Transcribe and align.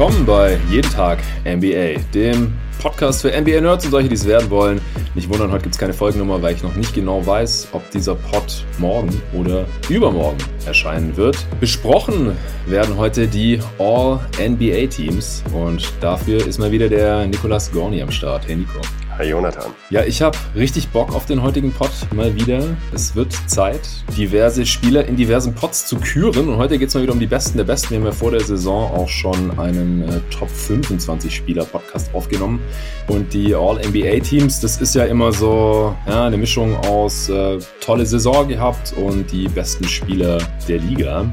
willkommen 0.00 0.24
bei 0.24 0.58
Jeden 0.70 0.90
Tag 0.90 1.18
NBA, 1.44 2.00
dem 2.14 2.54
Podcast 2.80 3.20
für 3.20 3.38
NBA-Nerds 3.38 3.84
und 3.84 3.90
solche, 3.90 4.08
die 4.08 4.14
es 4.14 4.26
werden 4.26 4.48
wollen. 4.48 4.80
Nicht 5.14 5.28
wundern, 5.28 5.52
heute 5.52 5.64
gibt 5.64 5.74
es 5.74 5.78
keine 5.78 5.92
Folgennummer, 5.92 6.40
weil 6.40 6.54
ich 6.54 6.62
noch 6.62 6.74
nicht 6.74 6.94
genau 6.94 7.26
weiß, 7.26 7.68
ob 7.72 7.90
dieser 7.90 8.14
Pod 8.14 8.64
morgen 8.78 9.20
oder 9.34 9.66
übermorgen 9.90 10.38
erscheinen 10.64 11.14
wird. 11.18 11.36
Besprochen 11.60 12.34
werden 12.64 12.96
heute 12.96 13.28
die 13.28 13.60
All-NBA-Teams 13.78 15.44
und 15.52 15.92
dafür 16.00 16.46
ist 16.46 16.58
mal 16.58 16.72
wieder 16.72 16.88
der 16.88 17.26
Nicolas 17.26 17.70
Gorni 17.70 18.00
am 18.00 18.10
Start. 18.10 18.48
Hey 18.48 18.56
Nico. 18.56 18.80
Hi 19.20 19.28
Jonathan. 19.28 19.74
Ja, 19.90 20.02
ich 20.02 20.22
habe 20.22 20.38
richtig 20.56 20.88
Bock 20.88 21.14
auf 21.14 21.26
den 21.26 21.42
heutigen 21.42 21.72
Pod 21.72 21.90
mal 22.14 22.34
wieder. 22.34 22.64
Es 22.94 23.14
wird 23.14 23.30
Zeit, 23.48 23.82
diverse 24.16 24.64
Spieler 24.64 25.04
in 25.04 25.14
diversen 25.14 25.54
Pods 25.54 25.86
zu 25.86 25.96
küren. 25.96 26.48
Und 26.48 26.56
heute 26.56 26.78
geht 26.78 26.88
es 26.88 26.94
mal 26.94 27.02
wieder 27.02 27.12
um 27.12 27.20
die 27.20 27.26
Besten 27.26 27.58
der 27.58 27.64
Besten. 27.64 27.90
Wir 27.90 27.98
haben 27.98 28.06
ja 28.06 28.12
vor 28.12 28.30
der 28.30 28.40
Saison 28.40 28.90
auch 28.90 29.10
schon 29.10 29.58
einen 29.58 30.08
äh, 30.08 30.20
Top 30.30 30.48
25 30.48 31.36
Spieler 31.36 31.66
Podcast 31.66 32.14
aufgenommen. 32.14 32.60
Und 33.08 33.34
die 33.34 33.54
All-NBA-Teams, 33.54 34.60
das 34.60 34.80
ist 34.80 34.94
ja 34.94 35.04
immer 35.04 35.34
so 35.34 35.94
ja, 36.06 36.24
eine 36.24 36.38
Mischung 36.38 36.74
aus 36.86 37.28
äh, 37.28 37.58
tolle 37.82 38.06
Saison 38.06 38.48
gehabt 38.48 38.94
und 38.94 39.30
die 39.30 39.48
besten 39.48 39.84
Spieler 39.86 40.38
der 40.66 40.78
Liga. 40.78 41.26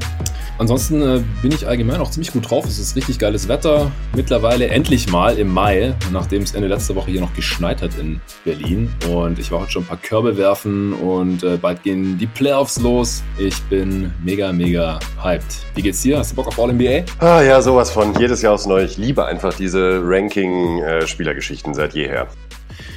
Ansonsten 0.58 1.02
äh, 1.02 1.22
bin 1.40 1.52
ich 1.52 1.68
allgemein 1.68 2.00
auch 2.00 2.10
ziemlich 2.10 2.32
gut 2.32 2.50
drauf. 2.50 2.66
Es 2.66 2.80
ist 2.80 2.96
richtig 2.96 3.20
geiles 3.20 3.46
Wetter. 3.46 3.92
Mittlerweile 4.16 4.66
endlich 4.68 5.10
mal 5.10 5.38
im 5.38 5.54
Mai, 5.54 5.94
nachdem 6.12 6.42
es 6.42 6.52
Ende 6.52 6.66
letzter 6.66 6.96
Woche 6.96 7.12
hier 7.12 7.20
noch 7.20 7.32
geschneit 7.34 7.77
hat 7.82 7.98
in 7.98 8.20
Berlin. 8.44 8.90
Und 9.10 9.38
ich 9.38 9.50
war 9.50 9.60
heute 9.60 9.72
schon 9.72 9.82
ein 9.82 9.88
paar 9.88 9.96
Körbe 9.98 10.36
werfen 10.36 10.92
und 10.92 11.42
äh, 11.42 11.56
bald 11.56 11.82
gehen 11.82 12.18
die 12.18 12.26
Playoffs 12.26 12.80
los. 12.80 13.22
Ich 13.38 13.60
bin 13.64 14.12
mega, 14.24 14.52
mega 14.52 14.98
hyped. 15.22 15.66
Wie 15.74 15.82
geht's 15.82 16.02
dir? 16.02 16.18
Hast 16.18 16.32
du 16.32 16.36
Bock 16.36 16.48
auf 16.48 16.58
All-NBA? 16.58 17.04
Ah 17.18 17.42
ja, 17.42 17.60
sowas 17.62 17.90
von. 17.90 18.14
Jedes 18.18 18.42
Jahr 18.42 18.54
aufs 18.54 18.66
Neue. 18.66 18.84
Ich 18.84 18.96
liebe 18.96 19.24
einfach 19.24 19.54
diese 19.54 20.00
Ranking-Spielergeschichten 20.02 21.74
seit 21.74 21.94
jeher. 21.94 22.28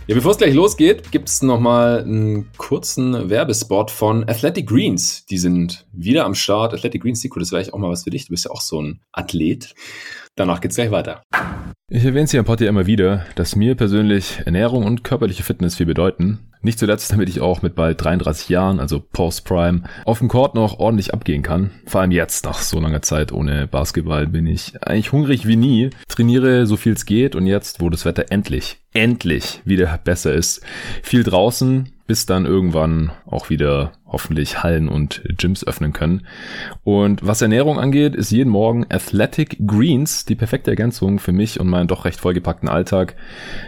Ja, 0.07 0.15
bevor 0.15 0.31
es 0.31 0.37
gleich 0.39 0.53
losgeht, 0.53 1.11
gibt 1.11 1.29
es 1.29 1.41
nochmal 1.41 2.01
einen 2.01 2.51
kurzen 2.57 3.29
Werbespot 3.29 3.91
von 3.91 4.27
Athletic 4.27 4.67
Greens. 4.67 5.25
Die 5.27 5.37
sind 5.37 5.85
wieder 5.93 6.25
am 6.25 6.35
Start. 6.35 6.73
Athletic 6.73 7.03
Greens, 7.03 7.23
Nico, 7.23 7.39
das 7.39 7.51
wäre 7.51 7.61
eigentlich 7.61 7.73
auch 7.73 7.79
mal 7.79 7.91
was 7.91 8.03
für 8.03 8.09
dich. 8.09 8.25
Du 8.25 8.31
bist 8.31 8.45
ja 8.45 8.51
auch 8.51 8.61
so 8.61 8.81
ein 8.81 8.99
Athlet. 9.11 9.73
Danach 10.35 10.59
geht's 10.59 10.75
gleich 10.75 10.91
weiter. 10.91 11.23
Ich 11.93 12.05
erwähne 12.05 12.23
es 12.23 12.31
hier 12.31 12.39
im 12.39 12.45
Pod 12.45 12.61
immer 12.61 12.85
wieder, 12.85 13.25
dass 13.35 13.57
mir 13.57 13.75
persönlich 13.75 14.39
Ernährung 14.45 14.85
und 14.85 15.03
körperliche 15.03 15.43
Fitness 15.43 15.75
viel 15.75 15.85
bedeuten. 15.85 16.39
Nicht 16.61 16.79
zuletzt, 16.79 17.11
damit 17.11 17.27
ich 17.27 17.41
auch 17.41 17.63
mit 17.63 17.75
bald 17.75 18.01
33 18.01 18.47
Jahren, 18.47 18.79
also 18.79 19.01
Post-Prime, 19.01 19.83
auf 20.05 20.19
dem 20.19 20.29
Court 20.29 20.55
noch 20.55 20.79
ordentlich 20.79 21.13
abgehen 21.13 21.41
kann. 21.41 21.71
Vor 21.85 21.99
allem 21.99 22.11
jetzt, 22.11 22.45
nach 22.45 22.59
so 22.59 22.79
langer 22.79 23.01
Zeit 23.01 23.33
ohne 23.33 23.67
Basketball, 23.67 24.25
bin 24.25 24.47
ich 24.47 24.81
eigentlich 24.81 25.11
hungrig 25.11 25.47
wie 25.47 25.57
nie, 25.57 25.89
trainiere 26.07 26.65
so 26.65 26.77
viel 26.77 26.93
es 26.93 27.05
geht 27.05 27.35
und 27.35 27.45
jetzt, 27.45 27.81
wo 27.81 27.89
das 27.89 28.05
Wetter 28.05 28.27
endlich, 28.29 28.77
endlich 28.93 29.61
wieder 29.65 29.99
besser 30.01 30.33
ist, 30.33 30.61
viel 31.03 31.23
draußen, 31.23 31.89
bis 32.11 32.25
dann 32.25 32.45
irgendwann 32.45 33.11
auch 33.25 33.49
wieder 33.49 33.93
hoffentlich 34.05 34.63
Hallen 34.63 34.89
und 34.89 35.23
Gyms 35.37 35.65
öffnen 35.65 35.93
können. 35.93 36.27
Und 36.83 37.25
was 37.25 37.41
Ernährung 37.41 37.79
angeht, 37.79 38.15
ist 38.15 38.31
jeden 38.31 38.49
Morgen 38.49 38.85
Athletic 38.89 39.57
Greens 39.65 40.25
die 40.25 40.35
perfekte 40.35 40.71
Ergänzung 40.71 41.19
für 41.19 41.31
mich 41.31 41.59
und 41.59 41.69
meinen 41.81 41.87
doch 41.87 42.05
recht 42.05 42.19
vollgepackten 42.19 42.69
Alltag. 42.69 43.15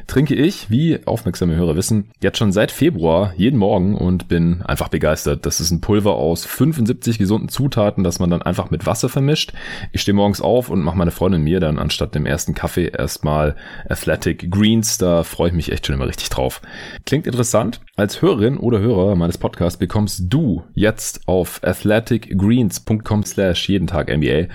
Trinke 0.08 0.36
ich, 0.36 0.70
wie 0.70 1.00
aufmerksame 1.06 1.56
Hörer 1.56 1.76
wissen, 1.76 2.12
jetzt 2.22 2.38
schon 2.38 2.52
seit 2.52 2.72
Februar 2.72 3.34
jeden 3.36 3.58
Morgen 3.58 3.96
und 3.96 4.28
bin 4.28 4.62
einfach 4.62 4.90
begeistert. 4.90 5.46
Das 5.46 5.60
ist 5.60 5.72
ein 5.72 5.82
Pulver 5.82 6.14
aus 6.14 6.46
75 6.46 7.18
gesunden 7.18 7.50
Zutaten, 7.50 8.04
das 8.04 8.20
man 8.20 8.30
dann 8.30 8.44
einfach 8.44 8.70
mit 8.70 8.86
Wasser 8.86 9.10
vermischt. 9.10 9.54
Ich 9.92 10.02
stehe 10.02 10.16
morgens 10.16 10.42
auf 10.42 10.70
und 10.70 10.82
mache 10.82 10.98
meine 10.98 11.12
Freundin 11.12 11.42
mir 11.42 11.60
dann 11.60 11.80
anstatt 11.80 12.14
dem 12.14 12.26
ersten 12.26 12.54
Kaffee 12.54 12.88
erstmal 12.88 13.56
Athletic 13.90 14.52
Greens. 14.52 14.98
Da 14.98 15.24
freue 15.24 15.50
ich 15.50 15.56
mich 15.56 15.72
echt 15.72 15.88
schon 15.88 15.96
immer 15.96 16.08
richtig 16.08 16.30
drauf. 16.30 16.62
Klingt 17.06 17.26
interessant. 17.26 17.82
Als 17.96 18.22
Hörerin 18.22 18.58
oder 18.58 18.80
Hörer 18.80 19.16
meines 19.16 19.38
Podcasts 19.38 19.80
bekommst 19.80 20.26
du 20.30 20.64
jetzt 20.76 21.28
auf 21.28 21.62
athleticgreens.com 21.64 23.24
slash 23.24 23.70
jeden 23.70 23.88
Tag 23.88 24.16
NBA 24.16 24.54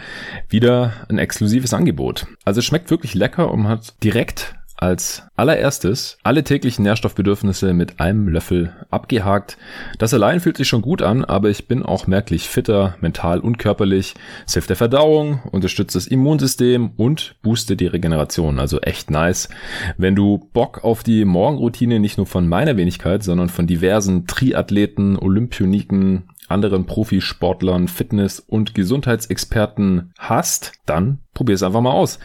wieder 0.48 0.92
ein 1.08 1.18
exklusives 1.18 1.74
Angebot. 1.74 2.26
Also 2.44 2.60
es 2.60 2.64
schmeckt 2.64 2.90
wirklich 2.90 3.14
lecker 3.14 3.47
und 3.52 3.68
hat 3.68 4.02
direkt 4.02 4.54
als 4.78 5.24
allererstes 5.34 6.18
alle 6.22 6.44
täglichen 6.44 6.84
Nährstoffbedürfnisse 6.84 7.74
mit 7.74 7.98
einem 7.98 8.28
Löffel 8.28 8.72
abgehakt. 8.90 9.58
Das 9.98 10.14
allein 10.14 10.40
fühlt 10.40 10.56
sich 10.56 10.68
schon 10.68 10.82
gut 10.82 11.02
an, 11.02 11.24
aber 11.24 11.50
ich 11.50 11.66
bin 11.66 11.82
auch 11.82 12.06
merklich 12.06 12.48
fitter, 12.48 12.96
mental 13.00 13.40
und 13.40 13.58
körperlich. 13.58 14.14
Es 14.46 14.54
hilft 14.54 14.70
der 14.70 14.76
Verdauung, 14.76 15.42
unterstützt 15.50 15.96
das 15.96 16.06
Immunsystem 16.06 16.92
und 16.96 17.34
boostet 17.42 17.80
die 17.80 17.86
Regeneration. 17.86 18.60
Also 18.60 18.80
echt 18.80 19.10
nice. 19.10 19.48
Wenn 19.96 20.14
du 20.14 20.48
Bock 20.52 20.84
auf 20.84 21.02
die 21.02 21.24
Morgenroutine 21.24 21.98
nicht 21.98 22.16
nur 22.16 22.26
von 22.26 22.48
meiner 22.48 22.76
Wenigkeit, 22.76 23.24
sondern 23.24 23.48
von 23.48 23.66
diversen 23.66 24.26
Triathleten, 24.26 25.18
Olympioniken, 25.18 26.28
anderen 26.48 26.86
Profisportlern, 26.86 27.88
Fitness- 27.88 28.40
und 28.40 28.74
Gesundheitsexperten 28.74 30.12
hast, 30.18 30.72
dann 30.86 31.18
probier 31.38 31.54
es 31.54 31.62
einfach 31.62 31.80
mal 31.80 31.92
aus. 31.92 32.18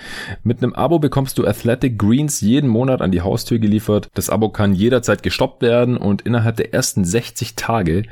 Mit 0.44 0.64
einem 0.64 0.74
Abo 0.74 0.98
bekommst 0.98 1.38
du 1.38 1.46
Athletic 1.46 2.00
Greens 2.00 2.42
jeden 2.42 2.68
Monat 2.68 3.00
an 3.00 3.12
die 3.12 3.22
Haustür 3.22 3.60
geliefert. 3.60 4.10
Das 4.16 4.32
Abo 4.32 4.50
kann 4.50 4.74
jederzeit 4.74 5.22
gestoppt 5.22 5.62
werden 5.62 5.98
und 5.98 6.24
innerhalb 6.24 6.58
der 6.58 6.74
ersten 6.74 7.06
60 7.06 7.56
Tage 7.56 8.04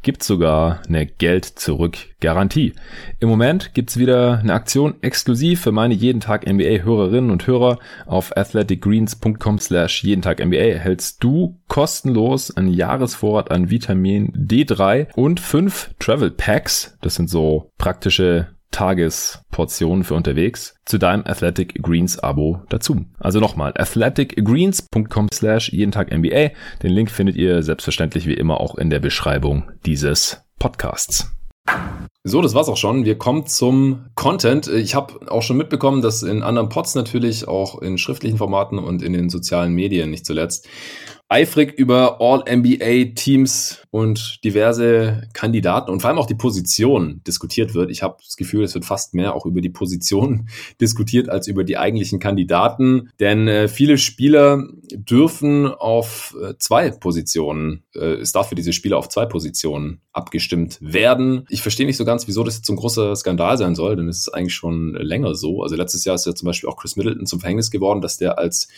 gibt 0.00 0.22
sogar 0.22 0.80
eine 0.88 1.04
Geld-Zurück-Garantie. 1.04 2.72
Im 3.20 3.28
Moment 3.28 3.74
gibt's 3.74 3.98
wieder 3.98 4.38
eine 4.38 4.54
Aktion 4.54 4.94
exklusiv 5.02 5.60
für 5.60 5.72
meine 5.72 5.92
jeden 5.92 6.20
Tag 6.20 6.46
NBA-Hörerinnen 6.46 7.30
und 7.30 7.46
Hörer. 7.46 7.78
Auf 8.06 8.34
athleticgreens.com 8.34 9.58
slash 9.58 10.02
jeden 10.04 10.22
Tag 10.22 10.42
NBA 10.42 10.56
erhältst 10.56 11.22
du 11.22 11.58
kostenlos 11.68 12.56
einen 12.56 12.72
Jahresvorrat 12.72 13.50
an 13.50 13.68
Vitamin 13.68 14.32
D3 14.32 15.08
und 15.16 15.38
fünf 15.38 15.90
Travel 15.98 16.30
Packs. 16.30 16.96
Das 17.02 17.16
sind 17.16 17.28
so 17.28 17.70
praktische 17.76 18.55
Tagesportionen 18.76 20.04
für 20.04 20.12
unterwegs 20.12 20.74
zu 20.84 20.98
deinem 20.98 21.24
Athletic 21.24 21.82
Greens 21.82 22.18
Abo 22.18 22.60
dazu. 22.68 23.06
Also 23.18 23.40
nochmal, 23.40 23.72
athleticgreens.com 23.74 25.28
slash 25.32 25.72
jeden 25.72 25.92
Tag 25.92 26.14
NBA. 26.14 26.50
Den 26.82 26.92
Link 26.92 27.10
findet 27.10 27.36
ihr 27.36 27.62
selbstverständlich 27.62 28.26
wie 28.26 28.34
immer 28.34 28.60
auch 28.60 28.74
in 28.74 28.90
der 28.90 29.00
Beschreibung 29.00 29.70
dieses 29.86 30.42
Podcasts. 30.58 31.32
So, 32.22 32.42
das 32.42 32.52
war's 32.52 32.68
auch 32.68 32.76
schon. 32.76 33.06
Wir 33.06 33.16
kommen 33.16 33.46
zum 33.46 34.06
Content. 34.14 34.68
Ich 34.68 34.94
habe 34.94 35.30
auch 35.30 35.42
schon 35.42 35.56
mitbekommen, 35.56 36.02
dass 36.02 36.22
in 36.22 36.42
anderen 36.42 36.68
Pods 36.68 36.94
natürlich, 36.96 37.48
auch 37.48 37.80
in 37.80 37.96
schriftlichen 37.96 38.36
Formaten 38.36 38.78
und 38.78 39.02
in 39.02 39.14
den 39.14 39.30
sozialen 39.30 39.72
Medien 39.72 40.10
nicht 40.10 40.26
zuletzt, 40.26 40.68
eifrig 41.28 41.72
über 41.76 42.20
All-NBA-Teams 42.20 43.82
und 43.90 44.44
diverse 44.44 45.22
Kandidaten 45.32 45.90
und 45.90 46.00
vor 46.00 46.10
allem 46.10 46.18
auch 46.18 46.26
die 46.26 46.36
Position 46.36 47.20
diskutiert 47.26 47.74
wird. 47.74 47.90
Ich 47.90 48.02
habe 48.02 48.18
das 48.24 48.36
Gefühl, 48.36 48.62
es 48.62 48.74
wird 48.74 48.84
fast 48.84 49.14
mehr 49.14 49.34
auch 49.34 49.44
über 49.44 49.60
die 49.60 49.70
Position 49.70 50.48
diskutiert 50.80 51.28
als 51.28 51.48
über 51.48 51.64
die 51.64 51.78
eigentlichen 51.78 52.20
Kandidaten, 52.20 53.10
denn 53.18 53.48
äh, 53.48 53.66
viele 53.66 53.98
Spieler 53.98 54.68
dürfen 54.92 55.66
auf 55.66 56.36
äh, 56.40 56.54
zwei 56.58 56.90
Positionen, 56.90 57.82
äh, 57.94 58.14
es 58.16 58.32
darf 58.32 58.50
für 58.50 58.54
diese 58.54 58.72
Spieler 58.72 58.98
auf 58.98 59.08
zwei 59.08 59.26
Positionen 59.26 60.00
abgestimmt 60.12 60.78
werden. 60.80 61.44
Ich 61.50 61.62
verstehe 61.62 61.86
nicht 61.86 61.96
so 61.96 62.04
ganz, 62.04 62.28
wieso 62.28 62.44
das 62.44 62.56
jetzt 62.56 62.66
so 62.66 62.72
ein 62.72 62.76
großer 62.76 63.14
Skandal 63.16 63.58
sein 63.58 63.74
soll, 63.74 63.96
denn 63.96 64.08
es 64.08 64.20
ist 64.20 64.28
eigentlich 64.28 64.54
schon 64.54 64.94
länger 64.94 65.34
so. 65.34 65.62
Also 65.62 65.76
letztes 65.76 66.04
Jahr 66.04 66.14
ist 66.14 66.26
ja 66.26 66.34
zum 66.34 66.46
Beispiel 66.46 66.68
auch 66.70 66.76
Chris 66.76 66.96
Middleton 66.96 67.26
zum 67.26 67.40
Verhängnis 67.40 67.70
geworden, 67.70 68.00
dass 68.00 68.16
der 68.16 68.38
als 68.38 68.68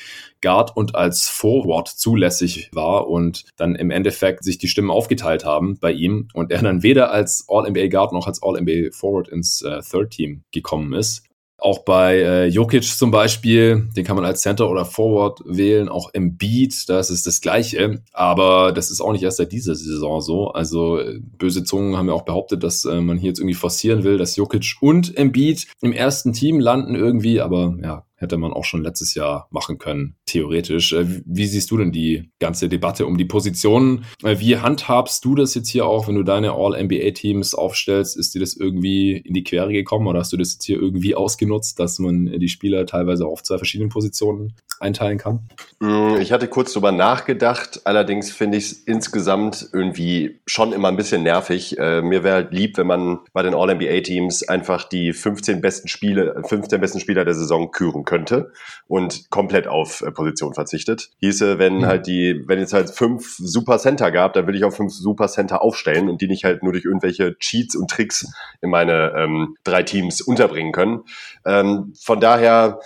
Guard 0.40 0.76
und 0.76 0.94
als 0.94 1.28
Forward 1.28 1.88
zulässig 2.38 2.70
war 2.72 3.08
und 3.08 3.44
dann 3.56 3.74
im 3.74 3.90
Endeffekt 3.90 4.44
sich 4.44 4.58
die 4.58 4.68
Stimmen 4.68 4.90
auf 4.90 5.08
aufgeteilt 5.08 5.44
haben 5.44 5.78
bei 5.80 5.92
ihm 5.92 6.28
und 6.34 6.50
er 6.50 6.60
dann 6.60 6.82
weder 6.82 7.12
als 7.12 7.46
All-NBA 7.48 7.86
Guard 7.86 8.12
noch 8.12 8.26
als 8.26 8.42
All-NBA 8.42 8.90
Forward 8.92 9.28
ins 9.28 9.62
äh, 9.62 9.80
Third 9.80 10.10
Team 10.10 10.42
gekommen 10.52 10.92
ist. 10.92 11.22
Auch 11.56 11.84
bei 11.84 12.18
äh, 12.18 12.46
Jokic 12.46 12.84
zum 12.84 13.10
Beispiel, 13.10 13.88
den 13.96 14.04
kann 14.04 14.16
man 14.16 14.24
als 14.24 14.42
Center 14.42 14.68
oder 14.68 14.84
Forward 14.84 15.40
wählen, 15.46 15.88
auch 15.88 16.10
im 16.12 16.36
Beat, 16.36 16.88
das 16.88 17.10
ist 17.10 17.26
das 17.26 17.40
Gleiche. 17.40 18.02
Aber 18.12 18.72
das 18.72 18.90
ist 18.90 19.00
auch 19.00 19.12
nicht 19.12 19.22
erst 19.22 19.38
seit 19.38 19.52
dieser 19.52 19.74
Saison 19.74 20.20
so. 20.20 20.48
Also 20.48 20.98
äh, 20.98 21.20
böse 21.20 21.64
Zungen 21.64 21.96
haben 21.96 22.08
ja 22.08 22.14
auch 22.14 22.24
behauptet, 22.24 22.62
dass 22.62 22.84
äh, 22.84 23.00
man 23.00 23.18
hier 23.18 23.28
jetzt 23.28 23.38
irgendwie 23.38 23.54
forcieren 23.54 24.04
will, 24.04 24.18
dass 24.18 24.36
Jokic 24.36 24.76
und 24.80 25.16
Embiid 25.16 25.66
im 25.80 25.92
ersten 25.92 26.32
Team 26.32 26.60
landen 26.60 26.94
irgendwie. 26.94 27.40
Aber 27.40 27.76
ja, 27.82 28.04
hätte 28.18 28.36
man 28.36 28.52
auch 28.52 28.64
schon 28.64 28.82
letztes 28.82 29.14
Jahr 29.14 29.48
machen 29.50 29.78
können, 29.78 30.16
theoretisch. 30.26 30.92
Äh, 30.92 31.06
wie 31.24 31.46
siehst 31.46 31.70
du 31.70 31.76
denn 31.78 31.92
die 31.92 32.30
ganze 32.40 32.68
Debatte 32.68 33.06
um 33.06 33.16
die 33.16 33.24
Positionen? 33.24 34.04
Äh, 34.22 34.38
wie 34.40 34.58
handhabst 34.58 35.24
du 35.24 35.34
das 35.34 35.54
jetzt 35.54 35.70
hier 35.70 35.86
auch, 35.86 36.08
wenn 36.08 36.16
du 36.16 36.24
deine 36.24 36.52
All-NBA-Teams 36.52 37.54
aufstellst? 37.54 38.16
Ist 38.16 38.34
dir 38.34 38.40
das 38.40 38.54
irgendwie 38.54 39.16
in 39.16 39.34
die 39.34 39.44
Quere 39.44 39.72
gekommen 39.72 40.06
oder 40.08 40.20
hast 40.20 40.32
du 40.32 40.36
das 40.36 40.54
jetzt 40.54 40.64
hier 40.64 40.78
irgendwie 40.78 41.14
ausgenutzt, 41.14 41.78
dass 41.78 41.98
man 41.98 42.26
die 42.26 42.48
Spieler 42.48 42.86
teilweise 42.86 43.26
auf 43.26 43.42
zwei 43.42 43.56
verschiedenen 43.56 43.90
Positionen 43.90 44.54
einteilen 44.80 45.18
kann? 45.18 45.48
Mm, 45.80 46.16
ich 46.20 46.32
hatte 46.32 46.48
kurz 46.48 46.72
drüber 46.72 46.92
nachgedacht, 46.92 47.82
allerdings 47.84 48.30
finde 48.30 48.58
ich 48.58 48.64
es 48.64 48.72
insgesamt 48.72 49.68
irgendwie 49.72 50.40
schon 50.46 50.72
immer 50.72 50.88
ein 50.88 50.96
bisschen 50.96 51.22
nervig. 51.22 51.78
Äh, 51.78 52.02
mir 52.02 52.24
wäre 52.24 52.34
halt 52.34 52.52
lieb, 52.52 52.76
wenn 52.78 52.86
man 52.86 53.20
bei 53.32 53.42
den 53.42 53.54
All-NBA-Teams 53.54 54.48
einfach 54.48 54.84
die 54.84 55.12
15 55.12 55.60
besten 55.60 55.88
Spiele, 55.88 56.42
15 56.46 56.80
besten 56.80 57.00
Spieler 57.00 57.24
der 57.24 57.34
Saison 57.34 57.70
küren 57.70 58.04
könnte 58.08 58.52
und 58.88 59.28
komplett 59.30 59.68
auf 59.68 60.00
äh, 60.00 60.10
Position 60.10 60.54
verzichtet. 60.54 61.10
Hieße, 61.20 61.58
wenn 61.58 61.78
mhm. 61.78 61.86
halt 61.86 62.06
die, 62.06 62.42
wenn 62.46 62.58
es 62.58 62.72
halt 62.72 62.88
fünf 62.90 63.36
Super 63.38 63.78
Center 63.78 64.10
gab, 64.10 64.32
dann 64.32 64.46
will 64.46 64.56
ich 64.56 64.64
auch 64.64 64.72
fünf 64.72 64.94
Super 64.94 65.28
Center 65.28 65.60
aufstellen 65.60 66.08
und 66.08 66.22
die 66.22 66.26
nicht 66.26 66.44
halt 66.44 66.62
nur 66.62 66.72
durch 66.72 66.86
irgendwelche 66.86 67.38
Cheats 67.38 67.76
und 67.76 67.90
Tricks 67.90 68.26
in 68.62 68.70
meine 68.70 69.12
ähm, 69.16 69.56
drei 69.62 69.82
Teams 69.82 70.22
unterbringen 70.22 70.72
können. 70.72 71.04
Ähm, 71.44 71.92
von 72.00 72.18
daher 72.18 72.80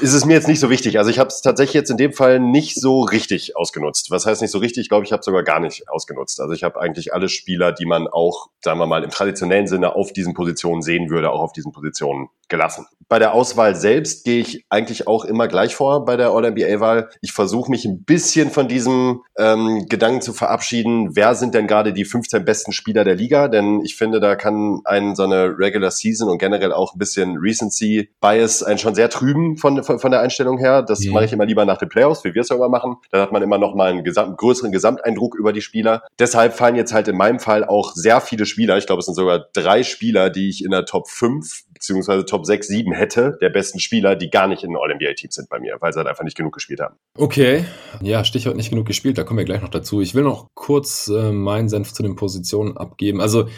ist 0.00 0.14
es 0.14 0.24
mir 0.24 0.32
jetzt 0.32 0.48
nicht 0.48 0.60
so 0.60 0.70
wichtig. 0.70 0.98
Also 0.98 1.10
ich 1.10 1.18
habe 1.18 1.28
es 1.28 1.42
tatsächlich 1.42 1.74
jetzt 1.74 1.90
in 1.90 1.98
dem 1.98 2.12
Fall 2.14 2.40
nicht 2.40 2.80
so 2.80 3.02
richtig 3.02 3.56
ausgenutzt. 3.56 4.10
Was 4.10 4.24
heißt 4.24 4.40
nicht 4.40 4.50
so 4.50 4.58
richtig? 4.58 4.82
Ich 4.82 4.88
glaube, 4.88 5.04
ich 5.04 5.12
habe 5.12 5.22
sogar 5.22 5.42
gar 5.42 5.60
nicht 5.60 5.90
ausgenutzt. 5.90 6.40
Also 6.40 6.54
ich 6.54 6.64
habe 6.64 6.80
eigentlich 6.80 7.12
alle 7.12 7.28
Spieler, 7.28 7.72
die 7.72 7.84
man 7.84 8.08
auch, 8.08 8.48
sagen 8.62 8.78
wir 8.78 8.86
mal, 8.86 9.04
im 9.04 9.10
traditionellen 9.10 9.66
Sinne 9.66 9.94
auf 9.94 10.12
diesen 10.12 10.32
Positionen 10.32 10.80
sehen 10.80 11.10
würde, 11.10 11.30
auch 11.30 11.40
auf 11.40 11.52
diesen 11.52 11.72
Positionen 11.72 12.28
gelassen. 12.48 12.86
Bei 13.08 13.18
der 13.18 13.34
Auswahl 13.34 13.74
selbst 13.74 14.24
gehe 14.24 14.40
ich 14.40 14.53
eigentlich 14.68 15.06
auch 15.06 15.24
immer 15.24 15.48
gleich 15.48 15.74
vor 15.74 16.04
bei 16.04 16.16
der 16.16 16.30
All-NBA-Wahl. 16.30 17.10
Ich 17.20 17.32
versuche 17.32 17.70
mich 17.70 17.84
ein 17.84 18.04
bisschen 18.04 18.50
von 18.50 18.68
diesem 18.68 19.22
ähm, 19.38 19.86
Gedanken 19.88 20.20
zu 20.20 20.32
verabschieden, 20.32 21.16
wer 21.16 21.34
sind 21.34 21.54
denn 21.54 21.66
gerade 21.66 21.92
die 21.92 22.04
15 22.04 22.44
besten 22.44 22.72
Spieler 22.72 23.04
der 23.04 23.14
Liga? 23.14 23.48
Denn 23.48 23.80
ich 23.84 23.96
finde, 23.96 24.20
da 24.20 24.36
kann 24.36 24.80
einen 24.84 25.14
so 25.14 25.24
eine 25.24 25.58
Regular 25.58 25.90
Season 25.90 26.28
und 26.28 26.38
generell 26.38 26.72
auch 26.72 26.94
ein 26.94 26.98
bisschen 26.98 27.38
Recency 27.38 28.10
Bias 28.20 28.62
einen 28.62 28.78
schon 28.78 28.94
sehr 28.94 29.10
trüben 29.10 29.56
von, 29.56 29.82
von, 29.82 29.98
von 29.98 30.10
der 30.10 30.20
Einstellung 30.20 30.58
her. 30.58 30.82
Das 30.82 31.00
mhm. 31.00 31.12
mache 31.12 31.24
ich 31.24 31.32
immer 31.32 31.46
lieber 31.46 31.64
nach 31.64 31.78
den 31.78 31.88
Playoffs, 31.88 32.24
wie 32.24 32.34
wir 32.34 32.42
es 32.42 32.48
ja 32.48 32.56
immer 32.56 32.68
machen. 32.68 32.96
Da 33.10 33.20
hat 33.20 33.32
man 33.32 33.42
immer 33.42 33.58
noch 33.58 33.74
mal 33.74 33.90
einen 33.90 34.04
gesamt, 34.04 34.38
größeren 34.38 34.72
Gesamteindruck 34.72 35.34
über 35.34 35.52
die 35.52 35.60
Spieler. 35.60 36.02
Deshalb 36.18 36.54
fallen 36.54 36.76
jetzt 36.76 36.92
halt 36.92 37.08
in 37.08 37.16
meinem 37.16 37.38
Fall 37.38 37.64
auch 37.64 37.92
sehr 37.94 38.20
viele 38.20 38.46
Spieler, 38.46 38.78
ich 38.78 38.86
glaube, 38.86 39.00
es 39.00 39.06
sind 39.06 39.14
sogar 39.14 39.46
drei 39.52 39.82
Spieler, 39.82 40.30
die 40.30 40.48
ich 40.48 40.64
in 40.64 40.70
der 40.70 40.84
Top 40.84 41.08
5 41.08 41.64
beziehungsweise 41.84 42.24
Top 42.24 42.46
6, 42.46 42.66
7 42.66 42.92
hätte, 42.92 43.36
der 43.40 43.50
besten 43.50 43.78
Spieler, 43.78 44.16
die 44.16 44.30
gar 44.30 44.48
nicht 44.48 44.64
in 44.64 44.74
All-NBA-Team 44.74 45.30
sind 45.30 45.48
bei 45.50 45.60
mir, 45.60 45.76
weil 45.80 45.92
sie 45.92 45.98
halt 45.98 46.08
einfach 46.08 46.24
nicht 46.24 46.36
genug 46.36 46.54
gespielt 46.54 46.80
haben. 46.80 46.96
Okay, 47.18 47.64
ja, 48.00 48.24
Stichwort 48.24 48.56
nicht 48.56 48.70
genug 48.70 48.86
gespielt, 48.86 49.18
da 49.18 49.24
kommen 49.24 49.38
wir 49.38 49.44
gleich 49.44 49.60
noch 49.60 49.68
dazu. 49.68 50.00
Ich 50.00 50.14
will 50.14 50.22
noch 50.22 50.48
kurz 50.54 51.08
äh, 51.08 51.30
meinen 51.30 51.68
Senf 51.68 51.92
zu 51.92 52.02
den 52.02 52.16
Positionen 52.16 52.76
abgeben. 52.76 53.20
Also 53.20 53.48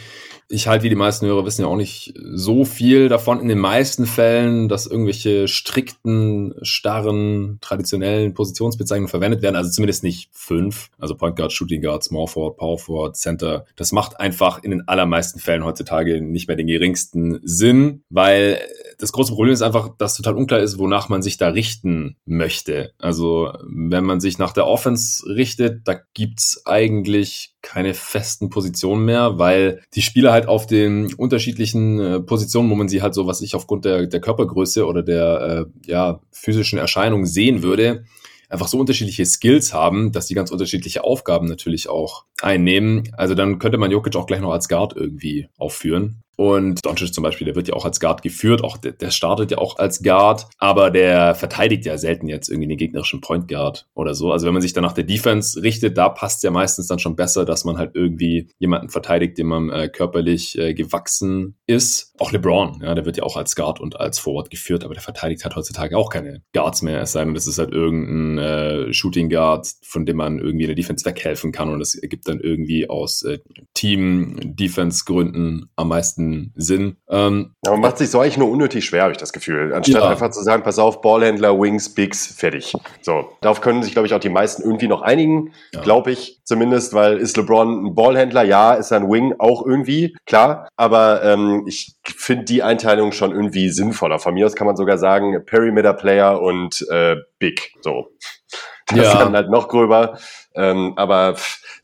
ich 0.48 0.68
halte, 0.68 0.84
wie 0.84 0.88
die 0.88 0.94
meisten 0.94 1.26
Hörer 1.26 1.44
wissen, 1.44 1.62
ja 1.62 1.66
auch 1.66 1.76
nicht 1.76 2.14
so 2.32 2.64
viel 2.64 3.08
davon. 3.08 3.40
In 3.40 3.48
den 3.48 3.58
meisten 3.58 4.06
Fällen, 4.06 4.68
dass 4.68 4.86
irgendwelche 4.86 5.48
strikten, 5.48 6.54
starren, 6.62 7.58
traditionellen 7.60 8.32
Positionsbezeichnungen 8.34 9.08
verwendet 9.08 9.42
werden. 9.42 9.56
Also 9.56 9.70
zumindest 9.70 10.04
nicht 10.04 10.30
fünf. 10.32 10.90
Also 10.98 11.16
Point 11.16 11.36
Guard, 11.36 11.52
Shooting 11.52 11.82
Guard, 11.82 12.04
Small 12.04 12.28
Forward, 12.28 12.58
Power 12.58 12.78
Forward, 12.78 13.16
Center. 13.16 13.64
Das 13.74 13.90
macht 13.90 14.20
einfach 14.20 14.62
in 14.62 14.70
den 14.70 14.86
allermeisten 14.86 15.40
Fällen 15.40 15.64
heutzutage 15.64 16.20
nicht 16.22 16.46
mehr 16.46 16.56
den 16.56 16.68
geringsten 16.68 17.40
Sinn, 17.42 18.02
weil 18.08 18.60
das 18.98 19.12
große 19.12 19.32
Problem 19.32 19.52
ist 19.52 19.62
einfach, 19.62 19.90
dass 19.98 20.16
total 20.16 20.36
unklar 20.36 20.60
ist, 20.60 20.78
wonach 20.78 21.08
man 21.08 21.22
sich 21.22 21.36
da 21.38 21.48
richten 21.48 22.16
möchte. 22.24 22.92
Also 22.98 23.52
wenn 23.64 24.04
man 24.04 24.20
sich 24.20 24.38
nach 24.38 24.52
der 24.52 24.66
Offense 24.66 25.26
richtet, 25.26 25.86
da 25.88 25.96
gibt's 26.14 26.62
eigentlich 26.66 27.55
keine 27.66 27.94
festen 27.94 28.48
Positionen 28.48 29.04
mehr, 29.04 29.38
weil 29.38 29.82
die 29.94 30.02
Spieler 30.02 30.32
halt 30.32 30.46
auf 30.46 30.66
den 30.66 31.12
unterschiedlichen 31.14 31.98
äh, 31.98 32.20
Positionen, 32.20 32.70
wo 32.70 32.76
man 32.76 32.88
sie 32.88 33.02
halt 33.02 33.12
so, 33.12 33.26
was 33.26 33.40
ich 33.40 33.56
aufgrund 33.56 33.84
der, 33.84 34.06
der 34.06 34.20
Körpergröße 34.20 34.86
oder 34.86 35.02
der 35.02 35.66
äh, 35.84 35.90
ja, 35.90 36.20
physischen 36.30 36.78
Erscheinung 36.78 37.26
sehen 37.26 37.64
würde, 37.64 38.04
einfach 38.48 38.68
so 38.68 38.78
unterschiedliche 38.78 39.26
Skills 39.26 39.74
haben, 39.74 40.12
dass 40.12 40.26
die 40.26 40.34
ganz 40.34 40.52
unterschiedliche 40.52 41.02
Aufgaben 41.02 41.48
natürlich 41.48 41.88
auch 41.88 42.24
einnehmen. 42.40 43.10
Also 43.16 43.34
dann 43.34 43.58
könnte 43.58 43.78
man 43.78 43.90
Jokic 43.90 44.14
auch 44.14 44.26
gleich 44.26 44.40
noch 44.40 44.52
als 44.52 44.68
Guard 44.68 44.94
irgendwie 44.94 45.48
aufführen. 45.58 46.22
Und 46.36 46.84
Doncic 46.84 47.14
zum 47.14 47.24
Beispiel, 47.24 47.46
der 47.46 47.56
wird 47.56 47.68
ja 47.68 47.74
auch 47.74 47.86
als 47.86 47.98
Guard 47.98 48.22
geführt, 48.22 48.62
auch 48.62 48.76
der, 48.76 48.92
der, 48.92 49.10
startet 49.10 49.50
ja 49.50 49.58
auch 49.58 49.78
als 49.78 50.02
Guard, 50.02 50.46
aber 50.58 50.90
der 50.90 51.34
verteidigt 51.34 51.86
ja 51.86 51.96
selten 51.96 52.28
jetzt 52.28 52.50
irgendwie 52.50 52.68
den 52.68 52.76
gegnerischen 52.76 53.22
Point 53.22 53.48
Guard 53.48 53.86
oder 53.94 54.14
so. 54.14 54.32
Also 54.32 54.46
wenn 54.46 54.52
man 54.52 54.60
sich 54.60 54.74
dann 54.74 54.84
nach 54.84 54.92
der 54.92 55.04
Defense 55.04 55.62
richtet, 55.62 55.96
da 55.96 56.10
passt 56.10 56.42
ja 56.42 56.50
meistens 56.50 56.88
dann 56.88 56.98
schon 56.98 57.16
besser, 57.16 57.46
dass 57.46 57.64
man 57.64 57.78
halt 57.78 57.92
irgendwie 57.94 58.48
jemanden 58.58 58.90
verteidigt, 58.90 59.38
dem 59.38 59.46
man 59.46 59.70
äh, 59.70 59.88
körperlich 59.88 60.58
äh, 60.58 60.74
gewachsen 60.74 61.56
ist. 61.66 62.12
Auch 62.18 62.32
LeBron, 62.32 62.80
ja, 62.82 62.94
der 62.94 63.06
wird 63.06 63.16
ja 63.16 63.22
auch 63.22 63.36
als 63.36 63.56
Guard 63.56 63.80
und 63.80 63.98
als 63.98 64.18
Forward 64.18 64.50
geführt, 64.50 64.84
aber 64.84 64.92
der 64.92 65.02
verteidigt 65.02 65.42
halt 65.44 65.56
heutzutage 65.56 65.96
auch 65.96 66.10
keine 66.10 66.42
Guards 66.52 66.82
mehr, 66.82 67.00
es 67.00 67.12
sei 67.12 67.24
denn, 67.24 67.34
das 67.34 67.46
ist 67.46 67.58
halt 67.58 67.72
irgendein 67.72 68.38
äh, 68.38 68.92
Shooting 68.92 69.30
Guard, 69.30 69.68
von 69.82 70.04
dem 70.04 70.18
man 70.18 70.38
irgendwie 70.38 70.64
in 70.64 70.68
der 70.68 70.76
Defense 70.76 71.04
weghelfen 71.06 71.50
kann 71.50 71.70
und 71.70 71.78
das 71.78 71.94
ergibt 71.94 72.28
dann 72.28 72.40
irgendwie 72.40 72.90
aus 72.90 73.22
äh, 73.22 73.38
Team-Defense-Gründen 73.74 75.70
am 75.76 75.88
meisten 75.88 76.25
meisten 76.26 76.52
Sinn. 76.56 76.96
Ähm, 77.08 77.54
ja, 77.64 77.72
man 77.72 77.80
macht 77.80 77.98
sich 77.98 78.10
so 78.10 78.20
eigentlich 78.20 78.38
nur 78.38 78.50
unnötig 78.50 78.84
schwer, 78.84 79.02
habe 79.02 79.12
ich 79.12 79.18
das 79.18 79.32
Gefühl. 79.32 79.72
Anstatt 79.74 80.02
ja. 80.02 80.08
einfach 80.08 80.30
zu 80.30 80.42
sagen, 80.42 80.62
pass 80.62 80.78
auf, 80.78 81.00
Ballhändler, 81.00 81.58
Wings, 81.58 81.94
Bigs, 81.94 82.26
fertig. 82.26 82.72
So, 83.02 83.32
darauf 83.40 83.60
können 83.60 83.82
sich, 83.82 83.92
glaube 83.92 84.06
ich, 84.06 84.14
auch 84.14 84.20
die 84.20 84.28
meisten 84.28 84.62
irgendwie 84.62 84.88
noch 84.88 85.02
einigen, 85.02 85.52
ja. 85.72 85.80
glaube 85.82 86.12
ich 86.12 86.40
zumindest, 86.44 86.94
weil 86.94 87.18
ist 87.18 87.36
LeBron 87.36 87.86
ein 87.86 87.94
Ballhändler? 87.94 88.42
Ja, 88.42 88.74
ist 88.74 88.90
er 88.90 89.00
ein 89.00 89.10
Wing 89.10 89.34
auch 89.38 89.64
irgendwie, 89.64 90.16
klar. 90.26 90.68
Aber 90.76 91.22
ähm, 91.22 91.64
ich 91.66 91.96
finde 92.04 92.44
die 92.44 92.62
Einteilung 92.62 93.12
schon 93.12 93.32
irgendwie 93.32 93.70
sinnvoller. 93.70 94.18
Von 94.18 94.34
mir 94.34 94.46
aus 94.46 94.54
kann 94.54 94.66
man 94.66 94.76
sogar 94.76 94.98
sagen, 94.98 95.44
Perimeter 95.44 95.94
Player 95.94 96.40
und 96.40 96.86
äh, 96.90 97.16
Big. 97.38 97.72
So. 97.82 98.08
Das 98.88 98.98
ja. 98.98 99.12
ist 99.12 99.18
dann 99.18 99.34
halt 99.34 99.50
noch 99.50 99.66
gröber. 99.66 100.16
Ähm, 100.54 100.92
aber 100.94 101.34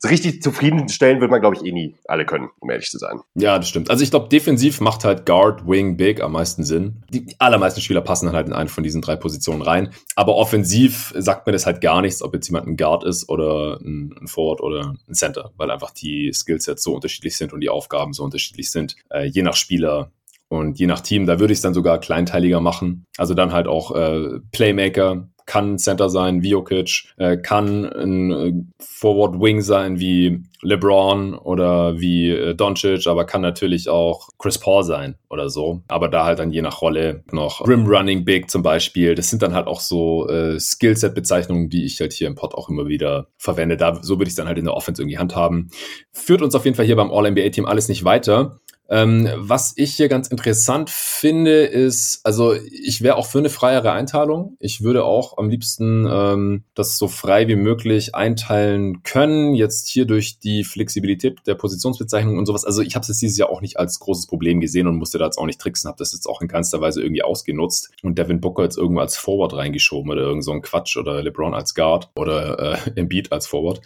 so 0.03 0.09
richtig 0.09 0.41
zufriedenstellen 0.41 1.21
wird 1.21 1.31
man, 1.31 1.39
glaube 1.39 1.55
ich, 1.55 1.63
eh 1.63 1.71
nie 1.71 1.95
alle 2.09 2.25
können, 2.25 2.49
um 2.59 2.69
ehrlich 2.69 2.89
zu 2.89 2.97
sein. 2.97 3.21
Ja, 3.35 3.57
das 3.57 3.69
stimmt. 3.69 3.89
Also 3.89 4.03
ich 4.03 4.09
glaube, 4.09 4.27
defensiv 4.27 4.81
macht 4.81 5.05
halt 5.05 5.25
Guard, 5.25 5.65
Wing, 5.65 5.95
Big 5.95 6.21
am 6.21 6.33
meisten 6.33 6.65
Sinn. 6.65 7.03
Die 7.09 7.33
allermeisten 7.39 7.79
Spieler 7.79 8.01
passen 8.01 8.25
dann 8.25 8.35
halt 8.35 8.47
in 8.47 8.53
eine 8.53 8.67
von 8.67 8.83
diesen 8.83 9.01
drei 9.01 9.15
Positionen 9.15 9.61
rein. 9.61 9.93
Aber 10.17 10.35
offensiv 10.35 11.13
sagt 11.15 11.47
mir 11.47 11.53
das 11.53 11.65
halt 11.65 11.79
gar 11.79 12.01
nichts, 12.01 12.21
ob 12.21 12.33
jetzt 12.33 12.49
jemand 12.49 12.67
ein 12.67 12.75
Guard 12.75 13.05
ist 13.05 13.29
oder 13.29 13.79
ein 13.79 14.27
Forward 14.27 14.59
oder 14.59 14.93
ein 15.07 15.13
Center, 15.13 15.51
weil 15.55 15.71
einfach 15.71 15.91
die 15.91 16.33
Skillsets 16.33 16.83
so 16.83 16.95
unterschiedlich 16.95 17.37
sind 17.37 17.53
und 17.53 17.61
die 17.61 17.69
Aufgaben 17.69 18.11
so 18.11 18.25
unterschiedlich 18.25 18.71
sind. 18.71 18.97
Äh, 19.09 19.27
je 19.27 19.41
nach 19.41 19.55
Spieler 19.55 20.11
und 20.49 20.79
je 20.79 20.85
nach 20.85 20.99
Team, 20.99 21.25
da 21.27 21.39
würde 21.39 21.53
ich 21.53 21.59
es 21.59 21.63
dann 21.63 21.73
sogar 21.73 21.97
kleinteiliger 21.99 22.59
machen. 22.59 23.05
Also 23.17 23.35
dann 23.35 23.53
halt 23.53 23.67
auch 23.67 23.95
äh, 23.95 24.39
Playmaker, 24.51 25.29
kann 25.45 25.77
Center 25.77 26.09
sein 26.09 26.41
wie 26.43 26.49
Jokic, 26.49 27.05
äh, 27.17 27.37
kann 27.37 27.85
ein 27.85 28.31
äh, 28.31 28.53
Forward 28.79 29.39
Wing 29.39 29.61
sein 29.61 29.99
wie 29.99 30.43
LeBron 30.61 31.35
oder 31.35 31.99
wie 31.99 32.29
äh, 32.29 32.55
Doncic, 32.55 33.07
aber 33.07 33.25
kann 33.25 33.41
natürlich 33.41 33.89
auch 33.89 34.29
Chris 34.37 34.57
Paul 34.57 34.83
sein 34.83 35.15
oder 35.29 35.49
so. 35.49 35.81
Aber 35.87 36.07
da 36.07 36.25
halt 36.25 36.39
dann 36.39 36.51
je 36.51 36.61
nach 36.61 36.81
Rolle 36.81 37.23
noch 37.31 37.67
Rim 37.67 37.85
Running 37.85 38.25
Big 38.25 38.49
zum 38.49 38.63
Beispiel. 38.63 39.15
Das 39.15 39.29
sind 39.29 39.41
dann 39.41 39.53
halt 39.53 39.67
auch 39.67 39.81
so 39.81 40.27
äh, 40.29 40.59
Skillset-Bezeichnungen, 40.59 41.69
die 41.69 41.85
ich 41.85 41.99
halt 41.99 42.13
hier 42.13 42.27
im 42.27 42.35
Pod 42.35 42.55
auch 42.55 42.69
immer 42.69 42.87
wieder 42.87 43.27
verwende. 43.37 43.77
Da, 43.77 43.99
so 44.01 44.15
würde 44.15 44.27
ich 44.27 44.33
es 44.33 44.35
dann 44.35 44.47
halt 44.47 44.57
in 44.57 44.65
der 44.65 44.73
Offense 44.73 45.01
irgendwie 45.01 45.17
handhaben. 45.17 45.69
Führt 46.11 46.41
uns 46.41 46.55
auf 46.55 46.65
jeden 46.65 46.75
Fall 46.75 46.85
hier 46.85 46.95
beim 46.95 47.11
All-NBA-Team 47.11 47.65
alles 47.65 47.89
nicht 47.89 48.03
weiter. 48.05 48.59
Ähm, 48.89 49.29
was 49.37 49.73
ich 49.77 49.95
hier 49.95 50.09
ganz 50.09 50.27
interessant 50.27 50.89
finde, 50.89 51.63
ist, 51.63 52.19
also 52.23 52.53
ich 52.53 53.01
wäre 53.01 53.15
auch 53.15 53.25
für 53.25 53.39
eine 53.39 53.49
freiere 53.49 53.91
Einteilung. 53.91 54.57
Ich 54.59 54.81
würde 54.83 55.05
auch 55.05 55.37
am 55.37 55.49
liebsten 55.49 56.05
ähm, 56.09 56.63
das 56.75 56.97
so 56.97 57.07
frei 57.07 57.47
wie 57.47 57.55
möglich 57.55 58.13
einteilen 58.13 59.01
können. 59.03 59.55
Jetzt 59.55 59.87
hier 59.87 60.05
durch 60.05 60.39
die 60.39 60.63
Flexibilität 60.63 61.39
der 61.47 61.55
Positionsbezeichnung 61.55 62.37
und 62.37 62.45
sowas. 62.45 62.65
Also 62.65 62.81
ich 62.81 62.95
habe 62.95 63.05
es 63.09 63.17
dieses 63.17 63.37
Jahr 63.37 63.49
auch 63.49 63.61
nicht 63.61 63.79
als 63.79 63.99
großes 63.99 64.27
Problem 64.27 64.59
gesehen 64.59 64.87
und 64.87 64.97
musste 64.97 65.17
da 65.17 65.25
jetzt 65.25 65.37
auch 65.37 65.45
nicht 65.45 65.61
tricksen. 65.61 65.87
Habe 65.87 65.99
das 65.99 66.11
jetzt 66.11 66.27
auch 66.27 66.41
in 66.41 66.47
keinster 66.49 66.81
Weise 66.81 67.01
irgendwie 67.01 67.23
ausgenutzt 67.23 67.89
und 68.03 68.19
Devin 68.19 68.41
Booker 68.41 68.63
jetzt 68.63 68.77
irgendwo 68.77 69.01
als 69.01 69.15
Forward 69.15 69.53
reingeschoben 69.53 70.11
oder 70.11 70.23
irgend 70.23 70.43
so 70.43 70.51
ein 70.51 70.61
Quatsch 70.61 70.97
oder 70.97 71.23
LeBron 71.23 71.53
als 71.53 71.73
Guard 71.73 72.09
oder 72.15 72.77
äh, 72.85 72.99
Embiid 72.99 73.31
als 73.31 73.47
Forward. 73.47 73.81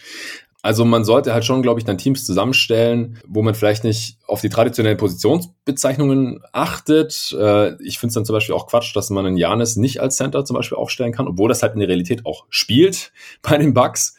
Also 0.68 0.84
man 0.84 1.06
sollte 1.06 1.34
halt 1.34 1.46
schon, 1.46 1.62
glaube 1.62 1.80
ich, 1.80 1.86
dann 1.86 1.98
Teams 1.98 2.26
zusammenstellen, 2.26 3.20
wo 3.26 3.42
man 3.42 3.56
vielleicht 3.56 3.86
nicht 3.86 4.18
auf 4.28 4.42
die 4.42 4.50
traditionellen 4.50 4.98
Positionsbezeichnungen 4.98 6.42
achtet. 6.52 7.34
Äh, 7.40 7.82
ich 7.82 8.00
finde 8.00 8.10
es 8.10 8.16
dann 8.16 8.26
zum 8.26 8.34
Beispiel 8.34 8.54
auch 8.54 8.68
Quatsch, 8.68 8.94
dass 8.94 9.10
man 9.10 9.26
einen 9.26 9.38
Janis 9.38 9.78
nicht 9.78 10.02
als 10.02 10.18
Center 10.18 10.44
zum 10.44 10.58
Beispiel 10.58 10.78
aufstellen 10.78 11.14
kann, 11.14 11.30
obwohl 11.30 11.48
das 11.48 11.64
halt 11.64 11.76
in 11.76 11.80
der 11.80 11.88
Realität 11.88 12.26
auch 12.26 12.48
spielt 12.50 13.14
bei 13.42 13.58
den 13.58 13.74
Bucks. 13.74 14.18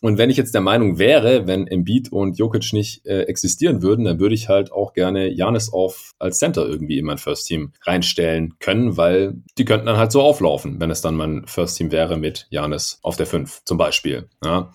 Und 0.00 0.18
wenn 0.18 0.30
ich 0.30 0.36
jetzt 0.36 0.54
der 0.54 0.60
Meinung 0.60 0.98
wäre, 0.98 1.46
wenn 1.46 1.66
Embiid 1.66 2.10
und 2.10 2.38
Jokic 2.38 2.72
nicht 2.72 3.06
äh, 3.06 3.22
existieren 3.22 3.82
würden, 3.82 4.04
dann 4.04 4.18
würde 4.18 4.34
ich 4.34 4.48
halt 4.48 4.72
auch 4.72 4.92
gerne 4.92 5.28
Janis 5.28 5.72
auf 5.72 6.12
als 6.18 6.38
Center 6.38 6.66
irgendwie 6.66 6.98
in 6.98 7.04
mein 7.04 7.18
First 7.18 7.46
Team 7.46 7.72
reinstellen 7.84 8.54
können, 8.60 8.96
weil 8.96 9.34
die 9.58 9.64
könnten 9.64 9.86
dann 9.86 9.98
halt 9.98 10.12
so 10.12 10.22
auflaufen, 10.22 10.80
wenn 10.80 10.90
es 10.90 11.02
dann 11.02 11.16
mein 11.16 11.46
First 11.46 11.76
Team 11.76 11.92
wäre 11.92 12.16
mit 12.16 12.46
Janis 12.50 12.98
auf 13.02 13.16
der 13.16 13.26
5 13.26 13.62
zum 13.64 13.76
Beispiel. 13.76 14.28
Ja. 14.44 14.70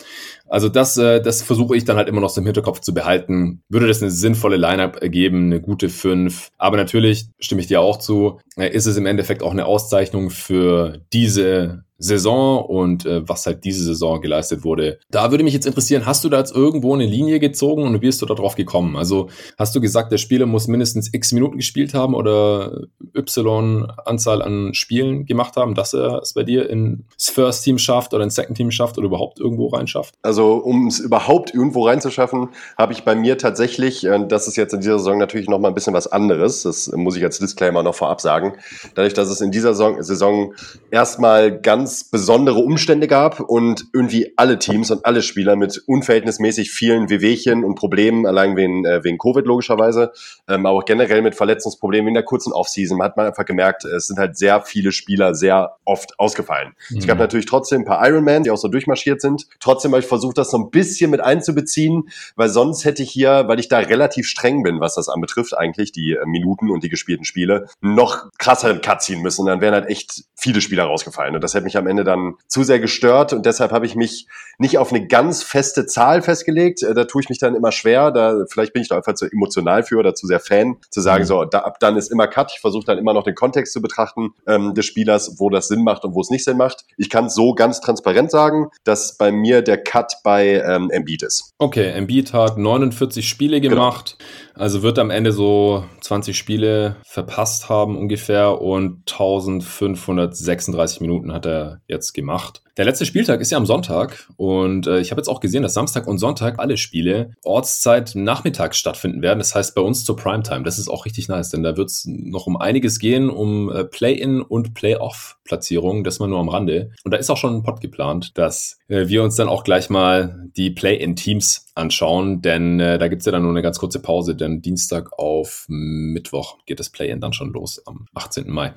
Also 0.48 0.70
das, 0.70 0.98
äh, 0.98 1.22
das 1.22 1.42
versuche 1.42 1.76
ich 1.76 1.86
dann 1.86 1.98
halt 1.98 2.08
immer 2.08 2.22
noch 2.22 2.30
so 2.30 2.42
im 2.42 2.46
Hinterkopf 2.46 2.82
zu 2.82 2.94
behalten. 2.94 3.64
Würde 3.70 3.88
das 3.88 4.02
eine 4.02 4.12
sinnvolle 4.12 4.58
Lineup 4.58 5.02
ergeben, 5.02 5.46
eine 5.46 5.62
gute 5.62 5.90
5. 5.90 6.50
Aber 6.58 6.78
natürlich 6.78 7.28
stimme 7.40 7.62
ich 7.62 7.68
dir 7.68 7.82
auch 7.82 7.98
zu, 7.98 8.40
äh, 8.58 8.70
ist 8.70 8.86
es 8.86 8.98
im 8.98 9.06
Endeffekt 9.06 9.42
auch 9.42 9.52
eine 9.52 9.66
Auszeichnung 9.66 10.30
für 10.30 11.02
diese 11.14 11.85
Saison 11.98 12.66
und 12.66 13.06
äh, 13.06 13.28
was 13.28 13.46
halt 13.46 13.64
diese 13.64 13.84
Saison 13.84 14.20
geleistet 14.22 14.64
wurde. 14.64 15.00
Da 15.10 15.32
würde 15.32 15.44
mich 15.44 15.54
jetzt 15.54 15.66
interessieren, 15.66 16.06
hast 16.06 16.24
du 16.24 16.30
da 16.30 16.40
jetzt 16.40 16.54
irgendwo 16.54 16.94
eine 16.94 17.06
Linie 17.06 17.40
gezogen 17.40 17.84
und 17.84 17.94
wie 17.96 18.08
bist 18.08 18.22
du 18.22 18.26
darauf 18.26 18.56
gekommen? 18.56 18.98
Also 18.98 19.30
hast 19.58 19.76
du 19.76 19.82
gesagt, 19.82 20.12
der 20.12 20.18
Spieler 20.18 20.46
muss 20.46 20.68
mindestens 20.68 21.14
x 21.14 21.32
Minuten 21.32 21.58
gespielt 21.58 21.94
haben 21.94 22.14
oder 22.14 22.82
y 23.16 23.88
Anzahl 24.06 24.42
an 24.42 24.74
Spielen 24.74 25.26
gemacht 25.26 25.56
haben, 25.56 25.74
dass 25.74 25.94
er 25.94 26.20
es 26.22 26.34
bei 26.34 26.44
dir 26.44 26.70
ins 26.70 27.30
First 27.30 27.64
Team 27.64 27.78
schafft 27.78 28.14
oder 28.14 28.24
ins 28.24 28.36
Second 28.36 28.58
Team 28.58 28.72
schafft 28.72 28.98
oder 28.98 29.08
überhaupt 29.08 29.40
irgendwo 29.40 29.68
reinschafft? 29.68 30.16
Also 30.22 30.56
um 30.56 30.88
es 30.88 31.00
überhaupt 31.00 31.54
irgendwo 31.54 31.86
reinzuschaffen, 31.86 32.50
habe 32.78 32.92
ich 32.92 33.04
bei 33.04 33.16
mir 33.16 33.38
tatsächlich, 33.38 34.06
äh, 34.06 34.26
das 34.28 34.48
ist 34.48 34.58
jetzt 34.58 34.74
in 34.74 34.82
dieser 34.82 35.00
Saison 35.00 35.18
natürlich 35.18 35.48
noch 35.48 35.60
mal 35.60 35.70
ein 35.70 35.74
bisschen 35.74 35.94
was 35.94 36.08
anderes, 36.08 36.64
das 36.64 36.92
muss 36.94 37.16
ich 37.16 37.24
als 37.24 37.40
Disclaimer 37.40 37.84
noch 37.84 37.96
vorab 37.96 38.20
sagen, 38.20 38.54
dadurch, 38.96 39.14
dass 39.14 39.30
es 39.30 39.40
in 39.40 39.52
dieser 39.52 39.74
Saison, 39.74 40.04
Saison 40.04 40.54
erstmal 40.92 41.58
ganz 41.58 41.85
ganz 41.86 42.04
besondere 42.04 42.58
Umstände 42.58 43.06
gab 43.06 43.40
und 43.40 43.86
irgendwie 43.94 44.34
alle 44.38 44.58
Teams 44.58 44.90
und 44.90 45.06
alle 45.06 45.22
Spieler 45.22 45.56
mit 45.56 45.84
unverhältnismäßig 45.86 46.72
vielen 46.72 47.12
Wehwehchen 47.12 47.64
und 47.64 47.76
Problemen, 47.76 48.26
allein 48.26 48.56
wegen, 48.56 48.86
äh, 48.86 49.04
wegen 49.04 49.20
Covid 49.20 49.46
logischerweise, 49.46 50.12
ähm, 50.48 50.66
aber 50.66 50.80
auch 50.80 50.86
generell 50.86 51.22
mit 51.22 51.36
Verletzungsproblemen 51.36 52.08
in 52.08 52.14
der 52.16 52.24
kurzen 52.24 52.54
Offseason, 52.54 53.04
hat 53.04 53.18
man 53.18 53.28
einfach 53.28 53.46
gemerkt, 53.46 53.86
es 53.86 54.08
sind 54.08 54.18
halt 54.18 54.36
sehr 54.36 54.62
viele 54.62 54.92
Spieler 54.92 55.36
sehr 55.36 55.76
oft 55.86 56.20
ausgefallen. 56.20 56.74
Mhm. 56.90 56.98
Es 56.98 57.06
gab 57.06 57.18
mhm. 57.18 57.22
natürlich 57.22 57.46
trotzdem 57.46 57.82
ein 57.82 57.86
paar 57.86 58.04
Ironman, 58.08 58.42
die 58.42 58.50
auch 58.50 58.58
so 58.58 58.68
durchmarschiert 58.68 59.22
sind. 59.22 59.46
Trotzdem 59.60 59.92
habe 59.92 60.02
ich 60.02 60.08
versucht, 60.08 60.40
das 60.40 60.50
so 60.50 60.58
ein 60.58 60.72
bisschen 60.72 61.12
mit 61.12 61.22
einzubeziehen, 61.22 62.10
weil 62.36 62.50
sonst 62.50 62.84
hätte 62.84 63.04
ich 63.04 63.12
hier, 63.12 63.44
weil 63.46 63.60
ich 63.60 63.68
da 63.68 63.78
relativ 63.78 64.26
streng 64.26 64.64
bin, 64.64 64.80
was 64.80 64.96
das 64.96 65.08
anbetrifft, 65.08 65.56
eigentlich 65.56 65.92
die 65.92 66.14
äh, 66.14 66.26
Minuten 66.26 66.72
und 66.72 66.84
die 66.84 66.90
gespielten 66.90 67.26
Spiele, 67.26 67.68
noch 67.80 68.32
krasser 68.40 68.72
im 68.72 68.82
Cut 68.82 69.04
ziehen 69.04 69.22
müssen. 69.22 69.42
Und 69.42 69.48
dann 69.48 69.62
wären 69.62 69.76
halt 69.76 69.88
echt 69.88 70.24
viele 70.36 70.62
Spieler 70.62 70.86
rausgefallen. 70.86 71.36
Und 71.36 71.44
das 71.44 71.54
hätte 71.54 71.66
mich 71.66 71.75
am 71.78 71.88
Ende 71.88 72.04
dann 72.04 72.36
zu 72.48 72.64
sehr 72.64 72.80
gestört 72.80 73.34
und 73.34 73.46
deshalb 73.46 73.72
habe 73.72 73.86
ich 73.86 73.96
mich 73.96 74.28
nicht 74.58 74.78
auf 74.78 74.92
eine 74.92 75.06
ganz 75.08 75.44
feste 75.44 75.86
Zahl 75.86 76.22
festgelegt. 76.22 76.84
Äh, 76.84 76.94
da 76.94 77.06
tue 77.06 77.22
ich 77.22 77.30
mich 77.30 77.40
dann 77.40 77.56
immer 77.56 77.72
schwer. 77.72 78.12
Da 78.12 78.46
vielleicht 78.50 78.74
bin 78.74 78.82
ich 78.82 78.90
da 78.90 78.98
einfach 78.98 79.14
zu 79.14 79.26
emotional 79.32 79.84
für 79.84 79.98
oder 79.98 80.16
zu 80.16 80.28
sehr 80.28 80.40
Fan, 80.40 80.78
zu 80.90 81.02
sagen, 81.02 81.24
mhm. 81.24 81.28
so 81.28 81.46
da, 81.46 81.60
ab 81.60 81.80
dann 81.80 81.98
ist 81.98 82.12
immer 82.12 82.28
Cut. 82.28 82.52
Ich 82.54 82.62
versuche 82.62 82.86
dann 82.86 82.98
immer 82.98 83.14
noch 83.14 83.24
den 83.24 83.36
Kontext 83.36 83.74
zu 83.74 83.82
betrachten 83.82 84.34
ähm, 84.48 84.74
des 84.74 84.86
Spielers, 84.86 85.36
wo 85.40 85.50
das 85.50 85.68
Sinn 85.68 85.84
macht 85.84 86.06
und 86.06 86.14
wo 86.14 86.22
es 86.22 86.30
nicht 86.30 86.46
Sinn 86.46 86.58
macht. 86.58 86.86
Ich 86.98 87.10
kann 87.10 87.30
so 87.30 87.54
ganz 87.54 87.82
transparent 87.82 88.32
sagen, 88.32 88.70
dass 88.84 89.18
bei 89.18 89.32
mir 89.32 89.62
der 89.62 89.84
Cut 89.84 90.14
bei 90.24 90.62
ähm, 90.66 90.90
Embiid 90.90 91.24
ist. 91.24 91.54
Okay, 91.58 91.92
Embiid 91.92 92.34
hat 92.34 92.58
49 92.58 93.28
Spiele 93.28 93.62
genau. 93.62 93.76
gemacht. 93.76 94.16
Genau. 94.18 94.45
Also 94.58 94.84
wird 94.84 95.00
am 95.00 95.10
Ende 95.10 95.32
so 95.34 95.84
20 96.02 96.38
Spiele 96.38 96.96
verpasst 97.06 97.68
haben 97.70 97.98
ungefähr 97.98 98.62
und 98.62 99.12
1536 99.12 101.02
Minuten 101.02 101.34
hat 101.34 101.46
er 101.46 101.82
jetzt 101.88 102.14
gemacht. 102.14 102.62
Der 102.78 102.84
letzte 102.84 103.06
Spieltag 103.06 103.40
ist 103.40 103.52
ja 103.52 103.58
am 103.58 103.66
Sonntag 103.66 104.28
und 104.36 104.86
äh, 104.86 105.00
ich 105.00 105.12
habe 105.12 105.22
jetzt 105.22 105.30
auch 105.30 105.40
gesehen, 105.40 105.64
dass 105.64 105.74
Samstag 105.74 106.08
und 106.08 106.18
Sonntag 106.18 106.60
alle 106.60 106.76
Spiele 106.76 107.32
Ortszeit 107.46 108.12
nachmittags 108.16 108.78
stattfinden 108.78 109.22
werden. 109.22 109.40
Das 109.40 109.56
heißt 109.56 109.76
bei 109.76 109.82
uns 109.82 110.04
zur 110.04 110.18
Primetime. 110.18 110.64
Das 110.64 110.78
ist 110.78 110.90
auch 110.90 111.06
richtig 111.06 111.30
nice, 111.30 111.52
denn 111.52 111.64
da 111.64 111.78
wird 111.78 111.90
es 111.90 112.06
noch 112.06 112.48
um 112.48 112.58
einiges 112.58 113.00
gehen, 113.00 113.30
um 113.30 113.72
äh, 113.72 113.86
Play-in 113.86 114.42
und 114.42 114.74
Play-off-Platzierungen. 114.74 116.04
Das 116.04 116.20
mal 116.20 116.28
nur 116.28 116.40
am 116.40 116.50
Rande. 116.50 116.92
Und 117.06 117.14
da 117.14 117.18
ist 117.18 117.30
auch 117.30 117.38
schon 117.38 117.56
ein 117.56 117.64
Pod 117.64 117.80
geplant, 117.80 118.38
dass 118.38 118.78
äh, 118.90 119.08
wir 119.08 119.24
uns 119.24 119.36
dann 119.36 119.48
auch 119.48 119.64
gleich 119.64 119.90
mal 119.90 120.50
die 120.58 120.70
Play-in-Teams 120.70 121.66
anschauen, 121.76 122.42
denn 122.42 122.80
äh, 122.80 122.98
da 122.98 123.10
gibt's 123.10 123.26
ja 123.26 123.34
dann 123.34 123.42
nur 123.42 123.52
eine 123.52 123.62
ganz 123.62 123.80
kurze 123.80 124.02
Pause, 124.02 124.36
denn 124.36 124.62
Dienstag 124.62 125.12
auf 125.20 125.66
Mittwoch 125.68 126.58
geht 126.66 126.80
das 126.80 126.90
Play-in 126.90 127.20
dann 127.20 127.34
schon 127.34 127.52
los 127.52 127.86
am 127.86 128.08
18. 128.16 128.50
Mai. 128.50 128.74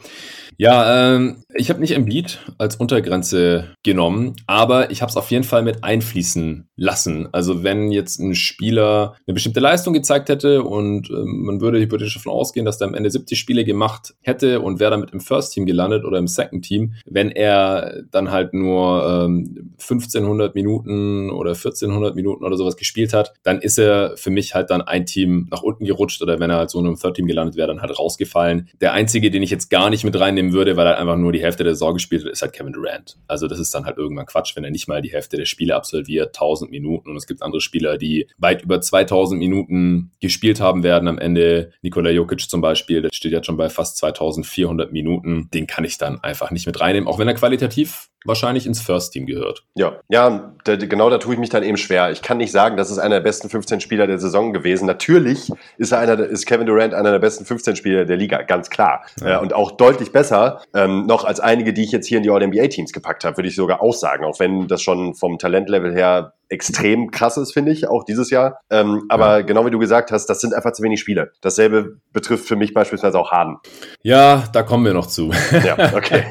Ja, 0.56 1.14
ähm, 1.14 1.44
ich 1.54 1.70
habe 1.70 1.80
nicht 1.80 1.92
Embiid 1.92 2.40
als 2.58 2.76
Untergrenze 2.76 3.72
genommen, 3.88 4.36
aber 4.46 4.90
ich 4.90 5.00
habe 5.00 5.08
es 5.08 5.16
auf 5.16 5.30
jeden 5.30 5.44
Fall 5.44 5.62
mit 5.62 5.82
einfließen 5.82 6.68
lassen. 6.76 7.26
Also 7.32 7.64
wenn 7.64 7.90
jetzt 7.90 8.20
ein 8.20 8.34
Spieler 8.34 9.16
eine 9.26 9.32
bestimmte 9.32 9.60
Leistung 9.60 9.94
gezeigt 9.94 10.28
hätte 10.28 10.62
und 10.62 11.08
ähm, 11.08 11.44
man 11.46 11.62
würde 11.62 11.80
hypothetisch 11.80 12.14
davon 12.14 12.32
ausgehen, 12.32 12.66
dass 12.66 12.76
der 12.76 12.86
am 12.86 12.94
Ende 12.94 13.10
70 13.10 13.38
Spiele 13.38 13.64
gemacht 13.64 14.14
hätte 14.20 14.60
und 14.60 14.78
wäre 14.78 14.90
damit 14.90 15.12
im 15.12 15.20
First 15.20 15.54
Team 15.54 15.64
gelandet 15.64 16.04
oder 16.04 16.18
im 16.18 16.26
Second 16.26 16.66
Team, 16.66 16.96
wenn 17.06 17.30
er 17.30 18.02
dann 18.10 18.30
halt 18.30 18.52
nur 18.52 19.24
ähm, 19.24 19.72
1500 19.80 20.54
Minuten 20.54 21.30
oder 21.30 21.52
1400 21.52 22.14
Minuten 22.14 22.44
oder 22.44 22.58
sowas 22.58 22.76
gespielt 22.76 23.14
hat, 23.14 23.32
dann 23.42 23.58
ist 23.58 23.78
er 23.78 24.18
für 24.18 24.30
mich 24.30 24.54
halt 24.54 24.68
dann 24.68 24.82
ein 24.82 25.06
Team 25.06 25.48
nach 25.50 25.62
unten 25.62 25.86
gerutscht 25.86 26.20
oder 26.20 26.38
wenn 26.40 26.50
er 26.50 26.58
halt 26.58 26.68
so 26.68 26.78
in 26.78 26.86
einem 26.86 26.96
Third 26.96 27.16
Team 27.16 27.26
gelandet 27.26 27.56
wäre, 27.56 27.68
dann 27.68 27.80
halt 27.80 27.98
rausgefallen. 27.98 28.68
Der 28.82 28.92
einzige, 28.92 29.30
den 29.30 29.42
ich 29.42 29.50
jetzt 29.50 29.70
gar 29.70 29.88
nicht 29.88 30.04
mit 30.04 30.20
reinnehmen 30.20 30.52
würde, 30.52 30.76
weil 30.76 30.86
er 30.86 30.98
einfach 30.98 31.16
nur 31.16 31.32
die 31.32 31.40
Hälfte 31.40 31.64
der 31.64 31.72
Saison 31.72 31.94
gespielt 31.94 32.26
hat, 32.26 32.32
ist 32.32 32.42
halt 32.42 32.52
Kevin 32.52 32.74
Durant. 32.74 33.16
Also 33.26 33.48
das 33.48 33.58
ist 33.58 33.74
dann 33.78 33.86
halt 33.86 33.98
irgendwann 33.98 34.26
Quatsch, 34.26 34.56
wenn 34.56 34.64
er 34.64 34.70
nicht 34.70 34.88
mal 34.88 35.02
die 35.02 35.12
Hälfte 35.12 35.36
der 35.36 35.46
Spiele 35.46 35.74
absolviert, 35.74 36.28
1000 36.28 36.70
Minuten 36.70 37.10
und 37.10 37.16
es 37.16 37.26
gibt 37.26 37.42
andere 37.42 37.60
Spieler, 37.60 37.98
die 37.98 38.28
weit 38.38 38.62
über 38.62 38.80
2000 38.80 39.38
Minuten 39.38 40.12
gespielt 40.20 40.60
haben 40.60 40.82
werden 40.82 41.08
am 41.08 41.18
Ende. 41.18 41.72
Nikola 41.82 42.10
Jokic 42.10 42.48
zum 42.48 42.60
Beispiel, 42.60 43.02
der 43.02 43.10
steht 43.12 43.32
jetzt 43.32 43.46
schon 43.46 43.56
bei 43.56 43.68
fast 43.68 43.96
2400 43.98 44.92
Minuten. 44.92 45.48
Den 45.52 45.66
kann 45.66 45.84
ich 45.84 45.98
dann 45.98 46.20
einfach 46.22 46.50
nicht 46.50 46.66
mit 46.66 46.80
reinnehmen, 46.80 47.08
auch 47.08 47.18
wenn 47.18 47.28
er 47.28 47.34
qualitativ 47.34 48.08
wahrscheinlich 48.24 48.66
ins 48.66 48.80
First 48.80 49.12
Team 49.12 49.26
gehört. 49.26 49.64
Ja, 49.74 50.00
ja, 50.08 50.54
da, 50.64 50.76
genau 50.76 51.08
da 51.08 51.18
tue 51.18 51.34
ich 51.34 51.40
mich 51.40 51.50
dann 51.50 51.62
eben 51.62 51.76
schwer. 51.76 52.10
Ich 52.10 52.20
kann 52.20 52.38
nicht 52.38 52.50
sagen, 52.50 52.76
das 52.76 52.90
ist 52.90 52.98
einer 52.98 53.16
der 53.16 53.20
besten 53.22 53.48
15 53.48 53.80
Spieler 53.80 54.06
der 54.06 54.18
Saison 54.18 54.52
gewesen. 54.52 54.86
Natürlich 54.86 55.50
ist 55.76 55.92
er 55.92 56.00
einer, 56.00 56.18
ist 56.18 56.46
Kevin 56.46 56.66
Durant 56.66 56.94
einer 56.94 57.12
der 57.12 57.20
besten 57.20 57.44
15 57.44 57.76
Spieler 57.76 58.04
der 58.04 58.16
Liga, 58.16 58.42
ganz 58.42 58.70
klar. 58.70 59.04
Ja. 59.20 59.38
Äh, 59.38 59.40
und 59.40 59.52
auch 59.52 59.72
deutlich 59.72 60.12
besser 60.12 60.62
ähm, 60.74 61.06
noch 61.06 61.24
als 61.24 61.40
einige, 61.40 61.72
die 61.72 61.84
ich 61.84 61.92
jetzt 61.92 62.06
hier 62.06 62.18
in 62.18 62.24
die 62.24 62.30
All-NBA-Teams 62.30 62.92
gepackt 62.92 63.24
habe, 63.24 63.36
würde 63.36 63.48
ich 63.48 63.54
sogar 63.68 63.82
aussagen, 63.82 64.24
auch 64.24 64.40
wenn 64.40 64.66
das 64.66 64.82
schon 64.82 65.14
vom 65.14 65.38
Talentlevel 65.38 65.92
her 65.92 66.32
extrem 66.48 67.10
krass 67.10 67.36
ist, 67.36 67.52
finde 67.52 67.70
ich, 67.72 67.86
auch 67.86 68.04
dieses 68.04 68.30
Jahr. 68.30 68.60
Ähm, 68.70 69.04
aber 69.10 69.38
ja. 69.38 69.42
genau 69.42 69.66
wie 69.66 69.70
du 69.70 69.78
gesagt 69.78 70.10
hast, 70.10 70.26
das 70.26 70.40
sind 70.40 70.54
einfach 70.54 70.72
zu 70.72 70.82
wenig 70.82 71.00
Spiele. 71.00 71.32
Dasselbe 71.42 71.98
betrifft 72.14 72.46
für 72.46 72.56
mich 72.56 72.72
beispielsweise 72.72 73.18
auch 73.18 73.30
Harden. 73.30 73.58
Ja, 74.02 74.44
da 74.54 74.62
kommen 74.62 74.86
wir 74.86 74.94
noch 74.94 75.06
zu. 75.06 75.30
ja, 75.64 75.94
okay. 75.94 76.24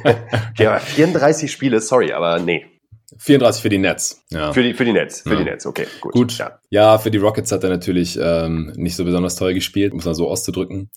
okay 0.52 0.66
aber 0.66 0.80
34 0.80 1.52
Spiele, 1.52 1.80
sorry, 1.80 2.12
aber 2.12 2.40
nee. 2.40 2.66
34 3.20 3.62
für 3.62 3.70
die 3.70 3.78
Nets. 3.78 4.24
Ja. 4.32 4.52
Für 4.52 4.64
die, 4.64 4.74
für 4.74 4.84
die 4.84 4.94
Nets, 4.94 5.22
für 5.22 5.34
ja. 5.34 5.36
die 5.36 5.44
Nets, 5.44 5.66
okay, 5.66 5.86
gut. 6.02 6.14
Gut, 6.14 6.38
ja. 6.40 6.60
ja. 6.70 6.98
für 6.98 7.12
die 7.12 7.20
Rockets 7.20 7.52
hat 7.52 7.64
er 7.64 7.70
natürlich 7.70 8.20
ähm, 8.20 8.74
nicht 8.76 8.96
so 8.96 9.06
besonders 9.06 9.36
toll 9.36 9.54
gespielt, 9.54 9.94
um 9.94 10.00
es 10.00 10.06
mal 10.06 10.16
so 10.16 10.28
auszudrücken. 10.28 10.90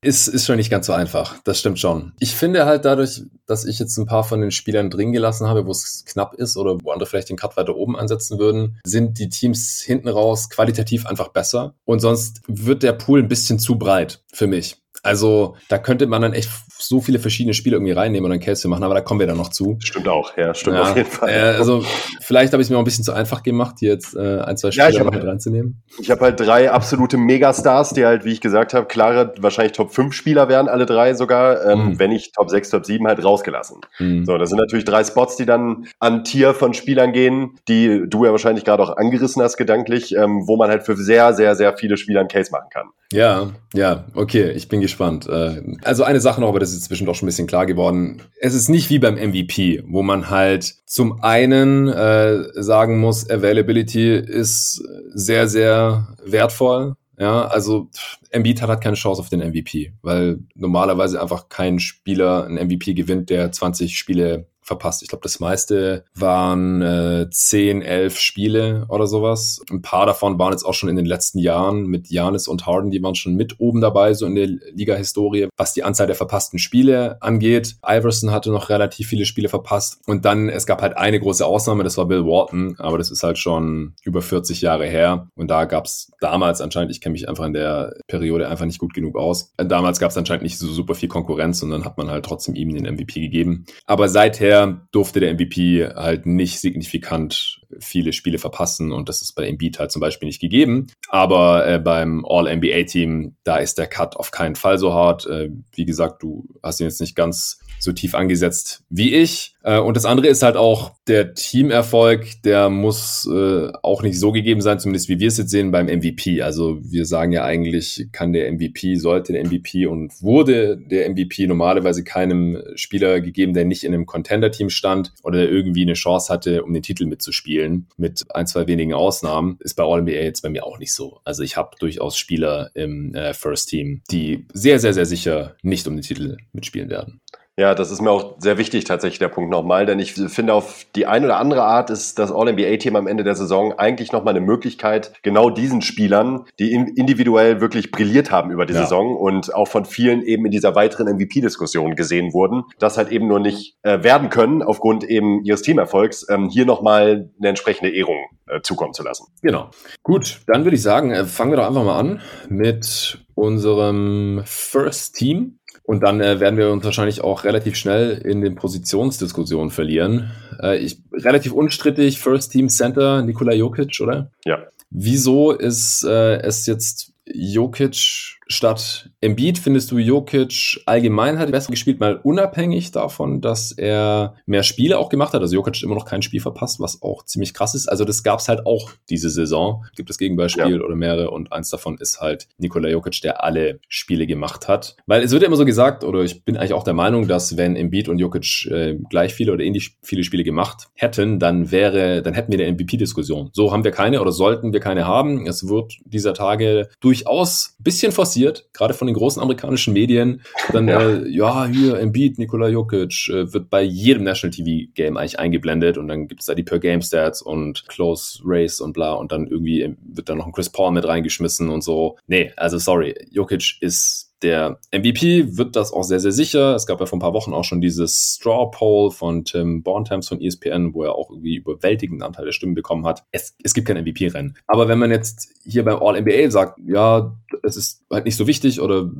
Ist, 0.00 0.28
ist 0.28 0.46
schon 0.46 0.56
nicht 0.56 0.70
ganz 0.70 0.86
so 0.86 0.92
einfach. 0.92 1.36
Das 1.42 1.58
stimmt 1.58 1.80
schon. 1.80 2.12
Ich 2.20 2.36
finde 2.36 2.66
halt 2.66 2.84
dadurch, 2.84 3.22
dass 3.46 3.64
ich 3.64 3.80
jetzt 3.80 3.96
ein 3.96 4.06
paar 4.06 4.22
von 4.22 4.40
den 4.40 4.52
Spielern 4.52 4.90
drin 4.90 5.12
gelassen 5.12 5.48
habe, 5.48 5.66
wo 5.66 5.72
es 5.72 6.04
knapp 6.06 6.34
ist 6.34 6.56
oder 6.56 6.76
wo 6.82 6.92
andere 6.92 7.08
vielleicht 7.08 7.30
den 7.30 7.36
Cut 7.36 7.56
weiter 7.56 7.74
oben 7.74 7.96
ansetzen 7.96 8.38
würden, 8.38 8.78
sind 8.84 9.18
die 9.18 9.28
Teams 9.28 9.80
hinten 9.80 10.08
raus 10.08 10.50
qualitativ 10.50 11.06
einfach 11.06 11.28
besser. 11.28 11.74
Und 11.84 11.98
sonst 11.98 12.42
wird 12.46 12.84
der 12.84 12.92
Pool 12.92 13.20
ein 13.20 13.28
bisschen 13.28 13.58
zu 13.58 13.76
breit 13.76 14.22
für 14.32 14.46
mich. 14.46 14.76
Also 15.02 15.56
da 15.68 15.78
könnte 15.78 16.06
man 16.06 16.22
dann 16.22 16.32
echt 16.32 16.50
so 16.78 17.00
viele 17.00 17.18
verschiedene 17.18 17.54
Spiele 17.54 17.76
irgendwie 17.76 17.92
reinnehmen 17.92 18.26
und 18.26 18.32
einen 18.32 18.40
Case 18.40 18.66
machen, 18.68 18.84
aber 18.84 18.94
da 18.94 19.00
kommen 19.00 19.20
wir 19.20 19.26
dann 19.26 19.36
noch 19.36 19.50
zu. 19.50 19.76
Stimmt 19.80 20.08
auch, 20.08 20.36
ja, 20.36 20.54
stimmt 20.54 20.76
ja, 20.76 20.82
auf 20.82 20.96
jeden 20.96 21.10
Fall. 21.10 21.28
Äh, 21.28 21.56
also 21.58 21.84
vielleicht 22.20 22.52
habe 22.52 22.62
ich 22.62 22.66
es 22.66 22.70
mir 22.70 22.76
auch 22.76 22.82
ein 22.82 22.84
bisschen 22.84 23.04
zu 23.04 23.12
einfach 23.12 23.42
gemacht, 23.42 23.76
hier 23.80 23.92
jetzt 23.92 24.14
äh, 24.14 24.40
ein, 24.40 24.56
zwei 24.56 24.70
Spiele 24.70 24.92
ja, 24.92 25.04
mit 25.04 25.24
reinzunehmen. 25.24 25.82
Ich 26.00 26.10
habe 26.10 26.20
halt 26.22 26.40
drei 26.40 26.70
absolute 26.70 27.16
Megastars, 27.16 27.90
die 27.94 28.06
halt, 28.06 28.24
wie 28.24 28.32
ich 28.32 28.40
gesagt 28.40 28.74
habe, 28.74 28.86
klare, 28.86 29.34
wahrscheinlich 29.38 29.72
Top 29.72 29.92
5 29.92 30.14
Spieler 30.14 30.48
wären, 30.48 30.68
alle 30.68 30.86
drei 30.86 31.14
sogar, 31.14 31.64
ähm, 31.66 31.90
mhm. 31.90 31.98
wenn 31.98 32.10
nicht 32.10 32.34
Top 32.34 32.50
6, 32.50 32.70
Top 32.70 32.86
7 32.86 33.06
halt 33.06 33.22
rausgelassen. 33.24 33.80
Mhm. 33.98 34.24
So, 34.24 34.38
das 34.38 34.50
sind 34.50 34.58
natürlich 34.58 34.84
drei 34.84 35.04
Spots, 35.04 35.36
die 35.36 35.46
dann 35.46 35.86
an 35.98 36.24
Tier 36.24 36.54
von 36.54 36.74
Spielern 36.74 37.12
gehen, 37.12 37.58
die 37.68 38.04
du 38.06 38.24
ja 38.24 38.30
wahrscheinlich 38.30 38.64
gerade 38.64 38.82
auch 38.82 38.96
angerissen 38.96 39.42
hast, 39.42 39.56
gedanklich, 39.56 40.14
ähm, 40.14 40.46
wo 40.46 40.56
man 40.56 40.70
halt 40.70 40.84
für 40.84 40.96
sehr, 40.96 41.34
sehr, 41.34 41.56
sehr 41.56 41.76
viele 41.76 41.96
Spieler 41.96 42.20
einen 42.20 42.28
Case 42.28 42.50
machen 42.50 42.68
kann. 42.70 42.88
Ja, 43.10 43.52
ja, 43.72 44.04
okay, 44.14 44.50
ich 44.50 44.68
bin 44.68 44.82
gespannt. 44.82 45.26
Äh, 45.26 45.62
also 45.82 46.04
eine 46.04 46.20
Sache 46.20 46.42
noch, 46.42 46.48
aber 46.48 46.60
das 46.60 46.67
ist 46.68 46.74
inzwischen 46.74 47.06
doch 47.06 47.14
schon 47.14 47.26
ein 47.26 47.30
bisschen 47.30 47.46
klar 47.46 47.66
geworden. 47.66 48.22
Es 48.40 48.54
ist 48.54 48.68
nicht 48.68 48.90
wie 48.90 48.98
beim 48.98 49.14
MVP, 49.14 49.82
wo 49.86 50.02
man 50.02 50.30
halt 50.30 50.76
zum 50.86 51.22
einen 51.22 51.88
äh, 51.88 52.44
sagen 52.62 52.98
muss, 52.98 53.28
Availability 53.28 54.14
ist 54.14 54.82
sehr, 55.12 55.48
sehr 55.48 56.14
wertvoll. 56.24 56.94
Ja, 57.18 57.46
also 57.46 57.88
Embiid 58.30 58.62
hat 58.62 58.68
halt 58.68 58.80
keine 58.80 58.94
Chance 58.94 59.20
auf 59.20 59.28
den 59.28 59.40
MVP, 59.40 59.92
weil 60.02 60.38
normalerweise 60.54 61.20
einfach 61.20 61.48
kein 61.48 61.80
Spieler 61.80 62.44
ein 62.44 62.54
MVP 62.54 62.94
gewinnt, 62.94 63.28
der 63.30 63.50
20 63.50 63.98
Spiele 63.98 64.46
verpasst. 64.68 65.02
Ich 65.02 65.08
glaube, 65.08 65.22
das 65.22 65.40
meiste 65.40 66.04
waren 66.14 66.80
äh, 66.82 67.26
10, 67.28 67.82
11 67.82 68.18
Spiele 68.18 68.86
oder 68.88 69.06
sowas. 69.06 69.60
Ein 69.70 69.82
paar 69.82 70.06
davon 70.06 70.38
waren 70.38 70.52
jetzt 70.52 70.64
auch 70.64 70.74
schon 70.74 70.88
in 70.88 70.96
den 70.96 71.06
letzten 71.06 71.40
Jahren 71.40 71.86
mit 71.86 72.08
Janis 72.08 72.46
und 72.46 72.66
Harden, 72.66 72.90
die 72.90 73.02
waren 73.02 73.16
schon 73.16 73.34
mit 73.34 73.58
oben 73.58 73.80
dabei, 73.80 74.14
so 74.14 74.26
in 74.26 74.36
der 74.36 74.46
Liga-Historie, 74.46 75.48
was 75.56 75.72
die 75.72 75.82
Anzahl 75.82 76.06
der 76.06 76.16
verpassten 76.16 76.58
Spiele 76.58 77.20
angeht. 77.20 77.76
Iverson 77.86 78.30
hatte 78.30 78.50
noch 78.50 78.68
relativ 78.68 79.08
viele 79.08 79.24
Spiele 79.24 79.48
verpasst. 79.48 79.98
Und 80.06 80.24
dann, 80.24 80.48
es 80.48 80.66
gab 80.66 80.82
halt 80.82 80.96
eine 80.96 81.18
große 81.18 81.44
Ausnahme, 81.44 81.82
das 81.82 81.96
war 81.96 82.06
Bill 82.06 82.24
Walton, 82.24 82.76
aber 82.78 82.98
das 82.98 83.10
ist 83.10 83.22
halt 83.22 83.38
schon 83.38 83.94
über 84.04 84.22
40 84.22 84.60
Jahre 84.60 84.86
her. 84.86 85.28
Und 85.34 85.48
da 85.48 85.64
gab 85.64 85.86
es 85.86 86.12
damals 86.20 86.60
anscheinend, 86.60 86.92
ich 86.92 87.00
kenne 87.00 87.14
mich 87.14 87.28
einfach 87.28 87.46
in 87.46 87.54
der 87.54 87.94
Periode 88.06 88.48
einfach 88.48 88.66
nicht 88.66 88.78
gut 88.78 88.94
genug 88.94 89.16
aus. 89.16 89.52
Damals 89.56 89.98
gab 89.98 90.10
es 90.10 90.16
anscheinend 90.16 90.42
nicht 90.42 90.58
so 90.58 90.66
super 90.66 90.94
viel 90.94 91.08
Konkurrenz 91.08 91.62
und 91.62 91.70
dann 91.70 91.84
hat 91.84 91.96
man 91.96 92.10
halt 92.10 92.24
trotzdem 92.24 92.54
ihm 92.54 92.74
den 92.74 92.84
MVP 92.84 93.20
gegeben. 93.20 93.64
Aber 93.86 94.08
seither 94.08 94.57
durfte 94.66 95.20
der 95.20 95.34
MVP 95.34 95.86
halt 95.94 96.26
nicht 96.26 96.60
signifikant 96.60 97.60
viele 97.78 98.12
Spiele 98.12 98.38
verpassen 98.38 98.92
und 98.92 99.08
das 99.08 99.22
ist 99.22 99.34
bei 99.34 99.46
Embiid 99.46 99.78
halt 99.78 99.92
zum 99.92 100.00
Beispiel 100.00 100.26
nicht 100.26 100.40
gegeben. 100.40 100.86
Aber 101.08 101.66
äh, 101.66 101.78
beim 101.78 102.24
All-NBA-Team, 102.26 103.36
da 103.44 103.58
ist 103.58 103.78
der 103.78 103.86
Cut 103.86 104.16
auf 104.16 104.30
keinen 104.30 104.54
Fall 104.54 104.78
so 104.78 104.92
hart. 104.92 105.26
Äh, 105.26 105.50
wie 105.74 105.84
gesagt, 105.84 106.22
du 106.22 106.48
hast 106.62 106.80
ihn 106.80 106.86
jetzt 106.86 107.00
nicht 107.00 107.14
ganz 107.14 107.60
so 107.78 107.92
tief 107.92 108.14
angesetzt 108.14 108.82
wie 108.90 109.14
ich. 109.14 109.54
Äh, 109.62 109.78
und 109.78 109.96
das 109.96 110.04
andere 110.04 110.28
ist 110.28 110.42
halt 110.42 110.56
auch 110.56 110.92
der 111.06 111.34
Teamerfolg, 111.34 112.42
der 112.44 112.70
muss 112.70 113.28
äh, 113.30 113.70
auch 113.82 114.02
nicht 114.02 114.18
so 114.18 114.32
gegeben 114.32 114.60
sein, 114.60 114.78
zumindest 114.78 115.08
wie 115.08 115.20
wir 115.20 115.28
es 115.28 115.38
jetzt 115.38 115.50
sehen 115.50 115.70
beim 115.70 115.86
MVP. 115.86 116.42
Also 116.42 116.78
wir 116.82 117.04
sagen 117.04 117.32
ja 117.32 117.44
eigentlich, 117.44 118.08
kann 118.12 118.32
der 118.32 118.50
MVP, 118.52 118.96
sollte 118.96 119.32
der 119.32 119.44
MVP 119.44 119.86
und 119.86 120.22
wurde 120.22 120.78
der 120.78 121.08
MVP 121.10 121.46
normalerweise 121.46 122.04
keinem 122.04 122.62
Spieler 122.74 123.20
gegeben, 123.20 123.54
der 123.54 123.64
nicht 123.64 123.84
in 123.84 123.94
einem 123.94 124.06
Contender-Team 124.06 124.70
stand 124.70 125.12
oder 125.22 125.38
der 125.38 125.50
irgendwie 125.50 125.82
eine 125.82 125.94
Chance 125.94 126.32
hatte, 126.32 126.62
um 126.64 126.72
den 126.72 126.82
Titel 126.82 127.06
mitzuspielen, 127.06 127.88
mit 127.96 128.24
ein, 128.34 128.46
zwei 128.46 128.66
wenigen 128.66 128.94
Ausnahmen. 128.94 129.58
Ist 129.60 129.74
bei 129.74 129.84
All-NBA 129.84 130.12
jetzt 130.12 130.42
bei 130.42 130.50
mir 130.50 130.64
auch 130.64 130.78
nicht 130.78 130.92
so. 130.92 131.20
Also 131.24 131.42
ich 131.42 131.56
habe 131.56 131.76
durchaus 131.78 132.16
Spieler 132.16 132.70
im 132.74 133.14
äh, 133.14 133.34
First 133.34 133.68
Team, 133.68 134.02
die 134.10 134.46
sehr, 134.52 134.78
sehr, 134.78 134.94
sehr 134.94 135.06
sicher 135.06 135.56
nicht 135.62 135.86
um 135.86 135.94
den 135.96 136.02
Titel 136.02 136.36
mitspielen 136.52 136.90
werden. 136.90 137.20
Ja, 137.58 137.74
das 137.74 137.90
ist 137.90 138.00
mir 138.00 138.12
auch 138.12 138.36
sehr 138.38 138.56
wichtig, 138.56 138.84
tatsächlich 138.84 139.18
der 139.18 139.26
Punkt 139.26 139.50
nochmal, 139.50 139.84
denn 139.84 139.98
ich 139.98 140.12
finde, 140.12 140.54
auf 140.54 140.86
die 140.94 141.06
eine 141.06 141.26
oder 141.26 141.38
andere 141.38 141.64
Art 141.64 141.90
ist 141.90 142.16
das 142.20 142.30
All-NBA-Team 142.30 142.94
am 142.94 143.08
Ende 143.08 143.24
der 143.24 143.34
Saison 143.34 143.76
eigentlich 143.76 144.12
nochmal 144.12 144.36
eine 144.36 144.46
Möglichkeit, 144.46 145.12
genau 145.24 145.50
diesen 145.50 145.82
Spielern, 145.82 146.44
die 146.60 146.72
individuell 146.72 147.60
wirklich 147.60 147.90
brilliert 147.90 148.30
haben 148.30 148.52
über 148.52 148.64
die 148.64 148.74
ja. 148.74 148.82
Saison 148.82 149.16
und 149.16 149.52
auch 149.52 149.66
von 149.66 149.86
vielen 149.86 150.22
eben 150.22 150.44
in 150.44 150.52
dieser 150.52 150.76
weiteren 150.76 151.08
MVP-Diskussion 151.16 151.96
gesehen 151.96 152.32
wurden, 152.32 152.62
das 152.78 152.96
halt 152.96 153.10
eben 153.10 153.26
nur 153.26 153.40
nicht 153.40 153.76
äh, 153.82 154.04
werden 154.04 154.28
können 154.30 154.62
aufgrund 154.62 155.02
eben 155.02 155.42
ihres 155.42 155.62
Teamerfolgs, 155.62 156.28
ähm, 156.30 156.48
hier 156.48 156.64
nochmal 156.64 157.28
eine 157.40 157.48
entsprechende 157.48 157.90
Ehrung 157.92 158.18
äh, 158.46 158.60
zukommen 158.62 158.94
zu 158.94 159.02
lassen. 159.02 159.26
Genau. 159.42 159.70
Gut, 160.04 160.42
dann 160.46 160.62
würde 160.62 160.76
ich 160.76 160.82
sagen, 160.82 161.10
äh, 161.10 161.24
fangen 161.24 161.50
wir 161.50 161.56
doch 161.56 161.66
einfach 161.66 161.82
mal 161.82 161.98
an 161.98 162.20
mit 162.48 163.18
unserem 163.34 164.42
First 164.44 165.16
Team. 165.16 165.58
Und 165.88 166.00
dann 166.00 166.20
äh, 166.20 166.38
werden 166.38 166.58
wir 166.58 166.70
uns 166.70 166.84
wahrscheinlich 166.84 167.22
auch 167.22 167.44
relativ 167.44 167.74
schnell 167.74 168.18
in 168.18 168.42
den 168.42 168.56
Positionsdiskussionen 168.56 169.70
verlieren. 169.70 170.30
Äh, 170.62 170.76
ich, 170.80 170.98
relativ 171.14 171.52
unstrittig, 171.52 172.20
First 172.20 172.52
Team 172.52 172.68
Center, 172.68 173.22
Nikola 173.22 173.54
Jokic, 173.54 173.98
oder? 174.02 174.30
Ja. 174.44 174.66
Wieso 174.90 175.50
ist 175.50 176.04
äh, 176.04 176.42
es 176.42 176.66
jetzt 176.66 177.14
Jokic 177.24 178.36
statt 178.48 179.08
Embiid 179.20 179.58
findest 179.58 179.90
du 179.90 179.98
Jokic 179.98 180.80
allgemein 180.86 181.38
hat 181.38 181.50
besser 181.50 181.70
gespielt, 181.70 181.98
mal 181.98 182.20
unabhängig 182.22 182.92
davon, 182.92 183.40
dass 183.40 183.72
er 183.72 184.34
mehr 184.46 184.62
Spiele 184.62 184.98
auch 184.98 185.08
gemacht 185.08 185.32
hat. 185.34 185.40
Also 185.40 185.56
Jokic 185.56 185.76
hat 185.76 185.82
immer 185.82 185.96
noch 185.96 186.04
kein 186.04 186.22
Spiel 186.22 186.40
verpasst, 186.40 186.78
was 186.78 187.02
auch 187.02 187.24
ziemlich 187.24 187.52
krass 187.52 187.74
ist. 187.74 187.88
Also 187.88 188.04
das 188.04 188.22
gab 188.22 188.38
es 188.38 188.48
halt 188.48 188.64
auch 188.66 188.92
diese 189.10 189.30
Saison. 189.30 189.84
Gibt 189.96 190.10
es 190.10 190.18
Gegenbeispiel 190.18 190.78
ja. 190.78 190.84
oder 190.84 190.94
mehrere 190.94 191.30
und 191.30 191.52
eins 191.52 191.70
davon 191.70 191.98
ist 191.98 192.20
halt 192.20 192.46
Nikola 192.58 192.88
Jokic, 192.88 193.20
der 193.22 193.42
alle 193.42 193.80
Spiele 193.88 194.26
gemacht 194.26 194.68
hat. 194.68 194.96
Weil 195.06 195.22
es 195.22 195.32
wird 195.32 195.42
ja 195.42 195.48
immer 195.48 195.56
so 195.56 195.64
gesagt, 195.64 196.04
oder 196.04 196.22
ich 196.22 196.44
bin 196.44 196.56
eigentlich 196.56 196.74
auch 196.74 196.84
der 196.84 196.94
Meinung, 196.94 197.26
dass 197.26 197.56
wenn 197.56 197.74
Embiid 197.74 198.08
und 198.08 198.18
Jokic 198.18 198.66
äh, 198.70 198.96
gleich 199.10 199.34
viele 199.34 199.52
oder 199.52 199.64
ähnlich 199.64 199.96
viele 200.02 200.22
Spiele 200.22 200.44
gemacht 200.44 200.88
hätten, 200.94 201.40
dann 201.40 201.72
wäre, 201.72 202.22
dann 202.22 202.34
hätten 202.34 202.52
wir 202.52 202.60
eine 202.60 202.72
MVP-Diskussion. 202.72 203.50
So 203.52 203.72
haben 203.72 203.82
wir 203.82 203.90
keine 203.90 204.20
oder 204.20 204.30
sollten 204.30 204.72
wir 204.72 204.80
keine 204.80 205.06
haben. 205.06 205.46
Es 205.46 205.68
wird 205.68 205.94
dieser 206.04 206.34
Tage 206.34 206.88
durchaus 207.00 207.74
ein 207.80 207.82
bisschen 207.82 208.12
forciert 208.12 208.68
gerade 208.72 208.94
von 208.94 209.07
den 209.08 209.14
großen 209.14 209.42
amerikanischen 209.42 209.92
Medien, 209.92 210.42
dann, 210.72 210.88
ja, 210.88 211.00
äh, 211.00 211.28
ja 211.28 211.66
hier, 211.66 211.98
Embiid, 211.98 212.38
Nikola 212.38 212.68
Jokic, 212.68 213.28
äh, 213.28 213.52
wird 213.52 213.70
bei 213.70 213.82
jedem 213.82 214.24
National 214.24 214.54
TV 214.54 214.90
Game 214.94 215.16
eigentlich 215.16 215.38
eingeblendet 215.38 215.98
und 215.98 216.08
dann 216.08 216.28
gibt 216.28 216.40
es 216.40 216.46
da 216.46 216.54
die 216.54 216.62
Per 216.62 216.78
Game 216.78 217.02
Stats 217.02 217.42
und 217.42 217.86
Close 217.88 218.40
Race 218.44 218.80
und 218.80 218.92
bla 218.92 219.14
und 219.14 219.32
dann 219.32 219.46
irgendwie 219.46 219.96
wird 220.02 220.28
da 220.28 220.34
noch 220.34 220.46
ein 220.46 220.52
Chris 220.52 220.70
Paul 220.70 220.92
mit 220.92 221.06
reingeschmissen 221.06 221.68
und 221.68 221.82
so. 221.82 222.16
Nee, 222.26 222.52
also 222.56 222.78
sorry, 222.78 223.14
Jokic 223.30 223.78
ist 223.80 224.27
der 224.42 224.78
MVP 224.92 225.56
wird 225.56 225.74
das 225.74 225.92
auch 225.92 226.04
sehr, 226.04 226.20
sehr 226.20 226.32
sicher. 226.32 226.74
Es 226.74 226.86
gab 226.86 227.00
ja 227.00 227.06
vor 227.06 227.16
ein 227.16 227.20
paar 227.20 227.34
Wochen 227.34 227.52
auch 227.52 227.64
schon 227.64 227.80
dieses 227.80 228.36
Straw 228.38 228.70
Poll 228.70 229.10
von 229.10 229.44
Tim 229.44 229.82
Bontemps 229.82 230.28
von 230.28 230.40
ESPN, 230.40 230.94
wo 230.94 231.02
er 231.04 231.14
auch 231.14 231.30
irgendwie 231.30 231.56
überwältigenden 231.56 232.24
Anteil 232.24 232.44
der 232.44 232.52
Stimmen 232.52 232.74
bekommen 232.74 233.04
hat. 233.06 233.24
Es, 233.32 233.56
es 233.62 233.74
gibt 233.74 233.88
kein 233.88 234.02
MVP-Rennen. 234.02 234.56
Aber 234.66 234.88
wenn 234.88 234.98
man 234.98 235.10
jetzt 235.10 235.48
hier 235.64 235.84
beim 235.84 236.00
All-NBA 236.00 236.50
sagt, 236.50 236.78
ja, 236.86 237.36
es 237.62 237.76
ist 237.76 238.04
halt 238.10 238.24
nicht 238.24 238.36
so 238.36 238.46
wichtig 238.46 238.80
oder 238.80 239.10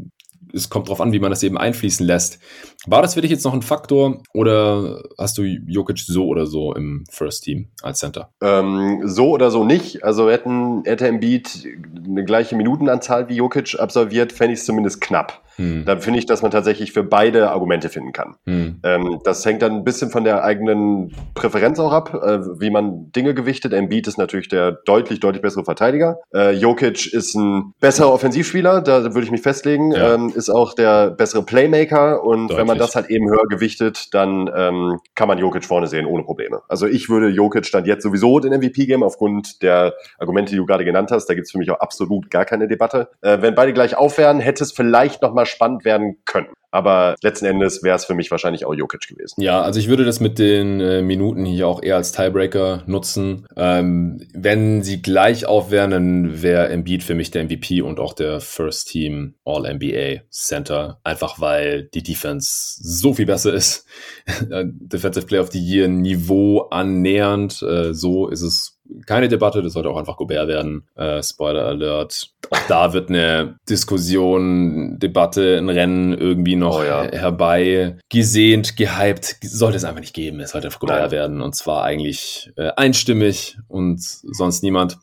es 0.53 0.71
kommt 0.71 0.89
darauf 0.89 1.01
an, 1.01 1.13
wie 1.13 1.19
man 1.19 1.31
das 1.31 1.43
eben 1.43 1.59
einfließen 1.59 2.07
lässt. 2.07 2.39
War 2.87 3.03
das 3.03 3.15
für 3.15 3.21
dich 3.21 3.31
jetzt 3.31 3.45
noch 3.45 3.55
ein 3.55 3.63
Faktor 3.63 4.23
oder 4.33 5.03
hast 5.19 5.39
du 5.39 5.43
Jokic 5.43 5.99
so 5.99 6.27
oder 6.27 6.47
so 6.47 6.75
im 6.75 7.05
First 7.11 7.45
Team 7.45 7.69
als 7.83 7.99
Center? 7.99 8.31
Ähm, 8.43 9.03
so 9.05 9.31
oder 9.31 9.51
so 9.51 9.65
nicht. 9.65 10.05
Also 10.05 10.31
hätten, 10.31 10.83
hätte 10.85 11.07
Embiid 11.07 11.67
eine 12.07 12.25
gleiche 12.25 12.57
Minutenanzahl 12.57 13.29
wie 13.29 13.37
Jokic 13.37 13.79
absolviert, 13.79 14.33
fände 14.33 14.55
ich 14.55 14.61
es 14.61 14.67
zumindest 14.67 15.01
knapp. 15.01 15.43
Hm. 15.59 15.85
Dann 15.85 16.01
finde 16.01 16.21
ich, 16.21 16.27
dass 16.27 16.43
man 16.43 16.51
tatsächlich 16.51 16.93
für 16.93 17.03
beide 17.03 17.51
Argumente 17.51 17.89
finden 17.89 18.13
kann. 18.13 18.37
Hm. 18.47 18.81
Ähm, 18.85 19.21
das 19.25 19.45
hängt 19.45 19.63
dann 19.63 19.73
ein 19.73 19.85
bisschen 19.85 20.11
von 20.11 20.25
der 20.25 20.45
eigenen 20.45 21.13
Präferenz 21.35 21.81
auch 21.81 21.93
ab, 21.93 22.15
äh, 22.15 22.39
wie 22.61 22.71
man 22.71 23.11
Dinge 23.13 23.35
gewichtet. 23.35 23.73
Embiid 23.73 24.07
ist 24.07 24.19
natürlich 24.19 24.49
der 24.49 24.73
deutlich, 24.73 25.21
deutlich 25.21 25.43
bessere 25.43 25.65
Verteidiger. 25.65 26.21
Äh, 26.33 26.53
Jokic 26.53 27.13
ist 27.13 27.35
ein 27.35 27.75
besserer 27.81 28.13
Offensivspieler, 28.13 28.81
da 28.81 29.03
würde 29.03 29.25
ich 29.25 29.31
mich 29.31 29.43
festlegen. 29.43 29.93
Ja. 29.93 30.15
Ähm, 30.15 30.33
ist 30.35 30.49
auch 30.49 30.75
der 30.75 31.11
bessere 31.11 31.43
Playmaker 31.43 32.23
und 32.23 32.49
deutlich. 32.49 32.59
wenn 32.59 32.67
man 32.67 32.79
das 32.79 32.95
halt 32.95 33.11
eben 33.11 33.29
höher 33.29 33.47
gewichtet, 33.49 34.15
dann 34.15 34.49
ähm, 34.55 34.99
kann 35.17 35.27
man 35.27 35.39
Jokic 35.39 35.65
vorne 35.65 35.89
sehen 35.89 36.07
ohne 36.07 36.23
Probleme. 36.23 36.63
Also 36.69 36.87
ich 36.87 37.09
würde 37.09 37.29
Jokic 37.29 37.71
dann 37.73 37.85
jetzt 37.85 38.05
sowieso 38.05 38.39
den 38.39 38.53
MVP 38.53 38.87
geben 38.87 39.03
aufgrund 39.03 39.63
der 39.63 39.95
Argumente, 40.19 40.53
die 40.53 40.57
du 40.57 40.67
gerade 40.67 40.85
genannt 40.85 41.11
hast. 41.11 41.27
Da 41.27 41.35
gibt 41.35 41.47
es 41.47 41.53
für 41.53 41.59
mich 41.59 41.71
auch 41.73 41.81
absolut 41.81 42.31
gar 42.31 42.45
keine 42.45 42.69
Debatte. 42.69 43.09
Äh, 43.23 43.39
wenn 43.41 43.57
beide 43.57 43.73
gleich 43.73 43.97
aufwären, 43.97 44.39
hätte 44.39 44.63
es 44.63 44.73
vielleicht 44.73 45.23
noch 45.23 45.35
mal 45.35 45.48
spannend 45.49 45.85
werden 45.85 46.19
können. 46.25 46.49
Aber 46.71 47.17
letzten 47.23 47.47
Endes 47.47 47.83
wäre 47.83 47.97
es 47.97 48.05
für 48.05 48.15
mich 48.15 48.31
wahrscheinlich 48.31 48.67
auch 48.67 48.75
Jokic 48.75 49.09
gewesen. 49.09 49.41
Ja, 49.41 49.63
also 49.63 49.81
ich 49.81 49.89
würde 49.89 50.05
das 50.05 50.21
mit 50.21 50.39
den 50.39 50.81
äh, 50.81 51.01
Minuten 51.01 51.47
hier 51.47 51.67
auch 51.67 51.83
eher 51.83 51.97
als 51.97 52.13
Tiebreaker 52.13 52.83
nutzen. 52.87 53.47
Ähm, 53.57 54.21
wenn 54.35 54.83
sie 54.83 55.01
gleich 55.01 55.47
auf 55.47 55.71
wären, 55.71 55.91
dann 55.91 56.43
wäre 56.43 56.69
Embiid 56.69 57.03
für 57.03 57.15
mich 57.15 57.31
der 57.31 57.45
MVP 57.45 57.81
und 57.81 58.01
auch 58.01 58.13
der 58.13 58.41
First 58.41 58.89
Team 58.89 59.35
All-NBA 59.47 60.25
Center. 60.31 61.01
Einfach 61.05 61.41
weil 61.41 61.85
die 61.95 62.03
Defense 62.03 62.79
so 62.83 63.15
viel 63.15 63.27
besser 63.27 63.55
ist. 63.55 63.87
Defensive 64.51 65.27
Player 65.27 65.43
of 65.43 65.51
the 65.51 65.61
Year 65.61 65.89
Niveau 65.89 66.69
annähernd. 66.71 67.63
Äh, 67.63 67.95
so 67.95 68.29
ist 68.29 68.43
es 68.43 68.78
keine 69.07 69.29
Debatte, 69.29 69.63
das 69.63 69.73
sollte 69.73 69.91
auch 69.91 69.97
einfach 69.97 70.17
Gobert 70.17 70.49
werden. 70.49 70.85
Äh, 70.95 71.23
Spoiler 71.23 71.67
Alert. 71.67 72.31
Auch 72.51 72.61
da 72.69 72.93
wird 72.93 73.11
eine 73.11 73.57
Diskussion, 73.69 74.99
Debatte, 74.99 75.59
ein 75.59 75.69
Rennen 75.69 76.17
irgendwie 76.17 76.57
noch 76.57 76.81
oh, 76.81 76.85
ja. 76.85 77.05
herbei 77.05 77.97
gesehnt, 78.09 78.77
gehypt. 78.77 79.37
Sollte 79.43 79.77
es 79.77 79.85
einfach 79.85 80.01
nicht 80.01 80.15
geben. 80.15 80.41
Es 80.41 80.51
sollte 80.51 80.69
einfach 80.69 80.81
Gobert 80.81 81.01
Nein. 81.01 81.11
werden 81.11 81.43
und 81.43 81.55
zwar 81.55 81.85
eigentlich 81.85 82.51
äh, 82.57 82.71
einstimmig 82.77 83.59
und 83.69 84.01
sonst 84.01 84.63
niemand. 84.63 84.99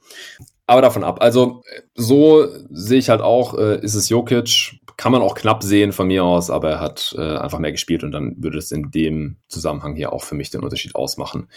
Aber 0.68 0.82
davon 0.82 1.04
ab. 1.04 1.22
Also 1.22 1.64
so 1.94 2.48
sehe 2.72 3.00
ich 3.00 3.10
halt 3.10 3.22
auch, 3.22 3.58
äh, 3.58 3.80
ist 3.82 3.96
es 3.96 4.10
Jokic. 4.10 4.80
Kann 4.98 5.12
man 5.12 5.22
auch 5.22 5.36
knapp 5.36 5.64
sehen 5.64 5.92
von 5.92 6.08
mir 6.08 6.24
aus, 6.24 6.50
aber 6.50 6.72
er 6.72 6.80
hat 6.80 7.16
äh, 7.18 7.38
einfach 7.38 7.60
mehr 7.60 7.72
gespielt 7.72 8.04
und 8.04 8.12
dann 8.12 8.36
würde 8.38 8.58
es 8.58 8.72
in 8.72 8.92
dem 8.92 9.38
Zusammenhang 9.48 9.96
hier 9.96 10.14
auch 10.14 10.24
für 10.24 10.36
mich 10.36 10.50
den 10.50 10.62
Unterschied 10.62 10.96
ausmachen. 10.96 11.50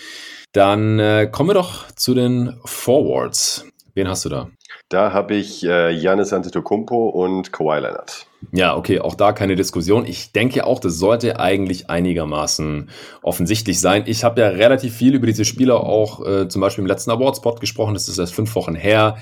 Dann 0.52 0.98
äh, 0.98 1.28
kommen 1.30 1.50
wir 1.50 1.54
doch 1.54 1.90
zu 1.92 2.14
den 2.14 2.58
Forwards. 2.64 3.64
Wen 3.94 4.08
hast 4.08 4.24
du 4.24 4.28
da? 4.28 4.48
Da 4.88 5.12
habe 5.12 5.34
ich 5.34 5.64
äh, 5.64 5.98
Giannis 5.98 6.32
Antetokounmpo 6.32 7.08
und 7.08 7.52
Kawhi 7.52 7.80
Leonard. 7.80 8.26
Ja, 8.52 8.76
okay, 8.76 9.00
auch 9.00 9.14
da 9.14 9.32
keine 9.32 9.56
Diskussion. 9.56 10.06
Ich 10.06 10.32
denke 10.32 10.64
auch, 10.64 10.78
das 10.78 10.94
sollte 10.98 11.40
eigentlich 11.40 11.90
einigermaßen 11.90 12.88
offensichtlich 13.22 13.80
sein. 13.80 14.04
Ich 14.06 14.22
habe 14.22 14.40
ja 14.40 14.48
relativ 14.48 14.94
viel 14.94 15.14
über 15.14 15.26
diese 15.26 15.44
Spieler 15.44 15.80
auch 15.80 16.24
äh, 16.24 16.48
zum 16.48 16.60
Beispiel 16.60 16.82
im 16.82 16.88
letzten 16.88 17.10
Awardspot 17.10 17.60
gesprochen. 17.60 17.94
Das 17.94 18.08
ist 18.08 18.18
erst 18.18 18.34
fünf 18.34 18.54
Wochen 18.54 18.74
her 18.74 19.16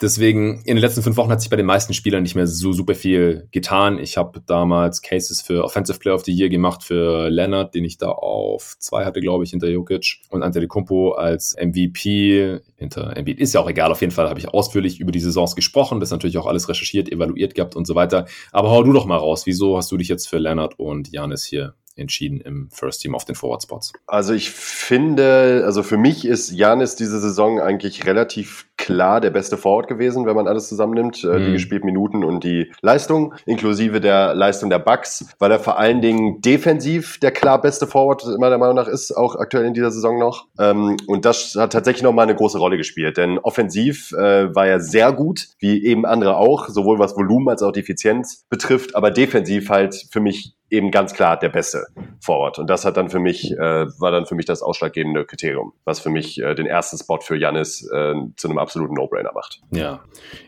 deswegen, 0.00 0.60
in 0.64 0.76
den 0.76 0.78
letzten 0.78 1.02
fünf 1.02 1.16
Wochen 1.16 1.30
hat 1.30 1.40
sich 1.40 1.50
bei 1.50 1.56
den 1.56 1.66
meisten 1.66 1.94
Spielern 1.94 2.22
nicht 2.22 2.34
mehr 2.34 2.46
so 2.46 2.72
super 2.72 2.94
viel 2.94 3.48
getan. 3.50 3.98
Ich 3.98 4.16
habe 4.16 4.40
damals 4.46 5.02
Cases 5.02 5.40
für 5.40 5.64
Offensive 5.64 5.98
Player 5.98 6.14
of 6.14 6.24
the 6.24 6.32
Year 6.32 6.48
gemacht 6.48 6.84
für 6.84 7.28
Leonard, 7.28 7.74
den 7.74 7.84
ich 7.84 7.98
da 7.98 8.10
auf 8.10 8.76
zwei 8.78 9.04
hatte, 9.04 9.20
glaube 9.20 9.44
ich, 9.44 9.50
hinter 9.50 9.68
Jokic 9.68 10.20
und 10.30 10.42
Antetokounmpo 10.42 11.12
als 11.12 11.56
MVP 11.60 12.60
hinter 12.76 13.16
Embiid. 13.16 13.38
Ist 13.40 13.54
ja 13.54 13.60
auch 13.60 13.68
egal, 13.68 13.90
auf 13.90 14.00
jeden 14.00 14.12
Fall 14.12 14.28
habe 14.28 14.38
ich 14.38 14.48
ausführlich 14.48 15.00
über 15.00 15.12
die 15.12 15.20
Saisons 15.20 15.56
gesprochen, 15.56 16.00
das 16.00 16.10
natürlich 16.10 16.38
auch 16.38 16.46
alles 16.46 16.68
recherchiert, 16.68 17.10
evaluiert 17.10 17.54
gehabt 17.54 17.76
und 17.76 17.86
so 17.86 17.94
weiter. 17.94 18.26
Aber 18.52 18.70
hau 18.70 18.82
du 18.82 18.92
doch 18.92 19.06
mal 19.06 19.16
raus, 19.16 19.46
wieso 19.46 19.76
hast 19.76 19.90
du 19.90 19.96
dich 19.96 20.08
jetzt 20.08 20.28
für 20.28 20.38
Leonard 20.38 20.78
und 20.78 21.10
Janis 21.12 21.44
hier 21.44 21.74
entschieden 21.96 22.40
im 22.40 22.68
First 22.70 23.02
Team 23.02 23.14
auf 23.14 23.24
den 23.24 23.34
Forward 23.34 23.62
Spots? 23.62 23.92
Also 24.06 24.32
ich 24.32 24.50
finde, 24.50 25.62
also 25.64 25.82
für 25.82 25.96
mich 25.96 26.24
ist 26.24 26.50
Janis 26.50 26.96
diese 26.96 27.20
Saison 27.20 27.60
eigentlich 27.60 28.06
relativ 28.06 28.66
klar 28.84 29.22
der 29.22 29.30
beste 29.30 29.56
Forward 29.56 29.88
gewesen, 29.88 30.26
wenn 30.26 30.36
man 30.36 30.46
alles 30.46 30.68
zusammennimmt, 30.68 31.24
mhm. 31.24 31.46
die 31.46 31.52
gespielten 31.52 31.86
Minuten 31.86 32.22
und 32.22 32.44
die 32.44 32.70
Leistung, 32.82 33.32
inklusive 33.46 33.98
der 33.98 34.34
Leistung 34.34 34.68
der 34.68 34.78
Bucks, 34.78 35.26
weil 35.38 35.50
er 35.50 35.58
vor 35.58 35.78
allen 35.78 36.02
Dingen 36.02 36.42
defensiv 36.42 37.18
der 37.18 37.30
klar 37.30 37.62
beste 37.62 37.86
Forward 37.86 38.26
meiner 38.38 38.58
Meinung 38.58 38.76
nach 38.76 38.86
ist, 38.86 39.12
auch 39.12 39.36
aktuell 39.36 39.64
in 39.64 39.72
dieser 39.72 39.90
Saison 39.90 40.18
noch. 40.18 40.48
Ähm, 40.58 40.98
und 41.06 41.24
das 41.24 41.56
hat 41.56 41.72
tatsächlich 41.72 42.02
nochmal 42.02 42.24
eine 42.24 42.34
große 42.34 42.58
Rolle 42.58 42.76
gespielt, 42.76 43.16
denn 43.16 43.38
offensiv 43.38 44.12
äh, 44.12 44.54
war 44.54 44.66
er 44.66 44.80
sehr 44.80 45.12
gut, 45.12 45.48
wie 45.58 45.82
eben 45.82 46.04
andere 46.04 46.36
auch, 46.36 46.68
sowohl 46.68 46.98
was 46.98 47.16
Volumen 47.16 47.48
als 47.48 47.62
auch 47.62 47.72
die 47.72 47.80
Effizienz 47.80 48.44
betrifft, 48.50 48.94
aber 48.94 49.10
defensiv 49.10 49.70
halt 49.70 49.94
für 50.10 50.20
mich 50.20 50.54
eben 50.74 50.90
ganz 50.90 51.14
klar 51.14 51.38
der 51.38 51.48
beste 51.48 51.86
Forward. 52.20 52.58
Und 52.58 52.68
das 52.68 52.84
hat 52.84 52.96
dann 52.96 53.08
für 53.08 53.20
mich, 53.20 53.52
äh, 53.52 53.86
war 53.98 54.10
dann 54.10 54.26
für 54.26 54.34
mich 54.34 54.46
das 54.46 54.62
ausschlaggebende 54.62 55.24
Kriterium, 55.24 55.72
was 55.84 56.00
für 56.00 56.10
mich 56.10 56.40
äh, 56.40 56.54
den 56.54 56.66
ersten 56.66 56.98
Spot 56.98 57.20
für 57.20 57.36
Janis 57.36 57.82
äh, 57.90 58.14
zu 58.36 58.48
einem 58.48 58.58
absoluten 58.58 58.94
No-Brainer 58.94 59.32
macht. 59.32 59.60
Ja, 59.70 60.02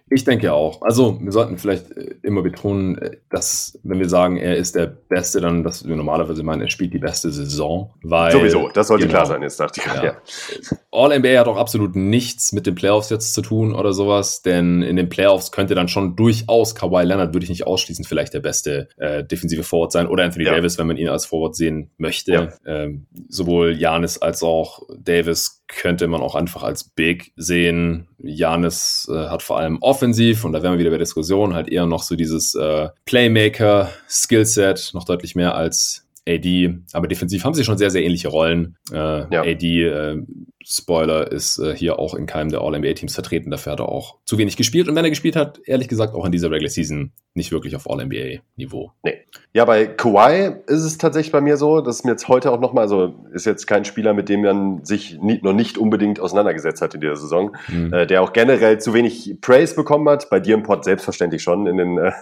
ich 0.08 0.22
denke 0.22 0.52
auch. 0.52 0.82
Also 0.82 1.18
wir 1.20 1.32
sollten 1.32 1.58
vielleicht 1.58 1.90
äh, 1.90 2.14
immer 2.22 2.42
betonen, 2.42 2.96
äh, 2.98 3.16
dass 3.28 3.76
wenn 3.82 3.98
wir 3.98 4.08
sagen, 4.08 4.36
er 4.36 4.56
ist 4.56 4.76
der 4.76 4.86
Beste, 4.86 5.40
dann, 5.40 5.64
dass 5.64 5.86
wir 5.86 5.96
normalerweise 5.96 6.44
meinen, 6.44 6.62
er 6.62 6.70
spielt 6.70 6.94
die 6.94 6.98
beste 6.98 7.32
Saison. 7.32 7.92
Weil, 8.02 8.30
Sowieso, 8.30 8.68
das 8.72 8.86
sollte 8.86 9.06
genau, 9.06 9.18
klar 9.18 9.26
sein, 9.26 9.42
jetzt 9.42 9.58
dachte 9.58 9.80
ich 9.80 9.86
gerade. 9.86 10.06
Ja. 10.06 10.12
Ja. 10.12 10.78
All-NBA 10.92 11.40
hat 11.40 11.48
auch 11.48 11.56
absolut 11.56 11.96
nichts 11.96 12.52
mit 12.52 12.66
den 12.66 12.76
Playoffs 12.76 13.10
jetzt 13.10 13.34
zu 13.34 13.42
tun 13.42 13.74
oder 13.74 13.92
sowas, 13.92 14.42
denn 14.42 14.82
in 14.82 14.94
den 14.94 15.08
Playoffs 15.08 15.50
könnte 15.50 15.74
dann 15.74 15.88
schon 15.88 16.14
durchaus 16.14 16.76
Kawhi 16.76 17.02
Leonard, 17.04 17.34
würde 17.34 17.44
ich 17.44 17.50
nicht 17.50 17.66
ausschließen, 17.66 18.04
vielleicht 18.04 18.32
der 18.32 18.40
beste 18.40 18.88
äh, 18.98 19.24
defensive 19.24 19.64
Forward 19.64 19.90
sein 19.90 20.06
oder 20.06 20.22
Anthony 20.22 20.44
ja. 20.44 20.54
Davis, 20.54 20.78
wenn 20.78 20.86
man 20.86 20.98
ihn 20.98 21.08
als 21.08 21.26
Forward 21.26 21.56
sehen 21.56 21.90
möchte. 21.98 22.54
Ähm, 22.64 23.06
sowohl 23.28 23.72
Janis 23.76 24.18
als 24.18 24.42
auch 24.44 24.82
Davis 24.98 25.64
könnte 25.68 26.06
man 26.06 26.20
auch 26.20 26.34
einfach 26.34 26.62
als 26.62 26.84
Big 26.84 27.32
sehen. 27.36 28.08
Janis 28.18 29.10
äh, 29.12 29.28
hat 29.28 29.42
vor 29.42 29.58
allem 29.58 29.78
offensiv, 29.80 30.44
und 30.44 30.52
da 30.52 30.62
wären 30.62 30.72
wir 30.72 30.78
wieder 30.78 30.90
bei 30.90 30.98
Diskussion, 30.98 31.54
halt 31.54 31.68
eher 31.68 31.86
noch 31.86 32.02
so 32.02 32.16
dieses 32.16 32.54
äh, 32.54 32.88
Playmaker-Skillset, 33.04 34.92
noch 34.94 35.04
deutlich 35.04 35.34
mehr 35.34 35.54
als 35.54 36.06
AD, 36.28 36.78
aber 36.92 37.08
defensiv 37.08 37.44
haben 37.44 37.54
sie 37.54 37.64
schon 37.64 37.78
sehr, 37.78 37.90
sehr 37.90 38.02
ähnliche 38.02 38.28
Rollen. 38.28 38.76
Äh, 38.90 38.96
ja. 38.96 39.42
AD, 39.42 39.82
äh, 39.82 40.22
Spoiler, 40.68 41.30
ist 41.30 41.58
äh, 41.58 41.76
hier 41.76 42.00
auch 42.00 42.14
in 42.14 42.26
keinem 42.26 42.50
der 42.50 42.60
All-NBA-Teams 42.60 43.14
vertreten. 43.14 43.50
Dafür 43.52 43.72
hat 43.72 43.80
er 43.80 43.88
auch 43.88 44.16
zu 44.24 44.36
wenig 44.36 44.56
gespielt. 44.56 44.88
Und 44.88 44.96
wenn 44.96 45.04
er 45.04 45.10
gespielt 45.10 45.36
hat, 45.36 45.60
ehrlich 45.64 45.86
gesagt, 45.86 46.12
auch 46.14 46.24
in 46.24 46.32
dieser 46.32 46.50
Regular 46.50 46.70
Season 46.70 47.12
nicht 47.34 47.52
wirklich 47.52 47.76
auf 47.76 47.88
All-NBA-Niveau. 47.88 48.90
Nee. 49.04 49.18
Ja, 49.52 49.64
bei 49.64 49.86
Kawhi 49.86 50.56
ist 50.66 50.82
es 50.82 50.98
tatsächlich 50.98 51.30
bei 51.30 51.40
mir 51.40 51.56
so, 51.56 51.80
dass 51.80 52.02
mir 52.02 52.12
jetzt 52.12 52.28
heute 52.28 52.50
auch 52.50 52.58
nochmal, 52.58 52.84
also 52.84 53.14
ist 53.32 53.46
jetzt 53.46 53.66
kein 53.66 53.84
Spieler, 53.84 54.12
mit 54.12 54.28
dem 54.28 54.42
man 54.42 54.84
sich 54.84 55.18
nie, 55.20 55.38
noch 55.42 55.52
nicht 55.52 55.78
unbedingt 55.78 56.18
auseinandergesetzt 56.18 56.82
hat 56.82 56.94
in 56.94 57.00
dieser 57.00 57.16
Saison, 57.16 57.56
mhm. 57.68 57.92
äh, 57.92 58.06
der 58.06 58.22
auch 58.22 58.32
generell 58.32 58.80
zu 58.80 58.92
wenig 58.92 59.36
Praise 59.40 59.76
bekommen 59.76 60.08
hat. 60.08 60.30
Bei 60.30 60.40
dir 60.40 60.54
im 60.54 60.62
Pod 60.62 60.84
selbstverständlich 60.84 61.42
schon 61.42 61.66
in 61.66 61.76
den, 61.76 61.98
äh, 61.98 62.12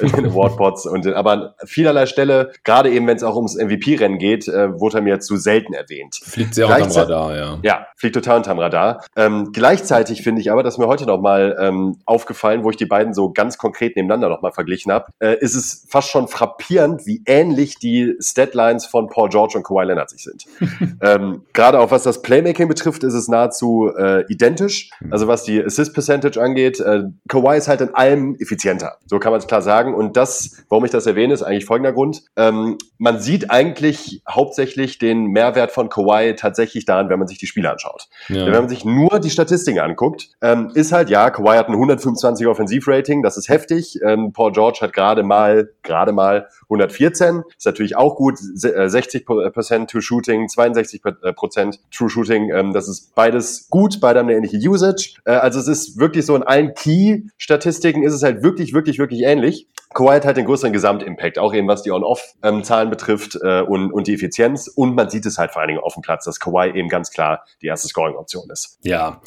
in 0.00 0.10
den 0.10 0.26
Award-Pods. 0.26 0.86
und, 0.86 1.06
aber 1.06 1.30
an 1.30 1.50
vielerlei 1.64 2.06
Stelle, 2.06 2.52
gerade 2.64 2.90
eben, 2.90 3.06
wenn 3.06 3.16
es 3.16 3.22
auch 3.22 3.36
ums 3.36 3.56
MVP-Rennen 3.56 4.18
geht, 4.18 4.48
äh, 4.48 4.78
wurde 4.80 4.98
er 4.98 5.02
mir 5.02 5.20
zu 5.20 5.36
selten 5.36 5.74
erwähnt. 5.74 6.16
Fliegt 6.22 6.54
sehr 6.54 6.66
unterm 6.66 6.90
Radar, 6.90 7.36
ja. 7.36 7.58
Ja, 7.62 7.86
fliegt 7.96 8.14
total 8.14 8.38
unterm 8.38 8.58
Radar. 8.58 9.04
Ähm, 9.16 9.50
gleichzeitig 9.52 10.22
finde 10.22 10.40
ich 10.40 10.50
aber, 10.50 10.62
dass 10.62 10.78
mir 10.78 10.86
heute 10.86 11.06
nochmal 11.06 11.56
ähm, 11.60 11.98
aufgefallen, 12.04 12.64
wo 12.64 12.70
ich 12.70 12.76
die 12.76 12.86
beiden 12.86 13.14
so 13.14 13.32
ganz 13.32 13.58
konkret 13.58 13.96
nebeneinander 13.96 14.28
nochmal 14.28 14.52
verglichen 14.52 14.92
habe, 14.92 15.06
äh, 15.18 15.36
ist 15.38 15.54
es 15.54 15.86
fast 15.88 16.08
schon 16.08 16.28
frappierend, 16.28 17.06
wie 17.06 17.22
ähnlich 17.26 17.78
die 17.78 18.14
Statlines 18.20 18.86
von 18.86 19.08
Paul 19.08 19.28
George 19.28 19.56
und 19.56 19.64
Kawhi 19.64 19.84
Leonard 19.84 20.10
sich 20.10 20.22
sind. 20.22 20.44
ähm, 21.00 21.42
Gerade 21.52 21.80
auch 21.80 21.90
was 21.90 22.02
das 22.02 22.22
Playmaking 22.22 22.68
betrifft, 22.68 23.04
ist 23.04 23.14
es 23.14 23.28
nahezu 23.28 23.90
äh, 23.96 24.24
identisch. 24.28 24.90
Mhm. 25.00 25.12
Also 25.12 25.28
was 25.28 25.44
die 25.44 25.62
Assist 25.62 25.94
Percentage 25.94 26.40
angeht, 26.40 26.80
äh, 26.80 27.04
Kawhi 27.28 27.56
ist 27.56 27.68
halt 27.68 27.80
in 27.80 27.94
allem 27.94 28.36
effizienter. 28.38 28.96
So 29.06 29.18
kann 29.18 29.32
man 29.32 29.40
es 29.40 29.46
klar 29.46 29.62
sagen. 29.62 29.94
Und 29.94 30.16
das, 30.16 30.64
warum 30.68 30.84
ich 30.84 30.90
das 30.90 31.06
erwähne, 31.06 31.34
ist 31.34 31.42
eigentlich 31.42 31.66
folgender 31.66 31.92
Grund. 31.92 32.22
Ähm, 32.36 32.78
man 32.98 33.20
sieht 33.20 33.50
eigentlich 33.50 34.22
hauptsächlich 34.28 34.98
den 34.98 35.26
Mehrwert 35.26 35.72
von 35.72 35.88
Kawhi 35.88 36.34
tatsächlich 36.36 36.84
daran, 36.84 37.08
wenn 37.08 37.18
man 37.18 37.28
sich 37.28 37.38
die 37.38 37.46
Spiele 37.46 37.70
anschaut. 37.70 37.81
Ja. 38.28 38.46
Wenn 38.46 38.52
man 38.52 38.68
sich 38.68 38.84
nur 38.84 39.18
die 39.18 39.30
Statistiken 39.30 39.80
anguckt, 39.80 40.30
ähm, 40.40 40.70
ist 40.74 40.92
halt, 40.92 41.10
ja, 41.10 41.30
Kawhi 41.30 41.56
hat 41.56 41.68
ein 41.68 41.74
125 41.74 42.46
Offensivrating, 42.46 43.22
das 43.22 43.36
ist 43.36 43.48
heftig. 43.48 43.98
Ähm, 44.04 44.32
Paul 44.32 44.52
George 44.52 44.78
hat 44.82 44.92
gerade 44.92 45.22
mal, 45.22 45.70
gerade 45.82 46.12
mal 46.12 46.48
114, 46.64 47.42
ist 47.56 47.66
natürlich 47.66 47.96
auch 47.96 48.16
gut. 48.16 48.34
60% 48.34 49.82
äh, 49.82 49.86
True 49.86 50.02
Shooting, 50.02 50.46
62% 50.46 51.78
True 51.94 52.08
Shooting, 52.08 52.50
ähm, 52.50 52.72
das 52.72 52.88
ist 52.88 53.14
beides 53.14 53.68
gut, 53.70 54.00
beide 54.00 54.20
haben 54.20 54.28
eine 54.28 54.36
ähnliche 54.36 54.56
Usage. 54.68 55.14
Äh, 55.24 55.32
also 55.32 55.58
es 55.58 55.68
ist 55.68 55.98
wirklich 55.98 56.26
so 56.26 56.36
in 56.36 56.42
allen 56.42 56.74
Key-Statistiken 56.74 58.02
ist 58.02 58.14
es 58.14 58.22
halt 58.22 58.42
wirklich, 58.42 58.72
wirklich, 58.72 58.98
wirklich 58.98 59.22
ähnlich. 59.22 59.68
Kawhi 59.94 60.14
hat 60.14 60.24
halt 60.24 60.36
den 60.36 60.46
größeren 60.46 60.72
Gesamtimpact, 60.72 61.38
auch 61.38 61.54
eben 61.54 61.68
was 61.68 61.82
die 61.82 61.90
On-Off-Zahlen 61.90 62.90
betrifft 62.90 63.38
äh, 63.42 63.60
und, 63.60 63.92
und 63.92 64.06
die 64.06 64.14
Effizienz. 64.14 64.68
Und 64.68 64.94
man 64.94 65.10
sieht 65.10 65.26
es 65.26 65.38
halt 65.38 65.52
vor 65.52 65.60
allen 65.60 65.68
Dingen 65.68 65.80
auf 65.80 65.94
dem 65.94 66.02
Platz, 66.02 66.24
dass 66.24 66.40
Kawhi 66.40 66.70
eben 66.72 66.88
ganz 66.88 67.10
klar 67.10 67.44
die 67.60 67.66
erste 67.66 67.88
Scoring-Option 67.88 68.50
ist. 68.50 68.78
Ja, 68.82 69.20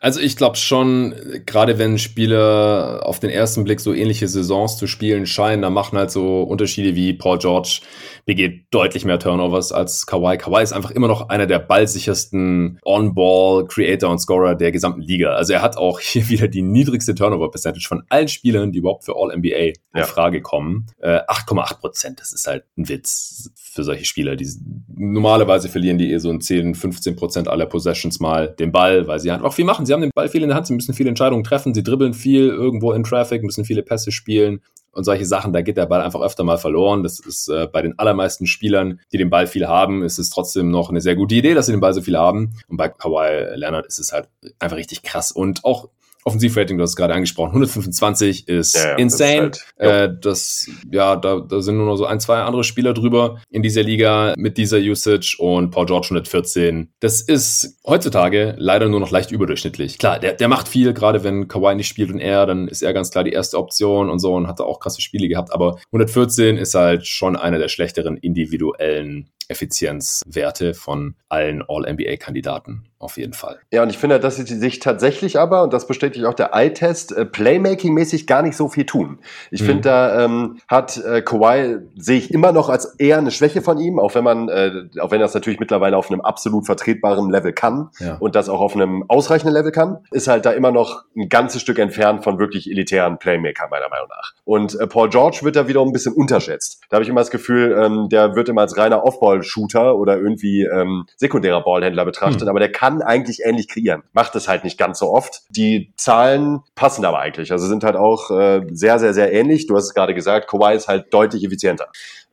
also 0.00 0.18
ich 0.18 0.36
glaube 0.36 0.56
schon, 0.56 1.14
gerade 1.44 1.78
wenn 1.78 1.98
Spieler 1.98 3.02
auf 3.04 3.20
den 3.20 3.28
ersten 3.28 3.64
Blick 3.64 3.80
so 3.80 3.92
ähnliche 3.92 4.28
Saisons 4.28 4.78
zu 4.78 4.86
spielen 4.86 5.26
scheinen, 5.26 5.60
da 5.60 5.68
machen 5.68 5.98
halt 5.98 6.10
so 6.10 6.42
Unterschiede 6.42 6.94
wie 6.94 7.12
Paul 7.12 7.38
George 7.38 7.80
begeht 8.24 8.64
deutlich 8.70 9.04
mehr 9.04 9.18
Turnovers 9.18 9.72
als 9.72 10.06
Kawhi. 10.06 10.38
Kawhi 10.38 10.62
ist 10.62 10.72
einfach 10.72 10.90
immer 10.90 11.08
noch 11.08 11.28
einer 11.28 11.46
der 11.46 11.58
ballsichersten 11.58 12.78
On-Ball-Creator 12.82 14.10
und 14.10 14.20
Scorer 14.20 14.54
der 14.54 14.72
gesamten 14.72 15.02
Liga. 15.02 15.34
Also 15.34 15.52
er 15.52 15.62
hat 15.62 15.76
auch 15.76 16.00
hier 16.00 16.28
wieder 16.30 16.48
die 16.48 16.62
niedrigste 16.62 17.14
Turnover-Percentage 17.14 17.86
von 17.86 18.02
allen 18.08 18.28
Spielern, 18.28 18.72
die 18.72 18.78
überhaupt 18.78 19.04
für 19.04 19.16
All-NBA 19.16 19.56
in 19.56 19.74
ja. 19.94 20.04
Frage 20.04 20.40
kommen. 20.40 20.86
Äh, 20.98 21.18
8,8 21.28 21.78
Prozent, 21.78 22.20
das 22.20 22.32
ist 22.32 22.46
halt 22.46 22.64
ein 22.78 22.88
Witz 22.88 23.50
für 23.72 23.84
solche 23.84 24.04
Spieler. 24.04 24.36
Die, 24.36 24.48
normalerweise 24.88 25.68
verlieren 25.68 25.98
die 25.98 26.12
eh 26.12 26.18
so 26.18 26.30
in 26.30 26.40
10, 26.40 26.74
15 26.74 27.14
Prozent 27.14 27.48
aller 27.48 27.66
Possessions 27.66 28.18
mal 28.18 28.48
den 28.58 28.72
Ball, 28.72 29.06
weil 29.06 29.20
sie 29.20 29.30
halt 29.30 29.42
auch 29.42 29.52
viel 29.52 29.64
machen 29.64 29.86
sie 29.86 29.92
haben 29.92 30.00
den 30.00 30.10
Ball 30.14 30.28
viel 30.28 30.42
in 30.42 30.48
der 30.48 30.56
Hand, 30.56 30.66
sie 30.66 30.74
müssen 30.74 30.94
viele 30.94 31.08
Entscheidungen 31.08 31.44
treffen, 31.44 31.72
sie 31.72 31.82
dribbeln 31.82 32.12
viel 32.12 32.48
irgendwo 32.48 32.92
in 32.92 33.04
Traffic, 33.04 33.42
müssen 33.42 33.64
viele 33.64 33.82
Pässe 33.82 34.10
spielen 34.10 34.60
und 34.92 35.04
solche 35.04 35.24
Sachen, 35.24 35.52
da 35.52 35.62
geht 35.62 35.76
der 35.76 35.86
Ball 35.86 36.00
einfach 36.00 36.20
öfter 36.20 36.42
mal 36.42 36.58
verloren. 36.58 37.02
Das 37.02 37.20
ist 37.20 37.48
äh, 37.48 37.68
bei 37.72 37.82
den 37.82 37.98
allermeisten 37.98 38.46
Spielern, 38.46 39.00
die 39.12 39.18
den 39.18 39.30
Ball 39.30 39.46
viel 39.46 39.68
haben, 39.68 40.02
ist 40.02 40.18
es 40.18 40.30
trotzdem 40.30 40.70
noch 40.70 40.90
eine 40.90 41.00
sehr 41.00 41.14
gute 41.14 41.36
Idee, 41.36 41.54
dass 41.54 41.66
sie 41.66 41.72
den 41.72 41.80
Ball 41.80 41.94
so 41.94 42.02
viel 42.02 42.18
haben. 42.18 42.54
Und 42.68 42.76
bei 42.76 42.88
Kawhi 42.88 43.54
Leonard 43.56 43.86
ist 43.86 44.00
es 44.00 44.12
halt 44.12 44.28
einfach 44.58 44.76
richtig 44.76 45.02
krass. 45.02 45.30
Und 45.30 45.64
auch 45.64 45.88
Offensivrating, 46.24 46.76
du 46.76 46.82
hast 46.82 46.90
es 46.90 46.96
gerade 46.96 47.14
angesprochen, 47.14 47.50
125 47.50 48.48
ist 48.48 48.74
ja, 48.74 48.90
ja, 48.90 48.96
insane. 48.96 49.50
Das, 49.50 49.58
ist 49.58 49.78
halt, 49.78 50.10
äh, 50.10 50.14
das, 50.20 50.70
ja, 50.90 51.16
da, 51.16 51.40
da 51.40 51.60
sind 51.60 51.76
nur 51.76 51.86
noch 51.86 51.96
so 51.96 52.06
ein, 52.06 52.20
zwei 52.20 52.40
andere 52.40 52.64
Spieler 52.64 52.94
drüber 52.94 53.40
in 53.50 53.62
dieser 53.62 53.82
Liga 53.82 54.34
mit 54.36 54.58
dieser 54.58 54.78
Usage 54.78 55.36
und 55.38 55.70
Paul 55.70 55.86
George 55.86 56.08
114. 56.10 56.92
Das 57.00 57.20
ist 57.20 57.78
heutzutage 57.86 58.54
leider 58.58 58.88
nur 58.88 59.00
noch 59.00 59.10
leicht 59.10 59.30
überdurchschnittlich. 59.30 59.98
Klar, 59.98 60.18
der, 60.18 60.34
der 60.34 60.48
macht 60.48 60.68
viel, 60.68 60.92
gerade 60.92 61.24
wenn 61.24 61.48
Kawhi 61.48 61.74
nicht 61.74 61.88
spielt 61.88 62.10
und 62.10 62.20
er, 62.20 62.46
dann 62.46 62.68
ist 62.68 62.82
er 62.82 62.92
ganz 62.92 63.10
klar 63.10 63.24
die 63.24 63.32
erste 63.32 63.58
Option 63.58 64.10
und 64.10 64.18
so 64.18 64.34
und 64.34 64.46
hat 64.46 64.60
da 64.60 64.64
auch 64.64 64.80
krasse 64.80 65.00
Spiele 65.02 65.28
gehabt. 65.28 65.52
Aber 65.52 65.78
114 65.86 66.56
ist 66.56 66.74
halt 66.74 67.06
schon 67.06 67.36
einer 67.36 67.58
der 67.58 67.68
schlechteren 67.68 68.16
individuellen 68.16 69.30
Effizienzwerte 69.50 70.74
von 70.74 71.14
allen 71.28 71.62
All-NBA-Kandidaten 71.66 72.84
auf 73.00 73.16
jeden 73.16 73.32
Fall. 73.32 73.58
Ja, 73.72 73.82
und 73.82 73.88
ich 73.88 73.96
finde, 73.96 74.20
dass 74.20 74.36
sie 74.36 74.44
sich 74.44 74.78
tatsächlich 74.78 75.38
aber, 75.38 75.62
und 75.62 75.72
das 75.72 75.86
bestätigt 75.86 76.26
auch 76.26 76.34
der 76.34 76.52
Eye-Test, 76.52 77.12
äh, 77.16 77.24
Playmaking-mäßig 77.24 78.26
gar 78.26 78.42
nicht 78.42 78.56
so 78.56 78.68
viel 78.68 78.84
tun. 78.84 79.20
Ich 79.50 79.62
mhm. 79.62 79.66
finde, 79.66 79.82
da 79.82 80.24
ähm, 80.24 80.58
hat 80.68 80.98
äh, 80.98 81.22
Kawhi, 81.22 81.78
sehe 81.96 82.18
ich 82.18 82.30
immer 82.30 82.52
noch 82.52 82.68
als 82.68 82.96
eher 82.96 83.16
eine 83.16 83.30
Schwäche 83.30 83.62
von 83.62 83.78
ihm, 83.78 83.98
auch 83.98 84.14
wenn 84.14 84.22
man, 84.22 84.50
äh, 84.50 84.84
auch 85.00 85.10
wenn 85.10 85.20
er 85.20 85.24
das 85.24 85.32
natürlich 85.32 85.60
mittlerweile 85.60 85.96
auf 85.96 86.10
einem 86.10 86.20
absolut 86.20 86.66
vertretbaren 86.66 87.30
Level 87.30 87.54
kann 87.54 87.88
ja. 88.00 88.16
und 88.20 88.34
das 88.34 88.50
auch 88.50 88.60
auf 88.60 88.74
einem 88.74 89.06
ausreichenden 89.08 89.54
Level 89.54 89.72
kann, 89.72 90.04
ist 90.10 90.28
halt 90.28 90.44
da 90.44 90.50
immer 90.50 90.70
noch 90.70 91.04
ein 91.16 91.30
ganzes 91.30 91.62
Stück 91.62 91.78
entfernt 91.78 92.22
von 92.22 92.38
wirklich 92.38 92.70
elitären 92.70 93.18
Playmaker, 93.18 93.68
meiner 93.70 93.88
Meinung 93.88 94.08
nach. 94.10 94.34
Und 94.44 94.78
äh, 94.78 94.86
Paul 94.86 95.08
George 95.08 95.38
wird 95.40 95.56
da 95.56 95.66
wiederum 95.66 95.88
ein 95.88 95.92
bisschen 95.94 96.12
unterschätzt. 96.12 96.82
Da 96.90 96.96
habe 96.96 97.04
ich 97.04 97.08
immer 97.08 97.22
das 97.22 97.30
Gefühl, 97.30 97.80
ähm, 97.82 98.10
der 98.10 98.36
wird 98.36 98.50
immer 98.50 98.60
als 98.60 98.76
reiner 98.76 99.04
Off-Ball 99.04 99.39
Ball-Shooter 99.40 99.96
oder 99.96 100.18
irgendwie 100.18 100.62
ähm, 100.62 101.06
sekundärer 101.16 101.62
Ballhändler 101.62 102.04
betrachtet, 102.04 102.42
hm. 102.42 102.48
aber 102.48 102.60
der 102.60 102.72
kann 102.72 103.02
eigentlich 103.02 103.40
ähnlich 103.44 103.68
kreieren. 103.68 104.02
Macht 104.12 104.34
es 104.36 104.48
halt 104.48 104.64
nicht 104.64 104.78
ganz 104.78 104.98
so 104.98 105.10
oft. 105.10 105.42
Die 105.50 105.92
Zahlen 105.96 106.60
passen 106.74 107.04
aber 107.04 107.18
eigentlich. 107.18 107.52
Also 107.52 107.66
sind 107.66 107.84
halt 107.84 107.96
auch 107.96 108.30
äh, 108.30 108.62
sehr, 108.72 108.98
sehr, 108.98 109.14
sehr 109.14 109.32
ähnlich. 109.32 109.66
Du 109.66 109.76
hast 109.76 109.84
es 109.84 109.94
gerade 109.94 110.14
gesagt, 110.14 110.48
Kawhi 110.48 110.74
ist 110.74 110.88
halt 110.88 111.12
deutlich 111.12 111.44
effizienter. 111.44 111.88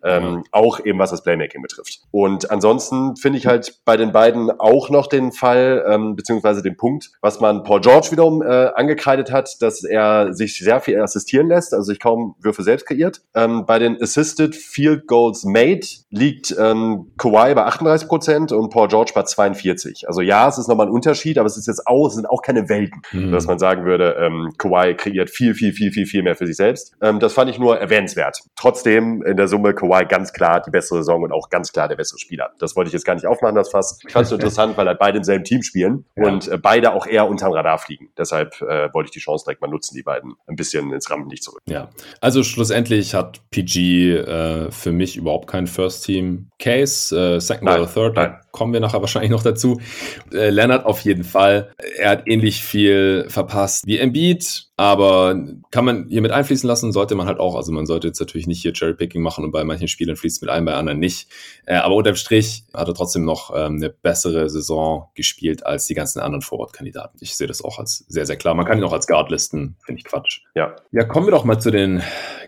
Ähm. 0.07 0.43
Auch 0.51 0.79
eben 0.83 0.99
was 0.99 1.11
das 1.11 1.23
Playmaking 1.23 1.61
betrifft. 1.61 1.99
Und 2.11 2.49
ansonsten 2.51 3.15
finde 3.15 3.37
ich 3.37 3.47
halt 3.47 3.81
bei 3.85 3.97
den 3.97 4.11
beiden 4.11 4.51
auch 4.51 4.89
noch 4.89 5.07
den 5.07 5.31
Fall, 5.31 5.85
ähm, 5.87 6.15
beziehungsweise 6.15 6.61
den 6.61 6.77
Punkt, 6.77 7.11
was 7.21 7.39
man 7.39 7.63
Paul 7.63 7.81
George 7.81 8.09
wiederum 8.11 8.41
äh, 8.41 8.67
angekreidet 8.75 9.31
hat, 9.31 9.61
dass 9.61 9.83
er 9.83 10.33
sich 10.33 10.57
sehr 10.57 10.79
viel 10.79 10.99
assistieren 11.01 11.47
lässt, 11.47 11.73
also 11.73 11.83
sich 11.83 11.99
kaum 11.99 12.35
Würfe 12.39 12.63
selbst 12.63 12.87
kreiert. 12.87 13.21
Ähm, 13.35 13.65
bei 13.65 13.79
den 13.79 14.01
Assisted 14.01 14.55
Field 14.55 15.07
Goals 15.07 15.43
Made 15.43 15.85
liegt 16.09 16.55
ähm, 16.57 17.11
Kawhi 17.17 17.53
bei 17.53 17.63
38 17.65 18.07
Prozent 18.07 18.51
und 18.51 18.69
Paul 18.69 18.87
George 18.87 19.11
bei 19.13 19.23
42. 19.23 20.07
Also 20.07 20.21
ja, 20.21 20.47
es 20.47 20.57
ist 20.57 20.67
nochmal 20.67 20.87
ein 20.87 20.91
Unterschied, 20.93 21.37
aber 21.37 21.47
es 21.47 21.57
ist 21.57 21.67
jetzt 21.67 21.87
auch, 21.87 22.07
es 22.07 22.15
sind 22.15 22.29
auch 22.29 22.41
keine 22.41 22.69
Welten, 22.69 23.01
mhm. 23.11 23.31
dass 23.31 23.47
man 23.47 23.59
sagen 23.59 23.85
würde, 23.85 24.15
ähm, 24.19 24.53
Kawhi 24.57 24.95
kreiert 24.95 25.29
viel, 25.29 25.53
viel, 25.53 25.73
viel, 25.73 25.91
viel, 25.91 26.05
viel 26.05 26.23
mehr 26.23 26.35
für 26.35 26.47
sich 26.47 26.55
selbst. 26.55 26.93
Ähm, 27.01 27.19
das 27.19 27.33
fand 27.33 27.49
ich 27.49 27.59
nur 27.59 27.77
erwähnenswert. 27.77 28.39
Trotzdem 28.55 29.21
in 29.23 29.37
der 29.37 29.47
Summe 29.47 29.73
Kawhi 29.73 29.96
Kawhi 29.97 30.05
ganz 30.05 30.33
klar 30.33 30.61
die 30.61 30.71
bessere 30.71 30.99
Saison 30.99 31.23
und 31.23 31.31
auch 31.31 31.49
ganz 31.49 31.71
klar 31.71 31.87
der 31.87 31.95
bessere 31.95 32.19
Spieler. 32.19 32.51
Das 32.59 32.75
wollte 32.75 32.89
ich 32.89 32.93
jetzt 32.93 33.05
gar 33.05 33.15
nicht 33.15 33.25
aufmachen, 33.25 33.55
das 33.55 33.69
Fass. 33.69 33.99
Ich 34.05 34.13
fand 34.13 34.25
es 34.25 34.31
interessant, 34.33 34.77
weil 34.77 34.87
halt 34.87 34.99
beide 34.99 35.17
im 35.17 35.23
selben 35.23 35.43
Team 35.43 35.63
spielen 35.63 36.05
ja. 36.15 36.25
und 36.25 36.47
äh, 36.47 36.57
beide 36.57 36.93
auch 36.93 37.05
eher 37.05 37.27
unterm 37.27 37.53
Radar 37.53 37.77
fliegen. 37.77 38.09
Deshalb 38.17 38.61
äh, 38.61 38.93
wollte 38.93 39.07
ich 39.07 39.11
die 39.11 39.19
Chance 39.19 39.45
direkt 39.45 39.61
mal 39.61 39.67
nutzen, 39.67 39.95
die 39.95 40.03
beiden 40.03 40.35
ein 40.47 40.55
bisschen 40.55 40.91
ins 40.93 41.09
Rampenlicht 41.09 41.43
zurück. 41.43 41.61
Ja, 41.67 41.89
also 42.21 42.43
schlussendlich 42.43 43.13
hat 43.13 43.41
PG 43.51 44.15
äh, 44.15 44.71
für 44.71 44.91
mich 44.91 45.17
überhaupt 45.17 45.47
kein 45.47 45.67
First-Team-Case. 45.67 47.35
Äh, 47.35 47.39
second 47.39 47.65
Nein. 47.65 47.81
oder 47.81 47.93
Third, 47.93 48.15
Nein. 48.15 48.39
Kommen 48.57 48.73
wir 48.73 48.79
nachher 48.79 49.01
wahrscheinlich 49.01 49.29
noch 49.29 49.43
dazu. 49.43 49.79
Äh, 50.33 50.49
Leonard 50.49 50.85
auf 50.85 51.01
jeden 51.01 51.23
Fall. 51.23 51.73
Er 51.99 52.09
hat 52.09 52.23
ähnlich 52.25 52.63
viel 52.63 53.25
verpasst 53.29 53.85
wie 53.85 53.99
Embiid 53.99 54.67
aber 54.79 55.35
kann 55.71 55.85
man 55.85 56.07
hier 56.07 56.21
mit 56.21 56.31
einfließen 56.31 56.67
lassen, 56.67 56.91
sollte 56.91 57.15
man 57.15 57.25
halt 57.25 57.39
auch. 57.39 57.55
Also 57.55 57.71
man 57.71 57.87
sollte 57.87 58.05
jetzt 58.05 58.19
natürlich 58.19 58.45
nicht 58.45 58.61
hier 58.61 58.73
Cherrypicking 58.73 59.23
machen 59.23 59.43
und 59.43 59.51
bei 59.51 59.63
manchen 59.63 59.87
Spielern 59.87 60.15
fließt 60.15 60.39
mit 60.43 60.51
ein, 60.51 60.65
bei 60.65 60.75
anderen 60.75 60.99
nicht. 60.99 61.31
Äh, 61.65 61.77
aber 61.77 61.95
unterm 61.95 62.15
Strich 62.15 62.63
hat 62.75 62.87
er 62.87 62.93
trotzdem 62.93 63.25
noch 63.25 63.51
ähm, 63.55 63.77
eine 63.77 63.89
bessere 63.89 64.49
Saison 64.49 65.09
gespielt 65.15 65.65
als 65.65 65.87
die 65.87 65.95
ganzen 65.95 66.19
anderen 66.19 66.43
Vorwortkandidaten. 66.43 67.17
Ich 67.21 67.35
sehe 67.35 67.47
das 67.47 67.63
auch 67.63 67.79
als 67.79 68.05
sehr, 68.07 68.27
sehr 68.27 68.35
klar. 68.35 68.53
Man 68.53 68.67
kann 68.67 68.77
ihn 68.77 68.83
auch 68.83 68.93
als 68.93 69.07
Guard 69.07 69.31
listen, 69.31 69.77
finde 69.83 69.99
ich 69.99 70.05
Quatsch. 70.05 70.41
Ja. 70.53 70.75
Ja, 70.91 71.05
kommen 71.05 71.25
wir 71.25 71.31
doch 71.31 71.43
mal 71.43 71.59
zu 71.59 71.71
den 71.71 72.03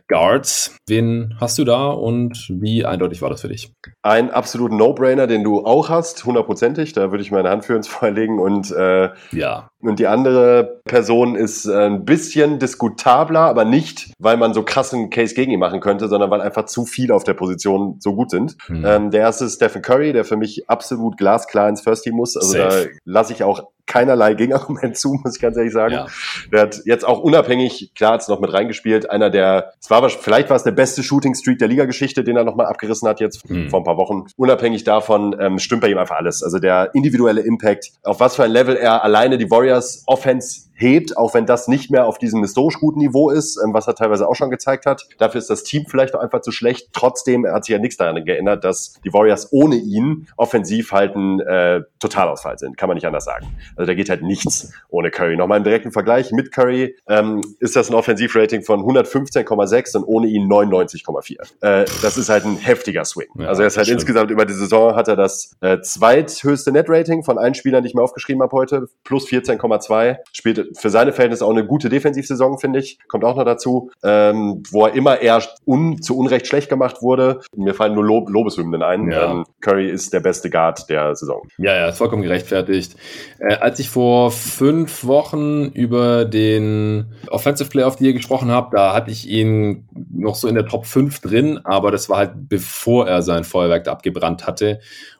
Guards. 0.09 0.75
Wen 0.87 1.35
hast 1.39 1.57
du 1.57 1.63
da 1.63 1.87
und 1.87 2.47
wie 2.49 2.85
eindeutig 2.85 3.21
war 3.21 3.29
das 3.29 3.41
für 3.41 3.47
dich? 3.47 3.71
Ein 4.01 4.31
absoluten 4.31 4.75
No-Brainer, 4.75 5.27
den 5.27 5.43
du 5.43 5.63
auch 5.65 5.89
hast, 5.89 6.25
hundertprozentig. 6.25 6.93
Da 6.93 7.11
würde 7.11 7.21
ich 7.21 7.31
meine 7.31 7.49
Hand 7.49 7.63
für 7.63 7.75
uns 7.75 7.87
vorlegen 7.87 8.39
und 8.39 8.71
äh, 8.71 9.09
ja. 9.31 9.69
Und 9.81 9.99
die 9.99 10.07
andere 10.07 10.81
Person 10.83 11.35
ist 11.35 11.65
äh, 11.65 11.85
ein 11.85 12.03
bisschen 12.03 12.59
diskutabler, 12.59 13.41
aber 13.41 13.63
nicht, 13.63 14.11
weil 14.19 14.35
man 14.35 14.53
so 14.53 14.63
krassen 14.63 15.09
Case 15.09 15.33
gegen 15.33 15.51
ihn 15.51 15.59
machen 15.59 15.79
könnte, 15.79 16.09
sondern 16.09 16.29
weil 16.29 16.41
einfach 16.41 16.65
zu 16.65 16.85
viele 16.85 17.15
auf 17.15 17.23
der 17.23 17.33
Position 17.33 17.95
so 17.99 18.13
gut 18.13 18.29
sind. 18.29 18.57
Mhm. 18.67 18.85
Ähm, 18.85 19.11
der 19.11 19.21
erste 19.21 19.45
ist 19.45 19.55
Stephen 19.55 19.81
Curry, 19.81 20.11
der 20.11 20.25
für 20.25 20.35
mich 20.35 20.69
absolut 20.69 21.17
glasklar 21.17 21.69
ins 21.69 21.81
First 21.81 22.03
Team 22.03 22.15
muss. 22.15 22.35
Also 22.35 22.53
Safe. 22.53 22.89
da 22.89 22.99
lasse 23.05 23.31
ich 23.31 23.43
auch 23.43 23.63
keinerlei 23.89 24.35
Gegenargument 24.35 24.95
zu, 24.97 25.19
muss 25.21 25.35
ich 25.35 25.41
ganz 25.41 25.57
ehrlich 25.57 25.73
sagen. 25.73 25.93
Ja. 25.93 26.07
Der 26.53 26.61
hat 26.61 26.81
jetzt 26.85 27.05
auch 27.05 27.19
unabhängig, 27.19 27.91
klar 27.95 28.13
hat's 28.13 28.27
noch 28.27 28.39
mit 28.39 28.53
reingespielt, 28.53 29.09
einer 29.09 29.29
der, 29.29 29.73
es 29.81 29.89
war 29.89 30.07
vielleicht 30.09 30.49
war 30.49 30.55
es 30.55 30.63
der 30.63 30.71
beste 30.71 31.03
Shooting 31.03 31.35
Streak 31.35 31.57
der 31.59 31.67
Liga-Geschichte, 31.67 32.23
den 32.23 32.37
er 32.37 32.43
nochmal 32.43 32.67
abgerissen 32.67 33.07
hat 33.07 33.19
jetzt 33.19 33.49
mhm. 33.49 33.69
vor 33.69 33.81
ein 33.81 33.83
paar 33.83 33.97
Wochen. 33.97 34.25
Unabhängig 34.37 34.83
davon 34.83 35.35
ähm, 35.39 35.59
stimmt 35.59 35.81
bei 35.81 35.89
ihm 35.89 35.97
einfach 35.97 36.17
alles. 36.17 36.43
Also 36.43 36.59
der 36.59 36.91
individuelle 36.93 37.41
Impact, 37.41 37.91
auf 38.03 38.19
was 38.19 38.35
für 38.35 38.43
ein 38.43 38.51
Level 38.51 38.77
er 38.77 39.03
alleine 39.03 39.37
die 39.37 39.49
Warriors 39.49 39.68
Warriors 39.69 40.03
Offense 40.09 40.68
hebt, 40.79 41.17
auch 41.17 41.33
wenn 41.33 41.45
das 41.45 41.67
nicht 41.67 41.91
mehr 41.91 42.05
auf 42.05 42.17
diesem 42.17 42.41
historisch 42.41 42.79
guten 42.79 42.99
Niveau 42.99 43.29
ist, 43.29 43.59
ähm, 43.63 43.73
was 43.73 43.87
er 43.87 43.95
teilweise 43.95 44.27
auch 44.27 44.35
schon 44.35 44.49
gezeigt 44.49 44.85
hat. 44.85 45.07
Dafür 45.17 45.39
ist 45.39 45.49
das 45.49 45.63
Team 45.63 45.85
vielleicht 45.87 46.15
auch 46.15 46.21
einfach 46.21 46.41
zu 46.41 46.51
schlecht. 46.51 46.89
Trotzdem 46.93 47.45
hat 47.45 47.65
sich 47.65 47.73
ja 47.73 47.79
nichts 47.79 47.97
daran 47.97 48.23
geändert, 48.23 48.63
dass 48.63 48.99
die 49.03 49.13
Warriors 49.13 49.51
ohne 49.51 49.75
ihn 49.75 50.27
offensiv 50.37 50.91
halt 50.91 51.15
ein 51.15 51.39
äh, 51.41 51.81
Totalausfall 51.99 52.57
sind. 52.57 52.77
Kann 52.77 52.87
man 52.87 52.95
nicht 52.95 53.05
anders 53.05 53.25
sagen. 53.25 53.47
Also 53.75 53.87
da 53.87 53.93
geht 53.93 54.09
halt 54.09 54.23
nichts 54.23 54.71
ohne 54.89 55.11
Curry. 55.11 55.35
Nochmal 55.35 55.57
im 55.57 55.63
direkten 55.63 55.91
Vergleich 55.91 56.31
mit 56.31 56.51
Curry 56.51 56.95
ähm, 57.07 57.41
ist 57.59 57.75
das 57.75 57.89
ein 57.89 57.95
Offensivrating 57.95 58.63
von 58.63 58.81
115,6 58.81 59.97
und 59.97 60.03
ohne 60.05 60.27
ihn 60.27 60.49
99,4. 60.49 61.41
Äh, 61.61 61.85
das 62.01 62.17
ist 62.17 62.29
halt 62.29 62.45
ein 62.45 62.57
heftiger 62.57 63.05
Swing. 63.05 63.27
Ja, 63.37 63.47
also 63.47 63.61
er 63.61 63.67
ist 63.67 63.77
halt 63.77 63.87
stimmt. 63.87 64.01
insgesamt 64.01 64.31
über 64.31 64.45
die 64.45 64.53
Saison 64.53 64.95
hat 64.95 65.07
er 65.07 65.15
das 65.15 65.55
äh, 65.61 65.79
zweithöchste 65.81 66.71
Net-Rating 66.71 67.23
von 67.23 67.37
allen 67.37 67.53
Spielern, 67.53 67.83
die 67.83 67.89
ich 67.89 67.95
mir 67.95 68.01
aufgeschrieben 68.01 68.41
habe 68.41 68.55
heute, 68.55 68.87
plus 69.03 69.27
14,2. 69.27 70.17
Spielt 70.31 70.68
für 70.77 70.89
seine 70.89 71.11
Verhältnisse 71.11 71.45
auch 71.45 71.51
eine 71.51 71.65
gute 71.65 71.89
Defensivsaison, 71.89 72.57
finde 72.59 72.79
ich. 72.79 72.99
Kommt 73.07 73.23
auch 73.23 73.35
noch 73.35 73.45
dazu, 73.45 73.91
ähm, 74.03 74.63
wo 74.71 74.85
er 74.85 74.93
immer 74.93 75.21
eher 75.21 75.41
un, 75.65 76.01
zu 76.01 76.17
Unrecht 76.17 76.47
schlecht 76.47 76.69
gemacht 76.69 77.01
wurde. 77.01 77.41
Mir 77.55 77.73
fallen 77.73 77.93
nur 77.93 78.03
Lob 78.03 78.29
Lobeshymnen 78.29 78.83
ein. 78.83 79.11
Ja. 79.11 79.31
Ähm, 79.31 79.45
Curry 79.61 79.89
ist 79.89 80.13
der 80.13 80.19
beste 80.19 80.49
Guard 80.49 80.89
der 80.89 81.15
Saison. 81.15 81.47
Ja, 81.57 81.75
ja, 81.75 81.89
ist 81.89 81.97
vollkommen 81.97 82.23
gerechtfertigt. 82.23 82.95
Äh, 83.39 83.55
als 83.55 83.79
ich 83.79 83.89
vor 83.89 84.31
fünf 84.31 85.05
Wochen 85.05 85.65
über 85.73 86.25
den 86.25 87.13
Offensive 87.29 87.69
Player 87.69 87.87
of 87.87 87.97
the 87.97 88.05
Year 88.05 88.13
gesprochen 88.13 88.51
habe, 88.51 88.75
da 88.75 88.93
hatte 88.93 89.11
ich 89.11 89.27
ihn 89.29 89.87
noch 90.11 90.35
so 90.35 90.47
in 90.47 90.55
der 90.55 90.65
Top 90.65 90.85
5 90.85 91.19
drin, 91.21 91.59
aber 91.63 91.91
das 91.91 92.09
war 92.09 92.17
halt 92.17 92.49
bevor 92.49 93.07
er 93.07 93.21
sein 93.21 93.43
Feuerwerk 93.43 93.87
abgebrannt 93.87 94.47
hatte. 94.47 94.79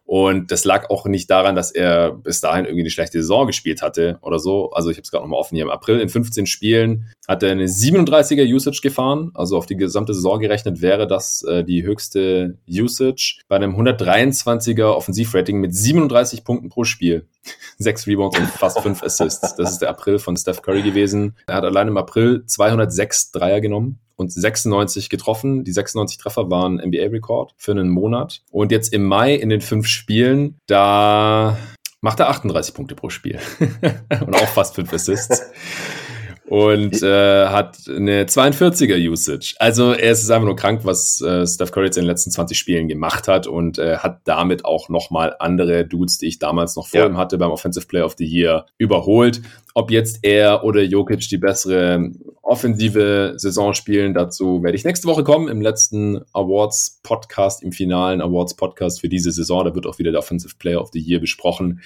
Und 0.09 0.51
das 0.51 0.65
lag 0.65 0.89
auch 0.89 1.05
nicht 1.05 1.29
daran, 1.29 1.53
dass 1.53 1.69
er 1.69 2.13
bis 2.13 2.41
dahin 2.41 2.65
irgendwie 2.65 2.81
eine 2.81 2.89
schlechte 2.89 3.21
Saison 3.21 3.45
gespielt 3.45 3.83
hatte 3.83 4.17
oder 4.23 4.39
so. 4.39 4.71
Also 4.71 4.89
ich 4.89 4.97
habe 4.97 5.03
es 5.03 5.11
gerade 5.11 5.23
nochmal 5.23 5.39
offen 5.39 5.53
hier. 5.53 5.65
Im 5.65 5.69
April 5.69 5.99
in 5.99 6.09
15 6.09 6.47
Spielen 6.47 7.13
hat 7.27 7.43
er 7.43 7.51
eine 7.51 7.65
37er 7.65 8.43
Usage 8.51 8.81
gefahren. 8.81 9.29
Also 9.35 9.55
auf 9.55 9.67
die 9.67 9.75
gesamte 9.75 10.15
Saison 10.15 10.39
gerechnet 10.39 10.81
wäre 10.81 11.05
das 11.05 11.43
äh, 11.43 11.63
die 11.63 11.83
höchste 11.83 12.57
Usage. 12.67 13.41
Bei 13.49 13.57
einem 13.57 13.79
123er 13.79 14.95
Offensivrating 14.95 15.59
mit 15.59 15.75
37 15.75 16.43
Punkten 16.43 16.69
pro 16.69 16.85
Spiel. 16.85 17.27
Sechs 17.77 18.07
Rebounds 18.07 18.39
und 18.39 18.47
fast 18.47 18.79
fünf 18.81 19.03
Assists. 19.03 19.53
Das 19.57 19.73
ist 19.73 19.77
der 19.83 19.91
April 19.91 20.17
von 20.17 20.35
Steph 20.35 20.63
Curry 20.63 20.81
gewesen. 20.81 21.35
Er 21.45 21.53
hat 21.53 21.65
allein 21.65 21.87
im 21.87 21.97
April 21.97 22.43
206 22.47 23.29
Dreier 23.29 23.61
genommen 23.61 23.99
und 24.19 24.31
96 24.31 25.09
getroffen. 25.09 25.63
Die 25.63 25.71
96 25.71 26.17
Treffer 26.17 26.51
waren 26.51 26.75
NBA-Rekord 26.75 27.53
für 27.57 27.71
einen 27.71 27.89
Monat. 27.89 28.41
Und 28.51 28.71
jetzt 28.71 28.93
im 28.93 29.05
Mai 29.05 29.33
in 29.33 29.49
den 29.49 29.61
fünf 29.61 29.87
Spielen, 29.87 30.59
da 30.67 31.57
macht 32.01 32.19
er 32.19 32.29
38 32.29 32.73
Punkte 32.73 32.95
pro 32.95 33.09
Spiel. 33.09 33.39
und 34.25 34.35
auch 34.35 34.47
fast 34.49 34.75
fünf 34.75 34.91
Assists 34.91 35.41
und 36.49 37.03
äh, 37.03 37.45
hat 37.45 37.77
eine 37.87 38.23
42er 38.23 38.97
Usage. 39.07 39.53
Also 39.59 39.91
er 39.91 40.11
ist 40.11 40.29
einfach 40.31 40.47
nur 40.47 40.55
krank, 40.55 40.81
was 40.83 41.21
äh, 41.21 41.45
Steph 41.45 41.71
Curry 41.71 41.85
jetzt 41.85 41.97
in 41.97 42.03
den 42.03 42.09
letzten 42.09 42.31
20 42.31 42.57
Spielen 42.57 42.87
gemacht 42.87 43.27
hat 43.27 43.45
und 43.45 43.77
äh, 43.77 43.97
hat 43.97 44.21
damit 44.23 44.65
auch 44.65 44.89
nochmal 44.89 45.35
andere 45.39 45.85
Dudes, 45.85 46.17
die 46.17 46.27
ich 46.27 46.39
damals 46.39 46.75
noch 46.75 46.87
vor 46.87 47.01
ja. 47.01 47.05
ihm 47.05 47.17
hatte 47.17 47.37
beim 47.37 47.51
Offensive 47.51 47.85
Player 47.85 48.05
of 48.05 48.15
the 48.17 48.25
Year, 48.25 48.65
überholt. 48.79 49.41
Ob 49.75 49.91
jetzt 49.91 50.19
er 50.23 50.63
oder 50.63 50.81
Jokic 50.81 51.29
die 51.29 51.37
bessere 51.37 52.09
offensive 52.49 53.33
Saison 53.37 53.75
spielen, 53.75 54.15
dazu 54.15 54.63
werde 54.63 54.75
ich 54.75 54.83
nächste 54.83 55.07
Woche 55.07 55.23
kommen 55.23 55.47
im 55.47 55.61
letzten 55.61 56.21
Awards 56.33 56.99
Podcast, 57.03 57.61
im 57.61 57.71
finalen 57.71 58.21
Awards 58.21 58.55
Podcast 58.55 59.01
für 59.01 59.07
diese 59.07 59.31
Saison. 59.31 59.63
Da 59.65 59.75
wird 59.75 59.85
auch 59.85 59.99
wieder 59.99 60.11
der 60.11 60.19
Offensive 60.19 60.55
Player 60.57 60.81
of 60.81 60.89
the 60.91 60.99
Year 60.99 61.19
besprochen. 61.19 61.81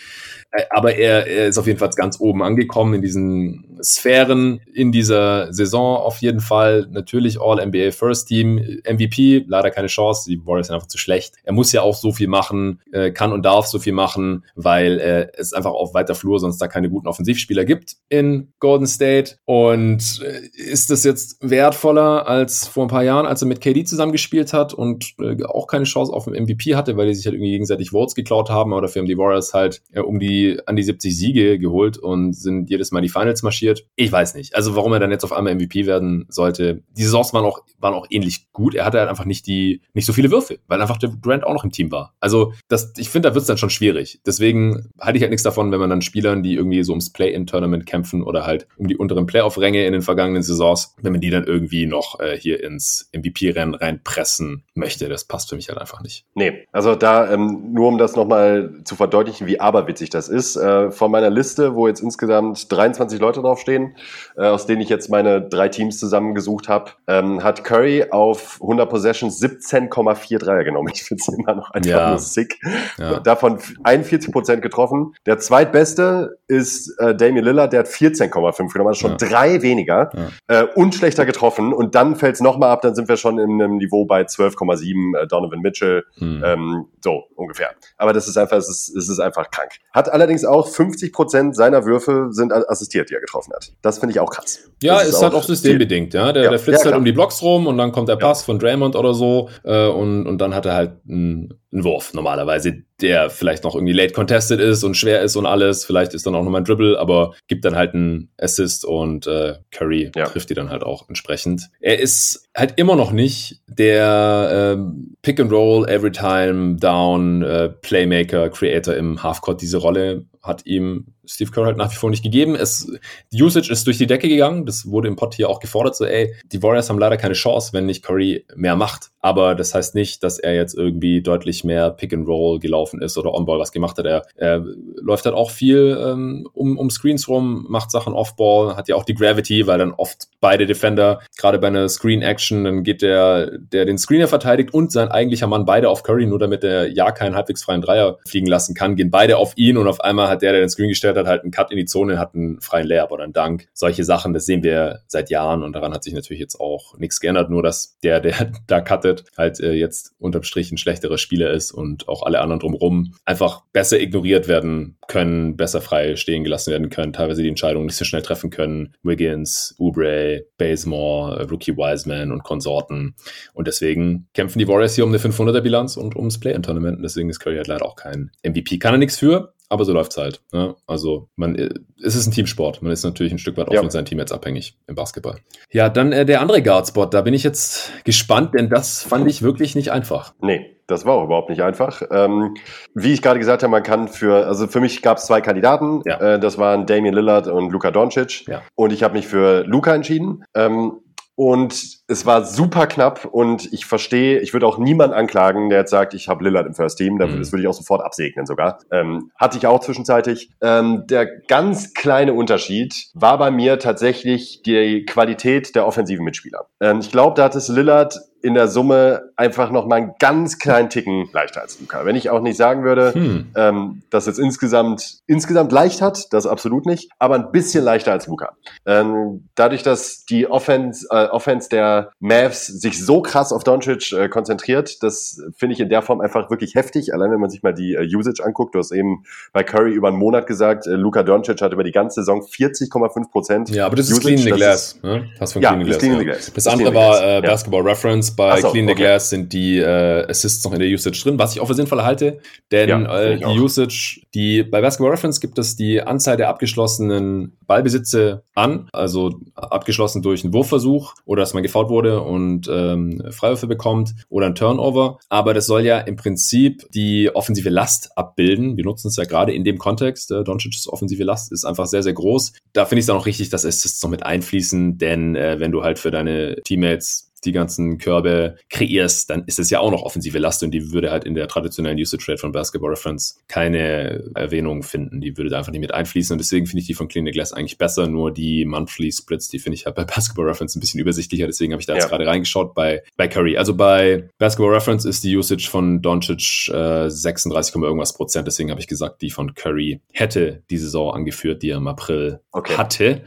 Äh, 0.52 0.64
aber 0.70 0.96
er, 0.96 1.28
er 1.28 1.48
ist 1.48 1.58
auf 1.58 1.68
jeden 1.68 1.80
Fall 1.80 1.90
ganz 1.96 2.20
oben 2.22 2.42
angekommen 2.42 2.94
in 2.94 3.02
diesen 3.02 3.78
Sphären 3.84 4.62
in 4.74 4.94
dieser 4.94 5.52
Saison 5.52 5.98
auf 5.98 6.20
jeden 6.20 6.40
Fall. 6.40 6.88
Natürlich 6.90 7.42
All-NBA 7.42 7.92
First 7.92 8.30
Team, 8.30 8.82
MVP, 8.90 9.44
leider 9.48 9.70
keine 9.70 9.88
Chance. 9.88 10.30
Die 10.30 10.40
Warriors 10.46 10.68
sind 10.68 10.76
einfach 10.76 10.88
zu 10.88 10.98
schlecht. 10.98 11.36
Er 11.44 11.52
muss 11.52 11.74
ja 11.74 11.82
auch 11.82 11.96
so 11.96 12.14
viel 12.14 12.30
machen, 12.30 12.80
äh, 12.94 13.12
kann 13.12 13.34
und 13.34 13.44
darf 13.44 13.66
so 13.66 13.80
viel 13.80 13.94
machen, 13.94 14.46
weil 14.56 15.00
äh, 15.00 15.28
es 15.38 15.52
einfach 15.52 15.72
auf 15.72 15.94
weiter 15.94 16.16
Flur 16.16 16.40
sonst 16.40 16.60
da 16.60 16.70
keine 16.70 16.90
guten 16.90 17.08
Offensivspieler 17.08 17.66
gibt 17.66 17.98
in 18.08 18.54
Golden 18.60 18.88
State. 18.88 19.36
Und 19.44 20.22
äh, 20.24 20.53
ist 20.56 20.92
das 20.92 21.04
jetzt 21.04 21.38
wertvoller 21.42 22.28
als 22.28 22.68
vor 22.68 22.86
ein 22.86 22.90
paar 22.90 23.04
Jahren, 23.04 23.26
als 23.26 23.42
er 23.42 23.48
mit 23.48 23.60
KD 23.60 23.86
zusammengespielt 23.86 24.54
hat 24.54 24.74
und 24.74 25.16
äh, 25.20 25.44
auch 25.46 25.66
keine 25.66 25.86
Chance 25.86 26.14
auf 26.14 26.26
den 26.26 26.44
MVP 26.44 26.76
hatte, 26.76 26.96
weil 26.96 27.08
die 27.08 27.16
sich 27.16 27.26
halt 27.26 27.34
irgendwie 27.36 27.52
gegenseitig 27.52 27.90
Votes 27.90 28.14
geklaut 28.14 28.52
haben, 28.52 28.72
aber 28.72 28.84
dafür 28.84 29.02
haben 29.02 29.08
die 29.08 29.18
Warriors 29.18 29.54
halt 29.54 29.82
äh, 29.92 30.00
um 30.00 30.20
die 30.20 30.60
an 30.68 30.76
die 30.76 30.84
70 30.84 31.18
Siege 31.18 31.58
geholt 31.58 31.98
und 31.98 32.34
sind 32.34 32.70
jedes 32.70 32.92
Mal 32.92 33.02
die 33.02 33.10
Finals 33.10 33.42
marschiert. 33.42 33.88
Ich 33.96 34.12
weiß 34.12 34.36
nicht. 34.36 34.56
Also 34.56 34.76
warum 34.76 34.94
er 34.94 35.00
dann 35.00 35.10
jetzt 35.10 35.24
auf 35.24 35.34
einmal 35.34 35.56
MVP 35.56 35.88
werden 35.88 36.26
sollte. 36.30 36.84
Die 36.96 37.04
Saisons 37.04 37.34
waren 37.34 37.46
auch, 37.46 37.62
waren 37.80 37.96
auch 37.96 38.06
ähnlich 38.12 38.52
gut. 38.52 38.76
Er 38.76 38.86
hatte 38.86 39.00
halt 39.00 39.10
einfach 39.10 39.26
nicht 39.26 39.48
die, 39.48 39.82
nicht 39.94 40.06
so 40.06 40.14
viele 40.14 40.30
Würfe, 40.30 40.60
weil 40.68 40.82
einfach 40.82 40.98
der 40.98 41.10
Grant 41.20 41.44
auch 41.44 41.54
noch 41.54 41.64
im 41.64 41.72
Team 41.72 41.92
war. 41.92 42.14
Also 42.20 42.54
das, 42.68 42.94
ich 42.98 43.10
finde, 43.10 43.30
da 43.30 43.36
wird 43.36 43.42
es 43.42 43.48
dann 43.48 43.58
schon 43.58 43.72
schwierig. 43.72 44.20
Deswegen 44.26 44.90
halte 45.00 45.18
ich 45.18 45.24
halt 45.24 45.32
nichts 45.32 45.44
davon, 45.44 45.72
wenn 45.72 45.80
man 45.80 45.90
dann 45.90 46.04
Spielern, 46.04 46.44
die 46.44 46.54
irgendwie 46.54 46.84
so 46.84 46.92
ums 46.92 47.12
Play-In-Tournament 47.12 47.88
kämpfen 47.88 48.22
oder 48.22 48.46
halt 48.46 48.68
um 48.78 48.88
die 48.88 48.98
unteren 48.98 49.26
Playoff-Ränge 49.26 49.86
in 49.86 49.94
den 49.94 50.04
vergangenen 50.04 50.43
Saisons, 50.44 50.96
wenn 51.02 51.12
man 51.12 51.22
die 51.22 51.30
dann 51.30 51.46
irgendwie 51.46 51.86
noch 51.86 52.20
äh, 52.20 52.38
hier 52.38 52.64
ins 52.64 53.10
MVP-Rennen 53.14 53.76
reinpressen 53.76 54.64
möchte. 54.74 55.10
Das 55.10 55.26
passt 55.26 55.50
für 55.50 55.56
mich 55.56 55.70
halt 55.70 55.80
einfach 55.80 56.02
nicht. 56.02 56.26
Nee, 56.36 56.68
also 56.72 56.96
da 56.96 57.32
ähm, 57.32 57.74
nur 57.74 57.88
um 57.88 57.98
das 57.98 58.16
nochmal 58.16 58.72
zu 58.84 58.96
verdeutlichen, 58.96 59.48
wie 59.48 59.60
aberwitzig 59.60 60.10
das 60.10 60.30
ist. 60.30 60.56
Äh, 60.56 60.92
von 60.92 61.12
meiner 61.12 61.30
Liste, 61.30 61.76
wo 61.76 61.88
jetzt 61.88 62.02
insgesamt 62.02 62.72
23 62.72 63.20
Leute 63.20 63.42
draufstehen, 63.42 63.96
äh, 64.38 64.46
aus 64.46 64.66
denen 64.66 64.82
ich 64.82 64.90
jetzt 64.90 65.10
meine 65.10 65.42
drei 65.42 65.70
Teams 65.70 65.98
zusammengesucht 65.98 66.68
habe, 66.68 66.92
ähm, 67.08 67.44
hat 67.44 67.64
Curry 67.64 68.06
auf 68.12 68.60
100 68.62 68.90
Possessions 68.90 69.42
17,4 69.42 70.40
Dreier 70.40 70.64
genommen. 70.64 70.90
Ich 70.94 71.04
finde 71.04 71.24
es 71.26 71.34
immer 71.34 71.56
noch 71.56 71.72
einfach 71.72 71.90
ja. 71.90 72.10
nur 72.10 72.20
sick. 72.20 72.60
Ja. 72.98 73.20
Davon 73.20 73.60
41 73.84 74.32
Prozent 74.32 74.62
getroffen. 74.62 75.14
Der 75.26 75.40
zweitbeste 75.40 76.38
ist 76.48 76.90
äh, 77.00 77.16
Damian 77.16 77.46
Lillard, 77.46 77.74
der 77.74 77.82
hat 77.82 77.88
14,5 77.88 78.72
genommen, 78.72 78.90
also 78.90 79.00
schon 79.00 79.12
ja. 79.12 79.18
drei 79.18 79.62
weniger 79.62 80.12
äh, 80.48 80.64
und 80.76 80.96
schlechter 80.96 81.26
getroffen. 81.26 81.74
Und 81.74 81.96
dann 81.96 82.16
fällt 82.16 82.36
es 82.36 82.42
nochmal 82.42 82.70
ab, 82.70 82.82
dann 82.82 82.96
sind 82.96 83.08
wir 83.08 83.18
schon 83.18 83.40
in 83.40 83.62
einem 83.62 83.78
Niveau 83.78 84.06
bei 84.06 84.22
12,7 84.22 85.18
äh, 85.18 85.28
Donovan 85.28 85.60
Mitchell. 85.60 86.04
Hm. 86.18 86.44
Ähm, 86.46 86.86
so 87.04 87.24
ungefähr. 87.36 87.72
Aber 87.98 88.14
das 88.14 88.28
ist 88.28 88.38
einfach, 88.38 88.58
es 88.58 88.70
ist, 88.70 88.96
es 88.96 89.10
ist 89.10 89.20
einfach 89.20 89.52
krank. 89.52 89.72
Hat 89.92 90.12
allerdings 90.12 90.46
auch 90.46 90.68
50 90.68 91.12
Prozent 91.12 91.56
seiner 91.56 91.86
Würfe 91.86 92.28
sind 92.32 92.54
assistiert, 92.54 93.10
die 93.10 93.16
er 93.16 93.22
getroffen 93.22 93.54
hat. 93.54 93.74
Das 93.82 94.00
finde 94.00 94.14
ich 94.14 94.20
auch 94.20 94.30
krass. 94.30 94.72
Ja, 94.82 95.00
ist, 95.00 95.10
ist 95.10 95.22
halt 95.22 95.34
auch 95.34 95.44
systembedingt, 95.44 96.14
ja. 96.14 96.32
Der, 96.32 96.44
ja. 96.44 96.50
der 96.50 96.60
flitzt 96.60 96.86
ja, 96.86 96.92
halt 96.92 96.98
um 96.98 97.06
die 97.06 97.12
Blocks 97.12 97.42
rum 97.42 97.68
und 97.68 97.78
dann 97.78 97.92
kommt 97.92 98.10
der 98.10 98.16
Pass 98.16 98.42
ja. 98.42 98.46
von 98.46 98.60
Draymond 98.60 98.96
oder 98.96 99.14
so 99.14 99.50
äh, 99.64 99.88
und, 99.88 100.26
und 100.28 100.40
dann 100.40 100.56
hat 100.56 100.66
er 100.66 100.76
halt 100.76 100.92
einen, 101.08 101.54
einen 101.74 101.84
Wurf 101.84 102.14
normalerweise, 102.14 102.84
der 103.02 103.30
vielleicht 103.30 103.64
noch 103.64 103.76
irgendwie 103.76 103.94
late 103.94 104.14
contested 104.14 104.60
ist 104.60 104.84
und 104.84 104.96
schwer 104.96 105.22
ist 105.22 105.36
und 105.36 105.46
alles. 105.46 105.86
Vielleicht 105.86 106.14
ist 106.14 106.26
dann 106.26 106.36
auch 106.36 106.44
nochmal 106.44 106.62
ein 106.62 106.66
Dribble, 106.66 107.00
aber 107.00 107.34
gibt 107.48 107.66
dann 107.66 107.76
halt 107.76 107.94
einen 107.94 108.30
Assist 108.40 108.86
und 108.86 109.28
äh, 109.28 109.56
Curry 109.72 110.12
ja. 110.16 110.26
trifft 110.26 110.50
die 110.50 110.54
dann 110.54 110.70
halt 110.70 110.84
auch 110.84 111.10
entsprechend. 111.10 111.70
Er 111.80 112.00
ist 112.00 112.48
halt 112.56 112.74
immer 112.78 112.96
noch 112.96 113.12
nicht 113.12 113.62
der 113.68 114.76
ähm, 114.78 115.16
Pick 115.22 115.40
and 115.40 115.52
Roll, 115.52 115.88
Every 115.90 116.12
Time 116.12 116.76
Down, 116.76 117.42
äh, 117.42 117.70
Playmaker, 117.70 118.50
Creator 118.50 118.96
im 118.96 119.24
Halfcourt. 119.24 119.62
Diese 119.62 119.78
Rolle 119.78 120.26
hat 120.44 120.66
ihm 120.66 121.06
Steve 121.26 121.52
Kerr 121.52 121.66
halt 121.66 121.78
nach 121.78 121.92
wie 121.92 121.96
vor 121.96 122.10
nicht 122.10 122.24
gegeben. 122.24 122.56
Es, 122.56 122.92
die 123.32 123.42
Usage 123.42 123.72
ist 123.72 123.88
durch 123.88 123.98
die 123.98 124.08
Decke 124.08 124.28
gegangen. 124.28 124.66
Das 124.66 124.86
wurde 124.90 125.08
im 125.08 125.16
Pod 125.16 125.34
hier 125.34 125.50
auch 125.50 125.60
gefordert. 125.60 125.96
So, 125.96 126.06
ey, 126.06 126.34
die 126.52 126.62
Warriors 126.62 126.90
haben 126.90 127.00
leider 127.00 127.16
keine 127.16 127.34
Chance, 127.34 127.72
wenn 127.72 127.86
nicht 127.86 128.04
Curry 128.04 128.46
mehr 128.56 128.76
macht. 128.76 129.12
Aber 129.22 129.56
das 129.56 129.74
heißt 129.74 129.96
nicht, 129.96 130.22
dass 130.22 130.38
er 130.38 130.54
jetzt 130.54 130.76
irgendwie 130.76 131.22
deutlich 131.22 131.64
mehr 131.64 131.92
Pick 131.92 132.14
and 132.14 132.28
Roll 132.28 132.60
gelaufen 132.60 133.02
ist 133.02 133.18
oder 133.18 133.34
On-Ball 133.34 133.58
was 133.58 133.72
gemacht 133.72 133.98
hat. 133.98 134.06
Er, 134.06 134.26
er 134.36 134.66
läuft 135.02 135.24
halt 135.26 135.36
auch 135.36 135.50
viel 135.50 135.98
ähm, 136.06 136.46
um, 136.52 136.78
um 136.78 136.90
Screens 136.90 137.30
rum, 137.30 137.66
macht 137.70 137.90
Sachen 137.90 138.14
Off-Ball, 138.14 138.76
hat 138.76 138.90
ja 138.90 138.96
auch 138.96 139.06
die 139.06 139.14
Gravity, 139.14 139.66
weil 139.66 139.78
dann 139.78 139.94
oft 139.94 140.28
beide 140.42 140.66
Defender, 140.66 141.22
gerade 141.38 141.58
bei 141.58 141.68
einer 141.68 141.88
Screen-Action, 141.88 142.66
dann 142.66 142.84
geht 142.84 143.02
der, 143.02 143.58
der 143.60 143.86
den 143.86 143.98
Screener 143.98 144.28
verteidigt 144.28 144.74
und 144.74 144.92
sein 144.92 145.08
eigentlicher 145.08 145.48
Mann 145.48 145.64
beide 145.64 145.90
auf 145.90 146.04
Curry, 146.04 146.26
nur 146.26 146.40
damit 146.40 146.66
er 146.66 146.92
ja 146.92 147.12
keinen 147.12 147.36
halbwegs 147.36 147.64
freien 147.64 147.82
Dreier 147.82 148.18
fliegen 148.28 148.48
lassen 148.48 148.76
kann, 148.76 148.98
gehen 148.98 149.10
beide 149.10 149.38
auf 149.38 149.54
ihn 149.56 149.78
und 149.78 149.88
auf 149.88 150.02
einmal 150.02 150.33
hat 150.34 150.42
der, 150.42 150.52
der 150.52 150.62
den 150.62 150.70
Screen 150.70 150.90
gestellt 150.90 151.18
hat, 151.18 151.28
halt 151.28 151.44
einen 151.44 151.52
Cut 151.52 151.72
in 151.72 151.78
die 151.78 151.86
Zone, 151.86 152.20
hat 152.20 152.36
einen 152.36 152.60
freien 152.62 152.88
Layup 152.88 153.12
oder 153.12 153.24
einen 153.24 153.34
Dank. 153.34 153.68
Solche 153.74 154.04
Sachen, 154.04 154.34
das 154.34 154.46
sehen 154.46 154.64
wir 154.64 155.00
seit 155.08 155.30
Jahren 155.30 155.64
und 155.64 155.74
daran 155.74 155.94
hat 155.94 156.04
sich 156.04 156.14
natürlich 156.14 156.42
jetzt 156.42 156.60
auch 156.60 156.98
nichts 156.98 157.20
geändert, 157.20 157.50
nur 157.50 157.64
dass 157.64 157.98
der, 158.04 158.20
der 158.20 158.52
da 158.68 158.82
cuttet, 158.82 159.26
halt 159.38 159.60
äh, 159.60 159.74
jetzt 159.74 160.14
unterm 160.20 160.44
Strich 160.44 160.72
ein 160.72 160.78
schlechterer 160.78 161.18
Spieler 161.18 161.52
ist 161.52 161.72
und 161.72 162.08
auch 162.08 162.24
alle 162.24 162.42
anderen 162.42 162.60
drumherum 162.60 163.16
einfach 163.26 163.64
besser 163.72 164.00
ignoriert 164.00 164.48
werden 164.48 164.98
können, 165.08 165.58
besser 165.58 165.82
frei 165.82 166.16
stehen 166.16 166.44
gelassen 166.44 166.72
werden 166.72 166.90
können, 166.90 167.14
teilweise 167.14 167.44
die 167.44 167.50
Entscheidungen 167.50 167.86
nicht 167.86 167.96
so 167.96 168.06
schnell 168.06 168.22
treffen 168.22 168.50
können. 168.50 168.94
Wiggins, 169.04 169.76
Oubre, 169.80 170.46
Bazemore, 170.58 171.48
Rookie 171.50 171.76
Wiseman 171.76 172.32
und 172.32 172.44
Konsorten. 172.44 173.16
Und 173.54 173.68
deswegen 173.68 174.28
kämpfen 174.34 174.60
die 174.60 174.68
Warriors 174.68 174.96
hier 174.96 175.04
um 175.04 175.12
eine 175.12 175.20
500er 175.20 175.62
Bilanz 175.62 175.98
und 175.98 176.16
ums 176.16 176.40
Play-In-Tournament. 176.40 177.00
Deswegen 177.04 177.30
ist 177.30 177.40
Curry 177.40 177.58
halt 177.58 177.68
leider 177.68 177.86
auch 177.86 177.96
kein 177.96 178.32
MVP. 178.44 178.80
Kann 178.80 178.94
er 178.94 178.98
nichts 178.98 179.18
für, 179.18 179.54
aber 179.74 179.86
so 179.86 179.94
läuft's 179.94 180.18
halt. 180.18 180.42
Ne? 180.52 180.76
Also 180.88 181.28
man, 181.36 181.56
äh, 181.56 181.70
es 182.02 182.16
ist 182.16 182.28
ein 182.28 182.32
Teamsport. 182.32 182.82
Man 182.82 182.92
ist 182.92 183.04
natürlich 183.04 183.34
ein 183.34 183.40
Stück 183.40 183.58
weit 183.58 183.68
auch 183.68 183.74
ja. 183.74 183.82
von 183.82 183.90
seinem 183.90 184.06
Team 184.06 184.20
jetzt 184.20 184.32
abhängig 184.32 184.78
im 184.88 184.96
Basketball. 184.96 185.40
Ja, 185.72 185.90
dann 185.90 186.12
äh, 186.12 186.26
der 186.26 186.42
andere 186.42 186.62
Guardspot. 186.62 187.14
Da 187.14 187.22
bin 187.22 187.34
ich 187.34 187.44
jetzt 187.44 187.92
gespannt, 188.04 188.54
denn 188.54 188.70
das 188.70 189.04
fand 189.04 189.28
ich 189.28 189.42
wirklich 189.42 189.76
nicht 189.76 189.92
einfach. 189.92 190.34
Nee, 190.42 190.78
das 190.88 191.06
war 191.06 191.16
auch 191.16 191.26
überhaupt 191.26 191.50
nicht 191.50 191.62
einfach. 191.62 192.02
Ähm, 192.12 192.56
wie 192.94 193.14
ich 193.14 193.22
gerade 193.22 193.40
gesagt 193.40 193.64
habe, 193.64 193.72
man 193.72 193.84
kann 193.84 194.08
für, 194.08 194.46
also 194.46 194.68
für 194.68 194.80
mich 194.80 195.02
gab 195.02 195.18
es 195.18 195.26
zwei 195.26 195.42
Kandidaten. 195.42 196.02
Ja. 196.06 196.36
Äh, 196.36 196.40
das 196.40 196.58
waren 196.58 196.86
Damian 196.86 197.16
Lillard 197.16 197.48
und 197.48 197.72
Luka 197.72 197.92
Doncic. 197.92 198.48
Ja. 198.48 198.62
Und 198.76 198.94
ich 198.94 199.04
habe 199.04 199.16
mich 199.16 199.28
für 199.28 199.64
Luka 199.66 199.96
entschieden. 199.96 200.44
Ähm, 200.54 201.00
und 201.36 202.04
es 202.08 202.26
war 202.26 202.46
super 202.46 202.86
knapp 202.86 203.26
und 203.26 203.72
ich 203.74 203.86
verstehe, 203.86 204.40
ich 204.40 204.54
würde 204.54 204.68
auch 204.68 204.78
niemand 204.78 205.14
anklagen, 205.14 205.70
der 205.70 205.80
jetzt 205.80 205.90
sagt, 205.90 206.14
ich 206.14 206.28
habe 206.28 206.44
Lillard 206.44 206.68
im 206.68 206.76
First 206.76 206.98
Team. 207.00 207.18
Das, 207.18 207.32
mhm. 207.32 207.40
das 207.40 207.52
würde 207.52 207.64
ich 207.64 207.68
auch 207.68 207.74
sofort 207.74 208.04
absegnen 208.04 208.46
sogar. 208.46 208.80
Ähm, 208.92 209.32
hatte 209.36 209.58
ich 209.58 209.66
auch 209.66 209.80
zwischenzeitlich. 209.80 210.52
Ähm, 210.62 211.06
der 211.08 211.26
ganz 211.26 211.94
kleine 211.94 212.34
Unterschied 212.34 213.08
war 213.16 213.38
bei 213.40 213.50
mir 213.50 213.80
tatsächlich 213.80 214.62
die 214.64 215.06
Qualität 215.06 215.76
der 215.76 215.88
offensiven 215.88 216.24
Mitspieler. 216.24 216.68
Ähm, 216.80 217.00
ich 217.00 217.12
glaube, 217.12 217.36
da 217.36 217.46
hat 217.46 217.56
es 217.56 217.68
Lillard 217.68 218.20
in 218.44 218.54
der 218.56 218.68
Summe 218.68 219.32
einfach 219.38 219.72
noch 219.72 219.88
mal 219.88 219.96
einen 219.96 220.12
ganz 220.20 220.60
kleinen 220.60 220.90
Ticken 220.90 221.30
leichter 221.32 221.62
als 221.62 221.80
Luca. 221.80 222.06
Wenn 222.06 222.18
ich 222.18 222.30
auch 222.30 222.42
nicht 222.42 222.58
sagen 222.58 222.84
würde, 222.84 223.14
hm. 223.14 223.48
ähm, 223.56 224.04
dass 224.10 224.28
es 224.28 224.38
insgesamt 224.38 225.20
insgesamt 225.28 225.72
leicht 225.72 226.02
hat, 226.02 226.32
das 226.34 226.46
absolut 226.46 226.86
nicht, 226.86 227.10
aber 227.20 227.36
ein 227.36 227.52
bisschen 227.54 227.86
leichter 227.86 228.12
als 228.12 228.28
Luca. 228.28 228.52
Ähm, 228.86 229.48
dadurch, 229.56 229.82
dass 229.82 230.26
die 230.26 230.46
Offense, 230.46 231.08
äh, 231.10 231.28
Offense 231.28 231.70
der 231.70 232.12
Mavs 232.20 232.68
sich 232.68 233.04
so 233.04 233.22
krass 233.22 233.54
auf 233.54 233.64
Doncic 233.64 234.12
äh, 234.12 234.28
konzentriert, 234.28 235.02
das 235.02 235.42
finde 235.56 235.76
ich 235.76 235.80
in 235.80 235.88
der 235.88 236.02
Form 236.02 236.20
einfach 236.20 236.50
wirklich 236.50 236.76
heftig. 236.76 237.14
Allein 237.14 237.32
wenn 237.32 237.40
man 237.40 237.50
sich 237.50 237.64
mal 237.64 237.74
die 237.74 237.94
äh, 237.94 238.14
Usage 238.14 238.44
anguckt, 238.44 238.76
du 238.76 238.80
hast 238.80 238.92
eben 238.92 239.24
bei 239.54 239.64
Curry 239.64 239.94
über 239.94 240.10
einen 240.10 240.18
Monat 240.18 240.48
gesagt, 240.48 240.86
äh, 240.86 240.92
Luca 240.92 241.24
Doncic 241.24 241.62
hat 241.62 241.72
über 241.72 241.86
die 241.86 241.94
ganze 241.94 242.16
Saison 242.16 242.42
40,5 242.42 243.32
Prozent. 243.32 243.70
Ja, 243.70 243.86
aber 243.86 243.96
das 243.96 244.12
Usage, 244.12 244.34
ist 244.34 244.42
Clean 244.42 244.54
the 244.54 244.62
Glass. 244.62 244.94
Ist, 244.94 245.04
ne? 245.06 245.30
Von 245.46 245.62
ja, 245.62 245.72
Clean 245.72 245.86
the 245.86 246.26
Glass. 246.26 246.48
Ja. 246.48 246.54
Das, 246.54 246.54
das 246.54 246.68
andere 246.68 246.94
war 246.94 247.38
äh, 247.38 247.42
Basketball 247.42 247.84
ja. 247.86 247.90
Reference 247.92 248.33
bei 248.36 248.62
so, 248.62 248.72
Clean 248.72 248.86
the 248.86 248.94
okay. 248.94 249.02
Glass 249.02 249.30
sind 249.30 249.54
die 249.54 249.78
äh, 249.78 250.30
Assists 250.30 250.64
noch 250.64 250.74
in 250.74 250.80
der 250.80 250.90
Usage 250.90 251.22
drin, 251.24 251.40
was 251.40 251.54
ich 251.54 251.62
auch 251.62 251.68
für 251.68 251.74
sinnvoll 251.74 252.04
halte, 252.04 252.40
denn 252.72 252.90
ja, 252.90 253.20
äh, 253.20 253.38
die 253.38 253.60
Usage, 253.60 254.22
die 254.34 254.64
bei 254.64 254.82
Basketball 254.82 255.12
Reference 255.12 255.40
gibt 255.40 255.58
es 255.60 255.76
die 255.76 256.02
Anzahl 256.02 256.38
der 256.38 256.50
abgeschlossenen 256.50 257.58
Ballbesitze 257.66 258.44
an, 258.56 258.90
also 258.92 259.40
abgeschlossen 259.56 260.22
durch 260.22 260.44
einen 260.44 260.54
Wurfversuch 260.54 261.14
oder 261.26 261.42
dass 261.42 261.54
man 261.54 261.64
gefault 261.64 261.90
wurde 261.90 262.22
und 262.22 262.70
ähm, 262.72 263.24
Freiwürfe 263.32 263.68
bekommt 263.68 264.14
oder 264.30 264.48
ein 264.48 264.56
Turnover, 264.56 265.20
aber 265.30 265.54
das 265.54 265.66
soll 265.66 265.86
ja 265.86 266.00
im 266.00 266.16
Prinzip 266.16 266.86
die 266.94 267.32
offensive 267.34 267.70
Last 267.70 268.18
abbilden. 268.18 268.78
Wir 268.78 268.84
nutzen 268.84 269.08
es 269.08 269.16
ja 269.16 269.26
gerade 269.26 269.54
in 269.54 269.64
dem 269.64 269.78
Kontext. 269.78 270.32
Äh, 270.32 270.44
Doncic's 270.44 270.88
offensive 270.88 271.24
Last 271.24 271.52
ist 271.52 271.66
einfach 271.66 271.88
sehr, 271.88 272.04
sehr 272.04 272.14
groß. 272.14 272.54
Da 272.74 272.86
finde 272.86 273.00
ich 273.00 273.04
es 273.04 273.08
dann 273.08 273.18
auch 273.18 273.26
richtig, 273.26 273.50
dass 273.50 273.66
Assists 273.66 274.02
noch 274.04 274.10
mit 274.10 274.26
einfließen, 274.26 274.98
denn 274.98 275.36
äh, 275.36 275.60
wenn 275.60 275.72
du 275.72 275.84
halt 275.84 276.00
für 276.00 276.12
deine 276.12 276.56
Teammates 276.64 277.33
die 277.46 277.52
ganzen 277.52 277.98
Körbe 277.98 278.58
kreierst, 278.70 279.30
dann 279.30 279.44
ist 279.46 279.60
es 279.60 279.70
ja 279.70 279.80
auch 279.80 279.92
noch 279.92 280.04
offensive 280.04 280.40
Last 280.40 280.64
und 280.64 280.72
die 280.72 280.92
würde 280.92 281.12
halt 281.12 281.24
in 281.24 281.36
der 281.36 281.48
traditionellen 281.48 282.00
Usage 282.00 282.26
Rate 282.28 282.40
von 282.40 282.52
Basketball 282.52 282.92
Reference 282.92 283.42
keine 283.48 284.24
Erwähnung 284.36 284.84
finden. 284.84 285.22
Die 285.22 285.38
würde 285.38 285.50
da 285.50 285.60
einfach 285.60 285.72
nicht 285.72 285.82
mit 285.82 285.94
einfließen 285.94 286.34
und 286.34 286.40
deswegen 286.40 286.66
finde 286.66 286.82
ich 286.82 286.88
die 286.88 286.94
von 286.94 287.08
Clean 287.08 287.26
Glass 287.26 287.54
eigentlich 287.54 287.78
besser. 287.78 288.08
Nur 288.08 288.32
die 288.32 288.66
Monthly 288.66 289.12
Splits, 289.12 289.50
die 289.50 289.60
finde 289.60 289.76
ich 289.76 289.86
halt 289.86 289.96
bei 289.96 290.04
Basketball 290.16 290.46
Reference 290.46 290.76
ein 290.76 290.80
bisschen 290.80 291.00
übersichtlicher. 291.00 291.48
Deswegen 291.48 291.74
habe 291.74 291.82
ich 291.82 291.88
da 291.88 291.96
jetzt 291.96 292.10
gerade 292.10 292.26
reingeschaut 292.26 292.74
bei, 292.74 293.04
bei 293.18 293.28
Curry. 293.28 293.58
Also 293.58 293.76
bei 293.76 294.30
Basketball 294.38 294.74
Reference 294.74 295.06
ist 295.06 295.24
die 295.24 295.36
Usage 295.36 295.68
von 295.70 296.02
Doncic 296.02 296.70
äh, 296.70 297.10
36, 297.10 297.76
irgendwas 297.76 298.14
Prozent. 298.14 298.48
Deswegen 298.48 298.70
habe 298.70 298.82
ich 298.82 298.88
gesagt, 298.88 299.22
die 299.22 299.30
von 299.30 299.54
Curry 299.54 300.02
hätte 300.12 300.64
die 300.70 300.78
Saison 300.78 301.14
angeführt, 301.14 301.64
die 301.64 301.70
er 301.70 301.78
im 301.78 301.88
April 301.88 302.40
okay. 302.52 302.78
hatte. 302.78 303.22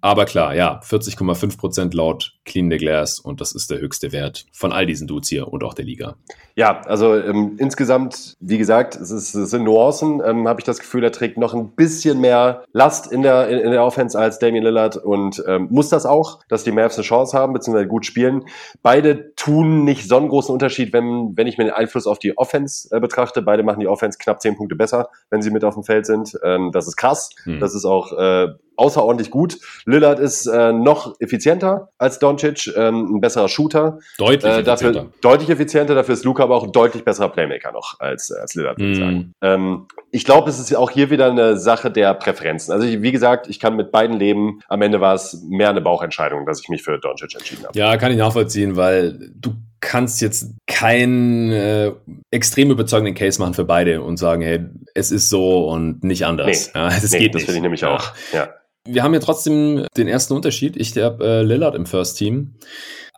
Aber 0.00 0.24
klar, 0.24 0.54
ja, 0.54 0.80
40,5 0.80 1.58
Prozent 1.58 1.94
laut 1.94 2.34
Clean 2.44 2.70
the 2.70 2.76
Glass 2.76 3.18
und 3.18 3.40
das 3.40 3.52
ist 3.52 3.70
der 3.70 3.80
höchste 3.80 4.12
Wert 4.12 4.46
von 4.52 4.72
all 4.72 4.86
diesen 4.86 5.06
Dudes 5.06 5.28
hier 5.28 5.48
und 5.48 5.64
auch 5.64 5.74
der 5.74 5.84
Liga. 5.84 6.16
Ja, 6.54 6.80
also 6.82 7.14
ähm, 7.14 7.54
insgesamt, 7.58 8.36
wie 8.40 8.58
gesagt, 8.58 8.96
es, 8.96 9.10
ist, 9.10 9.34
es 9.34 9.50
sind 9.50 9.64
Nuancen, 9.64 10.20
ähm, 10.24 10.48
habe 10.48 10.60
ich 10.60 10.64
das 10.64 10.78
Gefühl, 10.78 11.04
er 11.04 11.12
trägt 11.12 11.38
noch 11.38 11.54
ein 11.54 11.70
bisschen 11.76 12.20
mehr 12.20 12.64
Last 12.72 13.12
in 13.12 13.22
der, 13.22 13.48
in, 13.48 13.58
in 13.58 13.70
der 13.70 13.84
Offense 13.84 14.18
als 14.18 14.38
Damian 14.38 14.64
Lillard 14.64 14.96
und 14.96 15.42
ähm, 15.46 15.68
muss 15.70 15.88
das 15.88 16.06
auch, 16.06 16.40
dass 16.48 16.64
die 16.64 16.72
Mavs 16.72 16.96
eine 16.96 17.04
Chance 17.04 17.36
haben, 17.36 17.52
beziehungsweise 17.52 17.86
gut 17.86 18.06
spielen. 18.06 18.44
Beide 18.82 19.34
tun 19.34 19.84
nicht 19.84 20.08
so 20.08 20.16
einen 20.16 20.28
großen 20.28 20.52
Unterschied, 20.52 20.92
wenn, 20.92 21.36
wenn 21.36 21.46
ich 21.46 21.58
mir 21.58 21.64
den 21.64 21.74
Einfluss 21.74 22.06
auf 22.06 22.18
die 22.18 22.36
Offense 22.36 22.88
äh, 22.90 23.00
betrachte. 23.00 23.42
Beide 23.42 23.62
machen 23.62 23.80
die 23.80 23.88
Offense 23.88 24.18
knapp 24.18 24.40
zehn 24.40 24.56
Punkte 24.56 24.74
besser, 24.74 25.10
wenn 25.30 25.42
sie 25.42 25.50
mit 25.50 25.64
auf 25.64 25.74
dem 25.74 25.84
Feld 25.84 26.06
sind. 26.06 26.38
Ähm, 26.42 26.70
das 26.72 26.88
ist 26.88 26.96
krass. 26.96 27.30
Hm. 27.44 27.60
Das 27.60 27.74
ist 27.74 27.84
auch 27.84 28.12
äh, 28.12 28.48
außerordentlich 28.78 29.30
gut. 29.30 29.58
Lillard 29.84 30.18
ist 30.18 30.46
äh, 30.46 30.72
noch 30.72 31.14
effizienter 31.20 31.90
als 31.98 32.18
Doncic, 32.18 32.72
ähm, 32.76 33.16
ein 33.16 33.20
besserer 33.20 33.48
Shooter. 33.48 33.98
Deutlich 34.18 34.44
äh, 34.44 34.62
dafür, 34.62 34.90
effizienter. 34.90 35.12
Deutlich 35.20 35.50
effizienter, 35.50 35.94
dafür 35.94 36.14
ist 36.14 36.24
Luca 36.24 36.44
aber 36.44 36.56
auch 36.56 36.64
ein 36.64 36.72
deutlich 36.72 37.04
besserer 37.04 37.28
Playmaker 37.28 37.72
noch 37.72 37.98
als, 37.98 38.30
als 38.30 38.54
Lillard, 38.54 38.78
würde 38.78 38.92
ich 38.92 38.98
mm. 38.98 39.02
sagen. 39.02 39.32
Ähm, 39.42 39.86
ich 40.10 40.24
glaube, 40.24 40.48
es 40.48 40.58
ist 40.58 40.74
auch 40.74 40.90
hier 40.90 41.10
wieder 41.10 41.30
eine 41.30 41.58
Sache 41.58 41.90
der 41.90 42.14
Präferenzen. 42.14 42.72
Also 42.72 42.86
ich, 42.86 43.02
wie 43.02 43.12
gesagt, 43.12 43.48
ich 43.48 43.60
kann 43.60 43.76
mit 43.76 43.90
beiden 43.92 44.16
leben. 44.18 44.60
Am 44.68 44.80
Ende 44.80 45.00
war 45.00 45.14
es 45.14 45.42
mehr 45.48 45.70
eine 45.70 45.80
Bauchentscheidung, 45.80 46.46
dass 46.46 46.60
ich 46.60 46.68
mich 46.68 46.82
für 46.82 46.98
Doncic 46.98 47.34
entschieden 47.34 47.64
habe. 47.64 47.78
Ja, 47.78 47.96
kann 47.96 48.12
ich 48.12 48.18
nachvollziehen, 48.18 48.76
weil 48.76 49.18
du 49.34 49.54
kannst 49.80 50.20
jetzt 50.20 50.54
keinen 50.66 51.52
äh, 51.52 51.92
extrem 52.30 52.70
überzeugenden 52.70 53.14
Case 53.14 53.40
machen 53.40 53.54
für 53.54 53.64
beide 53.64 54.02
und 54.02 54.16
sagen, 54.16 54.42
hey, 54.42 54.60
es 54.94 55.10
ist 55.10 55.28
so 55.28 55.68
und 55.68 56.02
nicht 56.02 56.26
anders. 56.26 56.70
Nee, 56.74 56.80
ja, 56.80 56.88
das 56.88 57.12
nee, 57.12 57.18
geht 57.18 57.34
das 57.34 57.42
finde 57.42 57.56
ich 57.56 57.62
nämlich 57.62 57.84
auch. 57.84 58.12
Ja. 58.32 58.48
Wir 58.86 59.02
haben 59.02 59.14
ja 59.14 59.20
trotzdem 59.20 59.86
den 59.96 60.08
ersten 60.08 60.34
Unterschied. 60.34 60.76
Ich 60.76 60.96
habe 60.96 61.24
äh, 61.24 61.42
Lillard 61.42 61.74
im 61.74 61.86
First 61.86 62.18
Team. 62.18 62.54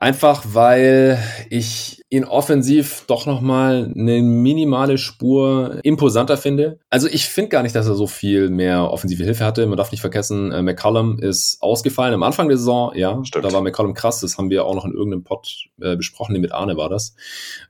Einfach 0.03 0.47
weil 0.55 1.23
ich 1.51 2.03
ihn 2.09 2.25
offensiv 2.25 3.05
doch 3.07 3.27
nochmal 3.27 3.93
eine 3.95 4.23
minimale 4.23 4.97
Spur 4.97 5.79
imposanter 5.83 6.39
finde. 6.39 6.79
Also 6.89 7.07
ich 7.07 7.27
finde 7.27 7.51
gar 7.51 7.63
nicht, 7.63 7.77
dass 7.77 7.87
er 7.87 7.95
so 7.95 8.07
viel 8.07 8.49
mehr 8.49 8.91
offensive 8.91 9.23
Hilfe 9.23 9.45
hatte. 9.45 9.67
Man 9.67 9.77
darf 9.77 9.93
nicht 9.93 10.01
vergessen, 10.01 10.53
äh, 10.53 10.63
McCollum 10.63 11.19
ist 11.19 11.59
ausgefallen 11.61 12.15
am 12.15 12.23
Anfang 12.23 12.49
der 12.49 12.57
Saison. 12.57 12.93
Ja, 12.97 13.23
Stimmt. 13.25 13.45
da 13.45 13.53
war 13.53 13.61
McCollum 13.61 13.93
krass. 13.93 14.21
Das 14.21 14.39
haben 14.39 14.49
wir 14.49 14.65
auch 14.65 14.75
noch 14.75 14.87
in 14.87 14.93
irgendeinem 14.93 15.23
Pod 15.23 15.69
äh, 15.83 15.97
besprochen. 15.97 16.33
Nee, 16.33 16.39
mit 16.39 16.53
Arne 16.53 16.79
war 16.79 16.89
das. 16.89 17.15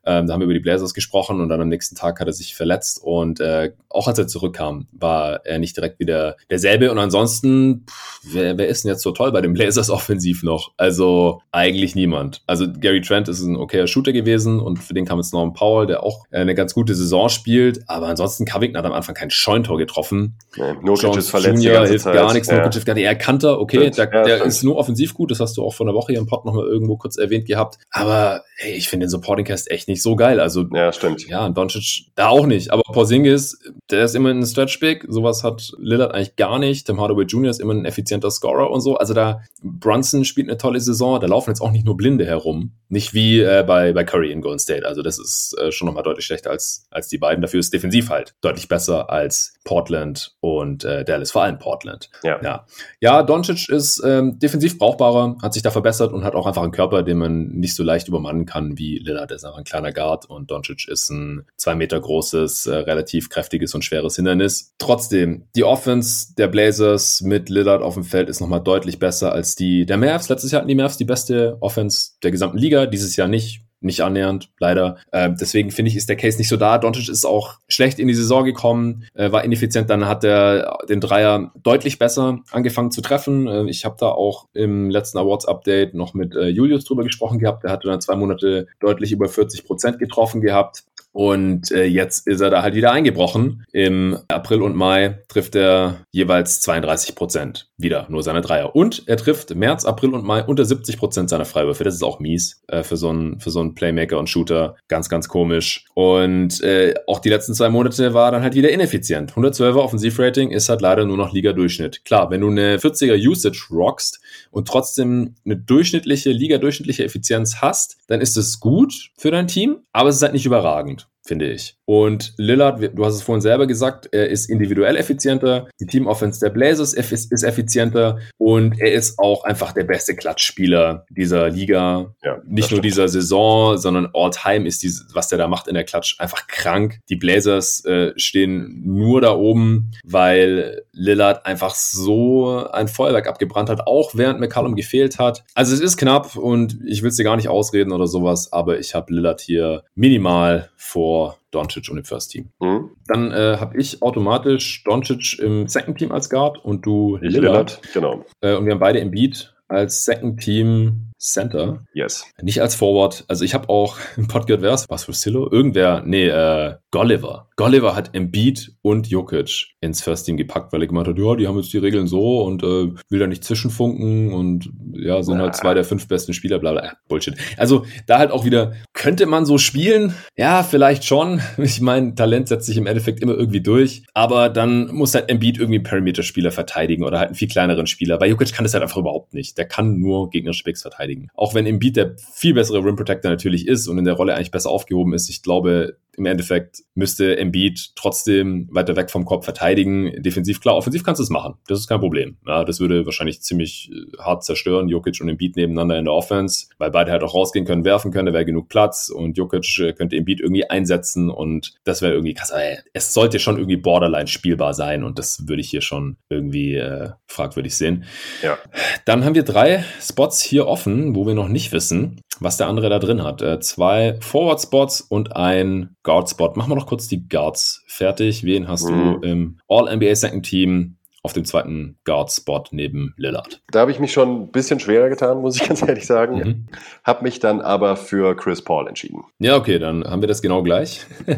Ähm, 0.07 0.29
da 0.29 0.33
haben 0.33 0.41
wir 0.41 0.45
über 0.45 0.55
die 0.55 0.61
Blazers 0.61 0.95
gesprochen 0.95 1.41
und 1.41 1.49
dann 1.49 1.61
am 1.61 1.69
nächsten 1.69 1.97
Tag 1.97 2.21
hat 2.21 2.29
er 2.29 2.33
sich 2.33 2.55
verletzt. 2.55 3.01
Und 3.03 3.41
äh, 3.41 3.73
auch 3.89 4.07
als 4.07 4.21
er 4.21 4.29
zurückkam, 4.29 4.87
war 4.93 5.45
er 5.45 5.59
nicht 5.59 5.77
direkt 5.77 5.99
wieder 5.99 6.37
derselbe. 6.49 6.93
Und 6.93 6.99
ansonsten, 6.99 7.87
pff, 7.91 8.21
wer, 8.33 8.57
wer 8.57 8.69
ist 8.69 8.85
denn 8.85 8.93
jetzt 8.93 9.03
so 9.03 9.11
toll 9.11 9.33
bei 9.33 9.41
den 9.41 9.53
Blazers 9.53 9.91
offensiv 9.91 10.45
noch? 10.45 10.71
Also 10.77 11.43
eigentlich 11.51 11.97
niemand 11.97 12.20
niemand. 12.21 12.43
Also 12.47 12.67
Gary 12.71 13.01
Trent 13.01 13.29
ist 13.29 13.41
ein 13.41 13.57
okayer 13.57 13.87
Shooter 13.87 14.13
gewesen 14.13 14.61
und 14.61 14.79
für 14.79 14.95
den 14.95 15.05
kam 15.05 15.19
jetzt 15.19 15.33
Norman 15.33 15.55
Powell, 15.55 15.87
der 15.87 16.03
auch 16.03 16.25
eine 16.31 16.55
ganz 16.55 16.75
gute 16.75 16.95
Saison 16.95 17.29
spielt. 17.29 17.81
Aber 17.89 18.07
ansonsten 18.07 18.45
Covington 18.45 18.79
hat 18.79 18.85
am 18.85 18.93
Anfang 18.93 19.15
kein 19.15 19.31
Scheuntor 19.31 19.79
getroffen. 19.79 20.37
Nee, 20.57 20.75
Nurkic 20.83 21.17
ist 21.17 21.31
verletzt 21.31 21.63
Junior 21.63 21.87
hilft 21.87 22.05
Zeit. 22.05 22.15
gar 22.15 22.33
nichts. 22.33 22.49
Ja. 22.49 22.63
Nurkic 22.63 22.85
gar 22.85 22.95
nicht. 22.95 23.05
Er 23.05 23.15
kannte, 23.15 23.59
okay, 23.59 23.91
der, 23.91 24.11
ja, 24.13 24.25
der 24.25 24.45
ist 24.45 24.63
nur 24.63 24.77
offensiv 24.77 25.15
gut. 25.15 25.31
Das 25.31 25.41
hast 25.41 25.57
du 25.57 25.65
auch 25.65 25.75
vor 25.75 25.87
einer 25.87 25.95
Woche 25.95 26.13
hier 26.13 26.21
im 26.21 26.27
Pod 26.27 26.45
nochmal 26.45 26.67
irgendwo 26.67 26.97
kurz 26.97 27.17
erwähnt 27.17 27.47
gehabt. 27.47 27.79
Aber 27.91 28.43
hey, 28.57 28.73
ich 28.73 28.89
finde 28.89 29.07
den 29.07 29.11
Supporting 29.11 29.47
Cast 29.47 29.71
echt 29.71 29.89
nicht 29.89 30.03
so 30.03 30.17
geil. 30.17 30.41
Also 30.41 30.65
ja, 30.73 30.93
stimmt. 30.93 31.27
Ja, 31.29 31.47
und 31.47 31.57
Doncic 31.57 32.11
da 32.15 32.29
auch 32.29 32.47
nicht. 32.47 32.73
Aber 32.73 32.83
Porzingis, 32.83 33.59
der 33.91 34.05
ist 34.05 34.15
immer 34.15 34.31
ein 34.31 34.45
Stretch 34.45 34.79
Big. 34.81 35.07
Sowas 35.09 35.45
hat 35.45 35.73
Lillard 35.79 36.13
eigentlich 36.15 36.37
gar 36.37 36.59
nicht. 36.59 36.87
Tim 36.87 37.01
Hardaway 37.01 37.25
Jr. 37.25 37.51
ist 37.51 37.61
immer 37.61 37.75
ein 37.75 37.85
effizienter 37.85 38.31
Scorer 38.31 38.71
und 38.71 38.81
so. 38.81 38.97
Also 38.97 39.15
da 39.15 39.41
Brunson 39.63 40.25
spielt 40.25 40.49
eine 40.49 40.59
tolle 40.59 40.81
Saison. 40.81 41.21
Da 41.21 41.27
laufen 41.27 41.51
jetzt 41.51 41.61
auch 41.61 41.71
nicht 41.71 41.85
nur 41.85 41.97
Blind 41.97 42.10
Blinde 42.11 42.27
herum. 42.27 42.73
Nicht 42.93 43.15
wie 43.15 43.41
äh, 43.41 43.63
bei, 43.65 43.93
bei 43.93 44.03
Curry 44.03 44.33
in 44.33 44.41
Golden 44.41 44.59
State. 44.59 44.85
Also 44.85 45.01
das 45.03 45.21
ist 45.21 45.57
äh, 45.61 45.71
schon 45.71 45.87
nochmal 45.87 46.03
deutlich 46.03 46.27
schlechter 46.27 46.51
als, 46.51 46.89
als 46.91 47.07
die 47.07 47.19
beiden. 47.19 47.41
Dafür 47.41 47.61
ist 47.61 47.73
defensiv 47.73 48.11
halt 48.11 48.35
deutlich 48.41 48.67
besser 48.67 49.11
als 49.11 49.55
Portland 49.65 50.35
und 50.41 50.83
äh, 50.83 51.05
Dallas, 51.05 51.31
vor 51.31 51.45
allem 51.45 51.61
Portland. 51.61 52.11
Ja, 52.25 52.41
ja. 52.43 52.67
ja 53.01 53.23
Doncic 53.23 53.69
ist 53.69 54.03
ähm, 54.05 54.41
defensiv 54.41 54.77
brauchbarer, 54.77 55.37
hat 55.41 55.55
sich 55.55 55.63
da 55.63 55.71
verbessert 55.71 56.13
und 56.13 56.25
hat 56.25 56.35
auch 56.35 56.47
einfach 56.47 56.65
einen 56.65 56.73
Körper, 56.73 57.05
den 57.05 57.19
man 57.19 57.51
nicht 57.51 57.77
so 57.77 57.85
leicht 57.85 58.09
übermannen 58.09 58.45
kann 58.45 58.77
wie 58.77 58.99
Lillard. 58.99 59.31
Der 59.31 59.37
ist 59.37 59.45
einfach 59.45 59.59
ein 59.59 59.65
kleiner 59.65 59.93
Guard 59.93 60.29
und 60.29 60.51
Doncic 60.51 60.89
ist 60.89 61.11
ein 61.11 61.47
zwei 61.57 61.77
Meter 61.77 62.01
großes, 62.01 62.67
äh, 62.67 62.75
relativ 62.75 63.29
kräftiges 63.29 63.73
und 63.73 63.85
schweres 63.85 64.17
Hindernis. 64.17 64.75
Trotzdem, 64.79 65.45
die 65.55 65.63
Offense 65.63 66.35
der 66.37 66.49
Blazers 66.49 67.21
mit 67.21 67.51
Lillard 67.51 67.83
auf 67.83 67.95
dem 67.95 68.03
Feld 68.03 68.29
ist 68.29 68.41
nochmal 68.41 68.65
deutlich 68.65 68.99
besser 68.99 69.31
als 69.31 69.55
die 69.55 69.87
der 69.87 69.97
Mavs. 69.97 70.29
Letztes 70.29 70.51
Jahr 70.51 70.63
hatten 70.63 70.69
die 70.69 70.75
Mavs 70.75 70.97
die 70.97 71.05
beste 71.05 71.57
Offense 71.61 72.00
der 72.23 72.31
gesamten 72.31 72.59
Liga, 72.59 72.87
dieses 72.87 73.17
Jahr 73.17 73.29
nicht 73.29 73.63
nicht 73.81 74.03
annähernd, 74.03 74.51
leider. 74.59 74.99
Äh, 75.11 75.31
deswegen 75.33 75.71
finde 75.71 75.91
ich, 75.91 75.97
ist 75.97 76.09
der 76.09 76.17
Case 76.17 76.39
nicht 76.39 76.49
so 76.49 76.57
da. 76.57 76.79
Doncic 76.79 77.09
ist 77.09 77.25
auch 77.25 77.59
schlecht 77.69 77.99
in 77.99 78.09
die 78.09 78.15
Saison 78.15 78.45
gekommen, 78.45 79.07
äh, 79.15 79.33
war 79.33 79.45
ineffizient, 79.45 79.89
dann 79.91 80.07
hat 80.07 80.23
er 80.23 80.79
den 80.89 81.01
Dreier 81.01 81.53
deutlich 81.63 81.99
besser 81.99 82.41
angefangen 82.51 82.91
zu 82.91 83.01
treffen. 83.01 83.47
Äh, 83.47 83.65
ich 83.71 83.85
habe 83.85 83.97
da 83.99 84.09
auch 84.09 84.49
im 84.53 84.91
letzten 84.91 85.19
Awards-Update 85.19 85.95
noch 85.95 86.15
mit 86.15 86.35
äh, 86.35 86.49
Julius 86.49 86.85
drüber 86.85 87.05
gesprochen 87.05 87.39
gehabt. 87.39 87.65
Der 87.65 87.71
hatte 87.71 87.89
dann 87.89 88.01
zwei 88.01 88.17
Monate 88.17 88.67
deutlich 88.81 89.13
über 89.13 89.29
40 89.29 89.65
Prozent 89.65 89.99
getroffen 89.99 90.41
gehabt. 90.41 90.85
Und 91.13 91.73
äh, 91.73 91.85
jetzt 91.85 92.29
ist 92.29 92.41
er 92.41 92.51
da 92.51 92.63
halt 92.63 92.75
wieder 92.75 92.93
eingebrochen. 92.93 93.65
Im 93.73 94.19
April 94.29 94.63
und 94.63 94.77
Mai 94.77 95.19
trifft 95.29 95.57
er 95.57 96.05
jeweils 96.13 96.61
32 96.61 97.17
Prozent 97.17 97.70
wieder, 97.83 98.07
nur 98.09 98.23
seine 98.23 98.41
Dreier. 98.41 98.75
Und 98.75 99.03
er 99.07 99.17
trifft 99.17 99.55
März, 99.55 99.85
April 99.85 100.15
und 100.15 100.25
Mai 100.25 100.45
unter 100.45 100.65
70 100.65 100.99
Prozent 100.99 101.31
seiner 101.31 101.45
Freiwürfe. 101.45 101.85
Das 101.85 101.95
ist 101.95 102.03
auch 102.03 102.21
mies 102.21 102.63
äh, 102.69 102.83
für 102.83 102.97
so 102.97 103.11
einen 103.11 103.41
für 103.41 103.51
so 103.51 103.61
einen 103.61 103.75
Playmaker 103.75 104.19
und 104.19 104.29
Shooter. 104.29 104.77
Ganz, 104.89 105.09
ganz 105.09 105.29
komisch. 105.29 105.87
Und 105.95 106.63
äh, 106.63 106.95
auch 107.07 107.19
die 107.21 107.29
letzten 107.29 107.55
zwei 107.55 107.69
Monate 107.69 108.15
war 108.15 108.31
dann 108.31 108.43
halt 108.43 108.55
wieder 108.55 108.71
ineffizient. 108.71 109.33
112er 109.33 109.77
Offensivrating 109.77 110.51
ist 110.51 110.69
halt 110.69 110.81
leider 110.81 111.05
nur 111.05 111.17
noch 111.17 111.33
Liga-Durchschnitt. 111.33 112.05
Klar, 112.05 112.31
wenn 112.31 112.41
du 112.41 112.49
eine 112.49 112.79
40er 112.79 113.17
Usage 113.17 113.67
rockst 113.71 114.21
und 114.51 114.69
trotzdem 114.69 115.35
eine 115.45 115.57
durchschnittliche, 115.57 116.31
Liga-durchschnittliche 116.31 117.05
Effizienz 117.05 117.57
hast, 117.61 117.99
dann 118.09 118.21
ist 118.21 118.37
es 118.37 118.61
gut 118.61 119.11
für 119.17 119.31
dein 119.31 119.47
Team, 119.47 119.79
aber 119.93 120.09
es 120.09 120.17
ist 120.17 120.23
halt 120.23 120.33
nicht 120.33 120.47
überragend 120.47 121.09
finde 121.27 121.51
ich. 121.51 121.77
Und 121.85 122.35
Lillard, 122.37 122.81
du 122.95 123.05
hast 123.05 123.15
es 123.15 123.23
vorhin 123.23 123.41
selber 123.41 123.67
gesagt, 123.67 124.09
er 124.13 124.29
ist 124.29 124.49
individuell 124.49 124.97
effizienter, 124.97 125.69
die 125.81 125.87
Team-Offense 125.87 126.41
der 126.41 126.51
Blazers 126.51 126.93
ist 126.93 127.43
effizienter 127.43 128.19
und 128.39 128.81
er 128.81 128.93
ist 128.93 129.19
auch 129.19 129.45
einfach 129.45 129.73
der 129.73 129.85
beste 129.85 130.15
Klatschspieler 130.17 131.05
dieser 131.11 131.51
Liga. 131.51 132.15
Ja, 132.23 132.41
Nicht 132.47 132.71
nur 132.71 132.81
dieser 132.81 133.09
Saison, 133.09 133.77
sondern 133.77 134.09
all-time 134.15 134.67
ist 134.67 134.83
dieses, 134.83 135.07
was 135.15 135.29
der 135.29 135.39
da 135.39 135.49
macht 135.49 135.69
in 135.69 135.75
der 135.75 135.85
Klatsch, 135.85 136.17
einfach 136.19 136.47
krank. 136.47 137.01
Die 137.09 137.17
Blazers 137.17 137.85
äh, 137.85 138.13
stehen 138.17 138.83
nur 138.85 139.21
da 139.21 139.35
oben, 139.35 139.91
weil 140.05 140.83
Lillard 141.01 141.47
einfach 141.47 141.75
so 141.75 142.67
ein 142.71 142.87
Feuerwerk 142.87 143.27
abgebrannt 143.27 143.71
hat, 143.71 143.87
auch 143.87 144.11
während 144.15 144.39
McCallum 144.39 144.77
gefehlt 144.77 145.19
hat. 145.19 145.45
Also 145.55 145.75
es 145.75 145.81
ist 145.81 145.97
knapp 145.97 146.37
und 146.37 146.79
ich 146.85 147.03
will 147.03 147.09
es 147.09 147.17
dir 147.17 147.25
gar 147.25 147.37
nicht 147.37 147.49
ausreden 147.49 147.93
oder 147.93 148.07
sowas, 148.07 148.53
aber 148.53 148.79
ich 148.79 148.95
habe 148.95 149.13
Lillard 149.13 149.41
hier 149.41 149.83
minimal 149.95 150.69
vor 150.77 151.39
Doncic 151.53 151.89
und 151.91 151.99
im 151.99 152.05
First 152.05 152.33
Team. 152.33 152.51
Mhm. 152.61 152.91
Dann 153.07 153.33
äh, 153.33 153.57
habe 153.59 153.79
ich 153.79 154.03
automatisch 154.03 154.85
Doncic 154.85 155.39
im 155.39 155.67
Second 155.69 155.99
Team 155.99 156.13
als 156.13 156.29
Guard 156.29 156.63
und 156.63 156.85
du 156.85 157.17
Lillard. 157.17 157.33
Lillard 157.43 157.81
genau. 157.95 158.25
Äh, 158.43 158.55
und 158.57 158.67
wir 158.67 158.73
haben 158.73 158.81
beide 158.81 158.99
im 158.99 159.11
Beat 159.11 159.55
als 159.69 160.05
Second 160.05 160.41
Team 160.41 161.10
Center. 161.21 161.85
Yes. 161.93 162.25
Nicht 162.41 162.63
als 162.63 162.75
Forward. 162.75 163.25
Also 163.29 163.45
ich 163.45 163.53
habe 163.53 163.69
auch 163.69 163.99
im 164.17 164.27
Pod 164.27 164.47
gehört, 164.47 164.63
wer 164.63 164.73
Was 164.89 165.05
für 165.05 165.13
Silo? 165.13 165.51
Irgendwer, 165.51 166.03
nee, 166.05 166.29
äh, 166.29 166.77
Golliver. 166.91 167.49
Golliver 167.57 167.95
hat 167.95 168.15
Embiid 168.15 168.73
und 168.81 169.09
Jokic 169.09 169.75
ins 169.81 170.03
First 170.03 170.25
Team 170.25 170.39
gepackt, 170.39 170.73
weil 170.73 170.81
er 170.81 170.87
gemeint 170.87 171.09
hat, 171.09 171.19
ja, 171.19 171.37
die 171.37 171.47
haben 171.47 171.59
jetzt 171.59 171.73
die 171.73 171.79
Regeln 171.79 172.07
so 172.07 172.43
und 172.43 172.63
äh, 172.63 172.93
will 173.11 173.19
da 173.19 173.27
nicht 173.27 173.45
zwischenfunken 173.45 174.33
und 174.33 174.71
ja, 174.95 175.23
sind 175.23 175.39
halt 175.39 175.55
zwei 175.55 175.75
der 175.75 175.85
fünf 175.85 176.09
besten 176.09 176.33
Spieler, 176.33 176.59
bla 176.59 176.73
bla. 176.73 176.95
Bullshit. 177.09 177.37
Also 177.59 177.85
da 178.07 178.19
halt 178.19 178.31
auch 178.31 178.47
wieder, 178.47 178.73
könnte 178.95 179.27
man 179.27 179.45
so 179.45 179.59
spielen? 179.59 180.15
Ja, 180.37 180.63
vielleicht 180.63 181.05
schon. 181.05 181.41
Ich 181.71 181.81
meine, 181.81 182.15
Talent 182.15 182.49
setzt 182.49 182.67
sich 182.67 182.77
im 182.79 182.87
Endeffekt 182.87 183.21
immer 183.21 183.35
irgendwie 183.35 183.61
durch, 183.61 184.03
aber 184.13 184.49
dann 184.49 184.93
muss 184.93 185.15
halt 185.15 185.29
Embiid 185.29 185.59
irgendwie 185.59 185.77
einen 185.77 185.85
Perimeter-Spieler 185.85 186.51
verteidigen 186.51 187.05
oder 187.05 187.19
halt 187.19 187.29
einen 187.29 187.37
viel 187.37 187.49
kleineren 187.49 187.87
Spieler. 187.87 188.19
Bei 188.19 188.27
Jokic 188.27 188.53
kann 188.53 188.65
das 188.65 188.73
halt 188.73 188.83
einfach 188.83 188.97
überhaupt 188.97 189.35
nicht. 189.35 189.57
Der 189.59 189.67
kann 189.67 190.01
nur 190.01 190.31
gegnerische 190.31 190.65
Bigs 190.65 190.83
verteidigen 190.83 191.10
verteidigen. 191.11 191.29
Auch 191.35 191.55
wenn 191.55 191.67
Embiid 191.67 191.97
der 191.97 192.17
viel 192.33 192.55
bessere 192.55 192.85
Rim 192.85 192.97
Protector 192.97 193.31
natürlich 193.31 193.67
ist 193.67 193.89
und 193.89 193.99
in 193.99 194.05
der 194.05 194.15
Rolle 194.15 194.35
eigentlich 194.35 194.51
besser 194.51 194.71
aufgehoben 194.71 195.15
ist, 195.15 195.29
ich 195.29 195.43
glaube, 195.43 195.97
im 196.21 196.27
Endeffekt 196.27 196.83
müsste 196.95 197.39
Embiid 197.39 197.93
trotzdem 197.97 198.69
weiter 198.71 198.95
weg 198.95 199.11
vom 199.11 199.25
Korb 199.25 199.45
verteidigen. 199.45 200.23
Defensiv, 200.23 200.61
klar, 200.61 200.77
offensiv 200.77 201.03
kannst 201.03 201.19
du 201.19 201.23
es 201.23 201.31
machen. 201.31 201.55
Das 201.67 201.81
ist 201.81 201.89
kein 201.89 201.99
Problem. 201.99 202.37
Ja, 202.47 202.63
das 202.63 202.79
würde 202.79 203.07
wahrscheinlich 203.07 203.41
ziemlich 203.41 203.91
äh, 203.91 204.19
hart 204.23 204.45
zerstören, 204.45 204.89
Jokic 204.89 205.21
und 205.21 205.31
Embiid 205.31 205.57
nebeneinander 205.57 205.99
in 205.99 206.05
der 206.05 206.13
Offense, 206.13 206.67
weil 206.79 206.91
beide 206.91 207.11
halt 207.11 207.23
auch 207.23 207.35
rausgehen 207.35 207.65
können, 207.65 207.85
werfen 207.85 208.13
können, 208.13 208.27
da 208.27 208.33
wäre 208.35 208.45
genug 208.45 208.69
Platz 208.69 209.09
und 209.09 209.39
Jokic 209.39 209.79
äh, 209.81 209.93
könnte 209.95 210.17
Embiid 210.17 210.41
irgendwie 210.41 210.69
einsetzen 210.69 211.31
und 211.31 211.73
das 211.85 212.03
wäre 212.03 212.13
irgendwie 212.13 212.35
krass. 212.35 212.53
Aber 212.53 212.63
es 212.93 213.15
sollte 213.15 213.39
schon 213.39 213.57
irgendwie 213.57 213.79
borderline 213.79 214.29
spielbar 214.29 214.75
sein 214.75 215.03
und 215.03 215.19
das 215.19 215.49
würde 215.49 215.63
ich 215.63 215.71
hier 215.71 215.81
schon 215.81 216.19
irgendwie 216.29 216.75
äh, 216.75 217.11
fragwürdig 217.29 217.75
sehen. 217.75 218.05
Ja. 218.43 218.59
Dann 219.07 219.25
haben 219.25 219.35
wir 219.35 219.45
drei 219.45 219.85
Spots 220.01 220.43
hier 220.43 220.67
offen, 220.67 221.17
wo 221.17 221.27
wir 221.27 221.35
noch 221.35 221.49
nicht 221.49 221.73
wissen, 221.73 222.21
was 222.41 222.57
der 222.57 222.67
andere 222.67 222.91
da 222.91 222.99
drin 222.99 223.23
hat. 223.23 223.43
Äh, 223.43 223.61
zwei 223.61 224.19
Forward-Spots 224.21 225.03
und 225.03 225.37
ein 225.37 225.97
Guard-Spot. 226.11 226.55
Machen 226.57 226.73
wir 226.73 226.75
noch 226.75 226.89
kurz 226.89 227.07
die 227.07 227.29
Guards 227.29 227.85
fertig. 227.87 228.43
Wen 228.43 228.67
hast 228.67 228.91
mhm. 228.91 229.21
du 229.21 229.27
im 229.29 229.59
All-NBA 229.69 230.17
Second 230.17 230.45
Team? 230.45 230.97
auf 231.23 231.35
dem 231.35 231.45
zweiten 231.45 231.99
Guard-Spot 232.05 232.65
neben 232.71 233.13
Lillard. 233.19 233.61
Da 233.71 233.81
habe 233.81 233.91
ich 233.91 233.99
mich 233.99 234.11
schon 234.11 234.45
ein 234.45 234.53
bisschen 234.53 234.81
schwerer 234.81 235.11
getan, 235.11 235.43
muss 235.43 235.61
ich 235.61 235.69
ganz 235.69 235.83
ehrlich 235.83 236.07
sagen. 236.07 236.37
Mhm. 236.39 236.67
Habe 237.05 237.25
mich 237.25 237.41
dann 237.41 237.61
aber 237.61 237.97
für 237.97 238.35
Chris 238.35 238.63
Paul 238.63 238.89
entschieden. 238.89 239.25
Ja, 239.39 239.57
okay, 239.57 239.79
dann 239.79 240.03
haben 240.03 240.23
wir 240.23 240.29
das 240.29 240.41
genau 240.41 240.63
gleich. 240.63 241.05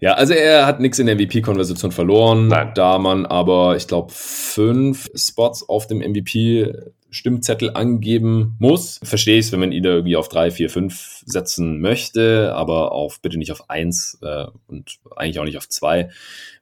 ja, 0.00 0.12
also 0.12 0.32
er 0.32 0.66
hat 0.66 0.78
nichts 0.78 1.00
in 1.00 1.06
der 1.06 1.16
MVP-Konversation 1.16 1.90
verloren, 1.90 2.46
Nein. 2.46 2.70
da 2.76 3.00
man 3.00 3.26
aber, 3.26 3.74
ich 3.74 3.88
glaube, 3.88 4.12
fünf 4.12 5.10
Spots 5.16 5.68
auf 5.68 5.88
dem 5.88 5.98
MVP 5.98 6.72
Stimmzettel 7.10 7.70
angeben 7.74 8.54
muss. 8.58 9.00
Verstehe 9.02 9.38
ich 9.38 9.46
es, 9.46 9.52
wenn 9.52 9.60
man 9.60 9.72
ihn 9.72 9.84
irgendwie 9.84 10.16
auf 10.16 10.28
drei, 10.28 10.50
vier, 10.50 10.68
fünf 10.70 11.13
setzen 11.24 11.80
möchte, 11.80 12.52
aber 12.54 12.92
auf 12.92 13.20
bitte 13.20 13.38
nicht 13.38 13.52
auf 13.52 13.70
eins 13.70 14.18
äh, 14.22 14.46
und 14.66 14.98
eigentlich 15.16 15.38
auch 15.38 15.44
nicht 15.44 15.58
auf 15.58 15.68
zwei 15.68 16.10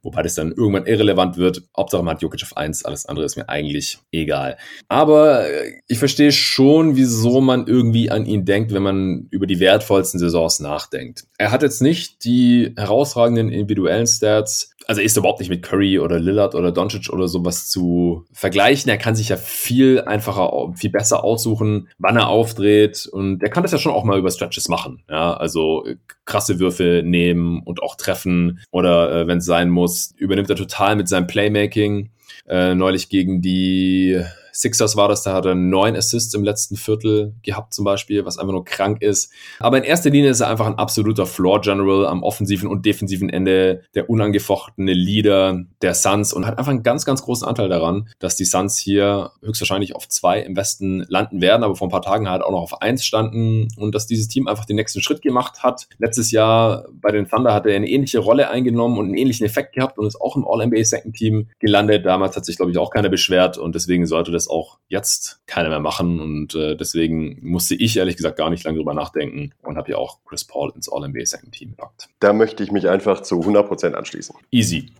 wobei 0.02 0.22
das 0.22 0.34
dann 0.34 0.52
irgendwann 0.52 0.86
irrelevant 0.86 1.36
wird. 1.36 1.62
Hauptsache 1.76 2.02
man 2.02 2.14
hat 2.14 2.22
Jokic 2.22 2.42
auf 2.42 2.56
1, 2.56 2.84
alles 2.84 3.06
andere 3.06 3.24
ist 3.24 3.36
mir 3.36 3.48
eigentlich 3.48 3.98
egal. 4.10 4.56
Aber 4.88 5.48
äh, 5.48 5.80
ich 5.86 5.98
verstehe 5.98 6.32
schon, 6.32 6.96
wieso 6.96 7.40
man 7.40 7.66
irgendwie 7.66 8.10
an 8.10 8.26
ihn 8.26 8.44
denkt, 8.44 8.74
wenn 8.74 8.82
man 8.82 9.28
über 9.30 9.46
die 9.46 9.60
wertvollsten 9.60 10.18
Saisons 10.18 10.60
nachdenkt. 10.60 11.24
Er 11.38 11.50
hat 11.50 11.62
jetzt 11.62 11.82
nicht 11.82 12.24
die 12.24 12.74
herausragenden 12.76 13.50
individuellen 13.50 14.06
Stats, 14.06 14.72
also 14.86 15.00
er 15.00 15.04
ist 15.04 15.16
überhaupt 15.16 15.38
nicht 15.38 15.48
mit 15.48 15.62
Curry 15.62 15.98
oder 16.00 16.18
Lillard 16.18 16.56
oder 16.56 16.72
Doncic 16.72 17.08
oder 17.10 17.28
sowas 17.28 17.68
zu 17.68 18.24
vergleichen. 18.32 18.90
Er 18.90 18.98
kann 18.98 19.14
sich 19.14 19.28
ja 19.28 19.36
viel 19.36 20.00
einfacher, 20.00 20.72
viel 20.74 20.90
besser 20.90 21.22
aussuchen, 21.22 21.88
wann 21.98 22.16
er 22.16 22.28
aufdreht 22.28 23.06
und 23.06 23.42
er 23.42 23.50
kann 23.50 23.62
das 23.62 23.72
ja 23.72 23.78
schon 23.78 23.92
auch 23.92 24.04
mal 24.04 24.18
über 24.18 24.30
Stretches 24.52 24.68
machen. 24.68 25.02
Ja, 25.08 25.34
also 25.34 25.84
äh, 25.86 25.96
krasse 26.24 26.60
Würfe 26.60 27.02
nehmen 27.04 27.62
und 27.64 27.82
auch 27.82 27.96
treffen 27.96 28.60
oder 28.70 29.22
äh, 29.22 29.26
wenn 29.26 29.38
es 29.38 29.44
sein 29.44 29.70
muss, 29.70 30.14
übernimmt 30.16 30.50
er 30.50 30.56
total 30.56 30.96
mit 30.96 31.08
seinem 31.08 31.26
Playmaking. 31.26 32.10
Äh, 32.46 32.74
neulich 32.74 33.08
gegen 33.08 33.40
die 33.40 34.22
Sixers 34.52 34.96
war 34.96 35.08
das, 35.08 35.22
da 35.22 35.32
hat 35.32 35.46
er 35.46 35.54
neun 35.54 35.96
Assists 35.96 36.34
im 36.34 36.44
letzten 36.44 36.76
Viertel 36.76 37.34
gehabt 37.42 37.74
zum 37.74 37.84
Beispiel, 37.84 38.24
was 38.24 38.38
einfach 38.38 38.52
nur 38.52 38.64
krank 38.64 39.02
ist. 39.02 39.32
Aber 39.58 39.78
in 39.78 39.84
erster 39.84 40.10
Linie 40.10 40.30
ist 40.30 40.40
er 40.40 40.48
einfach 40.48 40.66
ein 40.66 40.78
absoluter 40.78 41.26
Floor 41.26 41.60
General 41.60 42.06
am 42.06 42.22
offensiven 42.22 42.68
und 42.68 42.84
defensiven 42.84 43.28
Ende, 43.30 43.82
der 43.94 44.10
unangefochtene 44.10 44.92
Leader 44.92 45.64
der 45.80 45.94
Suns 45.94 46.32
und 46.32 46.46
hat 46.46 46.58
einfach 46.58 46.70
einen 46.70 46.82
ganz, 46.82 47.04
ganz 47.04 47.22
großen 47.22 47.46
Anteil 47.46 47.68
daran, 47.68 48.08
dass 48.18 48.36
die 48.36 48.44
Suns 48.44 48.78
hier 48.78 49.32
höchstwahrscheinlich 49.42 49.96
auf 49.96 50.08
zwei 50.08 50.40
im 50.40 50.56
Westen 50.56 51.04
landen 51.08 51.40
werden, 51.40 51.62
aber 51.62 51.74
vor 51.74 51.88
ein 51.88 51.90
paar 51.90 52.02
Tagen 52.02 52.28
halt 52.28 52.42
auch 52.42 52.50
noch 52.50 52.62
auf 52.62 52.82
eins 52.82 53.04
standen 53.04 53.68
und 53.76 53.94
dass 53.94 54.06
dieses 54.06 54.28
Team 54.28 54.46
einfach 54.48 54.64
den 54.64 54.76
nächsten 54.76 55.00
Schritt 55.00 55.22
gemacht 55.22 55.62
hat. 55.62 55.88
Letztes 55.98 56.30
Jahr 56.30 56.86
bei 56.92 57.10
den 57.10 57.28
Thunder 57.28 57.54
hat 57.54 57.66
er 57.66 57.74
eine 57.74 57.88
ähnliche 57.88 58.18
Rolle 58.18 58.50
eingenommen 58.50 58.98
und 58.98 59.06
einen 59.06 59.14
ähnlichen 59.14 59.46
Effekt 59.46 59.74
gehabt 59.74 59.98
und 59.98 60.06
ist 60.06 60.20
auch 60.20 60.36
im 60.36 60.46
All-NBA 60.46 60.84
Second 60.84 61.16
Team 61.16 61.48
gelandet. 61.58 62.06
Damals 62.06 62.36
hat 62.36 62.44
sich, 62.44 62.56
glaube 62.56 62.70
ich, 62.70 62.78
auch 62.78 62.90
keiner 62.90 63.08
beschwert 63.08 63.58
und 63.58 63.74
deswegen 63.74 64.06
sollte 64.06 64.30
das 64.30 64.41
das 64.42 64.48
auch 64.48 64.78
jetzt 64.88 65.40
keiner 65.46 65.68
mehr 65.68 65.80
machen. 65.80 66.20
Und 66.20 66.54
äh, 66.54 66.76
deswegen 66.76 67.38
musste 67.42 67.74
ich 67.74 67.96
ehrlich 67.96 68.16
gesagt 68.16 68.36
gar 68.36 68.50
nicht 68.50 68.64
lange 68.64 68.78
drüber 68.78 68.94
nachdenken 68.94 69.52
und 69.62 69.76
habe 69.76 69.92
ja 69.92 69.96
auch 69.96 70.18
Chris 70.24 70.44
Paul 70.44 70.72
ins 70.74 70.90
All-NBA 70.90 71.24
Second 71.24 71.52
Team 71.52 71.70
gepackt. 71.70 72.08
Da 72.20 72.32
möchte 72.32 72.62
ich 72.62 72.72
mich 72.72 72.88
einfach 72.88 73.22
zu 73.22 73.40
100% 73.40 73.92
anschließen. 73.92 74.34
Easy. 74.50 74.92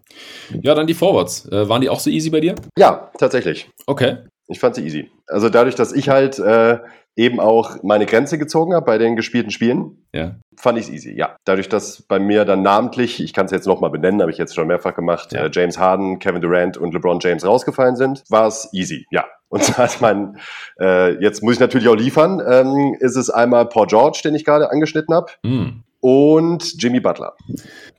Ja, 0.62 0.74
dann 0.74 0.86
die 0.86 0.95
Forwards. 0.95 1.47
Äh, 1.47 1.68
waren 1.68 1.80
die 1.80 1.88
auch 1.88 2.01
so 2.01 2.11
easy 2.11 2.30
bei 2.30 2.40
dir? 2.40 2.55
Ja, 2.78 3.11
tatsächlich. 3.18 3.68
Okay. 3.86 4.18
Ich 4.49 4.61
fand 4.61 4.74
sie 4.74 4.84
easy. 4.84 5.11
Also 5.28 5.49
dadurch, 5.49 5.74
dass 5.74 5.93
ich 5.93 6.09
halt 6.09 6.38
äh, 6.38 6.78
eben 7.16 7.40
auch 7.40 7.82
meine 7.82 8.06
Grenze 8.06 8.38
gezogen 8.38 8.74
habe 8.74 8.86
bei 8.86 8.98
den 8.98 9.16
gespielten 9.16 9.50
Spielen, 9.50 10.06
ja. 10.12 10.36
fand 10.56 10.78
ich 10.78 10.86
es 10.86 10.90
easy, 10.90 11.14
ja. 11.14 11.36
Dadurch, 11.44 11.68
dass 11.68 12.02
bei 12.02 12.18
mir 12.18 12.44
dann 12.44 12.62
namentlich, 12.62 13.22
ich 13.22 13.32
kann 13.32 13.46
es 13.46 13.52
jetzt 13.52 13.66
nochmal 13.66 13.90
benennen, 13.90 14.20
habe 14.22 14.30
ich 14.30 14.38
jetzt 14.38 14.54
schon 14.54 14.66
mehrfach 14.66 14.94
gemacht, 14.94 15.32
ja. 15.32 15.44
äh, 15.44 15.50
James 15.52 15.78
Harden, 15.78 16.18
Kevin 16.18 16.40
Durant 16.40 16.76
und 16.78 16.94
LeBron 16.94 17.18
James 17.20 17.44
rausgefallen 17.44 17.96
sind, 17.96 18.24
war 18.30 18.46
es 18.46 18.68
easy, 18.72 19.06
ja. 19.10 19.26
Und 19.48 19.62
zwar 19.62 19.84
ist 19.84 20.00
mein, 20.00 20.38
äh, 20.80 21.22
jetzt 21.22 21.42
muss 21.42 21.54
ich 21.54 21.60
natürlich 21.60 21.88
auch 21.88 21.96
liefern, 21.96 22.42
ähm, 22.46 22.96
ist 23.00 23.16
es 23.16 23.28
einmal 23.28 23.68
Paul 23.68 23.86
George, 23.86 24.22
den 24.24 24.34
ich 24.34 24.46
gerade 24.46 24.70
angeschnitten 24.70 25.14
habe, 25.14 25.30
mm. 25.42 25.82
und 26.00 26.82
Jimmy 26.82 27.00
Butler. 27.00 27.34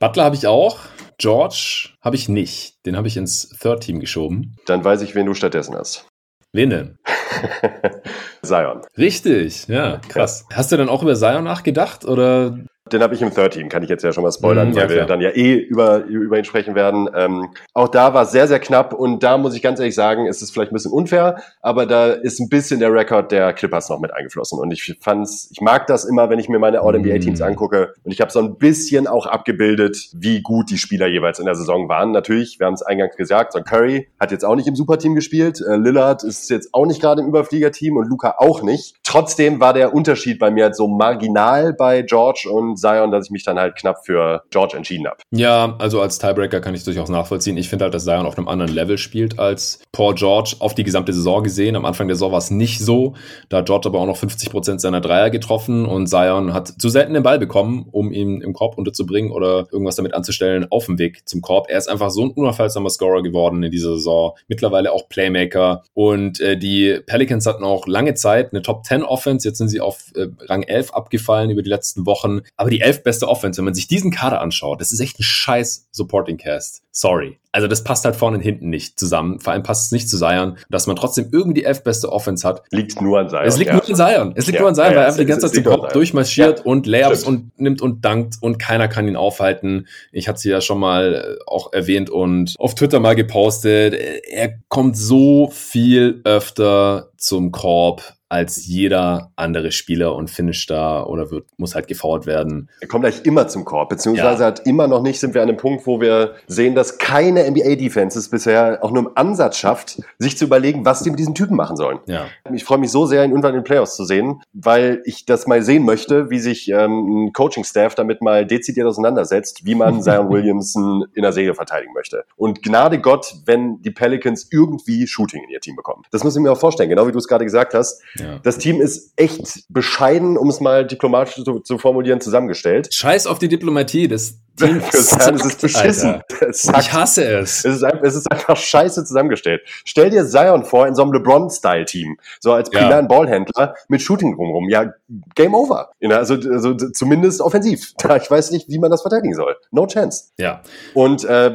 Butler 0.00 0.24
habe 0.24 0.34
ich 0.34 0.48
auch. 0.48 0.78
George 1.18 1.90
habe 2.00 2.16
ich 2.16 2.28
nicht. 2.28 2.84
Den 2.86 2.96
habe 2.96 3.06
ich 3.06 3.16
ins 3.16 3.50
Third 3.60 3.84
Team 3.84 4.00
geschoben. 4.00 4.56
Dann 4.66 4.84
weiß 4.84 5.02
ich, 5.02 5.14
wen 5.14 5.26
du 5.26 5.34
stattdessen 5.34 5.76
hast. 5.76 6.08
Wen 6.52 6.70
denn? 6.70 6.98
Zion. 8.42 8.82
Richtig, 8.96 9.66
ja, 9.68 10.00
krass. 10.08 10.46
Hast 10.52 10.72
du 10.72 10.76
dann 10.76 10.88
auch 10.88 11.02
über 11.02 11.14
Zion 11.14 11.44
nachgedacht 11.44 12.04
oder 12.04 12.58
den 12.92 13.02
habe 13.02 13.14
ich 13.14 13.22
im 13.22 13.32
Third 13.32 13.54
Team, 13.54 13.70
kann 13.70 13.82
ich 13.82 13.88
jetzt 13.88 14.04
ja 14.04 14.12
schon 14.12 14.24
mal 14.24 14.32
spoilern, 14.32 14.68
mhm, 14.68 14.74
ja, 14.74 14.82
weil 14.82 14.96
wir 14.96 15.04
dann 15.06 15.22
ja 15.22 15.30
eh 15.30 15.54
über, 15.54 16.04
über 16.04 16.36
ihn 16.36 16.44
sprechen 16.44 16.74
werden. 16.74 17.08
Ähm, 17.14 17.48
auch 17.72 17.88
da 17.88 18.12
war 18.12 18.24
es 18.24 18.32
sehr, 18.32 18.46
sehr 18.46 18.60
knapp 18.60 18.92
und 18.92 19.22
da 19.22 19.38
muss 19.38 19.54
ich 19.54 19.62
ganz 19.62 19.80
ehrlich 19.80 19.94
sagen, 19.94 20.26
ist 20.26 20.42
es 20.42 20.50
vielleicht 20.50 20.70
ein 20.70 20.74
bisschen 20.74 20.92
unfair, 20.92 21.42
aber 21.62 21.86
da 21.86 22.08
ist 22.08 22.40
ein 22.40 22.50
bisschen 22.50 22.80
der 22.80 22.92
Rekord 22.92 23.32
der 23.32 23.54
Clippers 23.54 23.88
noch 23.88 24.00
mit 24.00 24.12
eingeflossen. 24.12 24.58
Und 24.58 24.70
ich 24.70 24.98
fand's, 25.00 25.48
ich 25.50 25.62
mag 25.62 25.86
das 25.86 26.04
immer, 26.04 26.28
wenn 26.28 26.38
ich 26.38 26.50
mir 26.50 26.58
meine 26.58 26.82
All-NBA-Teams 26.82 27.40
mhm. 27.40 27.46
angucke. 27.46 27.94
Und 28.04 28.12
ich 28.12 28.20
habe 28.20 28.30
so 28.30 28.40
ein 28.40 28.58
bisschen 28.58 29.06
auch 29.06 29.24
abgebildet, 29.24 30.10
wie 30.12 30.42
gut 30.42 30.70
die 30.70 30.78
Spieler 30.78 31.06
jeweils 31.06 31.38
in 31.38 31.46
der 31.46 31.54
Saison 31.54 31.88
waren. 31.88 32.10
Natürlich, 32.10 32.60
wir 32.60 32.66
haben 32.66 32.74
es 32.74 32.82
eingangs 32.82 33.16
gesagt, 33.16 33.54
so 33.54 33.62
Curry 33.62 34.08
hat 34.20 34.30
jetzt 34.30 34.44
auch 34.44 34.56
nicht 34.56 34.68
im 34.68 34.76
Superteam 34.76 35.14
gespielt. 35.14 35.62
Äh, 35.66 35.76
Lillard 35.76 36.22
ist 36.22 36.50
jetzt 36.50 36.74
auch 36.74 36.84
nicht 36.84 37.00
gerade 37.00 37.22
im 37.22 37.28
Überfliegerteam 37.28 37.96
und 37.96 38.08
Luca 38.08 38.34
auch 38.36 38.62
nicht. 38.62 38.96
Trotzdem 39.04 39.58
war 39.60 39.72
der 39.72 39.94
Unterschied 39.94 40.38
bei 40.38 40.50
mir 40.50 40.64
halt 40.64 40.76
so 40.76 40.86
marginal 40.86 41.72
bei 41.72 42.02
George 42.02 42.48
und 42.50 42.73
Zion, 42.76 43.10
dass 43.10 43.26
ich 43.26 43.30
mich 43.30 43.44
dann 43.44 43.58
halt 43.58 43.76
knapp 43.76 44.04
für 44.04 44.42
George 44.50 44.76
entschieden 44.76 45.06
habe. 45.06 45.16
Ja, 45.30 45.76
also 45.78 46.00
als 46.00 46.18
Tiebreaker 46.18 46.60
kann 46.60 46.74
ich 46.74 46.80
es 46.80 46.84
durchaus 46.84 47.08
nachvollziehen. 47.08 47.56
Ich 47.56 47.68
finde 47.68 47.84
halt, 47.84 47.94
dass 47.94 48.04
Zion 48.04 48.26
auf 48.26 48.36
einem 48.36 48.48
anderen 48.48 48.72
Level 48.72 48.98
spielt 48.98 49.38
als 49.38 49.80
Paul 49.92 50.14
George 50.14 50.56
auf 50.58 50.74
die 50.74 50.84
gesamte 50.84 51.12
Saison 51.12 51.42
gesehen. 51.42 51.76
Am 51.76 51.84
Anfang 51.84 52.08
der 52.08 52.16
Saison 52.16 52.32
war 52.32 52.38
es 52.38 52.50
nicht 52.50 52.80
so. 52.80 53.14
Da 53.48 53.58
hat 53.58 53.66
George 53.66 53.88
aber 53.88 54.00
auch 54.00 54.06
noch 54.06 54.16
50 54.16 54.50
Prozent 54.50 54.80
seiner 54.80 55.00
Dreier 55.00 55.30
getroffen 55.30 55.86
und 55.86 56.06
Zion 56.06 56.52
hat 56.52 56.68
zu 56.68 56.88
selten 56.88 57.14
den 57.14 57.22
Ball 57.22 57.38
bekommen, 57.38 57.86
um 57.90 58.12
ihn 58.12 58.40
im 58.40 58.52
Korb 58.52 58.76
unterzubringen 58.78 59.30
oder 59.30 59.66
irgendwas 59.70 59.96
damit 59.96 60.14
anzustellen 60.14 60.66
auf 60.70 60.86
dem 60.86 60.98
Weg 60.98 61.28
zum 61.28 61.40
Korb. 61.40 61.68
Er 61.68 61.78
ist 61.78 61.88
einfach 61.88 62.10
so 62.10 62.22
ein 62.24 62.30
unaufhaltsamer 62.30 62.90
Scorer 62.90 63.22
geworden 63.22 63.62
in 63.62 63.70
dieser 63.70 63.94
Saison. 63.94 64.32
Mittlerweile 64.48 64.92
auch 64.92 65.08
Playmaker. 65.08 65.82
Und 65.94 66.40
äh, 66.40 66.56
die 66.56 67.00
Pelicans 67.06 67.46
hatten 67.46 67.64
auch 67.64 67.86
lange 67.86 68.14
Zeit 68.14 68.52
eine 68.52 68.62
Top 68.62 68.84
10 68.84 69.02
Offense. 69.02 69.48
Jetzt 69.48 69.58
sind 69.58 69.68
sie 69.68 69.80
auf 69.80 70.12
äh, 70.14 70.26
Rang 70.40 70.62
11 70.62 70.92
abgefallen 70.92 71.50
über 71.50 71.62
die 71.62 71.70
letzten 71.70 72.06
Wochen. 72.06 72.40
Aber 72.56 72.63
die 72.70 72.80
elf 72.80 73.02
beste 73.02 73.28
Offense, 73.28 73.58
wenn 73.58 73.64
man 73.64 73.74
sich 73.74 73.86
diesen 73.86 74.10
Kader 74.10 74.40
anschaut, 74.40 74.80
das 74.80 74.92
ist 74.92 75.00
echt 75.00 75.18
ein 75.18 75.22
scheiß 75.22 75.88
Supporting 75.90 76.38
Cast. 76.38 76.82
Sorry. 76.90 77.38
Also 77.50 77.66
das 77.66 77.82
passt 77.84 78.04
halt 78.04 78.16
vorne 78.16 78.36
und 78.36 78.42
hinten 78.42 78.68
nicht 78.68 78.98
zusammen. 78.98 79.40
Vor 79.40 79.52
allem 79.52 79.62
passt 79.62 79.86
es 79.86 79.92
nicht 79.92 80.08
zu 80.08 80.16
Zion. 80.16 80.58
Dass 80.70 80.86
man 80.86 80.96
trotzdem 80.96 81.28
irgendwie 81.32 81.60
die 81.60 81.64
elf 81.64 81.82
beste 81.82 82.10
Offense 82.10 82.46
hat. 82.46 82.62
Liegt 82.70 83.00
nur 83.00 83.18
an 83.18 83.28
Zion. 83.28 83.42
Es 83.44 83.56
liegt 83.56 83.70
ja. 83.70 83.74
nur 83.74 83.88
an 83.88 83.94
Zion. 83.94 84.32
Es 84.36 84.46
liegt 84.46 84.54
ja. 84.56 84.60
nur 84.60 84.68
an 84.68 84.74
Zion, 84.74 84.86
ja, 84.86 84.90
weil 84.90 84.98
er 84.98 85.06
einfach 85.06 85.18
die 85.18 85.26
ganze 85.26 85.46
Zeit 85.46 85.54
zum 85.54 85.64
Kopf 85.64 85.92
durchmarschiert 85.92 86.64
und 86.64 86.86
Layups 86.86 87.22
Stimmt. 87.22 87.52
und 87.54 87.60
nimmt 87.60 87.82
und 87.82 88.04
dankt 88.04 88.36
und 88.40 88.58
keiner 88.58 88.88
kann 88.88 89.08
ihn 89.08 89.16
aufhalten. 89.16 89.86
Ich 90.12 90.28
hatte 90.28 90.38
sie 90.38 90.50
ja 90.50 90.60
schon 90.60 90.78
mal 90.78 91.38
äh, 91.38 91.44
auch 91.46 91.72
erwähnt 91.72 92.10
und 92.10 92.54
auf 92.58 92.74
Twitter 92.74 93.00
mal 93.00 93.14
gepostet. 93.14 93.94
Er 93.94 94.54
kommt 94.68 94.96
so 94.96 95.48
viel 95.52 96.20
öfter 96.24 97.10
zum 97.16 97.52
Korb 97.52 98.14
als 98.34 98.66
jeder 98.66 99.30
andere 99.36 99.70
Spieler 99.70 100.16
und 100.16 100.28
finisht 100.28 100.68
da 100.68 101.04
oder 101.04 101.30
wird, 101.30 101.46
muss 101.56 101.76
halt 101.76 101.86
gefault 101.86 102.26
werden. 102.26 102.68
Er 102.80 102.88
kommt 102.88 103.04
eigentlich 103.04 103.24
immer 103.24 103.46
zum 103.46 103.64
Korb, 103.64 103.90
beziehungsweise 103.90 104.42
ja. 104.42 104.48
hat 104.48 104.66
immer 104.66 104.88
noch 104.88 105.02
nicht, 105.02 105.20
sind 105.20 105.34
wir 105.34 105.42
an 105.42 105.48
einem 105.48 105.56
Punkt, 105.56 105.86
wo 105.86 106.00
wir 106.00 106.34
sehen, 106.48 106.74
dass 106.74 106.98
keine 106.98 107.48
NBA-Defenses 107.48 108.30
bisher 108.30 108.80
auch 108.82 108.90
nur 108.90 109.04
im 109.04 109.10
Ansatz 109.14 109.56
schafft, 109.56 110.02
sich 110.18 110.36
zu 110.36 110.46
überlegen, 110.46 110.84
was 110.84 111.04
die 111.04 111.10
mit 111.10 111.20
diesen 111.20 111.36
Typen 111.36 111.56
machen 111.56 111.76
sollen. 111.76 112.00
Ja. 112.06 112.26
Ich 112.52 112.64
freue 112.64 112.78
mich 112.78 112.90
so 112.90 113.06
sehr, 113.06 113.24
ihn 113.24 113.30
irgendwann 113.30 113.54
in 113.54 113.60
den 113.60 113.64
Playoffs 113.64 113.94
zu 113.94 114.04
sehen, 114.04 114.42
weil 114.52 115.00
ich 115.04 115.26
das 115.26 115.46
mal 115.46 115.62
sehen 115.62 115.84
möchte, 115.84 116.28
wie 116.28 116.40
sich 116.40 116.68
ähm, 116.70 117.26
ein 117.26 117.32
Coaching-Staff 117.32 117.94
damit 117.94 118.20
mal 118.20 118.44
dezidiert 118.44 118.88
auseinandersetzt, 118.88 119.64
wie 119.64 119.76
man 119.76 120.02
Zion 120.02 120.28
Williamson 120.28 121.04
in 121.14 121.22
der 121.22 121.32
Serie 121.32 121.54
verteidigen 121.54 121.92
möchte. 121.92 122.24
Und 122.34 122.64
Gnade 122.64 122.98
Gott, 122.98 123.32
wenn 123.46 123.80
die 123.82 123.92
Pelicans 123.92 124.48
irgendwie 124.50 125.06
Shooting 125.06 125.44
in 125.44 125.50
ihr 125.50 125.60
Team 125.60 125.76
bekommen. 125.76 126.02
Das 126.10 126.24
muss 126.24 126.34
ich 126.34 126.42
mir 126.42 126.50
auch 126.50 126.58
vorstellen, 126.58 126.90
genau 126.90 127.06
wie 127.06 127.12
du 127.12 127.18
es 127.18 127.28
gerade 127.28 127.44
gesagt 127.44 127.74
hast. 127.74 128.02
Ja. 128.16 128.23
Das 128.42 128.58
Team 128.58 128.80
ist 128.80 129.12
echt 129.16 129.64
bescheiden, 129.68 130.36
um 130.36 130.48
es 130.48 130.60
mal 130.60 130.86
diplomatisch 130.86 131.42
zu, 131.44 131.60
zu 131.60 131.78
formulieren, 131.78 132.20
zusammengestellt. 132.20 132.92
Scheiß 132.92 133.26
auf 133.26 133.38
die 133.38 133.48
Diplomatie. 133.48 134.08
Das 134.08 134.38
Team 134.56 134.80
sagen, 134.92 135.36
es 135.36 135.46
ist 135.46 135.60
beschissen. 135.60 136.22
ich 136.50 136.92
hasse 136.92 137.24
es. 137.24 137.64
Es 137.64 137.76
ist, 137.76 137.82
einfach, 137.82 138.02
es 138.02 138.14
ist 138.14 138.30
einfach 138.30 138.56
scheiße 138.56 139.04
zusammengestellt. 139.04 139.62
Stell 139.84 140.10
dir 140.10 140.26
Zion 140.26 140.64
vor 140.64 140.86
in 140.86 140.94
so 140.94 141.02
einem 141.02 141.12
LeBron-Style-Team. 141.12 142.16
So 142.40 142.52
als 142.52 142.70
primären 142.70 143.08
ja. 143.08 143.08
Ballhändler 143.08 143.74
mit 143.88 144.00
Shooting 144.00 144.36
drumherum. 144.36 144.68
Ja, 144.68 144.92
Game 145.34 145.54
over. 145.54 145.90
Also, 146.08 146.34
also 146.34 146.74
zumindest 146.74 147.40
offensiv. 147.40 147.92
Ich 148.24 148.30
weiß 148.30 148.52
nicht, 148.52 148.68
wie 148.68 148.78
man 148.78 148.90
das 148.90 149.02
verteidigen 149.02 149.34
soll. 149.34 149.56
No 149.70 149.86
chance. 149.86 150.26
Ja. 150.38 150.62
Und 150.94 151.24
äh, 151.24 151.50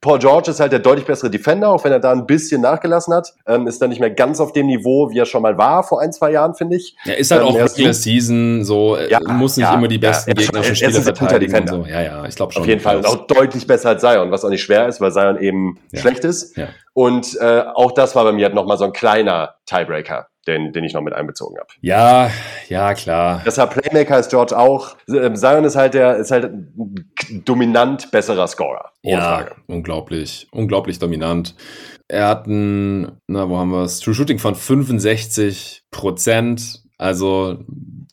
Paul 0.00 0.18
George 0.18 0.50
ist 0.50 0.60
halt 0.60 0.72
der 0.72 0.78
deutlich 0.78 1.06
bessere 1.06 1.28
Defender, 1.28 1.70
auch 1.70 1.82
wenn 1.84 1.92
er 1.92 1.98
da 1.98 2.12
ein 2.12 2.26
bisschen 2.26 2.60
nachgelassen 2.60 3.12
hat. 3.12 3.34
Ähm, 3.46 3.66
ist 3.66 3.82
dann 3.82 3.90
nicht 3.90 4.00
mehr 4.00 4.10
ganz 4.10 4.40
auf 4.40 4.52
dem 4.52 4.66
Niveau, 4.66 5.10
wie 5.10 5.18
er 5.18 5.26
schon 5.26 5.42
mal 5.42 5.58
war 5.58 5.82
vor 5.82 6.00
ein, 6.04 6.12
zwei 6.12 6.30
Jahren, 6.30 6.54
finde 6.54 6.76
ich. 6.76 6.96
Er 7.04 7.18
ist 7.18 7.30
halt 7.30 7.42
ähm, 7.42 7.48
auch 7.48 7.54
Regular 7.54 7.94
Season, 7.94 8.64
so 8.64 8.96
ja, 8.96 9.20
muss 9.20 9.56
nicht 9.56 9.66
ja, 9.66 9.74
immer 9.74 9.88
die 9.88 9.98
besten 9.98 10.30
ja, 10.30 10.34
gegnerischen 10.34 10.76
Spieler 10.76 11.02
verteidigen. 11.02 11.66
So. 11.66 11.84
Ja, 11.86 12.02
ja, 12.02 12.24
ich 12.26 12.34
glaube 12.34 12.52
schon. 12.52 12.62
Auf 12.62 12.68
jeden 12.68 12.80
Fall 12.80 12.98
und 12.98 13.06
auch 13.06 13.26
deutlich 13.26 13.66
besser 13.66 13.90
als 13.90 14.00
Zion, 14.00 14.30
was 14.30 14.44
auch 14.44 14.50
nicht 14.50 14.62
schwer 14.62 14.86
ist, 14.86 15.00
weil 15.00 15.12
Zion 15.12 15.40
eben 15.40 15.78
schlecht 15.92 16.24
ist. 16.24 16.56
Und 16.92 17.36
äh, 17.40 17.64
auch 17.74 17.92
das 17.92 18.14
war 18.14 18.24
bei 18.24 18.32
mir 18.32 18.44
halt 18.44 18.54
nochmal 18.54 18.78
so 18.78 18.84
ein 18.84 18.92
kleiner 18.92 19.54
Tiebreaker 19.66 20.28
den, 20.46 20.72
den 20.72 20.84
ich 20.84 20.92
noch 20.92 21.00
mit 21.00 21.14
einbezogen 21.14 21.58
habe. 21.58 21.68
Ja, 21.80 22.30
ja, 22.68 22.94
klar. 22.94 23.42
Deshalb 23.44 23.70
Playmaker 23.70 24.18
ist 24.18 24.30
George 24.30 24.56
auch. 24.56 24.96
Ähm, 25.08 25.36
Zion 25.36 25.64
ist 25.64 25.76
halt 25.76 25.94
der, 25.94 26.16
ist 26.16 26.30
halt 26.30 26.50
dominant 27.44 28.10
besserer 28.10 28.46
Scorer. 28.46 28.90
ja, 29.02 29.20
Frage. 29.20 29.54
unglaublich, 29.66 30.48
unglaublich 30.52 30.98
dominant. 30.98 31.54
Er 32.08 32.28
hat 32.28 32.46
ein, 32.46 33.20
na, 33.26 33.48
wo 33.48 33.56
haben 33.56 33.70
wir 33.70 33.82
es? 33.82 34.00
True 34.00 34.14
Shooting 34.14 34.38
von 34.38 34.54
65 34.54 35.84
Prozent. 35.90 36.82
Also, 36.98 37.64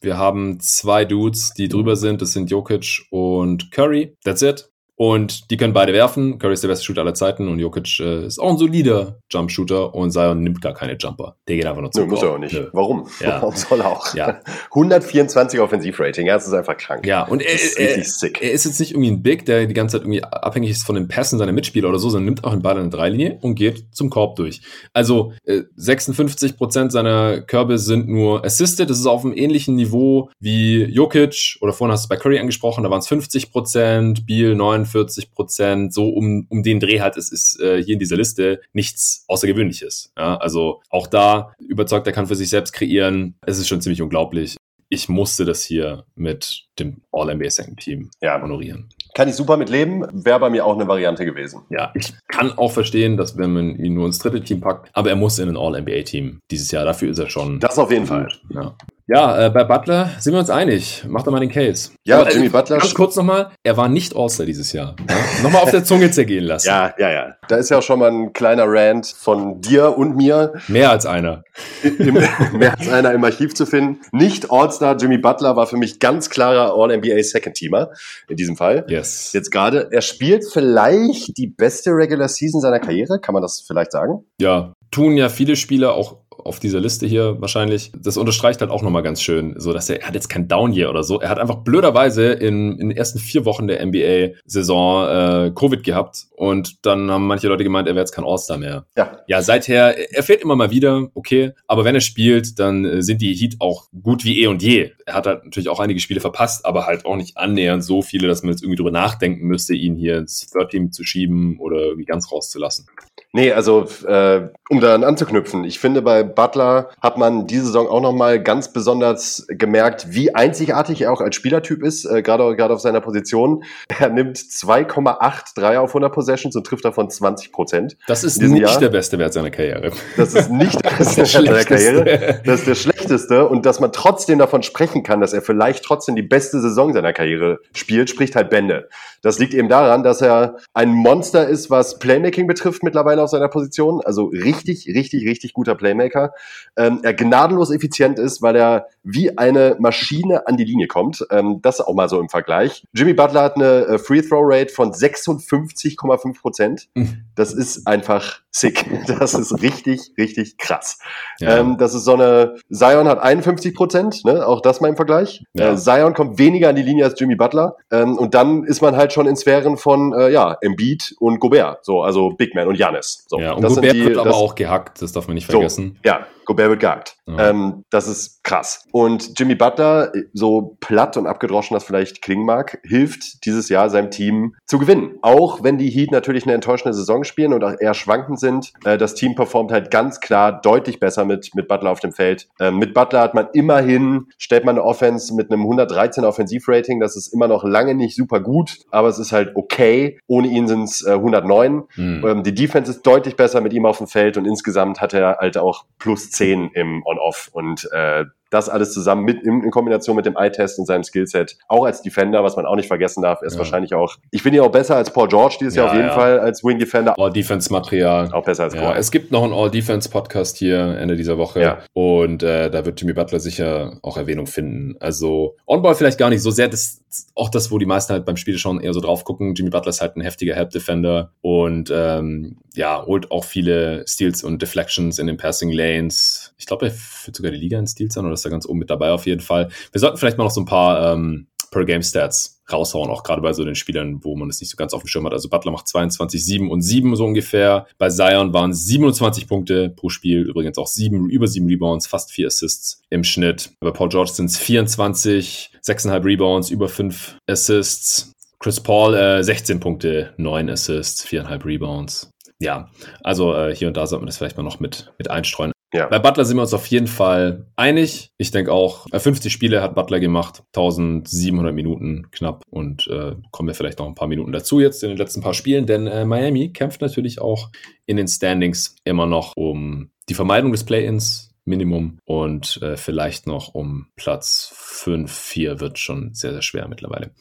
wir 0.02 0.18
haben 0.18 0.60
zwei 0.60 1.06
Dudes, 1.06 1.54
die 1.54 1.68
drüber 1.68 1.96
sind. 1.96 2.22
Das 2.22 2.34
sind 2.34 2.50
Jokic 2.50 3.06
und 3.12 3.72
Curry. 3.72 4.18
That's 4.24 4.42
it. 4.42 4.72
Und 5.02 5.50
die 5.50 5.58
können 5.58 5.74
beide 5.74 5.94
werfen. 5.94 6.38
Curry 6.38 6.54
ist 6.54 6.62
der 6.62 6.68
beste 6.68 6.86
Shooter 6.86 7.02
aller 7.02 7.16
Zeiten 7.16 7.48
und 7.48 7.58
Jokic 7.58 8.00
äh, 8.02 8.24
ist 8.28 8.38
auch 8.38 8.52
ein 8.52 8.60
solider 8.60 9.18
Jump-Shooter 9.32 9.96
und 9.96 10.12
Zion 10.12 10.44
nimmt 10.44 10.62
gar 10.62 10.76
keine 10.76 10.96
Jumper. 10.96 11.38
Der 11.48 11.56
geht 11.56 11.66
einfach 11.66 11.82
nur 11.82 11.90
zu. 11.90 12.02
Nö, 12.02 12.06
muss 12.06 12.22
er 12.22 12.34
auch 12.34 12.38
nicht. 12.38 12.54
Nö. 12.54 12.68
Warum? 12.72 13.08
Ja. 13.20 13.30
Warum 13.42 13.56
soll 13.56 13.80
er 13.80 13.88
auch? 13.88 14.14
Ja. 14.14 14.42
124 14.70 15.60
Offensivrating, 15.60 16.28
ja, 16.28 16.36
das 16.36 16.46
ist 16.46 16.54
einfach 16.54 16.78
krank. 16.78 17.08
Ja, 17.08 17.24
und 17.24 17.42
er 17.42 17.52
ist, 17.52 17.80
er, 17.80 17.96
er 17.96 18.52
ist 18.52 18.66
jetzt 18.66 18.80
nicht 18.80 18.92
irgendwie 18.92 19.10
ein 19.10 19.24
Big, 19.24 19.44
der 19.48 19.66
die 19.66 19.74
ganze 19.74 19.98
Zeit 19.98 20.04
irgendwie 20.04 20.24
abhängig 20.24 20.70
ist 20.70 20.84
von 20.84 20.94
den 20.94 21.08
Pässen 21.08 21.40
seiner 21.40 21.52
Mitspieler 21.52 21.90
oder 21.90 21.98
so, 21.98 22.12
sondern 22.12 22.26
nimmt 22.26 22.44
auch 22.44 22.52
den 22.52 22.62
Ball 22.62 22.78
in 22.78 22.92
der 22.92 23.00
Dreilinie 23.00 23.40
und 23.42 23.56
geht 23.56 23.96
zum 23.96 24.12
Korb 24.12 24.36
durch. 24.36 24.62
Also 24.94 25.34
äh, 25.46 25.64
56 25.78 26.58
Prozent 26.58 26.92
seiner 26.92 27.42
Körbe 27.42 27.80
sind 27.80 28.08
nur 28.08 28.46
assisted. 28.46 28.88
Das 28.92 29.00
ist 29.00 29.08
auf 29.08 29.26
einem 29.26 29.36
ähnlichen 29.36 29.76
Niveau 29.76 30.30
wie 30.40 30.84
Jokic 30.84 31.58
oder 31.60 31.74
vorhin 31.74 31.92
hast 31.92 32.04
du 32.04 32.06
es 32.06 32.10
bei 32.10 32.18
Curry 32.18 32.38
angesprochen, 32.38 32.84
da 32.84 32.92
waren 32.92 33.00
es 33.00 33.08
50 33.08 33.52
Prozent, 33.52 34.28
Beal 34.28 34.54
49 34.54 34.91
40 34.92 35.32
Prozent, 35.32 35.94
so 35.94 36.10
um, 36.10 36.46
um 36.50 36.64
den 36.64 36.80
Dreh 36.80 37.00
hat, 37.00 37.18
es 37.18 37.32
ist 37.32 37.60
äh, 37.60 37.82
hier 37.84 37.94
in 37.94 38.00
dieser 38.00 38.18
Liste 38.18 38.62
nichts 38.74 39.26
Außergewöhnliches. 39.28 40.12
Ja? 40.18 40.38
Also 40.38 40.82
auch 40.90 41.08
da 41.08 41.54
überzeugt, 41.60 42.08
er 42.08 42.14
kann 42.14 42.28
für 42.28 42.36
sich 42.36 42.50
selbst 42.50 42.74
kreieren. 42.74 43.36
Es 43.46 43.58
ist 43.58 43.68
schon 43.68 43.82
ziemlich 43.82 44.02
unglaublich. 44.02 44.58
Ich 44.90 45.08
musste 45.08 45.46
das 45.46 45.64
hier 45.64 46.04
mit 46.16 46.66
dem 46.78 46.98
All-NBA 47.14 47.50
Second 47.50 47.80
Team 47.80 48.12
ja. 48.22 48.42
honorieren. 48.42 48.90
Kann 49.14 49.30
ich 49.30 49.36
super 49.36 49.56
mit 49.56 49.70
leben, 49.70 50.06
wäre 50.12 50.40
bei 50.40 50.50
mir 50.50 50.66
auch 50.66 50.76
eine 50.76 50.88
Variante 50.88 51.24
gewesen. 51.24 51.62
Ja, 51.70 51.92
ich 51.96 52.14
kann 52.28 52.52
auch 52.58 52.72
verstehen, 52.72 53.16
dass 53.16 53.38
wenn 53.38 53.54
man 53.54 53.76
ihn 53.78 53.94
nur 53.94 54.06
ins 54.06 54.20
dritte 54.20 54.42
Team 54.42 54.60
packt, 54.60 54.90
aber 54.94 55.10
er 55.10 55.16
muss 55.16 55.40
in 55.40 55.50
ein 55.50 55.58
All-NBA-Team 55.58 56.40
dieses 56.50 56.72
Jahr. 56.72 56.84
Dafür 56.84 57.12
ist 57.12 57.20
er 57.20 57.30
schon. 57.30 57.60
Das 57.60 57.80
auf 57.80 57.92
jeden 57.92 58.06
Fall. 58.06 58.32
Ja. 58.50 58.76
Ja, 59.14 59.48
äh, 59.48 59.50
bei 59.50 59.66
Butler 59.66 60.10
sind 60.20 60.32
wir 60.32 60.40
uns 60.40 60.50
einig. 60.50 61.04
Mach 61.06 61.24
doch 61.24 61.34
mal 61.34 61.42
den 61.42 61.52
Case. 61.52 61.92
Ja, 62.06 62.22
Aber, 62.22 62.32
Jimmy 62.32 62.48
Butler. 62.48 62.78
Ganz 62.78 62.94
kurz 62.94 63.18
nochmal, 63.18 63.52
er 63.62 63.76
war 63.76 63.90
nicht 63.90 64.16
All-Star 64.16 64.46
dieses 64.46 64.72
Jahr. 64.72 64.96
Ja? 65.10 65.16
nochmal 65.44 65.64
auf 65.64 65.72
der 65.72 65.84
Zunge 65.84 66.10
zergehen 66.12 66.46
lassen. 66.46 66.70
Ja, 66.70 66.94
ja, 66.98 67.12
ja. 67.12 67.36
Da 67.50 67.58
ist 67.58 67.70
ja 67.70 67.80
auch 67.80 67.84
schon 67.84 68.00
mal 68.00 68.10
ein 68.10 68.32
kleiner 68.32 68.64
Rant 68.68 69.08
von 69.08 69.60
dir 69.60 69.98
und 69.98 70.16
mir. 70.16 70.54
Mehr 70.70 70.92
als 70.92 71.06
einer. 71.06 71.44
Im, 71.84 72.14
mehr 72.54 72.80
als 72.80 72.88
einer 72.88 73.12
im 73.12 73.22
Archiv 73.26 73.54
zu 73.54 73.66
finden. 73.66 74.00
Nicht 74.14 74.50
All-Star 74.50 74.96
Jimmy 74.96 75.18
Butler 75.18 75.58
war 75.58 75.68
für 75.68 75.76
mich 75.76 76.00
ganz 76.00 76.30
klarer 76.30 76.74
All-NBA 76.74 77.22
Second-Teamer 77.22 77.90
in 78.30 78.38
diesem 78.38 78.56
Fall. 78.56 78.86
Yes. 78.88 79.34
Jetzt 79.34 79.52
gerade, 79.52 79.90
er 79.92 80.02
spielt 80.02 80.46
vielleicht 80.50 81.38
die 81.38 81.48
beste 81.48 81.92
Regular 81.92 82.30
Season 82.30 82.62
seiner 82.62 82.80
Karriere, 82.80 83.20
kann 83.20 83.34
man 83.34 83.42
das 83.42 83.62
vielleicht 83.68 83.92
sagen? 83.92 84.24
Ja, 84.40 84.72
tun 84.90 85.18
ja 85.18 85.28
viele 85.28 85.58
Spieler 85.58 85.96
auch 85.96 86.21
auf 86.46 86.60
dieser 86.60 86.80
Liste 86.80 87.08
hier 87.08 87.40
wahrscheinlich. 87.40 87.92
Das 87.98 88.18
unterstreicht 88.18 88.62
halt 88.62 88.72
auch 88.72 88.82
nochmal 88.82 89.04
ganz 89.04 89.22
schön, 89.22 89.56
so 89.58 89.74
dass 89.74 89.90
er, 89.90 90.02
er 90.02 90.08
hat 90.08 90.16
jetzt 90.16 90.30
kein 90.30 90.48
Down 90.48 90.74
Year 90.74 90.90
oder 90.90 91.04
so. 91.04 91.20
Er 91.20 91.30
hat 91.30 91.40
einfach 91.40 91.58
blöderweise 91.58 92.32
in, 92.32 92.80
in 92.80 92.90
den 92.90 92.98
ersten 92.98 93.20
vier 93.20 93.46
Wochen 93.46 93.68
der 93.68 93.86
NBA-Saison 93.86 95.48
äh, 95.48 95.52
Covid 95.56 95.84
gehabt 95.84 96.28
und 96.36 96.86
dann 96.86 97.12
haben 97.12 97.28
manche 97.28 97.48
Leute 97.48 97.64
gemeint, 97.64 97.88
er 97.88 97.96
wäre 97.96 98.04
jetzt 98.04 98.14
kein 98.14 98.26
All-Star 98.26 98.58
mehr. 98.58 98.86
Ja. 98.98 99.20
Ja, 99.28 99.42
seither, 99.42 100.14
er 100.14 100.24
fehlt 100.24 100.42
immer 100.42 100.56
mal 100.56 100.72
wieder, 100.72 101.10
okay, 101.14 101.52
aber 101.68 101.86
wenn 101.86 101.96
er 101.96 102.02
spielt, 102.02 102.60
dann 102.60 102.86
äh, 102.86 103.02
sind 103.02 103.22
die 103.22 103.34
Heat 103.34 103.56
auch 103.60 103.88
gut 104.02 104.26
wie 104.26 104.42
eh 104.42 104.48
und 104.48 104.62
je. 104.62 104.92
Er 105.06 105.14
hat 105.14 105.28
halt 105.28 105.46
natürlich 105.46 105.70
auch 105.70 105.80
einige 105.80 106.00
Spiele 106.00 106.20
verpasst, 106.20 106.66
aber 106.66 106.86
halt 106.86 107.06
auch 107.06 107.16
nicht 107.16 107.38
annähernd 107.38 107.84
so 107.84 108.02
viele, 108.02 108.28
dass 108.28 108.44
man 108.44 108.52
jetzt 108.52 108.64
irgendwie 108.64 108.78
drüber 108.78 108.92
nachdenken 108.92 109.46
müsste, 109.46 109.76
ihn 109.76 109.96
hier 109.96 110.18
ins 110.18 110.50
Third 110.50 110.72
Team 110.72 110.92
zu 110.92 111.04
schieben 111.04 111.60
oder 111.60 111.78
irgendwie 111.78 112.06
ganz 112.06 112.32
rauszulassen. 112.32 112.88
Nee, 113.34 113.54
also 113.54 113.88
äh, 114.06 114.42
um 114.70 114.82
daran 114.82 115.06
anzuknüpfen, 115.06 115.64
ich 115.64 115.80
finde 115.80 116.02
bei 116.02 116.24
Butler 116.24 116.90
hat 117.02 117.18
man 117.18 117.48
diese 117.48 117.66
Saison 117.66 117.88
auch 117.88 118.02
nochmal 118.02 118.44
ganz 118.44 118.74
besonders 118.74 119.46
gemerkt, 119.48 120.08
wie 120.10 120.36
einzigartig 120.36 121.04
er 121.04 121.14
auch 121.14 121.22
als 121.22 121.38
Spielertyp 121.38 121.82
ist, 121.82 122.04
äh, 122.04 122.22
gerade 122.22 122.56
gerade 122.58 122.74
auf 122.74 122.82
seiner 122.82 123.00
Position. 123.00 123.64
Er 124.00 124.10
nimmt 124.10 124.38
2,8 124.38 125.56
Dreier 125.56 125.82
auf 125.82 125.92
100 125.92 126.14
Possessions 126.14 126.56
und 126.58 126.68
trifft 126.68 126.84
davon 126.84 127.10
20 127.10 127.54
Prozent. 127.54 127.96
Das 128.06 128.26
ist 128.26 128.42
nicht 128.42 128.64
Jahr. 128.64 128.80
der 128.80 128.90
beste 128.90 129.18
Wert 129.18 129.34
seiner 129.34 129.50
Karriere. 129.50 129.92
Das 130.18 130.34
ist 130.34 130.52
nicht 130.52 130.84
der 130.84 130.90
beste 130.98 131.22
Wert 131.22 131.30
seiner 131.30 131.64
Karriere. 131.64 132.42
Das 132.44 132.60
ist 132.60 132.68
der 132.68 132.76
schlechteste 132.76 133.48
und 133.48 133.66
dass 133.66 133.80
man 133.80 133.94
trotzdem 133.94 134.40
davon 134.40 134.62
sprechen 134.62 135.04
kann, 135.04 135.22
dass 135.22 135.32
er 135.32 135.42
vielleicht 135.42 135.86
trotzdem 135.86 136.18
die 136.18 136.22
beste 136.22 136.60
Saison 136.60 136.92
seiner 136.92 137.14
Karriere 137.14 137.60
spielt, 137.74 138.10
spricht 138.10 138.36
halt 138.36 138.50
Bände. 138.50 138.90
Das 139.22 139.40
liegt 139.40 139.54
eben 139.54 139.70
daran, 139.70 140.04
dass 140.04 140.22
er 140.22 140.58
ein 140.74 140.90
Monster 140.90 141.48
ist, 141.48 141.70
was 141.70 142.00
Playmaking 142.00 142.48
betrifft 142.48 142.84
mittlerweile 142.84 143.21
auf 143.24 143.30
seiner 143.30 143.48
Position. 143.48 144.02
Also 144.04 144.26
richtig, 144.26 144.88
richtig, 144.88 145.26
richtig 145.28 145.54
guter 145.54 145.76
Playmaker. 145.76 146.34
Ähm, 146.78 147.00
er 147.04 147.14
gnadenlos 147.14 147.72
effizient 147.72 148.20
ist, 148.20 148.42
weil 148.42 148.56
er 148.56 148.88
wie 149.04 149.38
eine 149.38 149.76
Maschine 149.80 150.48
an 150.48 150.58
die 150.58 150.64
Linie 150.64 150.88
kommt. 150.88 151.26
Ähm, 151.32 151.60
das 151.62 151.82
auch 151.82 151.94
mal 151.94 152.10
so 152.10 152.20
im 152.20 152.30
Vergleich. 152.30 152.84
Jimmy 152.94 153.14
Butler 153.14 153.44
hat 153.44 153.56
eine 153.56 153.86
äh, 153.86 153.98
Free 153.98 154.22
Throw 154.22 154.44
Rate 154.44 154.74
von 154.74 154.92
56,5 154.92 156.40
Prozent. 156.40 156.90
Mhm. 156.96 157.26
Das 157.36 157.54
ist 157.54 157.88
einfach 157.88 158.42
sick. 158.52 158.86
Das 159.22 159.34
ist 159.34 159.62
richtig, 159.62 160.12
richtig 160.18 160.58
krass. 160.58 161.00
Ja. 161.40 161.58
Ähm, 161.58 161.78
das 161.78 161.94
ist 161.94 162.06
so 162.06 162.14
eine, 162.14 162.56
Zion 162.72 163.08
hat 163.08 163.20
51 163.20 163.74
Prozent, 163.76 164.24
ne? 164.26 164.46
auch 164.46 164.62
das 164.62 164.80
mal 164.82 164.88
im 164.88 164.96
Vergleich. 164.96 165.44
Ja. 165.54 165.74
Äh, 165.74 165.78
Zion 165.78 166.14
kommt 166.14 166.38
weniger 166.38 166.70
an 166.70 166.76
die 166.76 166.82
Linie 166.82 167.06
als 167.06 167.20
Jimmy 167.20 167.36
Butler. 167.36 167.76
Ähm, 167.92 168.18
und 168.18 168.34
dann 168.34 168.64
ist 168.64 168.82
man 168.82 168.96
halt 168.96 169.14
schon 169.14 169.28
in 169.28 169.36
Sphären 169.36 169.78
von, 169.78 170.14
äh, 170.14 170.30
ja, 170.30 170.58
Embiid 170.62 171.16
und 171.20 171.40
Gobert. 171.40 171.86
So, 171.86 172.02
also 172.02 172.32
Big 172.32 172.56
Man 172.56 172.68
und 172.68 172.76
Janis. 172.76 173.26
So, 173.28 173.40
ja, 173.40 173.54
und 173.54 173.66
Gobert 173.66 173.94
die, 173.94 174.06
wird 174.06 174.18
aber 174.18 174.34
auch 174.34 174.56
gehackt, 174.56 175.02
das 175.02 175.12
darf 175.12 175.28
man 175.28 175.36
nicht 175.36 175.48
vergessen. 175.48 176.00
So, 176.04 176.10
ja, 176.10 176.26
Gobert 176.46 176.70
wird 176.70 176.80
gehackt. 176.80 177.18
Ja. 177.28 177.50
Ähm, 177.50 177.86
das 177.90 178.08
ist 178.08 178.44
krass. 178.44 178.86
Und 178.92 179.40
Jimmy 179.40 179.56
Butler, 179.56 180.12
so 180.34 180.78
platt 180.80 181.18
und 181.18 181.28
abgedroschen 181.28 181.76
das 181.76 181.84
vielleicht 181.84 182.22
klingen 182.22 182.46
mag, 182.46 182.80
hilft 182.84 183.46
dieses 183.46 183.70
Jahr 183.70 183.90
seinem 183.90 184.12
Team 184.12 184.56
zu 184.66 184.80
gewinnen. 184.80 185.18
Auch 185.22 185.64
wenn 185.64 185.78
die 185.78 185.90
Heat 185.90 186.12
natürlich 186.12 186.44
eine 186.46 186.54
enttäuschende 186.54 186.94
Saison 186.94 187.21
spielen 187.24 187.54
und 187.54 187.64
auch 187.64 187.74
eher 187.80 187.94
schwankend 187.94 188.40
sind, 188.40 188.74
äh, 188.86 188.98
das 188.98 189.16
Team 189.16 189.36
performt 189.36 189.72
halt 189.72 189.92
ganz 189.92 190.20
klar 190.20 190.62
deutlich 190.62 191.00
besser 191.00 191.26
mit, 191.26 191.54
mit 191.56 191.68
Butler 191.68 191.92
auf 191.92 192.00
dem 192.00 192.12
Feld. 192.12 192.50
Ähm, 192.60 192.78
mit 192.78 192.94
Butler 192.94 193.22
hat 193.22 193.34
man 193.34 193.48
immerhin, 193.54 194.28
stellt 194.38 194.66
man 194.66 194.78
eine 194.78 194.86
Offense 194.86 195.34
mit 195.34 195.52
einem 195.52 195.62
113 195.62 196.24
Offensivrating, 196.24 197.00
das 197.00 197.16
ist 197.16 197.34
immer 197.34 197.48
noch 197.48 197.64
lange 197.64 197.96
nicht 197.96 198.16
super 198.16 198.40
gut, 198.40 198.80
aber 198.92 199.08
es 199.08 199.20
ist 199.20 199.32
halt 199.32 199.56
okay. 199.56 200.20
Ohne 200.28 200.48
ihn 200.48 200.68
sind 200.68 200.84
es 200.84 201.06
äh, 201.06 201.14
109. 201.14 201.84
Mhm. 201.96 202.26
Ähm, 202.26 202.44
die 202.44 202.54
Defense 202.54 202.92
ist 202.92 203.04
deutlich 203.04 203.36
besser 203.36 203.62
mit 203.62 203.74
ihm 203.74 203.86
auf 203.86 203.98
dem 203.98 204.08
Feld 204.08 204.38
und 204.38 204.46
insgesamt 204.46 205.02
hat 205.02 205.14
er 205.14 205.38
halt 205.40 205.58
auch 205.58 205.86
plus 206.00 206.32
10 206.32 206.72
im 206.74 207.06
On-Off 207.06 207.50
und 207.54 207.90
äh, 207.92 208.26
das 208.52 208.70
alles 208.70 208.94
zusammen 208.94 209.24
mit 209.24 209.42
in, 209.44 209.64
in 209.64 209.72
Kombination 209.72 210.16
mit 210.16 210.26
dem 210.26 210.36
Eye-Test 210.38 210.78
und 210.78 210.86
seinem 210.86 211.04
Skillset, 211.04 211.58
auch 211.68 211.86
als 211.86 212.02
Defender, 212.04 212.44
was 212.44 212.56
man 212.56 212.66
auch 212.66 212.76
nicht 212.76 212.88
vergessen 212.88 213.24
darf, 213.24 213.42
ist 213.42 213.54
ja. 213.54 213.60
wahrscheinlich 213.60 213.96
auch, 213.96 214.18
ich 214.30 214.44
finde 214.44 214.60
ihn 214.60 214.64
auch 214.64 214.72
besser 214.72 214.96
als 214.98 215.12
Paul 215.12 215.28
George 215.28 215.58
dieses 215.60 215.76
ja, 215.76 215.84
Jahr 215.84 215.92
auf 215.92 215.98
jeden 215.98 216.10
ja. 216.10 216.14
Fall 216.14 216.40
als 216.40 216.64
Wing 216.64 216.78
Defender. 216.78 217.18
All-Defense-Material. 217.18 218.32
Auch 218.34 218.44
besser 218.44 218.64
als 218.66 218.76
ja, 218.76 218.94
Es 218.96 219.10
gibt 219.10 219.32
noch 219.32 219.44
einen 219.44 219.54
All-Defense-Podcast 219.54 220.58
hier 220.58 220.98
Ende 220.98 221.16
dieser 221.16 221.38
Woche 221.38 221.62
ja. 221.62 221.80
und 221.94 222.44
äh, 222.44 222.70
da 222.70 222.86
wird 222.86 223.00
Jimmy 223.00 223.14
Butler 223.14 223.40
sicher 223.40 223.98
auch 224.04 224.18
Erwähnung 224.18 224.48
finden. 224.48 224.98
Also 225.00 225.56
On-Ball 225.66 225.96
vielleicht 225.96 226.18
gar 226.18 226.30
nicht 226.30 226.42
so 226.42 226.52
sehr, 226.52 226.68
das 226.68 227.02
auch 227.36 227.50
das, 227.50 227.72
wo 227.72 227.78
die 227.78 227.86
meisten 227.86 228.14
halt 228.14 228.26
beim 228.26 228.38
Spiel 228.38 228.58
schon 228.58 228.80
eher 228.80 228.94
so 228.94 229.02
drauf 229.02 229.24
gucken. 229.24 229.54
Jimmy 229.56 229.70
Butler 229.70 229.90
ist 229.90 230.02
halt 230.02 230.16
ein 230.16 230.22
heftiger 230.22 230.56
Help-Defender 230.56 231.32
und 231.42 231.92
ähm, 231.94 232.58
ja, 232.74 233.06
holt 233.06 233.32
auch 233.32 233.44
viele 233.44 234.06
Steals 234.08 234.44
und 234.44 234.62
Deflections 234.62 235.20
in 235.20 235.28
den 235.28 235.38
Passing 235.38 235.72
Lanes. 235.72 236.54
Ich 236.58 236.66
glaube, 236.66 236.86
er 236.86 236.92
führt 236.92 237.36
sogar 237.36 237.52
die 237.52 237.58
Liga 237.58 237.78
in 237.78 237.88
Steals 237.88 238.18
an 238.18 238.26
oder 238.26 238.38
ist 238.42 238.46
da 238.46 238.50
ganz 238.50 238.66
oben 238.66 238.80
mit 238.80 238.90
dabei 238.90 239.12
auf 239.12 239.26
jeden 239.26 239.42
Fall. 239.42 239.70
Wir 239.92 240.00
sollten 240.00 240.18
vielleicht 240.18 240.38
mal 240.38 240.44
noch 240.44 240.52
so 240.52 240.62
ein 240.62 240.66
paar 240.66 241.14
ähm, 241.14 241.48
Per-Game-Stats 241.72 242.62
raushauen, 242.72 243.10
auch 243.10 243.24
gerade 243.24 243.42
bei 243.42 243.54
so 243.54 243.64
den 243.64 243.76
Spielern, 243.76 244.24
wo 244.24 244.36
man 244.36 244.50
es 244.50 244.60
nicht 244.60 244.70
so 244.70 244.76
ganz 244.76 244.94
auf 244.94 245.04
dem 245.04 245.08
Schirm 245.08 245.26
hat. 245.26 245.34
Also 245.34 245.50
Butler 245.50 245.72
macht 245.72 245.88
22, 245.88 246.44
7 246.44 246.70
und 246.70 246.82
7 246.82 247.16
so 247.16 247.26
ungefähr. 247.26 247.88
Bei 247.98 248.10
Zion 248.10 248.54
waren 248.54 248.74
27 248.74 249.48
Punkte 249.48 249.90
pro 249.90 250.10
Spiel, 250.10 250.42
übrigens 250.42 250.78
auch 250.78 250.88
7, 250.88 251.30
über 251.30 251.48
7 251.48 251.66
Rebounds, 251.68 252.08
fast 252.08 252.32
4 252.32 252.48
Assists 252.48 253.02
im 253.10 253.24
Schnitt. 253.24 253.72
Bei 253.80 253.92
Paul 253.92 254.10
George 254.10 254.32
sind 254.34 254.48
es 254.48 254.58
24, 254.58 255.72
6,5 255.86 256.26
Rebounds, 256.26 256.70
über 256.70 256.90
5 256.90 257.38
Assists. 257.48 258.34
Chris 258.60 258.80
Paul 258.80 259.16
äh, 259.16 259.44
16 259.44 259.80
Punkte, 259.80 260.34
9 260.38 260.70
Assists, 260.70 261.26
4,5 261.26 261.66
Rebounds. 261.66 262.30
Ja, 262.60 262.92
also 263.24 263.56
äh, 263.56 263.76
hier 263.76 263.88
und 263.88 263.98
da 263.98 264.06
sollte 264.06 264.22
man 264.22 264.28
das 264.28 264.38
vielleicht 264.38 264.56
mal 264.56 264.62
noch 264.62 264.80
mit, 264.80 265.12
mit 265.18 265.32
einstreuen. 265.32 265.71
Ja. 265.94 266.08
Bei 266.08 266.20
Butler 266.20 266.46
sind 266.46 266.58
wir 266.58 266.62
uns 266.62 266.74
auf 266.74 266.88
jeden 266.88 267.08
Fall 267.08 267.66
einig. 267.76 268.32
Ich 268.38 268.52
denke 268.52 268.72
auch, 268.72 269.08
50 269.12 269.46
äh, 269.46 269.50
Spiele 269.50 269.82
hat 269.82 269.94
Butler 269.94 270.20
gemacht, 270.22 270.64
1700 270.68 271.74
Minuten 271.74 272.32
knapp 272.32 272.64
und 272.70 273.08
äh, 273.08 273.36
kommen 273.52 273.68
wir 273.68 273.76
vielleicht 273.76 274.00
noch 274.00 274.08
ein 274.08 274.16
paar 274.16 274.30
Minuten 274.30 274.54
dazu 274.54 274.80
jetzt 274.80 275.04
in 275.04 275.10
den 275.10 275.18
letzten 275.18 275.42
paar 275.42 275.54
Spielen, 275.54 275.86
denn 275.86 276.08
äh, 276.08 276.24
Miami 276.24 276.72
kämpft 276.72 277.02
natürlich 277.02 277.42
auch 277.42 277.70
in 278.06 278.16
den 278.18 278.28
Standings 278.28 278.96
immer 279.04 279.26
noch 279.26 279.54
um 279.58 280.12
die 280.30 280.34
Vermeidung 280.34 280.72
des 280.72 280.86
Play-ins, 280.86 281.51
Minimum 281.66 282.18
und 282.26 282.82
äh, 282.82 282.98
vielleicht 282.98 283.48
noch 283.48 283.74
um 283.74 284.08
Platz 284.16 284.72
5, 284.76 285.32
4 285.32 285.80
wird 285.80 286.00
schon 286.00 286.34
sehr, 286.34 286.54
sehr 286.54 286.62
schwer 286.62 286.88
mittlerweile. 286.88 287.32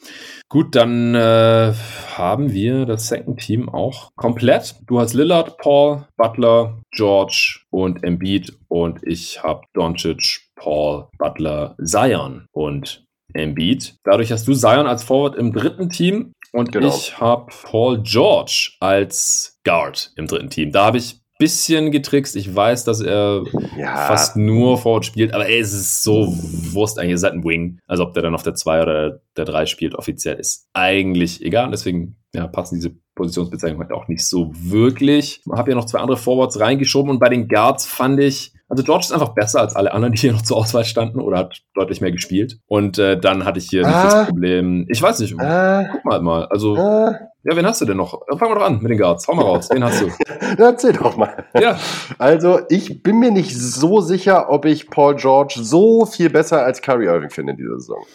Gut, 0.49 0.75
dann 0.75 1.15
äh, 1.15 1.73
haben 2.15 2.51
wir 2.51 2.85
das 2.85 3.07
Second 3.07 3.39
Team 3.39 3.69
auch 3.69 4.11
komplett. 4.15 4.75
Du 4.87 4.99
hast 4.99 5.13
Lillard, 5.13 5.57
Paul, 5.57 6.07
Butler, 6.17 6.79
George 6.91 7.61
und 7.69 8.03
Embiid 8.03 8.57
und 8.67 8.99
ich 9.03 9.43
habe 9.43 9.61
Doncic, 9.73 10.41
Paul, 10.55 11.07
Butler, 11.17 11.75
Zion 11.83 12.45
und 12.51 13.05
Embiid. 13.33 13.95
Dadurch 14.03 14.31
hast 14.31 14.47
du 14.47 14.53
Zion 14.53 14.87
als 14.87 15.03
Forward 15.03 15.35
im 15.35 15.53
dritten 15.53 15.89
Team 15.89 16.33
und 16.51 16.71
genau. 16.71 16.87
ich 16.87 17.19
habe 17.19 17.51
Paul 17.63 18.01
George 18.03 18.73
als 18.79 19.59
Guard 19.63 20.11
im 20.15 20.27
dritten 20.27 20.49
Team. 20.49 20.71
Da 20.71 20.85
habe 20.85 20.97
ich 20.97 21.20
bisschen 21.41 21.89
getrickst. 21.89 22.35
Ich 22.35 22.55
weiß, 22.55 22.83
dass 22.83 23.01
er 23.01 23.43
ja. 23.75 24.05
fast 24.05 24.37
nur 24.37 24.77
Forward 24.77 25.05
spielt, 25.05 25.33
aber 25.33 25.49
ey, 25.49 25.59
es 25.59 25.73
ist 25.73 26.03
so 26.03 26.27
Wurst 26.71 26.99
eigentlich. 26.99 27.11
Ihr 27.11 27.17
seid 27.17 27.33
ein 27.33 27.43
Wing. 27.43 27.79
Also 27.87 28.03
ob 28.03 28.13
der 28.13 28.21
dann 28.21 28.35
auf 28.35 28.43
der 28.43 28.53
2 28.53 28.81
oder 28.83 29.21
der 29.35 29.45
3 29.45 29.65
spielt, 29.65 29.95
offiziell 29.95 30.35
ist 30.39 30.67
eigentlich 30.73 31.43
egal. 31.43 31.71
Deswegen 31.71 32.17
ja, 32.35 32.45
passen 32.45 32.75
diese 32.75 32.95
Positionsbezeichnungen 33.15 33.89
halt 33.89 33.99
auch 33.99 34.07
nicht 34.07 34.23
so 34.23 34.51
wirklich. 34.53 35.41
Ich 35.43 35.51
habe 35.51 35.71
ja 35.71 35.75
noch 35.75 35.85
zwei 35.85 35.99
andere 35.99 36.17
Forwards 36.17 36.59
reingeschoben 36.59 37.09
und 37.09 37.19
bei 37.19 37.29
den 37.29 37.47
Guards 37.47 37.87
fand 37.87 38.19
ich, 38.19 38.53
also 38.71 38.83
George 38.83 39.03
ist 39.03 39.11
einfach 39.11 39.33
besser 39.33 39.59
als 39.59 39.75
alle 39.75 39.93
anderen, 39.93 40.13
die 40.13 40.19
hier 40.19 40.31
noch 40.31 40.43
zur 40.43 40.55
Auswahl 40.55 40.85
standen 40.85 41.19
oder 41.19 41.39
hat 41.39 41.61
deutlich 41.75 41.99
mehr 41.99 42.13
gespielt. 42.13 42.57
Und 42.67 42.97
äh, 42.97 43.19
dann 43.19 43.43
hatte 43.43 43.59
ich 43.59 43.67
hier 43.69 43.85
ah. 43.85 44.03
das 44.03 44.27
Problem. 44.27 44.85
Ich 44.89 45.01
weiß 45.01 45.19
nicht. 45.19 45.37
Ah. 45.41 45.89
Guck 45.91 46.05
mal 46.05 46.21
mal. 46.21 46.45
Also, 46.45 46.77
ah. 46.77 47.19
ja, 47.43 47.53
wen 47.57 47.65
hast 47.65 47.81
du 47.81 47.85
denn 47.85 47.97
noch? 47.97 48.21
Fangen 48.29 48.49
wir 48.49 48.55
doch 48.55 48.65
an 48.65 48.81
mit 48.81 48.89
den 48.89 48.97
Guards. 48.97 49.27
Hau 49.27 49.35
mal 49.35 49.43
raus. 49.43 49.67
Wen 49.73 49.83
hast 49.83 50.01
du? 50.01 50.09
Erzähl 50.57 50.93
doch 50.93 51.17
mal. 51.17 51.43
Ja. 51.59 51.77
Also, 52.17 52.61
ich 52.69 53.03
bin 53.03 53.19
mir 53.19 53.31
nicht 53.31 53.53
so 53.53 53.99
sicher, 53.99 54.49
ob 54.49 54.63
ich 54.63 54.89
Paul 54.89 55.15
George 55.15 55.55
so 55.61 56.05
viel 56.05 56.29
besser 56.29 56.63
als 56.63 56.81
Kyrie 56.81 57.07
Irving 57.07 57.29
finde 57.29 57.51
in 57.51 57.57
dieser 57.57 57.77
Saison. 57.77 58.05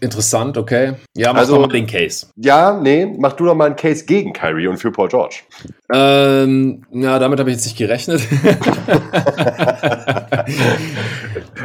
Interessant, 0.00 0.58
okay. 0.58 0.94
Ja, 1.14 1.32
mach 1.32 1.40
also, 1.40 1.54
doch 1.54 1.62
mal 1.62 1.72
den 1.72 1.86
Case. 1.86 2.26
Ja, 2.36 2.78
nee, 2.78 3.06
mach 3.18 3.32
du 3.32 3.46
doch 3.46 3.54
mal 3.54 3.66
einen 3.66 3.76
Case 3.76 4.04
gegen 4.04 4.32
Kyrie 4.32 4.66
und 4.66 4.78
für 4.78 4.90
Paul 4.92 5.08
George. 5.08 5.42
Ähm, 5.92 6.84
ja, 6.90 7.18
damit 7.18 7.38
habe 7.38 7.50
ich 7.50 7.56
jetzt 7.56 7.66
nicht 7.66 7.78
gerechnet. 7.78 8.20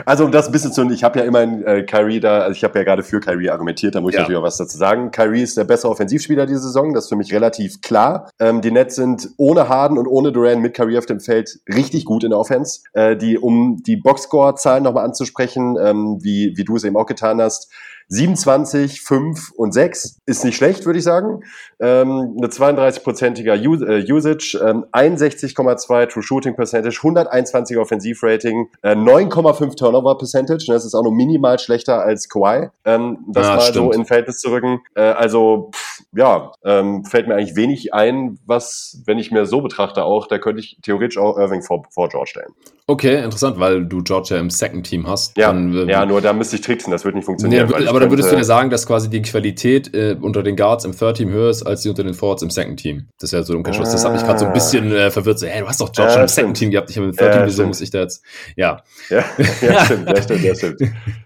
also 0.05 0.25
um 0.25 0.31
das 0.31 0.45
ein 0.47 0.51
bisschen 0.51 0.71
zu, 0.71 0.89
ich 0.91 1.03
habe 1.03 1.19
ja 1.19 1.25
immer 1.25 1.41
in 1.41 1.63
äh, 1.65 1.83
Kyrie 1.83 2.19
da, 2.19 2.39
also 2.39 2.55
ich 2.55 2.63
habe 2.63 2.77
ja 2.79 2.85
gerade 2.85 3.03
für 3.03 3.19
Kyrie 3.19 3.49
argumentiert, 3.49 3.95
da 3.95 4.01
muss 4.01 4.11
ich 4.11 4.15
ja. 4.15 4.21
natürlich 4.21 4.39
auch 4.39 4.43
was 4.43 4.57
dazu 4.57 4.77
sagen. 4.77 5.11
Kyrie 5.11 5.41
ist 5.41 5.57
der 5.57 5.63
bessere 5.63 5.91
Offensivspieler 5.91 6.45
diese 6.45 6.59
Saison, 6.59 6.93
das 6.93 7.05
ist 7.05 7.09
für 7.09 7.15
mich 7.15 7.33
relativ 7.33 7.81
klar. 7.81 8.29
Ähm, 8.39 8.61
die 8.61 8.71
Nets 8.71 8.95
sind 8.95 9.29
ohne 9.37 9.67
Harden 9.69 9.97
und 9.97 10.07
ohne 10.07 10.31
Durant 10.31 10.61
mit 10.61 10.75
Kyrie 10.75 10.97
auf 10.97 11.05
dem 11.05 11.19
Feld 11.19 11.59
richtig 11.67 12.05
gut 12.05 12.23
in 12.23 12.29
der 12.29 12.39
Offense. 12.39 12.81
Äh, 12.93 13.17
die, 13.17 13.37
um 13.37 13.81
die 13.85 13.97
Boxscore-Zahlen 13.97 14.83
nochmal 14.83 15.05
anzusprechen, 15.05 15.77
ähm, 15.81 16.19
wie, 16.21 16.53
wie 16.55 16.63
du 16.63 16.75
es 16.75 16.83
eben 16.83 16.95
auch 16.95 17.07
getan 17.07 17.41
hast, 17.41 17.71
27, 18.11 19.01
5 19.01 19.51
und 19.55 19.73
6 19.73 20.19
ist 20.25 20.43
nicht 20.43 20.57
schlecht, 20.57 20.85
würde 20.85 20.99
ich 20.99 21.05
sagen. 21.05 21.43
Ähm, 21.79 22.35
eine 22.37 22.47
32-prozentiger 22.47 23.55
äh, 23.55 24.11
Usage, 24.11 24.59
ähm, 24.61 24.85
61,2 24.91 26.09
True 26.09 26.21
Shooting 26.21 26.55
Percentage, 26.57 26.97
121 26.97 27.77
Offensivrating, 27.77 28.67
äh, 28.81 28.95
9,5 28.95 29.77
Turnover 29.77 30.17
Percentage. 30.17 30.65
Ne, 30.67 30.73
das 30.73 30.83
ist 30.83 30.93
auch 30.93 31.03
nur 31.03 31.15
minimal 31.15 31.57
schlechter 31.57 32.01
als 32.01 32.27
Kawhi. 32.27 32.67
Ähm, 32.83 33.19
das 33.29 33.47
ja, 33.47 33.55
mal 33.55 33.61
stimmt. 33.61 33.75
so 33.75 33.91
in 33.93 34.05
Verhältnis 34.05 34.39
zu 34.39 34.51
rücken. 34.51 34.81
Äh, 34.93 35.03
also, 35.03 35.69
pff, 35.73 36.03
ja, 36.13 36.51
ähm, 36.65 37.05
fällt 37.05 37.29
mir 37.29 37.35
eigentlich 37.35 37.55
wenig 37.55 37.93
ein, 37.93 38.39
was, 38.45 39.01
wenn 39.05 39.19
ich 39.19 39.31
mir 39.31 39.45
so 39.45 39.61
betrachte 39.61 40.03
auch, 40.03 40.27
da 40.27 40.37
könnte 40.37 40.59
ich 40.59 40.77
theoretisch 40.81 41.17
auch 41.17 41.37
Irving 41.37 41.61
vor, 41.61 41.83
vor 41.89 42.09
George 42.09 42.31
stellen. 42.31 42.53
Okay, 42.91 43.23
interessant, 43.23 43.57
weil 43.57 43.85
du 43.85 44.03
George 44.03 44.35
ja 44.35 44.37
im 44.41 44.49
Second 44.49 44.85
Team 44.85 45.07
hast. 45.07 45.37
Ja, 45.37 45.47
dann, 45.53 45.73
äh, 45.73 45.89
ja 45.89 46.05
nur 46.05 46.19
da 46.19 46.33
müsste 46.33 46.57
ich 46.57 46.61
tricksen, 46.61 46.91
das 46.91 47.05
wird 47.05 47.15
nicht 47.15 47.23
funktionieren. 47.23 47.69
Nee, 47.69 47.87
aber 47.87 48.01
dann 48.01 48.09
würdest 48.09 48.33
du 48.33 48.35
dir 48.35 48.43
sagen, 48.43 48.69
dass 48.69 48.85
quasi 48.85 49.09
die 49.09 49.21
Qualität 49.21 49.95
äh, 49.95 50.17
unter 50.19 50.43
den 50.43 50.57
Guards 50.57 50.83
im 50.83 50.91
Third 50.91 51.15
Team 51.15 51.29
höher 51.29 51.49
ist 51.49 51.63
als 51.63 51.83
die 51.83 51.89
unter 51.89 52.03
den 52.03 52.13
Forwards 52.13 52.43
im 52.43 52.49
Second 52.49 52.81
Team. 52.81 53.07
Das 53.17 53.29
ist 53.29 53.31
ja 53.31 53.43
so 53.43 53.53
ein 53.53 53.57
Umkehrschluss. 53.57 53.87
Ah. 53.87 53.93
Das 53.93 54.03
hat 54.03 54.11
mich 54.11 54.23
gerade 54.23 54.39
so 54.39 54.45
ein 54.45 54.51
bisschen 54.51 54.91
äh, 54.91 55.09
verwirrt. 55.09 55.39
So, 55.39 55.47
hey, 55.47 55.61
du 55.61 55.69
hast 55.69 55.79
doch 55.79 55.89
George 55.93 56.15
ja, 56.15 56.21
im 56.23 56.27
Second 56.27 56.57
Team 56.57 56.69
gehabt, 56.69 56.89
ich 56.89 56.97
habe 56.97 57.07
im 57.07 57.15
Third 57.15 57.33
ja, 57.33 57.37
Team, 57.37 57.45
wieso 57.45 57.65
muss 57.65 57.79
ich 57.79 57.91
da 57.91 57.99
jetzt? 57.99 58.25
Ja. 58.57 58.83
Ja, 59.09 59.23
ja 59.61 59.85
stimmt, 59.85 60.09
ja, 60.09 60.21
stimmt, 60.21 60.43
ja, 60.43 60.55
stimmt. 60.55 60.81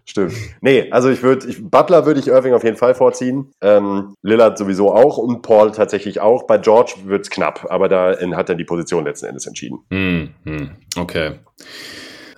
stimmt. 0.06 0.34
Nee, 0.62 0.92
also 0.92 1.10
ich 1.10 1.24
würde, 1.24 1.48
Butler 1.62 2.06
würde 2.06 2.20
ich 2.20 2.28
Irving 2.28 2.54
auf 2.54 2.64
jeden 2.64 2.78
Fall 2.78 2.94
vorziehen. 2.94 3.52
Ähm, 3.62 4.14
Lillard 4.22 4.60
sowieso 4.60 4.94
auch 4.94 5.18
und 5.18 5.42
Paul 5.42 5.72
tatsächlich 5.72 6.22
auch. 6.22 6.46
Bei 6.46 6.60
George 6.60 6.94
wird 7.06 7.24
es 7.24 7.32
knapp, 7.32 7.66
aber 7.72 7.90
da 7.90 8.16
hat 8.36 8.50
er 8.50 8.56
die 8.56 8.66
Position 8.66 9.06
letzten 9.06 9.26
Endes 9.26 9.48
entschieden. 9.48 9.80
Hm, 9.90 10.30
okay. 10.96 11.40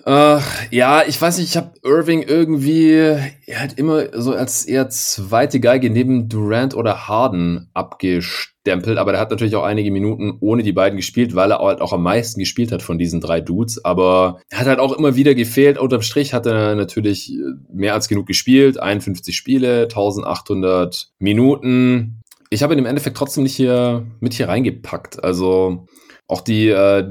Uh, 0.06 0.40
ja, 0.70 1.02
ich 1.06 1.20
weiß 1.20 1.38
nicht, 1.38 1.50
ich 1.50 1.56
habe 1.56 1.72
Irving 1.82 2.22
irgendwie 2.22 3.18
er 3.48 3.62
hat 3.62 3.78
immer 3.78 4.06
so 4.18 4.32
als 4.32 4.64
eher 4.64 4.88
zweite 4.90 5.58
Geige 5.58 5.90
neben 5.90 6.28
Durant 6.28 6.74
oder 6.74 7.08
Harden 7.08 7.68
abgestempelt, 7.74 8.98
aber 8.98 9.12
der 9.12 9.20
hat 9.20 9.30
natürlich 9.30 9.56
auch 9.56 9.64
einige 9.64 9.90
Minuten 9.90 10.36
ohne 10.40 10.62
die 10.62 10.72
beiden 10.72 10.96
gespielt, 10.96 11.34
weil 11.34 11.50
er 11.50 11.58
halt 11.58 11.80
auch 11.80 11.92
am 11.92 12.02
meisten 12.02 12.40
gespielt 12.40 12.72
hat 12.72 12.82
von 12.82 12.98
diesen 12.98 13.20
drei 13.20 13.40
Dudes, 13.40 13.84
aber 13.84 14.40
er 14.50 14.60
hat 14.60 14.66
halt 14.66 14.78
auch 14.80 14.92
immer 14.92 15.16
wieder 15.16 15.34
gefehlt. 15.34 15.78
Unterm 15.78 16.02
Strich 16.02 16.34
hat 16.34 16.46
er 16.46 16.74
natürlich 16.74 17.32
mehr 17.72 17.94
als 17.94 18.08
genug 18.08 18.26
gespielt, 18.26 18.80
51 18.80 19.36
Spiele, 19.36 19.84
1800 19.84 21.10
Minuten. 21.18 22.22
Ich 22.50 22.62
habe 22.62 22.74
ihn 22.74 22.78
im 22.78 22.86
Endeffekt 22.86 23.16
trotzdem 23.16 23.42
nicht 23.42 23.56
hier 23.56 24.06
mit 24.20 24.34
hier 24.34 24.48
reingepackt. 24.48 25.22
Also 25.22 25.86
auch 26.30 26.42
die 26.42 26.68
äh, 26.68 27.04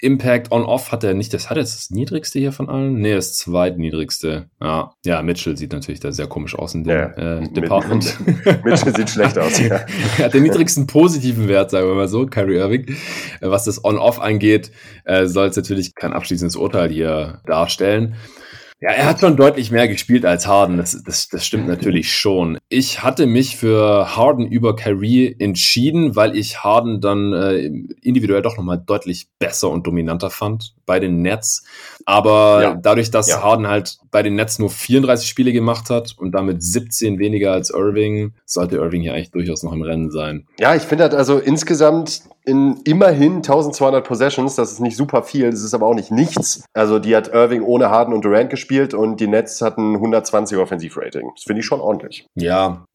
Impact 0.00 0.52
on-off 0.52 0.92
hat 0.92 1.02
er 1.02 1.14
nicht, 1.14 1.32
das 1.32 1.48
hat 1.48 1.56
er 1.56 1.62
das 1.62 1.90
niedrigste 1.90 2.38
hier 2.38 2.52
von 2.52 2.68
allen? 2.68 3.00
Nee, 3.00 3.14
das 3.14 3.38
zweitniedrigste. 3.38 4.50
Ja, 4.60 4.92
ja 5.02 5.22
Mitchell 5.22 5.56
sieht 5.56 5.72
natürlich 5.72 6.00
da 6.00 6.12
sehr 6.12 6.26
komisch 6.26 6.54
aus 6.54 6.74
in 6.74 6.84
dem 6.84 6.90
ja, 6.90 7.06
äh, 7.38 7.48
Department. 7.52 8.18
Mitchell 8.62 8.94
sieht 8.94 9.08
schlecht 9.08 9.38
aus, 9.38 9.58
ja. 9.58 9.76
er 9.76 9.86
hat 10.26 10.34
den 10.34 10.42
niedrigsten 10.42 10.86
positiven 10.86 11.48
Wert, 11.48 11.70
sagen 11.70 11.88
wir 11.88 11.94
mal 11.94 12.06
so, 12.08 12.26
Kyrie 12.26 12.56
Irving. 12.56 12.86
Äh, 13.40 13.48
was 13.48 13.64
das 13.64 13.82
on-off 13.82 14.20
angeht, 14.20 14.70
äh, 15.06 15.24
soll 15.24 15.48
es 15.48 15.56
natürlich 15.56 15.94
kein 15.94 16.12
abschließendes 16.12 16.56
Urteil 16.56 16.90
hier 16.90 17.40
darstellen. 17.46 18.16
Ja, 18.82 18.92
er 18.92 19.04
hat 19.04 19.20
schon 19.20 19.36
deutlich 19.36 19.70
mehr 19.70 19.88
gespielt 19.88 20.24
als 20.24 20.46
Harden. 20.46 20.78
Das, 20.78 21.02
das, 21.04 21.28
das 21.28 21.44
stimmt 21.44 21.68
natürlich 21.68 22.14
schon. 22.16 22.56
Ich 22.70 23.02
hatte 23.02 23.26
mich 23.26 23.58
für 23.58 24.16
Harden 24.16 24.46
über 24.46 24.74
Kyrie 24.74 25.36
entschieden, 25.38 26.16
weil 26.16 26.34
ich 26.34 26.64
Harden 26.64 27.02
dann 27.02 27.34
äh, 27.34 27.66
individuell 28.00 28.40
doch 28.40 28.56
nochmal 28.56 28.82
deutlich 28.84 29.28
besser 29.38 29.68
und 29.68 29.86
dominanter 29.86 30.30
fand 30.30 30.74
bei 30.86 30.98
den 30.98 31.20
Nets. 31.20 31.62
Aber 32.10 32.60
ja. 32.60 32.74
dadurch, 32.74 33.12
dass 33.12 33.28
ja. 33.28 33.40
Harden 33.40 33.68
halt 33.68 33.98
bei 34.10 34.24
den 34.24 34.34
Nets 34.34 34.58
nur 34.58 34.68
34 34.68 35.28
Spiele 35.28 35.52
gemacht 35.52 35.90
hat 35.90 36.16
und 36.18 36.32
damit 36.32 36.60
17 36.60 37.20
weniger 37.20 37.52
als 37.52 37.70
Irving, 37.70 38.32
sollte 38.44 38.78
Irving 38.78 39.02
hier 39.02 39.14
eigentlich 39.14 39.30
durchaus 39.30 39.62
noch 39.62 39.72
im 39.72 39.82
Rennen 39.82 40.10
sein. 40.10 40.48
Ja, 40.58 40.74
ich 40.74 40.82
finde 40.82 41.04
halt 41.04 41.14
also 41.14 41.38
insgesamt 41.38 42.22
in 42.44 42.80
immerhin 42.84 43.36
1200 43.36 44.04
Possessions, 44.04 44.56
das 44.56 44.72
ist 44.72 44.80
nicht 44.80 44.96
super 44.96 45.22
viel, 45.22 45.50
das 45.50 45.62
ist 45.62 45.74
aber 45.74 45.86
auch 45.86 45.94
nicht 45.94 46.10
nichts. 46.10 46.64
Also 46.72 46.98
die 46.98 47.14
hat 47.14 47.28
Irving 47.28 47.62
ohne 47.62 47.90
Harden 47.90 48.14
und 48.14 48.24
Durant 48.24 48.50
gespielt 48.50 48.94
und 48.94 49.20
die 49.20 49.28
Nets 49.28 49.60
hatten 49.60 49.94
120 49.94 50.58
Offensivrating. 50.58 51.30
Das 51.34 51.44
finde 51.44 51.60
ich 51.60 51.66
schon 51.66 51.80
ordentlich. 51.80 52.26
Ja, 52.34 52.86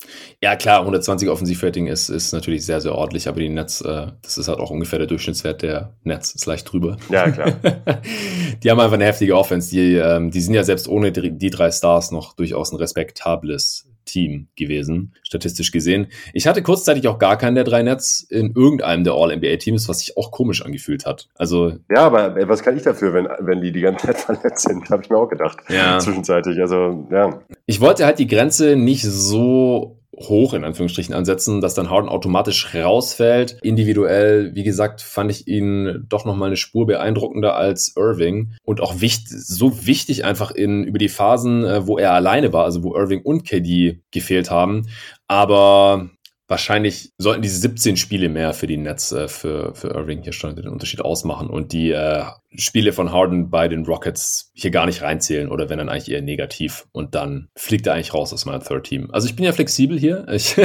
ja 0.41 0.55
klar, 0.55 0.79
120 0.81 1.29
Offensivrating 1.29 1.87
ist, 1.87 2.09
ist 2.09 2.33
natürlich 2.33 2.65
sehr, 2.65 2.81
sehr 2.81 2.95
ordentlich, 2.95 3.27
aber 3.27 3.39
die 3.39 3.49
Nets, 3.49 3.81
äh, 3.81 4.07
das 4.23 4.37
ist 4.37 4.47
halt 4.47 4.59
auch 4.59 4.71
ungefähr 4.71 4.99
der 4.99 5.07
Durchschnittswert 5.07 5.61
der 5.61 5.93
Nets, 6.03 6.33
ist 6.33 6.45
leicht 6.47 6.71
drüber. 6.71 6.97
Ja, 7.09 7.29
klar. 7.29 7.53
die 8.63 8.71
haben 8.71 8.79
einfach 8.79 8.95
eine 8.95 9.04
heftige 9.05 9.37
Offense, 9.37 9.69
die, 9.69 9.95
ähm, 9.95 10.31
die 10.31 10.41
sind 10.41 10.53
ja 10.53 10.63
selbst 10.63 10.87
ohne 10.87 11.11
die, 11.11 11.49
drei 11.49 11.71
Stars 11.71 12.11
noch 12.11 12.33
durchaus 12.33 12.71
ein 12.71 12.77
respektables 12.77 13.87
Team 14.05 14.47
gewesen, 14.55 15.13
statistisch 15.23 15.71
gesehen. 15.71 16.07
Ich 16.33 16.47
hatte 16.47 16.61
kurzzeitig 16.61 17.07
auch 17.07 17.19
gar 17.19 17.37
keinen 17.37 17.55
der 17.55 17.63
drei 17.63 17.83
Nets 17.83 18.21
in 18.29 18.53
irgendeinem 18.55 19.03
der 19.03 19.13
All-NBA-Teams, 19.13 19.89
was 19.89 19.99
sich 19.99 20.15
auch 20.15 20.31
komisch 20.31 20.63
angefühlt 20.63 21.05
hat. 21.05 21.27
Also 21.35 21.73
ja, 21.89 22.05
aber 22.05 22.47
was 22.47 22.61
kann 22.61 22.77
ich 22.77 22.83
dafür, 22.83 23.13
wenn, 23.13 23.27
wenn 23.39 23.61
die 23.61 23.71
die 23.71 23.81
ganze 23.81 24.07
Zeit 24.07 24.17
verletzt 24.17 24.67
sind? 24.67 24.89
Habe 24.89 25.03
ich 25.03 25.09
mir 25.09 25.17
auch 25.17 25.29
gedacht. 25.29 25.57
Ja. 25.69 25.99
Zwischenzeitlich. 25.99 26.59
Also 26.59 27.07
ja. 27.11 27.41
Ich 27.65 27.81
wollte 27.81 28.05
halt 28.05 28.19
die 28.19 28.27
Grenze 28.27 28.75
nicht 28.75 29.03
so 29.03 29.97
hoch 30.17 30.53
in 30.53 30.63
Anführungsstrichen 30.63 31.13
ansetzen, 31.13 31.61
dass 31.61 31.73
dann 31.73 31.89
Harden 31.89 32.09
automatisch 32.09 32.73
rausfällt. 32.73 33.57
Individuell, 33.61 34.55
wie 34.55 34.63
gesagt, 34.63 35.01
fand 35.01 35.31
ich 35.31 35.47
ihn 35.47 36.05
doch 36.07 36.25
noch 36.25 36.35
mal 36.35 36.47
eine 36.47 36.57
Spur 36.57 36.85
beeindruckender 36.85 37.55
als 37.55 37.95
Irving 37.95 38.53
und 38.63 38.81
auch 38.81 39.01
wichtig, 39.01 39.27
so 39.29 39.85
wichtig 39.85 40.25
einfach 40.25 40.51
in 40.51 40.83
über 40.83 40.97
die 40.97 41.09
Phasen, 41.09 41.63
äh, 41.63 41.87
wo 41.87 41.97
er 41.97 42.13
alleine 42.13 42.53
war, 42.53 42.63
also 42.63 42.83
wo 42.83 42.95
Irving 42.95 43.21
und 43.21 43.43
KD 43.43 43.99
gefehlt 44.11 44.51
haben. 44.51 44.87
Aber 45.27 46.09
wahrscheinlich 46.47 47.11
sollten 47.17 47.41
diese 47.41 47.59
17 47.59 47.97
Spiele 47.97 48.29
mehr 48.29 48.53
für 48.53 48.67
die 48.67 48.77
Nets, 48.77 49.11
äh, 49.11 49.27
für, 49.27 49.73
für 49.75 49.89
Irving 49.89 50.21
hier 50.21 50.33
schon 50.33 50.55
den 50.55 50.67
Unterschied 50.67 51.01
ausmachen 51.01 51.49
und 51.49 51.73
die 51.73 51.91
äh, 51.91 52.23
Spiele 52.57 52.93
von 52.93 53.11
Harden 53.11 53.49
bei 53.49 53.67
den 53.67 53.85
Rockets 53.85 54.51
hier 54.53 54.71
gar 54.71 54.85
nicht 54.85 55.01
reinzählen 55.01 55.49
oder 55.49 55.69
wenn 55.69 55.77
dann 55.77 55.89
eigentlich 55.89 56.11
eher 56.11 56.21
negativ 56.21 56.87
und 56.91 57.15
dann 57.15 57.49
fliegt 57.55 57.87
er 57.87 57.93
eigentlich 57.93 58.13
raus 58.13 58.33
aus 58.33 58.45
meinem 58.45 58.63
Third 58.63 58.85
Team. 58.85 59.09
Also 59.11 59.27
ich 59.27 59.35
bin 59.35 59.45
ja 59.45 59.51
flexibel 59.51 59.99
hier. 59.99 60.25
Ich, 60.35 60.57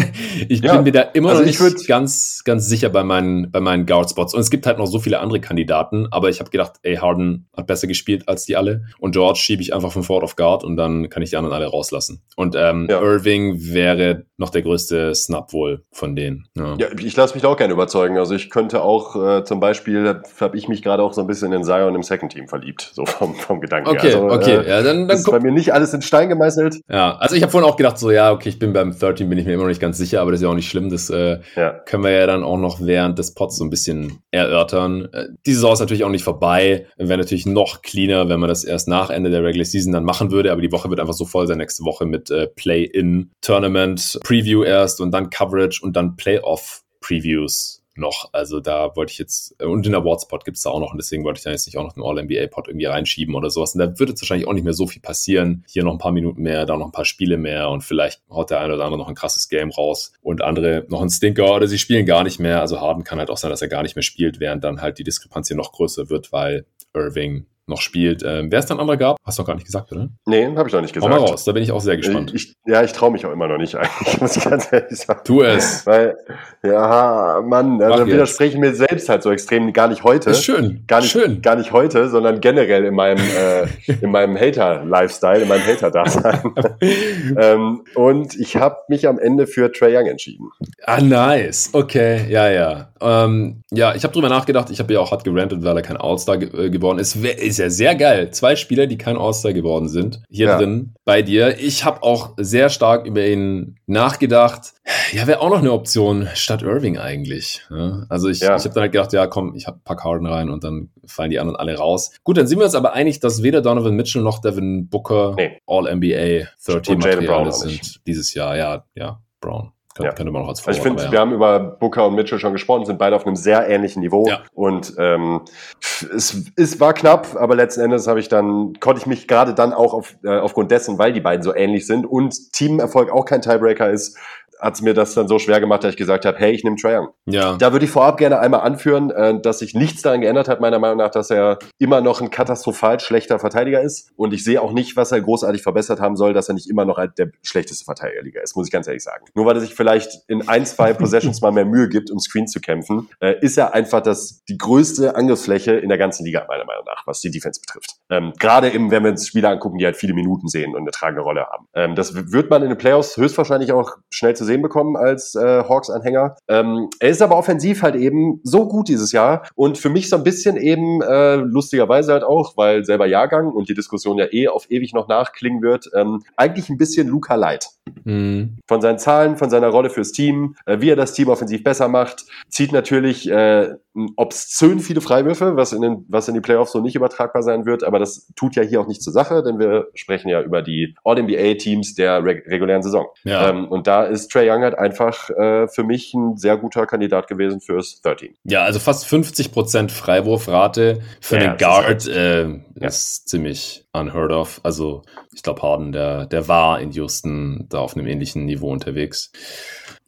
ich 0.49 0.61
ja, 0.61 0.75
bin 0.75 0.85
mir 0.85 0.93
da 0.93 1.01
immer 1.01 1.31
also 1.31 1.43
noch 1.43 1.47
nicht 1.47 1.87
ganz, 1.87 2.43
ganz 2.45 2.67
sicher 2.67 2.89
bei 2.89 3.05
meinen, 3.05 3.51
bei 3.51 3.61
meinen 3.61 3.87
Guard 3.87 4.11
Spots. 4.11 4.35
Und 4.35 4.41
es 4.41 4.51
gibt 4.51 4.67
halt 4.67 4.79
noch 4.79 4.87
so 4.87 4.99
viele 4.99 5.21
andere 5.21 5.41
Kandidaten, 5.41 6.09
aber 6.11 6.29
ich 6.29 6.41
habe 6.41 6.51
gedacht, 6.51 6.75
ey, 6.83 6.97
Harden 6.97 7.49
hat 7.57 7.67
besser 7.67 7.87
gespielt 7.87 8.29
als 8.29 8.45
die 8.45 8.57
alle 8.57 8.87
und 8.99 9.13
George 9.13 9.39
schiebe 9.39 9.63
ich 9.63 9.73
einfach 9.73 9.93
von 9.93 10.03
Forward 10.03 10.25
auf 10.25 10.37
Guard 10.37 10.65
und 10.65 10.77
dann 10.77 11.09
kann 11.09 11.23
ich 11.23 11.31
die 11.31 11.37
anderen 11.37 11.55
alle 11.55 11.67
rauslassen. 11.67 12.23
Und 12.37 12.57
ähm, 12.57 12.89
ja. 12.91 13.01
Irving 13.01 13.73
wäre 13.73 14.25
noch 14.37 14.51
der 14.51 14.63
größte 14.63 15.15
Snap 15.15 15.53
wohl 15.53 15.85
von 15.93 16.17
denen. 16.17 16.49
Ja, 16.57 16.77
ja 16.77 16.89
ich 16.99 17.17
lasse 17.17 17.35
mich 17.35 17.43
da 17.43 17.49
auch 17.49 17.57
gerne 17.57 17.73
überzeugen. 17.73 18.19
Also 18.19 18.35
ich 18.35 18.51
könnte 18.51 18.83
auch 18.83 19.15
äh, 19.17 19.45
zum 19.45 19.61
Beispiel, 19.61 20.21
habe 20.41 20.57
ich 20.57 20.69
mich 20.69 20.83
gerade 20.83 21.03
auch 21.03 21.13
so 21.13 21.21
ein 21.21 21.27
bisschen 21.27 21.53
in 21.53 21.63
Zion 21.81 21.95
im 21.95 22.03
Second 22.03 22.33
Team 22.33 22.49
verliebt, 22.49 22.91
so 22.93 23.07
vom, 23.07 23.35
vom 23.35 23.61
Gedanken 23.61 23.89
Okay, 23.89 24.15
also, 24.15 24.31
okay. 24.31 24.57
Äh, 24.57 24.69
ja, 24.69 24.83
dann, 24.83 25.09
dann 25.09 25.17
ist 25.17 25.31
bei 25.31 25.41
mir 25.41 25.53
nicht 25.53 25.73
alles 25.73 25.93
in 25.95 26.03
Stein 26.03 26.29
gemeißelt. 26.29 26.81
Ja, 26.89 27.17
also 27.17 27.35
ich 27.35 27.43
habe 27.43 27.51
vorhin 27.51 27.69
auch 27.69 27.77
gedacht, 27.77 27.99
so 27.99 28.11
ja, 28.11 28.33
okay, 28.33 28.49
ich 28.49 28.59
bin 28.59 28.73
beim 28.73 28.97
13, 28.97 29.29
bin 29.29 29.39
ich 29.39 29.47
mir 29.47 29.55
immer 29.55 29.65
noch 29.65 29.69
nicht 29.69 29.81
ganz 29.81 29.99
sicher, 29.99 30.21
aber 30.21 30.31
das 30.31 30.41
ist 30.41 30.45
ja 30.45 30.51
auch 30.51 30.55
nicht 30.55 30.69
schlimm. 30.69 30.91
Das 30.91 31.11
äh, 31.11 31.39
ja. 31.57 31.71
können 31.71 32.05
wir 32.05 32.11
ja 32.11 32.27
dann 32.27 32.45
auch 32.45 32.59
noch 32.59 32.81
während 32.81 33.19
des 33.19 33.35
Pods 33.35 33.59
so 33.59 33.65
ein 33.65 33.71
bisschen 33.71 34.23
erörtern. 34.31 35.09
Äh, 35.13 35.27
die 35.47 35.55
Saison 35.55 35.73
ist 35.73 35.81
natürlich 35.81 36.05
auch 36.05 36.11
nicht 36.11 36.25
vorbei. 36.25 36.87
Wäre 36.97 37.19
natürlich 37.19 37.47
noch 37.47 37.83
cleaner, 37.83 38.29
wenn 38.29 38.41
man 38.41 38.49
das 38.49 38.65
erst 38.65 38.89
nach 38.89 39.11
Ende 39.11 39.31
der 39.31 39.43
Regular 39.43 39.65
Season 39.65 39.93
dann 39.93 40.05
machen 40.05 40.31
würde, 40.31 40.53
aber 40.53 40.61
die 40.61 40.73
Woche 40.73 40.91
wird 40.91 41.01
einfach 41.01 41.15
so 41.15 41.25
voll 41.25 41.47
sein 41.47 41.59
nächste 41.59 41.85
Woche 41.85 42.07
mit 42.07 42.31
äh, 42.31 42.47
Play-in, 42.49 43.31
Tournament, 43.41 44.19
Preview 44.25 44.63
erst 44.65 45.01
und 45.01 45.13
dann 45.13 45.31
Coverage 45.31 45.81
und 45.83 45.97
dann 45.97 46.17
Playoff 46.17 46.83
Previews 47.01 47.80
noch. 48.01 48.31
Also 48.33 48.61
da 48.61 48.97
wollte 48.97 49.13
ich 49.13 49.19
jetzt, 49.19 49.63
und 49.63 49.87
den 49.87 49.95
Awards-Pod 49.95 50.45
gibt 50.45 50.57
es 50.57 50.65
da 50.65 50.71
auch 50.71 50.81
noch 50.81 50.93
und 50.93 50.99
deswegen 50.99 51.25
wollte 51.25 51.39
ich 51.39 51.45
da 51.45 51.51
jetzt 51.51 51.67
nicht 51.67 51.77
auch 51.77 51.85
noch 51.85 51.97
einen 51.97 52.05
All-NBA-Pod 52.05 52.69
irgendwie 52.69 52.87
reinschieben 52.87 53.35
oder 53.35 53.51
sowas. 53.51 53.75
Und 53.75 53.81
da 53.81 53.99
wird 53.99 54.09
jetzt 54.09 54.23
wahrscheinlich 54.23 54.49
auch 54.49 54.53
nicht 54.53 54.65
mehr 54.65 54.73
so 54.73 54.87
viel 54.87 55.03
passieren. 55.03 55.65
Hier 55.69 55.85
noch 55.85 55.93
ein 55.93 55.99
paar 55.99 56.13
Minuten 56.13 56.43
mehr, 56.43 56.67
da 56.67 56.77
noch 56.77 56.87
ein 56.87 56.93
paar 56.93 57.05
Spiele 57.05 57.37
mehr 57.37 57.71
und 57.71 57.83
vielleicht 57.83 58.23
haut 58.31 58.51
der 58.51 58.61
eine 58.61 58.75
oder 58.75 58.85
andere 58.85 58.99
noch 58.99 59.09
ein 59.09 59.15
krasses 59.15 59.49
Game 59.49 59.71
raus 59.71 60.13
und 60.23 60.43
andere 60.43 60.87
noch 60.89 61.03
ein 61.03 61.11
Stinker 61.11 61.55
oder 61.55 61.69
sie 61.69 61.79
spielen 61.79 62.07
gar 62.07 62.25
nicht 62.25 62.41
mehr. 62.41 62.61
Also 62.61 62.81
Harden 62.81 63.05
kann 63.05 63.19
halt 63.19 63.31
auch 63.31 63.37
sein, 63.37 63.51
dass 63.51 63.63
er 63.63 63.69
gar 63.69 63.83
nicht 63.83 63.97
mehr 63.97 64.03
spielt, 64.03 64.41
während 64.41 64.65
dann 64.65 64.83
halt 64.83 64.99
die 64.99 65.05
Diskrepanz 65.05 65.49
hier 65.49 65.57
noch 65.57 65.73
größer 65.73 66.11
wird, 66.11 66.33
weil 66.33 66.67
Irving 66.95 67.47
noch 67.71 67.81
spielt. 67.81 68.23
Ähm, 68.23 68.51
wer 68.51 68.59
es 68.59 68.67
dann 68.67 68.79
andere 68.79 68.99
gab, 68.99 69.17
hast 69.25 69.39
du 69.39 69.43
noch 69.43 69.47
gar 69.47 69.55
nicht 69.55 69.67
gesagt, 69.67 69.93
oder? 69.93 70.09
Nee, 70.27 70.47
habe 70.57 70.69
ich 70.69 70.75
noch 70.75 70.81
nicht 70.83 70.93
gesagt. 70.93 71.13
Hau 71.13 71.21
mal 71.21 71.27
raus, 71.27 71.45
da 71.45 71.53
bin 71.53 71.63
ich 71.63 71.73
auch 71.73 71.81
sehr 71.81 71.97
gespannt. 71.97 72.33
Ich, 72.35 72.55
ja, 72.67 72.83
ich 72.83 72.93
traue 72.93 73.11
mich 73.11 73.25
auch 73.25 73.33
immer 73.33 73.49
noch 73.49 73.57
nicht 73.57 73.75
eigentlich, 73.77 74.21
muss 74.21 74.37
ich 74.37 74.45
ganz 74.45 74.73
ehrlich 74.73 74.99
sagen. 74.99 75.21
Tu 75.25 75.43
es. 75.43 75.87
Weil, 75.87 76.17
ja, 76.63 77.41
Mann, 77.45 77.83
also 77.83 78.07
widerspreche 78.07 78.55
ich 78.55 78.61
mir 78.61 78.75
selbst 78.75 79.09
halt 79.09 79.23
so 79.23 79.31
extrem, 79.31 79.73
gar 79.73 79.89
nicht 79.89 80.05
heute. 80.05 80.31
Ist 80.31 80.45
schön. 80.45 80.85
Gar 80.87 81.01
nicht, 81.01 81.11
schön. 81.11 81.41
Gar 81.43 81.57
nicht 81.57 81.73
heute, 81.73 82.09
sondern 82.09 82.41
generell 82.41 82.85
in 82.85 82.95
meinem, 82.95 83.19
äh, 83.19 83.93
in 84.01 84.11
meinem 84.11 84.37
Hater-Lifestyle, 84.37 85.43
in 85.43 85.49
meinem 85.49 85.67
Hater-Dasein. 85.67 86.55
ähm, 87.39 87.83
und 87.95 88.39
ich 88.39 88.57
habe 88.57 88.77
mich 88.89 89.07
am 89.07 89.19
Ende 89.19 89.47
für 89.47 89.73
Trey 89.73 89.97
Young 89.97 90.07
entschieden. 90.07 90.51
Ah, 90.85 91.01
nice. 91.01 91.71
Okay, 91.73 92.27
ja, 92.29 92.51
ja. 92.51 92.93
Ähm, 93.01 93.63
ja, 93.71 93.95
ich 93.95 94.05
habe 94.05 94.13
drüber 94.13 94.29
nachgedacht, 94.29 94.71
ich 94.71 94.79
habe 94.79 94.93
ja 94.93 95.01
auch 95.01 95.11
hart 95.11 95.25
gerantet, 95.25 95.63
weil 95.63 95.77
er 95.77 95.83
kein 95.83 95.97
All-Star 95.97 96.39
ge 96.39 96.67
äh, 96.67 96.71
geworden 96.71 96.99
ist. 96.99 97.17
Ist 97.17 97.59
ja 97.61 97.71
sehr 97.71 97.95
geil. 97.95 98.31
Zwei 98.31 98.57
Spieler, 98.57 98.87
die 98.87 98.99
kein 98.99 99.17
All-Star 99.17 99.53
geworden 99.53 99.89
sind, 99.89 100.23
hier 100.29 100.47
ja. 100.47 100.59
drin 100.59 100.95
bei 101.05 101.23
dir. 101.23 101.59
Ich 101.59 101.85
habe 101.85 102.03
auch 102.03 102.35
sehr 102.37 102.71
stark 102.71 103.07
über 103.07 103.25
ihn 103.27 103.77
nachgedacht. 103.87 104.73
Ja, 105.13 105.27
wäre 105.27 105.41
auch 105.41 105.51
noch 105.51 105.61
eine 105.61 105.73
Option 105.73 106.29
statt 106.35 106.63
Irving 106.63 106.99
eigentlich. 106.99 107.63
Also 108.09 108.29
ich, 108.29 108.41
ja. 108.41 108.57
ich 108.57 108.65
habe 108.65 108.75
dann 108.75 108.83
halt 108.83 108.93
gedacht, 108.93 109.13
ja 109.13 109.27
komm, 109.27 109.55
ich 109.55 109.67
habe 109.67 109.79
ein 109.79 109.85
paar 109.85 109.97
Karten 109.97 110.27
rein 110.27 110.51
und 110.51 110.65
dann 110.65 110.91
fallen 111.07 111.31
die 111.31 111.39
anderen 111.39 111.57
alle 111.57 111.77
raus. 111.77 112.13
Gut, 112.25 112.37
dann 112.37 112.47
sind 112.47 112.59
wir 112.59 112.65
uns 112.65 112.75
aber 112.75 112.93
einig, 112.95 113.21
dass 113.21 113.43
weder 113.43 113.63
Donovan 113.63 113.95
Mitchell 113.95 114.23
noch 114.23 114.41
Devin 114.41 114.89
Booker 114.89 115.35
nee. 115.37 115.59
All-NBA 115.67 116.49
30 116.65 116.99
Material 116.99 117.53
sind 117.53 118.07
dieses 118.07 118.35
Jahr. 118.35 118.57
Ja, 118.57 118.85
ja, 118.95 119.21
Brown. 119.41 119.73
Kann, 120.01 120.11
ja. 120.11 120.15
Könnte 120.15 120.33
man 120.33 120.43
auch 120.43 120.49
als 120.49 120.61
Vorwort, 120.61 120.79
also 120.79 120.89
Ich 120.89 120.89
finde, 120.89 121.05
ja. 121.05 121.13
wir 121.13 121.21
haben 121.21 121.33
über 121.33 121.59
Booker 121.59 122.07
und 122.07 122.15
Mitchell 122.15 122.39
schon 122.39 122.53
gesprochen, 122.53 122.85
sind 122.85 122.99
beide 122.99 123.17
auf 123.17 123.27
einem 123.27 123.37
sehr 123.37 123.69
ähnlichen 123.69 124.01
Niveau. 124.01 124.27
Ja. 124.29 124.43
Und 124.55 124.95
ähm, 124.99 125.43
es, 125.81 126.51
es 126.57 126.81
war 126.81 126.93
knapp, 126.93 127.37
aber 127.37 127.55
letzten 127.55 127.81
Endes 127.83 128.07
habe 128.07 128.21
ich 128.21 128.29
dann, 128.29 128.75
konnte 128.81 129.01
ich 129.01 129.07
mich 129.07 129.29
gerade 129.29 129.55
dann 129.55 129.73
auch 129.73 129.95
auf, 129.95 130.17
äh, 130.25 130.39
aufgrund 130.39 130.71
dessen, 130.71 130.99
weil 130.99 131.13
die 131.13 131.21
beiden 131.21 131.43
so 131.43 131.55
ähnlich 131.55 131.87
sind 131.87 132.07
und 132.07 132.53
Teamerfolg 132.53 133.11
auch 133.11 133.25
kein 133.25 133.43
Tiebreaker 133.43 133.91
ist, 133.91 134.19
hat 134.61 134.75
es 134.75 134.83
mir 134.83 134.95
das 134.95 135.15
dann 135.15 135.29
so 135.29 135.39
schwer 135.39 135.61
gemacht, 135.61 135.83
dass 135.85 135.93
ich 135.93 135.97
gesagt 135.97 136.25
habe, 136.25 136.39
hey, 136.39 136.53
ich 136.53 136.65
nehme 136.65 136.77
Trae 136.77 136.99
Young. 136.99 137.09
Ja. 137.27 137.57
Da 137.57 137.73
würde 137.73 137.85
ich 137.85 137.91
vorab 137.91 138.19
gerne 138.19 138.39
einmal 138.39 138.61
anführen, 138.61 139.11
äh, 139.11 139.41
dass 139.41 139.61
sich 139.61 139.75
nichts 139.75 140.03
daran 140.03 140.21
geändert 140.21 140.49
hat, 140.49 140.61
meiner 140.61 140.79
Meinung 140.79 140.99
nach, 140.99 141.11
dass 141.11 141.31
er 141.31 141.59
immer 141.79 142.01
noch 142.01 142.21
ein 142.21 142.31
katastrophal 142.31 143.01
schlechter 143.01 143.39
Verteidiger 143.39 143.81
ist. 143.81 144.11
Und 144.17 144.35
ich 144.35 144.45
sehe 144.45 144.61
auch 144.61 144.73
nicht, 144.73 144.97
was 144.97 145.13
er 145.13 145.21
großartig 145.21 145.63
verbessert 145.63 146.01
haben 146.01 146.17
soll, 146.17 146.33
dass 146.33 146.49
er 146.49 146.55
nicht 146.55 146.69
immer 146.69 146.85
noch 146.85 147.01
der 147.19 147.31
schlechteste 147.43 147.85
Verteidiger 147.85 148.43
ist, 148.43 148.57
muss 148.57 148.67
ich 148.67 148.73
ganz 148.73 148.87
ehrlich 148.87 149.03
sagen. 149.03 149.25
Nur 149.35 149.47
weil 149.47 149.57
er 149.57 149.61
sich 149.61 149.75
vielleicht 149.75 149.90
in 150.29 150.49
ein, 150.49 150.67
zwei 150.67 150.93
Possessions 151.01 151.41
mal 151.41 151.53
mehr 151.53 151.65
Mühe 151.65 151.89
gibt, 151.89 152.11
um 152.11 152.19
Screen 152.19 152.47
zu 152.47 152.61
kämpfen, 152.61 153.09
äh, 153.21 153.35
ist 153.41 153.57
er 153.57 153.75
einfach 153.75 154.03
das, 154.03 154.45
die 154.49 154.59
größte 154.59 155.15
Angriffsfläche 155.15 155.73
in 155.73 155.89
der 155.89 155.99
ganzen 155.99 156.25
Liga, 156.25 156.45
meiner 156.49 156.65
Meinung 156.65 156.85
nach, 156.87 157.07
was 157.07 157.21
die 157.21 157.31
Defense 157.31 157.61
betrifft. 157.61 157.97
Ähm, 158.11 158.33
Gerade 158.39 158.71
eben, 158.71 158.91
wenn 158.91 159.03
wir 159.05 159.11
uns 159.11 159.27
Spieler 159.27 159.51
angucken, 159.51 159.79
die 159.79 159.85
halt 159.85 159.97
viele 159.97 160.15
Minuten 160.15 160.49
sehen 160.49 160.75
und 160.75 160.83
eine 160.83 160.91
tragende 160.91 161.23
Rolle 161.23 161.47
haben. 161.47 161.67
Ähm, 161.75 161.95
das 161.95 162.33
wird 162.33 162.51
man 162.51 162.63
in 162.63 162.69
den 162.69 162.79
Playoffs 162.79 163.17
höchstwahrscheinlich 163.17 163.73
auch 163.73 163.97
schnell 164.11 164.35
zu 164.35 164.45
sehen 164.45 164.63
bekommen 164.63 164.97
als 164.97 165.35
äh, 165.35 165.65
Hawks-Anhänger. 165.65 166.37
Ähm, 166.49 166.89
er 166.99 167.09
ist 167.09 167.23
aber 167.23 167.37
offensiv 167.37 167.83
halt 167.83 167.97
eben 167.97 168.41
so 168.43 168.67
gut 168.67 168.89
dieses 168.89 169.13
Jahr 169.13 169.47
und 169.55 169.79
für 169.79 169.89
mich 169.89 170.09
so 170.09 170.17
ein 170.17 170.25
bisschen 170.25 170.57
eben 170.57 171.03
äh, 171.03 171.37
lustigerweise 171.37 172.13
halt 172.13 172.25
auch, 172.25 172.57
weil 172.57 172.85
selber 172.85 173.07
Jahrgang 173.07 173.53
und 173.53 173.69
die 173.69 173.75
Diskussion 173.75 174.19
ja 174.19 174.27
eh 174.31 174.49
auf 174.49 174.71
ewig 174.71 174.95
noch 174.95 175.09
nachklingen 175.09 175.63
wird, 175.63 175.91
ähm, 175.95 176.23
eigentlich 176.37 176.69
ein 176.69 176.79
bisschen 176.79 177.09
Luca 177.09 177.35
Light. 177.35 177.69
Mhm. 178.05 178.59
Von 178.67 178.81
seinen 178.81 178.99
Zahlen, 178.99 179.37
von 179.37 179.51
seiner 179.51 179.70
Rolle 179.71 179.91
fürs 179.91 180.13
Team, 180.13 180.57
äh, 180.67 180.81
wie 180.81 180.91
er 180.91 180.97
das 180.97 181.13
Team 181.13 181.29
offensiv 181.29 181.63
besser 181.65 181.89
macht, 181.89 182.25
zieht 182.51 182.73
natürlich 182.73 183.31
äh, 183.31 183.71
obszön 184.17 184.81
viele 184.81 185.01
Freiwürfe, 185.01 185.57
was 185.57 185.73
in, 185.73 185.83
den, 185.83 186.05
was 186.09 186.29
in 186.29 186.35
die 186.35 186.41
Playoffs 186.41 186.73
so 186.73 186.81
nicht 186.81 186.95
übertragbar 186.95 187.43
sein 187.43 187.67
wird, 187.67 187.83
aber 187.85 187.99
das 187.99 188.31
tut 188.37 188.57
ja 188.57 188.63
hier 188.63 188.81
auch 188.81 188.87
nicht 188.87 189.03
zur 189.03 189.13
Sache, 189.13 189.43
denn 189.43 189.59
wir 189.59 189.89
sprechen 189.95 190.29
ja 190.29 190.41
über 190.43 190.63
die 190.63 190.95
All-NBA-Teams 191.05 191.95
der 191.95 192.25
reg 192.25 192.45
regulären 192.47 192.83
Saison. 192.83 193.07
Ja. 193.25 193.51
Ähm, 193.51 193.69
und 193.69 193.87
da 193.87 194.05
ist 194.05 194.29
Trey 194.29 194.49
Young 194.51 194.63
halt 194.63 194.79
einfach 194.79 195.31
äh, 195.31 195.69
für 195.69 195.85
mich 195.85 196.15
ein 196.15 196.37
sehr 196.37 196.57
guter 196.57 196.87
Kandidat 196.87 197.29
gewesen 197.29 197.61
fürs 197.61 198.01
13. 198.03 198.35
Ja, 198.45 198.63
also 198.63 198.79
fast 198.79 199.07
50 199.07 199.53
Prozent 199.53 199.93
Freiwurfrate 199.93 201.01
für 201.21 201.37
ja, 201.37 201.49
den 201.49 201.57
Guard 201.57 202.07
ist, 202.07 202.09
halt, 202.09 202.17
äh, 202.17 202.49
ja. 202.81 202.87
ist 202.87 203.29
ziemlich 203.29 203.85
unheard 203.93 204.33
of. 204.33 204.61
Also 204.63 205.03
ich 205.35 205.43
glaube, 205.43 205.63
Harden, 205.63 205.93
der, 205.93 206.27
der 206.27 206.49
war 206.49 206.81
in 206.81 206.93
Houston 206.93 207.67
da 207.69 207.79
auf 207.79 207.97
einem 207.97 208.07
ähnlichen 208.07 208.45
Niveau 208.45 208.71
unterwegs. 208.71 209.33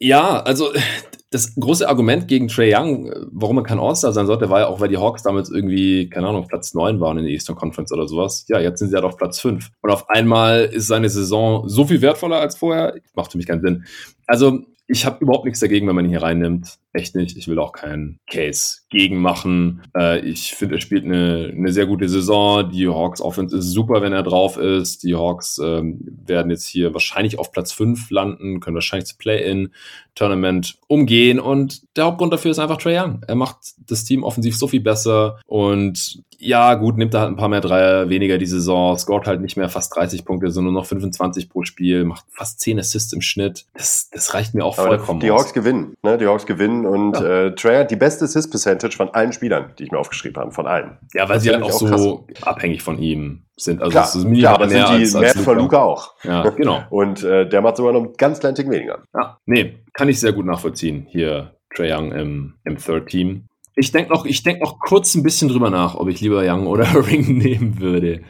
Ja, 0.03 0.41
also 0.41 0.73
das 1.31 1.55
große 1.55 1.87
Argument 1.87 2.27
gegen 2.27 2.49
Trey 2.49 2.75
Young, 2.75 3.09
warum 3.31 3.57
er 3.59 3.63
kein 3.63 3.79
All-Star 3.79 4.11
sein 4.11 4.27
sollte, 4.27 4.49
war 4.49 4.59
ja 4.59 4.67
auch, 4.67 4.81
weil 4.81 4.89
die 4.89 4.97
Hawks 4.97 5.23
damals 5.23 5.49
irgendwie, 5.49 6.09
keine 6.09 6.27
Ahnung, 6.27 6.45
Platz 6.45 6.73
9 6.73 6.99
waren 6.99 7.17
in 7.19 7.23
der 7.23 7.31
Eastern 7.31 7.55
Conference 7.55 7.89
oder 7.93 8.05
sowas. 8.05 8.43
Ja, 8.49 8.59
jetzt 8.59 8.79
sind 8.79 8.89
sie 8.89 8.95
halt 8.95 9.05
auf 9.05 9.15
Platz 9.15 9.39
5. 9.39 9.69
Und 9.81 9.91
auf 9.91 10.09
einmal 10.09 10.65
ist 10.65 10.87
seine 10.87 11.07
Saison 11.07 11.69
so 11.69 11.85
viel 11.85 12.01
wertvoller 12.01 12.41
als 12.41 12.57
vorher. 12.57 12.95
Macht 13.15 13.31
für 13.31 13.37
mich 13.37 13.47
keinen 13.47 13.61
Sinn. 13.61 13.85
Also, 14.27 14.59
ich 14.87 15.05
habe 15.05 15.23
überhaupt 15.23 15.45
nichts 15.45 15.61
dagegen, 15.61 15.87
wenn 15.87 15.95
man 15.95 16.03
ihn 16.03 16.11
hier 16.11 16.21
reinnimmt. 16.21 16.79
Echt 16.93 17.15
nicht. 17.15 17.35
Ich 17.37 17.47
will 17.47 17.57
auch 17.57 17.71
keinen 17.71 18.19
Case 18.29 18.81
gegen 18.89 19.17
machen. 19.19 19.81
Äh, 19.97 20.19
ich 20.19 20.53
finde, 20.53 20.75
er 20.75 20.81
spielt 20.81 21.05
eine, 21.05 21.51
eine 21.51 21.73
sehr 21.73 21.87
gute 21.87 22.07
Saison. 22.07 22.69
Die 22.69 22.87
Hawks 22.87 23.19
Offense 23.19 23.57
ist 23.57 23.71
super, 23.71 24.03
wenn 24.03 24.13
er 24.13 24.21
drauf 24.21 24.57
ist. 24.57 25.01
Die 25.01 25.15
Hawks 25.15 25.57
ähm, 25.57 25.99
werden 26.25 26.51
jetzt 26.51 26.67
hier 26.67 26.93
wahrscheinlich 26.93 27.39
auf 27.39 27.51
Platz 27.51 27.71
5 27.71 28.11
landen, 28.11 28.59
können 28.59 28.75
wahrscheinlich 28.75 29.09
das 29.09 29.17
Play-In-Tournament 29.17 30.77
umgehen. 30.87 31.39
Und 31.39 31.81
der 31.97 32.05
Hauptgrund 32.05 32.31
dafür 32.31 32.51
ist 32.51 32.59
einfach 32.59 32.77
Trae 32.77 33.01
Young. 33.01 33.21
Er 33.27 33.35
macht 33.35 33.57
das 33.87 34.03
Team 34.03 34.23
offensiv 34.23 34.55
so 34.55 34.67
viel 34.67 34.81
besser. 34.81 35.39
Und 35.47 36.23
ja, 36.43 36.73
gut, 36.75 36.97
nimmt 36.97 37.13
er 37.13 37.21
halt 37.21 37.29
ein 37.31 37.37
paar 37.37 37.47
mehr 37.47 37.61
Dreier 37.61 38.09
weniger 38.09 38.37
die 38.37 38.45
Saison, 38.45 38.97
scoret 38.97 39.27
halt 39.27 39.41
nicht 39.41 39.55
mehr 39.55 39.69
fast 39.69 39.95
30 39.95 40.25
Punkte, 40.25 40.51
sondern 40.51 40.73
nur 40.73 40.81
noch 40.81 40.87
25 40.87 41.49
pro 41.49 41.63
Spiel, 41.63 42.03
macht 42.03 42.25
fast 42.29 42.59
10 42.59 42.79
Assists 42.79 43.13
im 43.13 43.21
Schnitt. 43.21 43.65
Das, 43.73 44.09
das 44.11 44.33
reicht 44.33 44.53
mir 44.53 44.65
auch 44.65 44.75
vollkommen. 44.75 45.21
Die 45.21 45.31
Hawks 45.31 45.53
gewinnen, 45.53 45.95
ne? 46.03 46.17
Die 46.17 46.27
Hawks 46.27 46.45
gewinnen 46.45 46.82
und 46.85 47.19
ja. 47.19 47.45
äh, 47.45 47.55
Trae 47.55 47.79
hat 47.79 47.91
die 47.91 47.95
beste 47.95 48.25
Assist-Percentage 48.25 48.95
von 48.95 49.09
allen 49.09 49.33
Spielern, 49.33 49.73
die 49.77 49.83
ich 49.83 49.91
mir 49.91 49.97
aufgeschrieben 49.97 50.41
habe, 50.41 50.51
von 50.51 50.67
allen. 50.67 50.97
Ja, 51.13 51.27
weil 51.27 51.35
das 51.35 51.43
sie 51.43 51.51
halt 51.51 51.63
auch, 51.63 51.69
auch 51.69 51.97
so 51.97 52.27
abhängig 52.41 52.81
von 52.81 52.97
ihm 52.99 53.43
sind. 53.55 53.81
Also 53.81 53.91
klar, 53.91 54.03
das 54.03 54.15
ist 54.15 54.31
klar, 54.31 54.55
aber 54.55 54.67
mehr 54.67 54.87
sind 54.87 54.97
die 54.97 55.01
als, 55.03 55.15
als 55.15 55.41
von 55.41 55.57
Luca 55.57 55.81
auch. 55.81 56.13
Ja, 56.23 56.49
genau. 56.49 56.83
und 56.89 57.23
äh, 57.23 57.47
der 57.47 57.61
macht 57.61 57.77
sogar 57.77 57.93
noch 57.93 58.03
einen 58.03 58.13
ganz 58.13 58.39
kleinen 58.39 58.55
Tick 58.55 58.69
weniger. 58.69 59.03
Ja, 59.13 59.37
nee, 59.45 59.79
kann 59.93 60.09
ich 60.09 60.19
sehr 60.19 60.33
gut 60.33 60.45
nachvollziehen. 60.45 61.05
Hier 61.09 61.55
Trae 61.75 61.93
Young 61.93 62.11
im, 62.11 62.53
im 62.65 62.77
Third 62.77 63.07
Team. 63.07 63.47
Ich 63.75 63.91
denke 63.91 64.11
noch, 64.11 64.25
ich 64.25 64.43
denk 64.43 64.61
noch 64.61 64.79
kurz 64.79 65.15
ein 65.15 65.23
bisschen 65.23 65.49
drüber 65.49 65.69
nach, 65.69 65.95
ob 65.95 66.07
ich 66.07 66.21
lieber 66.21 66.43
Young 66.45 66.67
oder 66.67 66.83
Irving 66.93 67.37
nehmen 67.37 67.79
würde. 67.79 68.21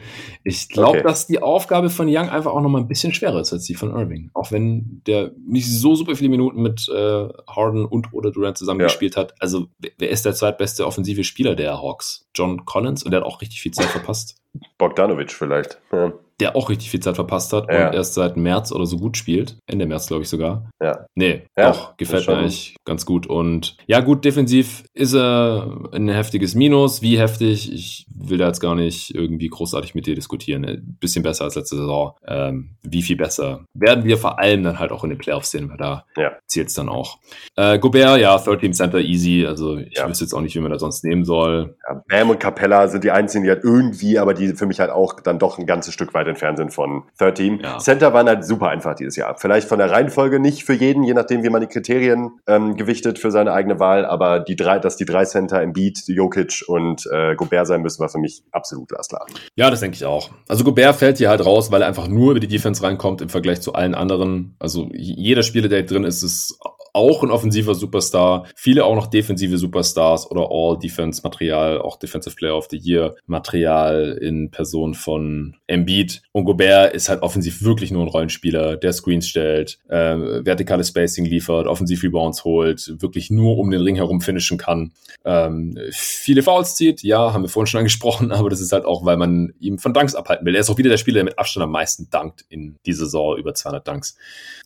Ich 0.42 0.68
glaube, 0.68 0.98
okay. 0.98 1.02
dass 1.02 1.26
die 1.26 1.42
Aufgabe 1.42 1.90
von 1.90 2.06
Young 2.08 2.28
einfach 2.28 2.52
auch 2.52 2.60
noch 2.60 2.70
mal 2.70 2.80
ein 2.80 2.88
bisschen 2.88 3.12
schwerer 3.12 3.40
ist 3.40 3.52
als 3.52 3.64
die 3.64 3.74
von 3.74 3.90
Irving. 3.90 4.30
Auch 4.34 4.52
wenn 4.52 5.02
der 5.06 5.32
nicht 5.46 5.70
so 5.70 5.94
super 5.94 6.16
viele 6.16 6.30
Minuten 6.30 6.62
mit 6.62 6.88
äh, 6.88 7.28
Harden 7.48 7.84
und 7.84 8.12
oder 8.12 8.30
Durant 8.30 8.56
zusammengespielt 8.56 9.16
ja. 9.16 9.22
hat. 9.22 9.34
Also, 9.40 9.66
wer 9.98 10.10
ist 10.10 10.24
der 10.24 10.34
zweitbeste 10.34 10.86
offensive 10.86 11.24
Spieler 11.24 11.54
der 11.54 11.80
Hawks? 11.80 12.26
John 12.34 12.64
Collins? 12.64 13.02
Und 13.02 13.10
der 13.10 13.20
hat 13.20 13.26
auch 13.26 13.40
richtig 13.40 13.60
viel 13.60 13.72
Zeit 13.72 13.86
verpasst. 13.86 14.36
Bogdanovic 14.78 15.32
vielleicht. 15.32 15.78
Ja 15.92 16.12
der 16.40 16.56
auch 16.56 16.68
richtig 16.68 16.90
viel 16.90 17.00
Zeit 17.00 17.14
verpasst 17.14 17.52
hat 17.52 17.66
ja. 17.70 17.88
und 17.88 17.94
erst 17.94 18.14
seit 18.14 18.36
März 18.36 18.72
oder 18.72 18.86
so 18.86 18.96
gut 18.96 19.16
spielt. 19.16 19.56
Ende 19.66 19.86
März, 19.86 20.08
glaube 20.08 20.22
ich 20.22 20.28
sogar. 20.28 20.68
Ja. 20.82 21.06
Nee, 21.14 21.42
ja, 21.56 21.70
doch, 21.70 21.96
gefällt 21.96 22.26
mir 22.26 22.36
eigentlich 22.36 22.76
ganz 22.84 23.06
gut. 23.06 23.26
Und 23.26 23.76
ja, 23.86 24.00
gut, 24.00 24.24
defensiv 24.24 24.84
ist 24.94 25.14
er 25.14 25.88
ein 25.92 26.08
heftiges 26.08 26.54
Minus. 26.54 27.02
Wie 27.02 27.18
heftig? 27.18 27.72
Ich 27.72 28.06
will 28.14 28.38
da 28.38 28.48
jetzt 28.48 28.60
gar 28.60 28.74
nicht 28.74 29.14
irgendwie 29.14 29.48
großartig 29.48 29.94
mit 29.94 30.06
dir 30.06 30.14
diskutieren. 30.14 30.64
Ein 30.64 30.96
bisschen 31.00 31.22
besser 31.22 31.44
als 31.44 31.54
letzte 31.54 31.76
Saison. 31.76 32.14
Ähm, 32.26 32.76
wie 32.82 33.02
viel 33.02 33.16
besser? 33.16 33.64
Werden 33.74 34.04
wir 34.04 34.18
vor 34.18 34.38
allem 34.38 34.64
dann 34.64 34.78
halt 34.78 34.92
auch 34.92 35.04
in 35.04 35.10
den 35.10 35.18
Playoffs 35.18 35.50
sehen, 35.50 35.70
weil 35.70 35.76
da 35.76 36.04
ja. 36.16 36.32
zählt 36.46 36.68
es 36.68 36.74
dann 36.74 36.88
auch. 36.88 37.18
Äh, 37.56 37.78
Gobert, 37.78 38.20
ja, 38.20 38.38
Third 38.38 38.60
Team 38.60 38.72
Center 38.72 38.98
easy. 38.98 39.46
Also 39.46 39.76
ich 39.76 39.96
ja. 39.96 40.08
wüsste 40.08 40.24
jetzt 40.24 40.34
auch 40.34 40.40
nicht, 40.40 40.54
wie 40.56 40.60
man 40.60 40.72
das 40.72 40.80
sonst 40.80 41.04
nehmen 41.04 41.24
soll. 41.24 41.76
Ja, 41.88 42.02
Bam 42.08 42.30
und 42.30 42.40
Capella 42.40 42.88
sind 42.88 43.04
die 43.04 43.10
einzigen, 43.10 43.44
die 43.44 43.50
halt 43.50 43.64
irgendwie, 43.64 44.18
aber 44.18 44.34
die 44.34 44.48
für 44.54 44.66
mich 44.66 44.80
halt 44.80 44.90
auch 44.90 45.20
dann 45.20 45.38
doch 45.38 45.58
ein 45.58 45.66
ganzes 45.66 45.94
Stück 45.94 46.14
weit 46.14 46.23
weit 46.24 46.28
entfernt 46.30 46.58
sind 46.58 46.72
von 46.72 47.04
Third 47.18 47.36
Team. 47.36 47.60
Ja. 47.62 47.78
Center 47.78 48.12
waren 48.12 48.26
halt 48.26 48.44
super 48.44 48.68
einfach 48.68 48.94
dieses 48.94 49.16
Jahr. 49.16 49.36
Vielleicht 49.36 49.68
von 49.68 49.78
der 49.78 49.90
Reihenfolge 49.90 50.40
nicht 50.40 50.64
für 50.64 50.72
jeden, 50.72 51.04
je 51.04 51.14
nachdem, 51.14 51.42
wie 51.42 51.50
man 51.50 51.60
die 51.60 51.66
Kriterien 51.66 52.32
ähm, 52.46 52.76
gewichtet 52.76 53.18
für 53.18 53.30
seine 53.30 53.52
eigene 53.52 53.78
Wahl, 53.78 54.04
aber 54.04 54.40
die 54.40 54.56
drei, 54.56 54.78
dass 54.78 54.96
die 54.96 55.04
drei 55.04 55.24
Center 55.24 55.62
im 55.62 55.72
Beat, 55.72 55.98
Jokic 56.06 56.64
und 56.66 57.06
äh, 57.12 57.34
Gobert 57.34 57.66
sein 57.66 57.82
müssen, 57.82 58.00
war 58.00 58.08
für 58.08 58.18
mich 58.18 58.42
absolut 58.52 58.88
glasklar. 58.88 59.26
Ja, 59.54 59.70
das 59.70 59.80
denke 59.80 59.96
ich 59.96 60.04
auch. 60.04 60.30
Also 60.48 60.64
Gobert 60.64 60.96
fällt 60.96 61.18
hier 61.18 61.28
halt 61.28 61.44
raus, 61.44 61.70
weil 61.70 61.82
er 61.82 61.88
einfach 61.88 62.08
nur 62.08 62.32
über 62.32 62.40
die 62.40 62.48
Defense 62.48 62.82
reinkommt 62.82 63.20
im 63.20 63.28
Vergleich 63.28 63.60
zu 63.60 63.74
allen 63.74 63.94
anderen. 63.94 64.56
Also 64.58 64.88
jeder 64.92 65.42
Spieler, 65.42 65.68
der 65.68 65.82
drin 65.82 66.04
ist, 66.04 66.22
ist 66.22 66.58
auch 66.94 67.22
ein 67.22 67.30
offensiver 67.30 67.74
Superstar, 67.74 68.46
viele 68.54 68.84
auch 68.84 68.94
noch 68.94 69.08
defensive 69.08 69.58
Superstars 69.58 70.30
oder 70.30 70.48
All-Defense-Material, 70.50 71.80
auch 71.80 71.98
Defensive 71.98 72.36
Player 72.36 72.56
of 72.56 72.68
the 72.70 72.78
Year-Material 72.78 74.16
in 74.22 74.50
Person 74.50 74.94
von 74.94 75.56
Embiid. 75.66 76.22
Und 76.32 76.44
Gobert 76.44 76.94
ist 76.94 77.08
halt 77.08 77.22
offensiv 77.22 77.62
wirklich 77.62 77.90
nur 77.90 78.02
ein 78.02 78.08
Rollenspieler, 78.08 78.76
der 78.76 78.92
Screens 78.92 79.26
stellt, 79.26 79.78
äh, 79.88 80.44
vertikale 80.44 80.84
Spacing 80.84 81.24
liefert, 81.24 81.66
offensiv 81.66 82.02
Rebounds 82.04 82.44
holt, 82.44 82.94
wirklich 83.02 83.28
nur 83.28 83.58
um 83.58 83.70
den 83.72 83.80
Ring 83.80 83.96
herum 83.96 84.20
finishen 84.20 84.56
kann. 84.56 84.92
Ähm, 85.24 85.76
viele 85.90 86.42
Fouls 86.44 86.76
zieht, 86.76 87.02
ja, 87.02 87.32
haben 87.32 87.42
wir 87.42 87.48
vorhin 87.48 87.66
schon 87.66 87.78
angesprochen, 87.78 88.30
aber 88.32 88.50
das 88.50 88.60
ist 88.60 88.72
halt 88.72 88.84
auch, 88.84 89.04
weil 89.04 89.16
man 89.16 89.52
ihm 89.58 89.78
von 89.78 89.92
Dunks 89.92 90.14
abhalten 90.14 90.46
will. 90.46 90.54
Er 90.54 90.60
ist 90.60 90.70
auch 90.70 90.78
wieder 90.78 90.90
der 90.90 90.98
Spieler, 90.98 91.16
der 91.16 91.24
mit 91.24 91.38
Abstand 91.38 91.64
am 91.64 91.72
meisten 91.72 92.08
dankt 92.10 92.44
in 92.48 92.76
dieser 92.86 93.06
Saison, 93.06 93.36
über 93.36 93.52
200 93.52 93.88
Dunks. 93.88 94.16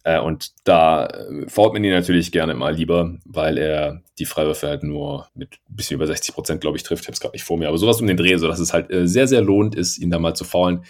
Äh, 0.04 0.20
und 0.20 0.52
da 0.64 1.06
äh, 1.06 1.48
fault 1.48 1.72
man 1.72 1.84
ihn 1.84 1.92
natürlich 1.92 2.17
gerne 2.32 2.54
mal 2.54 2.74
lieber, 2.74 3.16
weil 3.24 3.58
er 3.58 4.02
die 4.18 4.24
Freiwürfe 4.24 4.68
halt 4.68 4.82
nur 4.82 5.28
mit 5.34 5.58
ein 5.68 5.76
bisschen 5.76 5.96
über 5.96 6.06
60 6.06 6.34
Prozent, 6.34 6.60
glaube 6.60 6.76
ich, 6.76 6.82
trifft. 6.82 7.02
Ich 7.02 7.08
habe 7.08 7.14
es 7.14 7.20
gerade 7.20 7.34
nicht 7.34 7.44
vor 7.44 7.56
mir, 7.58 7.68
aber 7.68 7.78
sowas 7.78 8.00
um 8.00 8.06
den 8.06 8.16
Dreh, 8.16 8.36
so 8.36 8.48
dass 8.48 8.58
es 8.58 8.72
halt 8.72 8.90
äh, 8.90 9.06
sehr, 9.06 9.28
sehr 9.28 9.40
lohnt 9.40 9.74
ist, 9.74 9.98
ihn 9.98 10.10
da 10.10 10.18
mal 10.18 10.34
zu 10.34 10.44
faulen. 10.44 10.84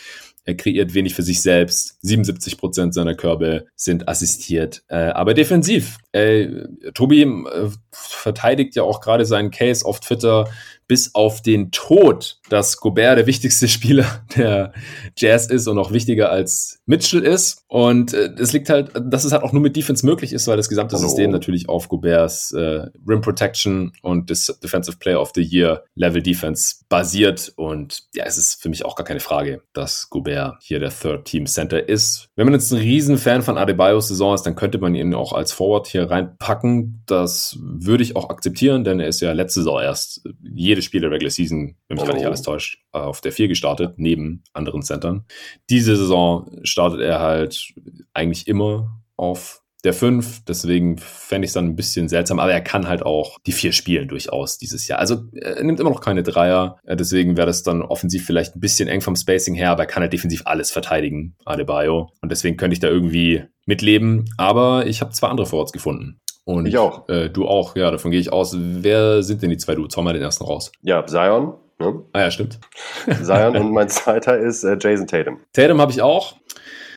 Er 0.44 0.56
kreiert 0.56 0.94
wenig 0.94 1.14
für 1.14 1.22
sich 1.22 1.42
selbst. 1.42 1.98
77 2.00 2.56
Prozent 2.56 2.94
seiner 2.94 3.14
Körbe 3.14 3.66
sind 3.76 4.08
assistiert. 4.08 4.82
Äh, 4.88 5.10
aber 5.10 5.34
defensiv. 5.34 5.98
Äh, 6.12 6.48
Tobi 6.94 7.22
äh, 7.22 7.68
verteidigt 7.92 8.74
ja 8.74 8.82
auch 8.82 9.02
gerade 9.02 9.26
seinen 9.26 9.50
Case 9.50 9.84
auf 9.84 10.00
Twitter 10.00 10.48
bis 10.88 11.14
auf 11.14 11.42
den 11.42 11.70
Tod, 11.70 12.40
dass 12.48 12.78
Gobert 12.78 13.18
der 13.18 13.26
wichtigste 13.26 13.68
Spieler 13.68 14.24
der 14.36 14.72
Jazz 15.16 15.46
ist 15.46 15.68
und 15.68 15.78
auch 15.78 15.92
wichtiger 15.92 16.30
als 16.30 16.80
Mitchell 16.86 17.22
ist. 17.22 17.62
Und 17.68 18.14
äh, 18.14 18.30
es 18.38 18.52
liegt 18.52 18.70
halt, 18.70 18.90
dass 19.00 19.24
es 19.24 19.32
halt 19.32 19.42
auch 19.42 19.52
nur 19.52 19.62
mit 19.62 19.76
Defense 19.76 20.04
möglich 20.04 20.32
ist, 20.32 20.48
weil 20.48 20.56
das 20.56 20.68
gesamte 20.68 20.96
Hallo. 20.96 21.06
System 21.06 21.30
natürlich 21.30 21.68
auf 21.68 21.88
Goberts 21.88 22.52
äh, 22.52 22.86
Rim 23.06 23.20
Protection 23.20 23.92
und 24.02 24.30
das 24.30 24.46
Defensive 24.62 24.96
Player 24.96 25.20
of 25.20 25.32
the 25.34 25.42
Year 25.42 25.84
Level 25.94 26.22
Defense 26.22 26.76
basiert. 26.88 27.52
Und 27.56 28.04
ja, 28.14 28.24
es 28.24 28.38
ist 28.38 28.60
für 28.60 28.70
mich 28.70 28.84
auch 28.84 28.96
gar 28.96 29.04
keine 29.04 29.20
Frage, 29.20 29.62
dass 29.74 30.08
Gobert 30.08 30.56
hier 30.62 30.80
der 30.80 30.90
Third 30.90 31.26
Team 31.26 31.46
Center 31.46 31.86
ist. 31.86 32.28
Wenn 32.36 32.46
man 32.46 32.54
jetzt 32.54 32.72
ein 32.72 32.78
Riesenfan 32.78 33.42
von 33.42 33.58
Adebayos 33.58 34.08
Saison 34.08 34.34
ist, 34.34 34.42
dann 34.42 34.56
könnte 34.56 34.78
man 34.78 34.94
ihn 34.94 35.12
auch 35.12 35.34
als 35.34 35.52
Forward 35.52 35.86
hier 35.86 36.10
reinpacken. 36.10 37.02
Das 37.06 37.58
würde 37.60 38.02
ich 38.02 38.16
auch 38.16 38.30
akzeptieren, 38.30 38.84
denn 38.84 39.00
er 39.00 39.08
ist 39.08 39.20
ja 39.20 39.32
letzte 39.32 39.60
Saison 39.60 39.80
erst 39.80 40.22
jede 40.42 40.77
jedes 40.78 40.84
Spiel 40.84 41.00
der 41.00 41.10
Regular 41.10 41.30
Season, 41.30 41.76
wenn 41.88 41.96
mich 41.96 42.04
oh. 42.04 42.06
gar 42.06 42.14
nicht 42.14 42.26
alles 42.26 42.42
täuscht, 42.42 42.78
auf 42.92 43.20
der 43.20 43.32
4 43.32 43.48
gestartet, 43.48 43.94
neben 43.96 44.42
anderen 44.52 44.82
Centern. 44.82 45.24
Diese 45.68 45.96
Saison 45.96 46.60
startet 46.62 47.00
er 47.00 47.20
halt 47.20 47.74
eigentlich 48.14 48.46
immer 48.46 49.02
auf 49.16 49.62
der 49.84 49.92
5, 49.92 50.44
deswegen 50.44 50.98
fände 50.98 51.44
ich 51.44 51.50
es 51.50 51.54
dann 51.54 51.66
ein 51.66 51.76
bisschen 51.76 52.08
seltsam, 52.08 52.40
aber 52.40 52.52
er 52.52 52.60
kann 52.60 52.88
halt 52.88 53.04
auch 53.04 53.38
die 53.46 53.52
4 53.52 53.72
spielen 53.72 54.08
durchaus 54.08 54.58
dieses 54.58 54.88
Jahr. 54.88 54.98
Also 54.98 55.22
er 55.32 55.62
nimmt 55.62 55.78
immer 55.78 55.90
noch 55.90 56.00
keine 56.00 56.24
Dreier, 56.24 56.78
äh, 56.84 56.96
deswegen 56.96 57.36
wäre 57.36 57.46
das 57.46 57.62
dann 57.62 57.82
offensiv 57.82 58.26
vielleicht 58.26 58.56
ein 58.56 58.60
bisschen 58.60 58.88
eng 58.88 59.02
vom 59.02 59.14
Spacing 59.14 59.54
her, 59.54 59.70
aber 59.70 59.84
er 59.84 59.86
kann 59.86 60.02
halt 60.02 60.12
defensiv 60.12 60.42
alles 60.46 60.72
verteidigen, 60.72 61.36
Adebayo. 61.44 62.10
Und 62.20 62.32
deswegen 62.32 62.56
könnte 62.56 62.74
ich 62.74 62.80
da 62.80 62.88
irgendwie 62.88 63.44
mitleben, 63.66 64.24
aber 64.36 64.86
ich 64.86 65.00
habe 65.00 65.12
zwei 65.12 65.28
andere 65.28 65.46
Forwards 65.46 65.72
gefunden. 65.72 66.18
Und 66.48 66.64
ich 66.64 66.78
auch. 66.78 67.06
Äh, 67.10 67.28
du 67.28 67.46
auch, 67.46 67.76
ja, 67.76 67.90
davon 67.90 68.10
gehe 68.10 68.18
ich 68.18 68.32
aus. 68.32 68.56
Wer 68.58 69.22
sind 69.22 69.42
denn 69.42 69.50
die 69.50 69.58
zwei? 69.58 69.74
Du 69.74 69.86
zau 69.86 70.00
mal 70.00 70.14
den 70.14 70.22
ersten 70.22 70.44
raus. 70.44 70.72
Ja, 70.80 71.04
Zion. 71.04 71.52
Ne? 71.78 72.02
Ah 72.14 72.20
ja, 72.20 72.30
stimmt. 72.30 72.58
Zion 73.22 73.54
und 73.54 73.70
mein 73.70 73.90
zweiter 73.90 74.38
ist 74.38 74.64
äh, 74.64 74.78
Jason 74.80 75.06
Tatum. 75.06 75.40
Tatum 75.52 75.78
habe 75.78 75.92
ich 75.92 76.00
auch. 76.00 76.36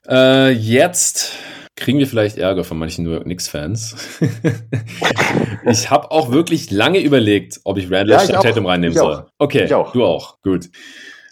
Äh, 0.08 0.52
jetzt 0.52 1.34
kriegen 1.76 2.00
wir 2.00 2.08
vielleicht 2.08 2.38
Ärger 2.38 2.64
von 2.64 2.80
manchen 2.80 3.04
New 3.04 3.12
York 3.12 3.26
Knicks-Fans. 3.26 4.22
ich 5.66 5.92
habe 5.92 6.12
auch 6.12 6.32
wirklich 6.32 6.72
lange 6.72 7.00
überlegt, 7.00 7.60
ob 7.66 7.78
ich 7.78 7.92
Randall 7.92 8.30
ja, 8.30 8.40
Tatum 8.40 8.68
reinnehmen 8.68 8.96
soll. 8.96 9.26
Okay, 9.38 9.66
ich 9.66 9.74
auch. 9.74 9.92
du 9.92 10.06
auch. 10.06 10.40
Gut. 10.44 10.70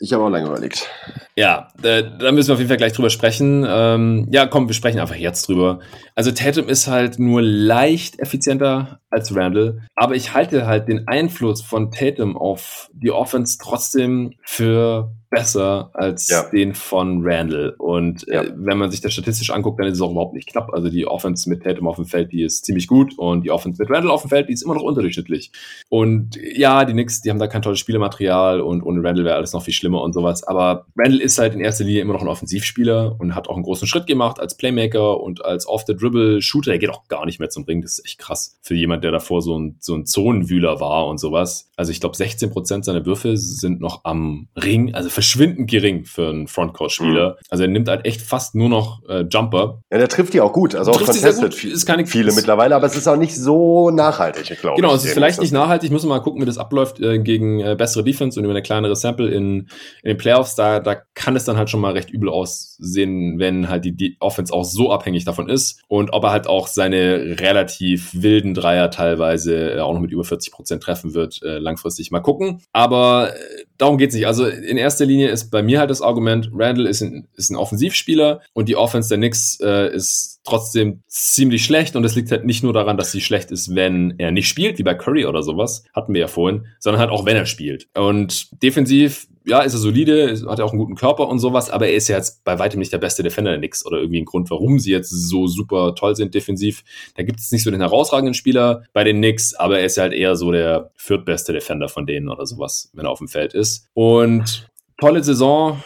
Ich 0.01 0.13
habe 0.13 0.23
auch 0.23 0.29
lange 0.29 0.47
überlegt. 0.47 0.87
Ja, 1.35 1.69
da, 1.81 2.31
müssen 2.31 2.49
wir 2.49 2.53
auf 2.53 2.59
jeden 2.59 2.69
Fall 2.69 2.77
gleich 2.77 2.93
drüber 2.93 3.09
sprechen. 3.09 3.65
Ähm, 3.67 4.27
ja, 4.31 4.45
komm, 4.45 4.67
wir 4.67 4.73
sprechen 4.73 4.99
einfach 4.99 5.15
jetzt 5.15 5.47
drüber. 5.47 5.79
Also 6.15 6.31
Tatum 6.31 6.67
ist 6.67 6.87
halt 6.87 7.19
nur 7.19 7.41
leicht 7.41 8.19
effizienter 8.19 8.99
als 9.09 9.35
Randall, 9.35 9.81
aber 9.95 10.15
ich 10.15 10.33
halte 10.33 10.67
halt 10.67 10.87
den 10.87 11.07
Einfluss 11.07 11.61
von 11.61 11.91
Tatum 11.91 12.37
auf 12.37 12.89
die 12.93 13.11
Offense 13.11 13.57
trotzdem 13.61 14.33
für 14.43 15.11
besser 15.29 15.91
als 15.93 16.27
ja. 16.27 16.49
den 16.49 16.73
von 16.73 17.21
Randall. 17.23 17.75
Und 17.77 18.27
äh, 18.27 18.33
ja. 18.33 18.41
äh, 18.43 18.53
wenn 18.55 18.77
man 18.77 18.91
sich 18.91 19.01
das 19.01 19.13
statistisch 19.13 19.51
anguckt, 19.51 19.79
dann 19.79 19.87
ist 19.87 19.95
es 19.95 20.01
auch 20.01 20.11
überhaupt 20.11 20.33
nicht 20.33 20.49
knapp. 20.49 20.73
Also 20.73 20.89
die 20.89 21.05
Offense 21.05 21.49
mit 21.49 21.63
Tatum 21.63 21.87
auf 21.87 21.97
dem 21.97 22.05
Feld, 22.05 22.31
die 22.31 22.43
ist 22.43 22.65
ziemlich 22.65 22.87
gut 22.87 23.17
und 23.17 23.43
die 23.43 23.51
Offense 23.51 23.81
mit 23.81 23.91
Randall 23.91 24.11
auf 24.11 24.21
dem 24.21 24.29
Feld, 24.29 24.49
die 24.49 24.53
ist 24.53 24.63
immer 24.63 24.73
noch 24.73 24.81
unterdurchschnittlich. 24.81 25.51
Und 25.89 26.37
ja, 26.41 26.83
die 26.85 26.93
Knicks, 26.93 27.21
die 27.21 27.29
haben 27.29 27.39
da 27.39 27.47
kein 27.47 27.61
tolles 27.61 27.79
Spielematerial 27.79 28.61
und 28.61 28.81
ohne 28.81 29.03
Randall 29.03 29.25
wäre 29.25 29.35
alles 29.35 29.53
noch 29.53 29.63
viel 29.63 29.73
schlimmer 29.73 30.01
und 30.01 30.13
sowas. 30.13 30.43
Aber 30.43 30.85
Randall 30.97 31.21
ist 31.21 31.37
halt 31.37 31.53
in 31.53 31.61
erster 31.61 31.83
Linie 31.83 32.01
immer 32.01 32.13
noch 32.13 32.21
ein 32.21 32.27
Offensivspieler 32.27 33.15
und 33.19 33.35
hat 33.35 33.47
auch 33.49 33.55
einen 33.55 33.63
großen 33.63 33.87
Schritt 33.87 34.07
gemacht 34.07 34.39
als 34.39 34.57
Playmaker 34.57 35.19
und 35.19 35.45
als 35.45 35.67
Off-the-Dribble-Shooter. 35.67 36.71
Er 36.71 36.79
geht 36.79 36.89
auch 36.89 37.07
gar 37.07 37.25
nicht 37.25 37.39
mehr 37.39 37.49
zum 37.49 37.65
Ring. 37.65 37.81
Das 37.81 37.99
ist 37.99 38.05
echt 38.05 38.17
krass 38.17 38.57
für 38.61 38.75
jemand, 38.75 39.03
der 39.03 39.11
davor 39.11 39.41
so 39.41 39.57
ein, 39.57 39.77
so 39.79 39.95
ein 39.95 40.05
Zonenwühler 40.05 40.79
war 40.79 41.07
und 41.07 41.19
sowas. 41.19 41.69
Also 41.75 41.91
ich 41.91 41.99
glaube, 41.99 42.15
16 42.15 42.49
Prozent 42.51 42.85
seiner 42.85 43.05
Würfe 43.05 43.37
sind 43.37 43.79
noch 43.79 44.03
am 44.03 44.47
Ring. 44.55 44.93
Also 44.93 45.09
verschwindend 45.19 45.69
gering 45.69 46.05
für 46.05 46.29
einen 46.29 46.47
Frontcourt-Spieler. 46.47 47.31
Mhm. 47.31 47.35
Also 47.49 47.63
er 47.65 47.67
nimmt 47.67 47.89
halt 47.89 48.05
echt 48.05 48.21
fast 48.21 48.55
nur 48.55 48.69
noch 48.69 49.01
äh, 49.09 49.25
Jumper. 49.29 49.81
Ja, 49.91 49.97
der 49.97 50.07
trifft 50.07 50.33
die 50.33 50.39
auch 50.39 50.53
gut. 50.53 50.75
Also 50.75 50.91
auch 50.91 50.97
contested 50.97 51.51
gut. 51.51 51.63
Ist 51.65 51.85
keine, 51.85 52.05
viele 52.05 52.31
mittlerweile, 52.31 52.73
aber 52.73 52.87
es 52.87 52.95
ist 52.95 53.05
auch 53.05 53.17
nicht 53.17 53.35
so 53.35 53.89
nachhaltig, 53.89 54.49
ich 54.49 54.59
glaube. 54.61 54.77
Genau, 54.77 54.95
es 54.95 55.03
ist 55.03 55.13
vielleicht 55.13 55.41
nicht 55.41 55.51
nachhaltig. 55.51 55.91
Müssen 55.91 56.07
wir 56.07 56.15
mal 56.15 56.21
gucken, 56.21 56.41
wie 56.41 56.45
das 56.45 56.57
abläuft 56.57 57.01
äh, 57.01 57.19
gegen 57.19 57.59
äh, 57.59 57.75
bessere 57.77 58.05
Defense 58.05 58.39
und 58.39 58.45
über 58.45 58.53
eine 58.53 58.61
kleinere 58.61 58.95
Sample 58.95 59.27
in, 59.27 59.67
in 60.03 60.07
den 60.07 60.17
Playoffs. 60.17 60.55
Da, 60.55 60.79
da 60.79 60.95
kann 61.15 61.35
es 61.35 61.43
dann 61.43 61.57
halt 61.57 61.69
schon 61.69 61.81
mal 61.81 61.91
recht 61.91 62.09
übel 62.09 62.29
aussehen, 62.29 63.39
wenn 63.39 63.67
halt 63.67 63.83
die, 63.83 63.91
die 63.91 64.15
Offense 64.21 64.53
auch 64.53 64.63
so 64.63 64.89
abhängig 64.89 65.25
davon 65.25 65.49
ist 65.49 65.81
und 65.89 66.13
ob 66.13 66.23
er 66.23 66.31
halt 66.31 66.47
auch 66.47 66.67
seine 66.67 67.35
relativ 67.41 68.11
wilden 68.13 68.53
Dreier 68.53 68.89
teilweise 68.89 69.73
äh, 69.73 69.79
auch 69.81 69.93
noch 69.93 69.99
mit 69.99 70.11
über 70.11 70.23
40 70.23 70.53
Prozent 70.53 70.81
treffen 70.81 71.13
wird, 71.13 71.41
äh, 71.43 71.57
langfristig 71.57 72.09
mal 72.09 72.21
gucken. 72.21 72.61
Aber 72.71 73.33
äh, 73.35 73.65
darum 73.77 73.97
geht's 73.97 74.15
nicht. 74.15 74.27
Also 74.27 74.45
in 74.45 74.77
erster 74.77 75.05
Linie 75.09 75.29
ist 75.29 75.49
bei 75.49 75.61
mir 75.61 75.79
halt 75.79 75.89
das 75.89 76.01
Argument, 76.01 76.49
Randall 76.53 76.87
ist 76.87 77.01
ein, 77.01 77.27
ist 77.35 77.49
ein 77.49 77.57
Offensivspieler 77.57 78.41
und 78.53 78.69
die 78.69 78.75
Offense 78.75 79.09
der 79.09 79.17
Knicks 79.17 79.59
äh, 79.61 79.93
ist 79.93 80.39
trotzdem 80.43 81.03
ziemlich 81.07 81.63
schlecht 81.63 81.95
und 81.95 82.03
es 82.05 82.15
liegt 82.15 82.31
halt 82.31 82.45
nicht 82.45 82.63
nur 82.63 82.73
daran, 82.73 82.97
dass 82.97 83.11
sie 83.11 83.21
schlecht 83.21 83.51
ist, 83.51 83.75
wenn 83.75 84.15
er 84.17 84.31
nicht 84.31 84.47
spielt, 84.47 84.79
wie 84.79 84.83
bei 84.83 84.93
Curry 84.93 85.25
oder 85.25 85.43
sowas, 85.43 85.83
hatten 85.93 86.13
wir 86.13 86.21
ja 86.21 86.27
vorhin, 86.27 86.65
sondern 86.79 87.01
halt 87.01 87.11
auch, 87.11 87.25
wenn 87.25 87.35
er 87.35 87.45
spielt. 87.45 87.87
Und 87.93 88.49
defensiv 88.63 89.27
ja, 89.45 89.61
ist 89.61 89.73
er 89.73 89.79
solide, 89.79 90.39
hat 90.47 90.59
er 90.59 90.65
auch 90.65 90.71
einen 90.71 90.79
guten 90.79 90.95
Körper 90.95 91.27
und 91.27 91.39
sowas, 91.39 91.69
aber 91.69 91.87
er 91.87 91.95
ist 91.95 92.07
ja 92.07 92.17
jetzt 92.17 92.43
bei 92.43 92.59
weitem 92.59 92.79
nicht 92.79 92.93
der 92.93 92.99
beste 92.99 93.23
Defender 93.23 93.51
der 93.51 93.59
Knicks 93.59 93.85
oder 93.85 93.97
irgendwie 93.97 94.21
ein 94.21 94.25
Grund, 94.25 94.49
warum 94.49 94.79
sie 94.79 94.91
jetzt 94.91 95.09
so 95.09 95.47
super 95.47 95.95
toll 95.95 96.15
sind 96.15 96.35
defensiv. 96.35 96.83
Da 97.15 97.23
gibt 97.23 97.39
es 97.39 97.51
nicht 97.51 97.63
so 97.63 97.71
den 97.71 97.81
herausragenden 97.81 98.35
Spieler 98.35 98.83
bei 98.93 99.03
den 99.03 99.17
Knicks, 99.17 99.55
aber 99.55 99.79
er 99.79 99.85
ist 99.85 99.97
halt 99.97 100.13
eher 100.13 100.35
so 100.35 100.51
der 100.51 100.91
viertbeste 100.95 101.51
Defender 101.51 101.89
von 101.89 102.05
denen 102.05 102.29
oder 102.29 102.45
sowas, 102.45 102.91
wenn 102.93 103.05
er 103.05 103.11
auf 103.11 103.19
dem 103.19 103.27
Feld 103.27 103.53
ist. 103.53 103.87
Und 103.93 104.68
tolle 104.99 105.23
Saison, 105.23 105.81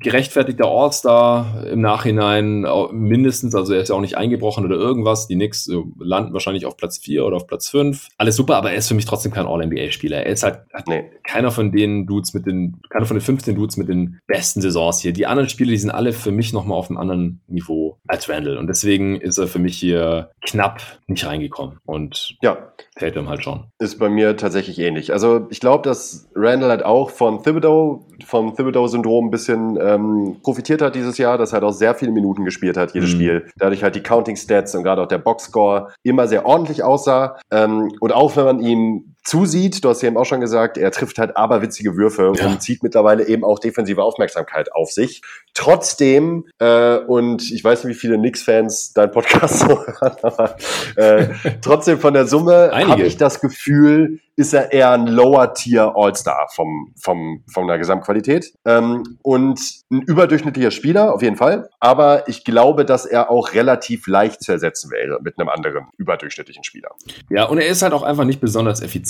gerechtfertigter 0.00 0.66
All-Star 0.66 1.66
im 1.66 1.80
Nachhinein 1.80 2.66
mindestens, 2.92 3.54
also 3.54 3.74
er 3.74 3.82
ist 3.82 3.88
ja 3.88 3.94
auch 3.94 4.00
nicht 4.00 4.16
eingebrochen 4.16 4.64
oder 4.64 4.76
irgendwas. 4.76 5.28
Die 5.28 5.34
Knicks 5.34 5.68
äh, 5.68 5.76
landen 5.98 6.32
wahrscheinlich 6.32 6.66
auf 6.66 6.76
Platz 6.76 6.98
4 6.98 7.24
oder 7.24 7.36
auf 7.36 7.46
Platz 7.46 7.68
5. 7.68 8.08
Alles 8.16 8.36
super, 8.36 8.56
aber 8.56 8.70
er 8.72 8.78
ist 8.78 8.88
für 8.88 8.94
mich 8.94 9.04
trotzdem 9.04 9.32
kein 9.32 9.46
All-NBA-Spieler. 9.46 10.24
Er 10.24 10.32
ist 10.32 10.42
halt 10.42 10.60
nee. 10.86 11.04
keiner 11.22 11.50
von 11.50 11.70
den 11.70 12.06
Dudes 12.06 12.34
mit 12.34 12.46
den, 12.46 12.80
keiner 12.88 13.06
von 13.06 13.16
den 13.16 13.22
15 13.22 13.54
Dudes 13.54 13.76
mit 13.76 13.88
den 13.88 14.20
besten 14.26 14.60
Saisons 14.60 15.00
hier. 15.00 15.12
Die 15.12 15.26
anderen 15.26 15.48
Spiele, 15.48 15.70
die 15.70 15.78
sind 15.78 15.90
alle 15.90 16.12
für 16.12 16.32
mich 16.32 16.52
nochmal 16.52 16.78
auf 16.78 16.88
einem 16.88 16.98
anderen 16.98 17.42
Niveau 17.46 17.98
als 18.06 18.28
Randall. 18.28 18.56
Und 18.56 18.68
deswegen 18.68 19.20
ist 19.20 19.38
er 19.38 19.46
für 19.46 19.58
mich 19.58 19.78
hier 19.78 20.30
knapp 20.42 20.80
nicht 21.06 21.26
reingekommen. 21.26 21.78
Und 21.84 22.36
ja. 22.42 22.72
Tatum 22.98 23.28
halt 23.28 23.44
schon. 23.44 23.64
Ist 23.78 23.98
bei 23.98 24.08
mir 24.08 24.36
tatsächlich 24.36 24.78
ähnlich. 24.78 25.12
Also 25.12 25.46
ich 25.50 25.60
glaube, 25.60 25.82
dass 25.88 26.28
Randall 26.34 26.70
halt 26.70 26.84
auch 26.84 27.10
von 27.10 27.42
Thibodeau, 27.42 28.06
vom 28.24 28.49
Thibodeau-Syndrom 28.54 29.26
ein 29.26 29.30
bisschen 29.30 29.78
ähm, 29.80 30.36
profitiert 30.42 30.82
hat 30.82 30.94
dieses 30.94 31.18
Jahr, 31.18 31.38
dass 31.38 31.50
er 31.50 31.54
halt 31.54 31.64
auch 31.64 31.72
sehr 31.72 31.94
viele 31.94 32.12
Minuten 32.12 32.44
gespielt 32.44 32.76
hat, 32.76 32.94
jedes 32.94 33.10
mhm. 33.10 33.14
Spiel. 33.14 33.46
Dadurch 33.56 33.82
halt 33.82 33.94
die 33.94 34.02
Counting-Stats 34.02 34.74
und 34.74 34.82
gerade 34.82 35.02
auch 35.02 35.08
der 35.08 35.18
Boxscore 35.18 35.88
immer 36.02 36.28
sehr 36.28 36.46
ordentlich 36.46 36.82
aussah. 36.82 37.38
Ähm, 37.50 37.92
und 38.00 38.12
auch 38.12 38.36
wenn 38.36 38.44
man 38.44 38.60
ihm 38.60 39.09
zusieht, 39.22 39.84
du 39.84 39.88
hast 39.88 40.02
ja 40.02 40.08
eben 40.08 40.16
auch 40.16 40.24
schon 40.24 40.40
gesagt, 40.40 40.78
er 40.78 40.90
trifft 40.90 41.18
halt 41.18 41.36
aberwitzige 41.36 41.96
Würfe 41.96 42.32
ja. 42.34 42.46
und 42.46 42.62
zieht 42.62 42.82
mittlerweile 42.82 43.26
eben 43.26 43.44
auch 43.44 43.58
defensive 43.58 44.02
Aufmerksamkeit 44.02 44.72
auf 44.72 44.90
sich. 44.90 45.22
Trotzdem, 45.54 46.46
äh, 46.58 46.96
und 46.96 47.50
ich 47.50 47.62
weiß 47.62 47.84
nicht, 47.84 47.96
wie 47.96 47.98
viele 47.98 48.16
Knicks-Fans 48.16 48.92
dein 48.94 49.10
Podcast 49.10 49.58
so 49.60 49.68
hören, 49.68 50.16
aber 50.22 50.56
äh, 50.96 51.28
trotzdem 51.62 51.98
von 51.98 52.14
der 52.14 52.26
Summe 52.26 52.70
habe 52.72 53.02
ich 53.02 53.16
das 53.16 53.40
Gefühl, 53.40 54.20
ist 54.36 54.54
er 54.54 54.72
eher 54.72 54.92
ein 54.92 55.06
Lower-Tier 55.06 55.92
All-Star 55.94 56.48
vom, 56.54 56.94
vom, 56.98 57.44
von 57.52 57.66
der 57.66 57.76
Gesamtqualität. 57.76 58.54
Ähm, 58.64 59.18
und 59.22 59.60
ein 59.90 60.00
überdurchschnittlicher 60.00 60.70
Spieler, 60.70 61.12
auf 61.12 61.20
jeden 61.20 61.36
Fall. 61.36 61.68
Aber 61.78 62.26
ich 62.26 62.44
glaube, 62.44 62.86
dass 62.86 63.04
er 63.04 63.30
auch 63.30 63.52
relativ 63.52 64.06
leicht 64.06 64.42
zu 64.42 64.52
ersetzen 64.52 64.90
wäre 64.90 65.18
mit 65.20 65.38
einem 65.38 65.50
anderen 65.50 65.88
überdurchschnittlichen 65.98 66.64
Spieler. 66.64 66.88
Ja, 67.28 67.44
und 67.44 67.58
er 67.58 67.66
ist 67.66 67.82
halt 67.82 67.92
auch 67.92 68.02
einfach 68.02 68.24
nicht 68.24 68.40
besonders 68.40 68.80
effizient. 68.80 69.09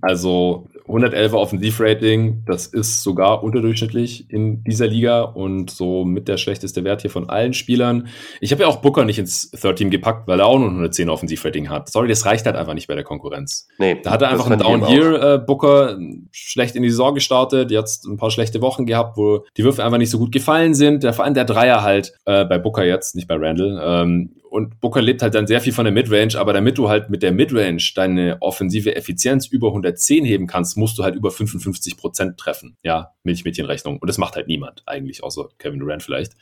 Also 0.00 0.66
111 0.88 1.32
Offensivrating, 1.32 2.42
das 2.46 2.66
ist 2.66 3.02
sogar 3.02 3.42
unterdurchschnittlich 3.42 4.30
in 4.30 4.62
dieser 4.62 4.86
Liga 4.86 5.22
und 5.22 5.70
so 5.70 6.04
mit 6.04 6.28
der 6.28 6.36
schlechteste 6.36 6.84
Wert 6.84 7.02
hier 7.02 7.10
von 7.10 7.28
allen 7.28 7.54
Spielern. 7.54 8.08
Ich 8.40 8.52
habe 8.52 8.62
ja 8.62 8.68
auch 8.68 8.76
Booker 8.76 9.04
nicht 9.04 9.18
ins 9.18 9.50
Third 9.50 9.78
Team 9.78 9.90
gepackt, 9.90 10.28
weil 10.28 10.38
er 10.38 10.46
auch 10.46 10.58
nur 10.58 10.68
110 10.68 11.08
Offensivrating 11.08 11.68
hat. 11.68 11.90
Sorry, 11.90 12.08
das 12.08 12.24
reicht 12.24 12.46
halt 12.46 12.56
einfach 12.56 12.74
nicht 12.74 12.86
bei 12.86 12.94
der 12.94 13.04
Konkurrenz. 13.04 13.66
Nee, 13.78 14.00
da 14.02 14.12
hat 14.12 14.22
er 14.22 14.30
einfach 14.30 14.46
einen 14.46 14.60
Down-Year-Booker 14.60 15.98
äh, 15.98 16.18
schlecht 16.30 16.76
in 16.76 16.82
die 16.82 16.90
Saison 16.90 17.14
gestartet, 17.14 17.70
jetzt 17.72 18.04
ein 18.04 18.16
paar 18.16 18.30
schlechte 18.30 18.62
Wochen 18.62 18.86
gehabt, 18.86 19.16
wo 19.16 19.44
die 19.56 19.64
Würfe 19.64 19.84
einfach 19.84 19.98
nicht 19.98 20.10
so 20.10 20.18
gut 20.18 20.30
gefallen 20.30 20.74
sind. 20.74 21.02
Der, 21.02 21.12
vor 21.12 21.24
allem 21.24 21.34
der 21.34 21.44
Dreier 21.44 21.82
halt 21.82 22.12
äh, 22.26 22.44
bei 22.44 22.58
Booker 22.58 22.84
jetzt, 22.84 23.16
nicht 23.16 23.26
bei 23.26 23.34
Randall. 23.34 23.80
Ähm, 23.82 24.30
und 24.56 24.80
Booker 24.80 25.02
lebt 25.02 25.20
halt 25.20 25.34
dann 25.34 25.46
sehr 25.46 25.60
viel 25.60 25.74
von 25.74 25.84
der 25.84 25.92
Midrange, 25.92 26.34
aber 26.36 26.54
damit 26.54 26.78
du 26.78 26.88
halt 26.88 27.10
mit 27.10 27.22
der 27.22 27.30
Midrange 27.30 27.82
deine 27.94 28.38
offensive 28.40 28.96
Effizienz 28.96 29.46
über 29.46 29.68
110 29.68 30.24
heben 30.24 30.46
kannst, 30.46 30.78
musst 30.78 30.98
du 30.98 31.04
halt 31.04 31.14
über 31.14 31.30
55 31.30 31.98
Prozent 31.98 32.38
treffen. 32.38 32.78
Ja, 32.82 33.12
Milchmädchenrechnung. 33.22 33.98
Und 33.98 34.08
das 34.08 34.16
macht 34.16 34.34
halt 34.34 34.48
niemand 34.48 34.82
eigentlich, 34.86 35.22
außer 35.22 35.50
Kevin 35.58 35.80
Durant 35.80 36.02
vielleicht. 36.02 36.32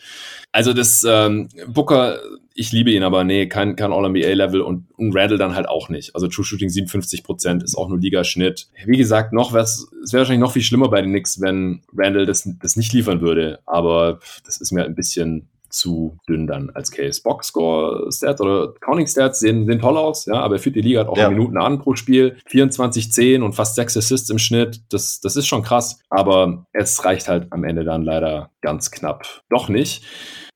Also 0.52 0.72
das 0.72 1.04
ähm, 1.04 1.48
Booker, 1.66 2.20
ich 2.54 2.70
liebe 2.70 2.92
ihn, 2.92 3.02
aber 3.02 3.24
nee, 3.24 3.48
kein, 3.48 3.74
kein 3.74 3.92
All-NBA-Level 3.92 4.60
und, 4.60 4.86
und 4.96 5.12
Randall 5.12 5.38
dann 5.38 5.56
halt 5.56 5.68
auch 5.68 5.88
nicht. 5.88 6.14
Also 6.14 6.28
True 6.28 6.44
Shooting 6.44 6.68
57 6.68 7.24
Prozent 7.24 7.64
ist 7.64 7.74
auch 7.74 7.88
nur 7.88 7.98
Ligaschnitt. 7.98 8.68
Wie 8.86 8.96
gesagt, 8.96 9.32
noch 9.32 9.52
was, 9.52 9.90
es 10.04 10.12
wäre 10.12 10.20
wahrscheinlich 10.20 10.40
noch 10.40 10.52
viel 10.52 10.62
schlimmer 10.62 10.88
bei 10.88 11.02
den 11.02 11.10
Knicks, 11.10 11.40
wenn 11.40 11.82
Randall 11.92 12.26
das, 12.26 12.48
das 12.62 12.76
nicht 12.76 12.92
liefern 12.92 13.20
würde. 13.20 13.58
Aber 13.66 14.20
das 14.46 14.60
ist 14.60 14.70
mir 14.70 14.84
ein 14.84 14.94
bisschen 14.94 15.48
zu 15.75 16.16
dünn 16.29 16.47
dann 16.47 16.70
als 16.70 16.91
Case. 16.91 17.20
Boxscore-Stat 17.22 18.41
oder 18.41 18.72
Counting-Stats 18.81 19.41
sehen, 19.41 19.66
sehen 19.66 19.81
toll 19.81 19.97
aus, 19.97 20.27
ja, 20.27 20.35
aber 20.35 20.57
er 20.57 20.59
führt 20.61 20.77
die 20.77 20.81
Liga 20.81 21.01
halt 21.01 21.09
auch 21.09 21.18
ja. 21.18 21.29
Minuten 21.29 21.59
an 21.59 21.81
pro 21.81 21.95
Spiel. 21.95 22.37
24, 22.47 23.12
10 23.12 23.43
und 23.43 23.55
fast 23.55 23.75
6 23.75 23.97
Assists 23.97 24.31
im 24.31 24.39
Schnitt. 24.39 24.83
Das, 24.91 25.20
das 25.20 25.37
ist 25.37 25.47
schon 25.47 25.62
krass, 25.62 26.01
aber 26.11 26.66
es 26.72 27.05
reicht 27.05 27.29
halt 27.29 27.49
am 27.51 27.64
Ende 27.64 27.85
dann 27.85 28.05
leider 28.05 28.51
ganz 28.61 28.91
knapp 28.91 29.43
doch 29.51 29.68
nicht. 29.68 30.05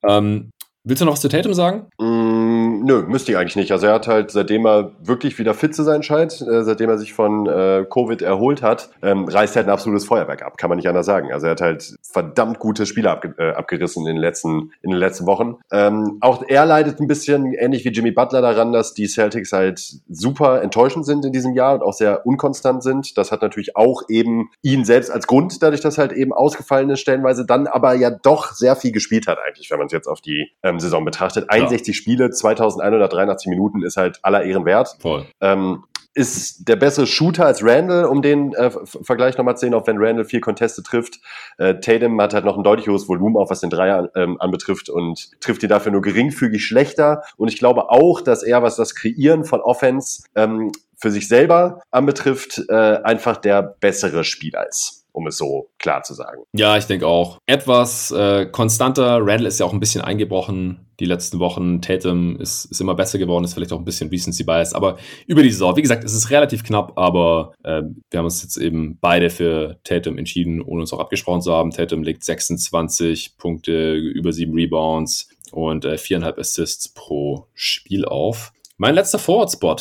Ähm, 0.06 0.50
willst 0.84 1.02
du 1.02 1.06
noch 1.06 1.12
was 1.12 1.20
zu 1.20 1.28
Tatum 1.28 1.54
sagen? 1.54 1.86
Mm 1.98 2.67
nö, 2.82 3.02
müsste 3.06 3.32
ich 3.32 3.38
eigentlich 3.38 3.56
nicht. 3.56 3.72
Also 3.72 3.86
er 3.86 3.94
hat 3.94 4.08
halt, 4.08 4.30
seitdem 4.30 4.66
er 4.66 4.92
wirklich 5.02 5.38
wieder 5.38 5.54
fit 5.54 5.74
zu 5.74 5.82
sein 5.82 6.02
scheint, 6.02 6.40
äh, 6.40 6.62
seitdem 6.64 6.90
er 6.90 6.98
sich 6.98 7.12
von 7.12 7.46
äh, 7.46 7.86
Covid 7.88 8.22
erholt 8.22 8.62
hat, 8.62 8.90
ähm, 9.02 9.26
reißt 9.26 9.56
halt 9.56 9.66
ein 9.66 9.72
absolutes 9.72 10.04
Feuerwerk 10.06 10.42
ab, 10.42 10.56
kann 10.58 10.68
man 10.68 10.76
nicht 10.76 10.88
anders 10.88 11.06
sagen. 11.06 11.32
Also 11.32 11.46
er 11.46 11.52
hat 11.52 11.60
halt 11.60 11.96
verdammt 12.02 12.58
gute 12.58 12.86
Spiele 12.86 13.10
abge 13.10 13.34
äh, 13.38 13.52
abgerissen 13.52 14.06
in 14.06 14.14
den 14.14 14.20
letzten, 14.20 14.72
in 14.82 14.90
den 14.90 14.98
letzten 14.98 15.26
Wochen. 15.26 15.56
Ähm, 15.70 16.18
auch 16.20 16.42
er 16.46 16.66
leidet 16.66 17.00
ein 17.00 17.06
bisschen, 17.06 17.52
ähnlich 17.54 17.84
wie 17.84 17.90
Jimmy 17.90 18.10
Butler, 18.10 18.40
daran, 18.40 18.72
dass 18.72 18.94
die 18.94 19.06
Celtics 19.06 19.52
halt 19.52 19.80
super 20.08 20.62
enttäuschend 20.62 21.06
sind 21.06 21.24
in 21.24 21.32
diesem 21.32 21.54
Jahr 21.54 21.74
und 21.74 21.82
auch 21.82 21.92
sehr 21.92 22.26
unkonstant 22.26 22.82
sind. 22.82 23.16
Das 23.18 23.32
hat 23.32 23.42
natürlich 23.42 23.76
auch 23.76 24.02
eben 24.08 24.50
ihn 24.62 24.84
selbst 24.84 25.10
als 25.10 25.26
Grund, 25.26 25.62
dadurch, 25.62 25.80
dass 25.80 25.98
halt 25.98 26.12
eben 26.12 26.32
ausgefallen 26.32 26.90
ist 26.90 27.00
stellenweise, 27.00 27.46
dann 27.46 27.66
aber 27.66 27.94
ja 27.94 28.10
doch 28.10 28.52
sehr 28.52 28.76
viel 28.76 28.92
gespielt 28.92 29.26
hat 29.26 29.38
eigentlich, 29.46 29.70
wenn 29.70 29.78
man 29.78 29.86
es 29.86 29.92
jetzt 29.92 30.06
auf 30.06 30.20
die 30.20 30.50
ähm, 30.62 30.80
Saison 30.80 31.04
betrachtet. 31.04 31.50
61 31.50 31.94
ja. 31.94 31.98
Spiele, 31.98 32.30
2000 32.30 32.67
2183 32.74 33.48
Minuten 33.48 33.82
ist 33.82 33.96
halt 33.96 34.18
aller 34.22 34.44
Ehren 34.44 34.64
wert. 34.64 34.96
Voll. 35.00 35.26
Ähm, 35.40 35.84
ist 36.18 36.68
der 36.68 36.74
bessere 36.74 37.06
Shooter 37.06 37.46
als 37.46 37.62
Randall, 37.62 38.06
um 38.06 38.22
den 38.22 38.52
äh, 38.54 38.70
Vergleich 39.02 39.38
nochmal 39.38 39.56
zu 39.56 39.66
sehen, 39.66 39.74
auch 39.74 39.86
wenn 39.86 39.98
Randall 39.98 40.24
vier 40.24 40.40
Conteste 40.40 40.82
trifft. 40.82 41.20
Äh, 41.58 41.78
Tatum 41.78 42.20
hat 42.20 42.34
halt 42.34 42.44
noch 42.44 42.56
ein 42.56 42.64
deutlich 42.64 42.88
hohes 42.88 43.08
Volumen, 43.08 43.36
auch 43.36 43.50
was 43.50 43.60
den 43.60 43.70
Dreier 43.70 44.10
ähm, 44.16 44.40
anbetrifft 44.40 44.88
und 44.88 45.30
trifft 45.40 45.62
ihn 45.62 45.68
dafür 45.68 45.92
nur 45.92 46.02
geringfügig 46.02 46.64
schlechter. 46.64 47.22
Und 47.36 47.48
ich 47.48 47.58
glaube 47.58 47.90
auch, 47.90 48.20
dass 48.20 48.42
er, 48.42 48.64
was 48.64 48.74
das 48.74 48.96
Kreieren 48.96 49.44
von 49.44 49.60
Offense 49.60 50.24
ähm, 50.34 50.72
für 50.96 51.12
sich 51.12 51.28
selber 51.28 51.82
anbetrifft, 51.92 52.64
äh, 52.68 52.74
einfach 52.74 53.36
der 53.36 53.62
bessere 53.62 54.24
Spieler 54.24 54.66
ist 54.68 54.97
um 55.18 55.26
es 55.26 55.36
so 55.36 55.70
klar 55.78 56.02
zu 56.02 56.14
sagen. 56.14 56.42
Ja, 56.52 56.78
ich 56.78 56.86
denke 56.86 57.06
auch. 57.06 57.38
Etwas 57.46 58.10
äh, 58.12 58.46
konstanter. 58.46 59.18
Randall 59.18 59.46
ist 59.46 59.58
ja 59.58 59.66
auch 59.66 59.72
ein 59.72 59.80
bisschen 59.80 60.00
eingebrochen 60.00 60.86
die 61.00 61.04
letzten 61.04 61.38
Wochen. 61.38 61.82
Tatum 61.82 62.40
ist, 62.40 62.66
ist 62.66 62.80
immer 62.80 62.94
besser 62.94 63.18
geworden, 63.18 63.44
ist 63.44 63.54
vielleicht 63.54 63.72
auch 63.72 63.78
ein 63.78 63.84
bisschen 63.84 64.10
Recency 64.10 64.44
Bias. 64.44 64.74
Aber 64.74 64.96
über 65.26 65.42
die 65.42 65.50
Saison, 65.50 65.76
wie 65.76 65.82
gesagt, 65.82 66.04
es 66.04 66.14
ist 66.14 66.30
relativ 66.30 66.62
knapp, 66.64 66.92
aber 66.96 67.52
äh, 67.64 67.82
wir 68.10 68.18
haben 68.18 68.24
uns 68.24 68.42
jetzt 68.42 68.56
eben 68.56 68.98
beide 69.00 69.30
für 69.30 69.78
Tatum 69.84 70.18
entschieden, 70.18 70.62
ohne 70.62 70.80
uns 70.82 70.92
auch 70.92 71.00
abgesprochen 71.00 71.42
zu 71.42 71.52
haben. 71.52 71.70
Tatum 71.70 72.02
legt 72.02 72.24
26 72.24 73.36
Punkte, 73.36 73.94
über 73.94 74.32
sieben 74.32 74.54
Rebounds 74.54 75.28
und 75.50 75.84
äh, 75.84 75.98
viereinhalb 75.98 76.38
Assists 76.38 76.88
pro 76.88 77.46
Spiel 77.54 78.04
auf. 78.04 78.52
Mein 78.76 78.94
letzter 78.94 79.18
Forward-Spot. 79.18 79.76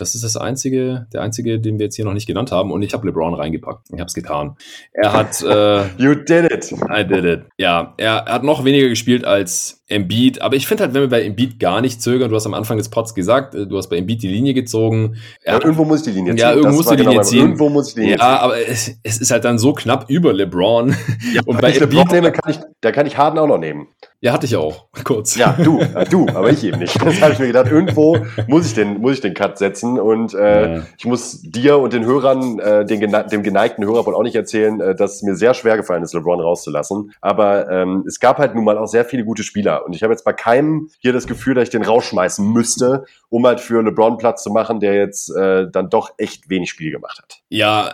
Das 0.00 0.14
ist 0.14 0.24
das 0.24 0.36
einzige, 0.36 1.06
der 1.12 1.22
einzige, 1.22 1.60
den 1.60 1.78
wir 1.78 1.86
jetzt 1.86 1.96
hier 1.96 2.04
noch 2.04 2.14
nicht 2.14 2.26
genannt 2.26 2.52
haben. 2.52 2.72
Und 2.72 2.82
ich 2.82 2.94
habe 2.94 3.06
LeBron 3.06 3.34
reingepackt. 3.34 3.88
Ich 3.92 4.00
habe 4.00 4.06
es 4.06 4.14
getan. 4.14 4.56
Er 4.92 5.12
hat. 5.12 5.44
Äh, 5.50 5.86
you 5.98 6.14
did 6.14 6.50
it. 6.52 6.72
I 6.72 7.04
did 7.04 7.24
it. 7.24 7.40
Ja, 7.58 7.94
er 7.96 8.26
hat 8.26 8.44
noch 8.44 8.64
weniger 8.64 8.88
gespielt 8.88 9.24
als 9.24 9.82
Embiid. 9.90 10.40
Aber 10.42 10.54
ich 10.54 10.66
finde 10.66 10.84
halt, 10.84 10.94
wenn 10.94 11.02
wir 11.02 11.08
bei 11.08 11.22
Embiid 11.22 11.58
gar 11.58 11.80
nicht 11.80 12.00
zögern, 12.00 12.30
du 12.30 12.36
hast 12.36 12.46
am 12.46 12.54
Anfang 12.54 12.78
des 12.78 12.88
Pods 12.88 13.14
gesagt, 13.14 13.54
äh, 13.54 13.66
du 13.66 13.76
hast 13.76 13.88
bei 13.88 13.96
Embiid 13.96 14.22
die 14.22 14.28
Linie 14.28 14.54
gezogen. 14.54 15.16
Ja, 15.44 15.54
hat, 15.54 15.64
irgendwo 15.64 15.84
muss 15.84 16.00
ich 16.00 16.04
die 16.04 16.12
Linie 16.12 16.34
ziehen. 16.34 16.38
Ja, 16.40 16.52
irgendwo 16.52 16.76
muss 16.76 16.86
die 16.86 16.96
genau 16.96 17.10
Linie 17.10 17.24
ziehen. 17.24 17.40
Irgendwo 17.40 17.68
muss 17.68 17.88
ich 17.88 17.94
die 17.94 18.00
Linie 18.00 18.16
ja, 18.18 18.18
ziehen. 18.18 18.44
aber 18.44 18.68
es, 18.68 18.92
es, 19.02 19.20
ist 19.20 19.30
halt 19.30 19.44
dann 19.44 19.58
so 19.58 19.72
knapp 19.72 20.08
über 20.08 20.32
LeBron. 20.32 20.94
Ja, 21.34 21.42
und 21.46 21.60
bei 21.60 21.72
Embiid, 21.72 21.80
LeBron 21.80 22.08
nehme, 22.12 22.32
kann 22.32 22.50
ich, 22.50 22.58
da 22.80 22.92
kann 22.92 23.06
ich 23.06 23.18
Harden 23.18 23.38
auch 23.38 23.48
noch 23.48 23.58
nehmen. 23.58 23.88
Ja, 24.22 24.34
hatte 24.34 24.44
ich 24.44 24.54
auch, 24.54 24.84
kurz. 25.04 25.36
Ja, 25.36 25.52
du, 25.52 25.80
äh, 25.80 26.04
du, 26.04 26.26
aber 26.28 26.50
ich 26.50 26.62
eben 26.62 26.78
nicht. 26.78 26.94
Das 27.02 27.22
habe 27.22 27.32
ich 27.32 27.38
mir 27.38 27.46
gedacht, 27.46 27.70
irgendwo 27.70 28.18
muss 28.48 28.66
ich 28.66 28.74
den, 28.74 29.00
muss 29.00 29.14
ich 29.14 29.20
den 29.22 29.32
Cut 29.32 29.56
setzen 29.56 29.98
und 29.98 30.34
äh, 30.34 30.74
ja. 30.74 30.82
ich 30.98 31.06
muss 31.06 31.40
dir 31.40 31.78
und 31.78 31.94
den 31.94 32.04
Hörern, 32.04 32.58
äh, 32.58 32.84
den 32.84 33.00
dem 33.00 33.42
geneigten 33.42 33.82
Hörer 33.84 34.04
wohl 34.04 34.14
auch 34.14 34.22
nicht 34.22 34.34
erzählen, 34.34 34.78
äh, 34.80 34.94
dass 34.94 35.16
es 35.16 35.22
mir 35.22 35.36
sehr 35.36 35.54
schwer 35.54 35.78
gefallen 35.78 36.02
ist, 36.02 36.12
LeBron 36.12 36.38
rauszulassen. 36.38 37.12
Aber 37.22 37.70
ähm, 37.70 38.04
es 38.06 38.20
gab 38.20 38.36
halt 38.36 38.54
nun 38.54 38.64
mal 38.64 38.76
auch 38.76 38.88
sehr 38.88 39.06
viele 39.06 39.24
gute 39.24 39.42
Spieler 39.42 39.86
und 39.86 39.96
ich 39.96 40.02
habe 40.02 40.12
jetzt 40.12 40.24
bei 40.24 40.34
keinem 40.34 40.90
hier 40.98 41.14
das 41.14 41.26
Gefühl, 41.26 41.54
dass 41.54 41.64
ich 41.64 41.70
den 41.70 41.82
rausschmeißen 41.84 42.46
müsste, 42.46 43.04
um 43.30 43.46
halt 43.46 43.60
für 43.60 43.82
LeBron 43.82 44.18
Platz 44.18 44.42
zu 44.42 44.50
machen, 44.50 44.80
der 44.80 44.96
jetzt 44.96 45.34
äh, 45.34 45.66
dann 45.70 45.88
doch 45.88 46.10
echt 46.18 46.50
wenig 46.50 46.68
Spiel 46.68 46.90
gemacht 46.90 47.18
hat. 47.22 47.38
Ja, 47.48 47.92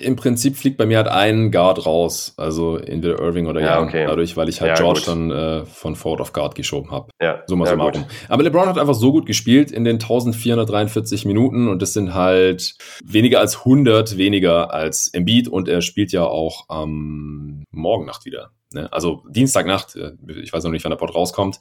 im 0.00 0.16
Prinzip 0.16 0.56
fliegt 0.56 0.76
bei 0.76 0.86
mir 0.86 0.96
halt 0.96 1.08
ein 1.08 1.52
Guard 1.52 1.86
raus, 1.86 2.34
also 2.36 2.78
entweder 2.78 3.20
Irving 3.20 3.46
oder 3.46 3.60
ja, 3.60 3.78
Young, 3.78 3.88
okay. 3.88 4.06
dadurch, 4.06 4.36
weil 4.36 4.48
ich 4.48 4.60
halt 4.60 4.70
ja, 4.70 4.74
George 4.74 5.00
gut. 5.00 5.08
dann 5.08 5.30
äh, 5.30 5.67
von 5.68 5.96
Forward 5.96 6.20
of 6.20 6.32
Guard 6.32 6.54
geschoben 6.54 6.90
habe. 6.90 7.10
Ja, 7.20 7.42
so 7.46 7.56
mal 7.56 7.66
ja, 7.66 7.76
so. 7.76 8.04
Aber 8.28 8.42
LeBron 8.42 8.66
hat 8.68 8.78
einfach 8.78 8.94
so 8.94 9.12
gut 9.12 9.26
gespielt 9.26 9.70
in 9.70 9.84
den 9.84 9.96
1443 9.96 11.24
Minuten 11.24 11.68
und 11.68 11.82
das 11.82 11.92
sind 11.92 12.14
halt 12.14 12.74
weniger 13.04 13.40
als 13.40 13.58
100 13.58 14.16
weniger 14.16 14.72
als 14.72 15.08
Embiid 15.08 15.48
und 15.48 15.68
er 15.68 15.82
spielt 15.82 16.12
ja 16.12 16.24
auch 16.24 16.64
am 16.68 17.64
Morgen 17.70 18.06
Nacht 18.06 18.24
wieder. 18.24 18.50
Ne? 18.72 18.92
Also 18.92 19.22
Dienstagnacht, 19.28 19.96
äh, 19.96 20.12
ich 20.42 20.52
weiß 20.52 20.64
noch 20.64 20.70
nicht, 20.70 20.84
wann 20.84 20.90
der 20.90 20.96
Pod 20.96 21.14
rauskommt. 21.14 21.58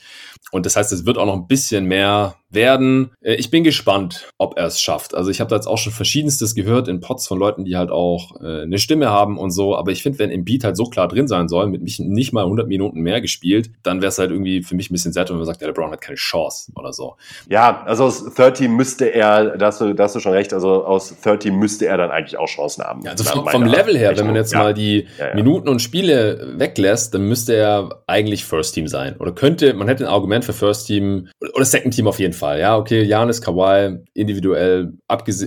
Und 0.51 0.65
das 0.65 0.75
heißt, 0.75 0.91
es 0.91 1.05
wird 1.05 1.17
auch 1.17 1.25
noch 1.25 1.35
ein 1.35 1.47
bisschen 1.47 1.85
mehr 1.85 2.35
werden. 2.49 3.11
Äh, 3.21 3.35
Ich 3.35 3.49
bin 3.49 3.63
gespannt, 3.63 4.29
ob 4.37 4.57
er 4.57 4.65
es 4.65 4.81
schafft. 4.81 5.15
Also 5.15 5.29
ich 5.29 5.39
habe 5.39 5.49
da 5.49 5.55
jetzt 5.55 5.67
auch 5.67 5.77
schon 5.77 5.93
verschiedenstes 5.93 6.55
gehört 6.55 6.87
in 6.87 6.99
Pods 6.99 7.27
von 7.27 7.37
Leuten, 7.37 7.65
die 7.65 7.77
halt 7.77 7.91
auch 7.91 8.41
äh, 8.41 8.63
eine 8.63 8.79
Stimme 8.79 9.09
haben 9.09 9.37
und 9.37 9.51
so. 9.51 9.75
Aber 9.75 9.91
ich 9.91 10.03
finde, 10.03 10.19
wenn 10.19 10.31
Embiid 10.31 10.63
halt 10.63 10.75
so 10.77 10.85
klar 10.85 11.07
drin 11.07 11.27
sein 11.27 11.47
soll, 11.47 11.67
mit 11.67 11.81
mich 11.81 11.99
nicht 11.99 12.33
mal 12.33 12.43
100 12.43 12.67
Minuten 12.67 13.01
mehr 13.01 13.21
gespielt, 13.21 13.71
dann 13.83 14.01
wäre 14.01 14.09
es 14.09 14.17
halt 14.17 14.31
irgendwie 14.31 14.63
für 14.63 14.75
mich 14.75 14.89
ein 14.89 14.93
bisschen 14.93 15.13
sad, 15.13 15.29
wenn 15.29 15.37
man 15.37 15.45
sagt, 15.45 15.61
ja, 15.61 15.67
der 15.67 15.73
Brown 15.73 15.91
hat 15.91 16.01
keine 16.01 16.17
Chance 16.17 16.71
oder 16.75 16.93
so. 16.93 17.15
Ja, 17.49 17.83
also 17.83 18.05
aus 18.05 18.33
30 18.33 18.69
müsste 18.69 19.05
er, 19.13 19.57
da 19.57 19.67
hast 19.67 19.81
du, 19.81 19.93
da 19.93 20.03
hast 20.03 20.15
du 20.15 20.19
schon 20.19 20.33
recht, 20.33 20.53
also 20.53 20.85
aus 20.85 21.15
30 21.21 21.51
müsste 21.51 21.87
er 21.87 21.97
dann 21.97 22.11
eigentlich 22.11 22.37
auch 22.37 22.47
Chancen 22.47 22.83
haben. 22.83 23.01
Ja, 23.03 23.11
also 23.11 23.23
vom, 23.23 23.47
vom 23.47 23.63
Level 23.63 23.97
her, 23.97 24.09
wenn 24.09 24.15
Rechnung. 24.15 24.27
man 24.27 24.35
jetzt 24.35 24.53
ja. 24.53 24.59
mal 24.59 24.73
die 24.73 25.07
ja. 25.19 25.33
Minuten 25.35 25.67
und 25.69 25.81
Spiele 25.81 26.55
weglässt, 26.57 26.96
dann 27.09 27.27
müsste 27.27 27.55
er 27.55 28.03
eigentlich 28.07 28.45
First 28.45 28.73
Team 28.73 28.87
sein. 28.87 29.15
Oder 29.17 29.31
könnte, 29.31 29.73
man 29.73 29.87
hätte 29.87 30.05
ein 30.05 30.13
Argument 30.13 30.45
für 30.45 30.53
First 30.53 30.87
Team 30.87 31.29
oder 31.53 31.65
Second 31.65 31.93
Team 31.93 32.07
auf 32.07 32.19
jeden 32.19 32.33
Fall. 32.33 32.59
Ja, 32.59 32.77
okay, 32.77 33.03
Janis, 33.03 33.41
Kawhi, 33.41 33.99
individuell, 34.13 34.93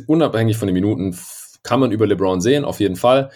unabhängig 0.07 0.57
von 0.57 0.67
den 0.69 0.75
Minuten, 0.75 1.17
kann 1.63 1.81
man 1.81 1.93
über 1.93 2.07
LeBron 2.07 2.41
sehen, 2.41 2.65
auf 2.65 2.81
jeden 2.81 2.97
Fall. 2.97 3.31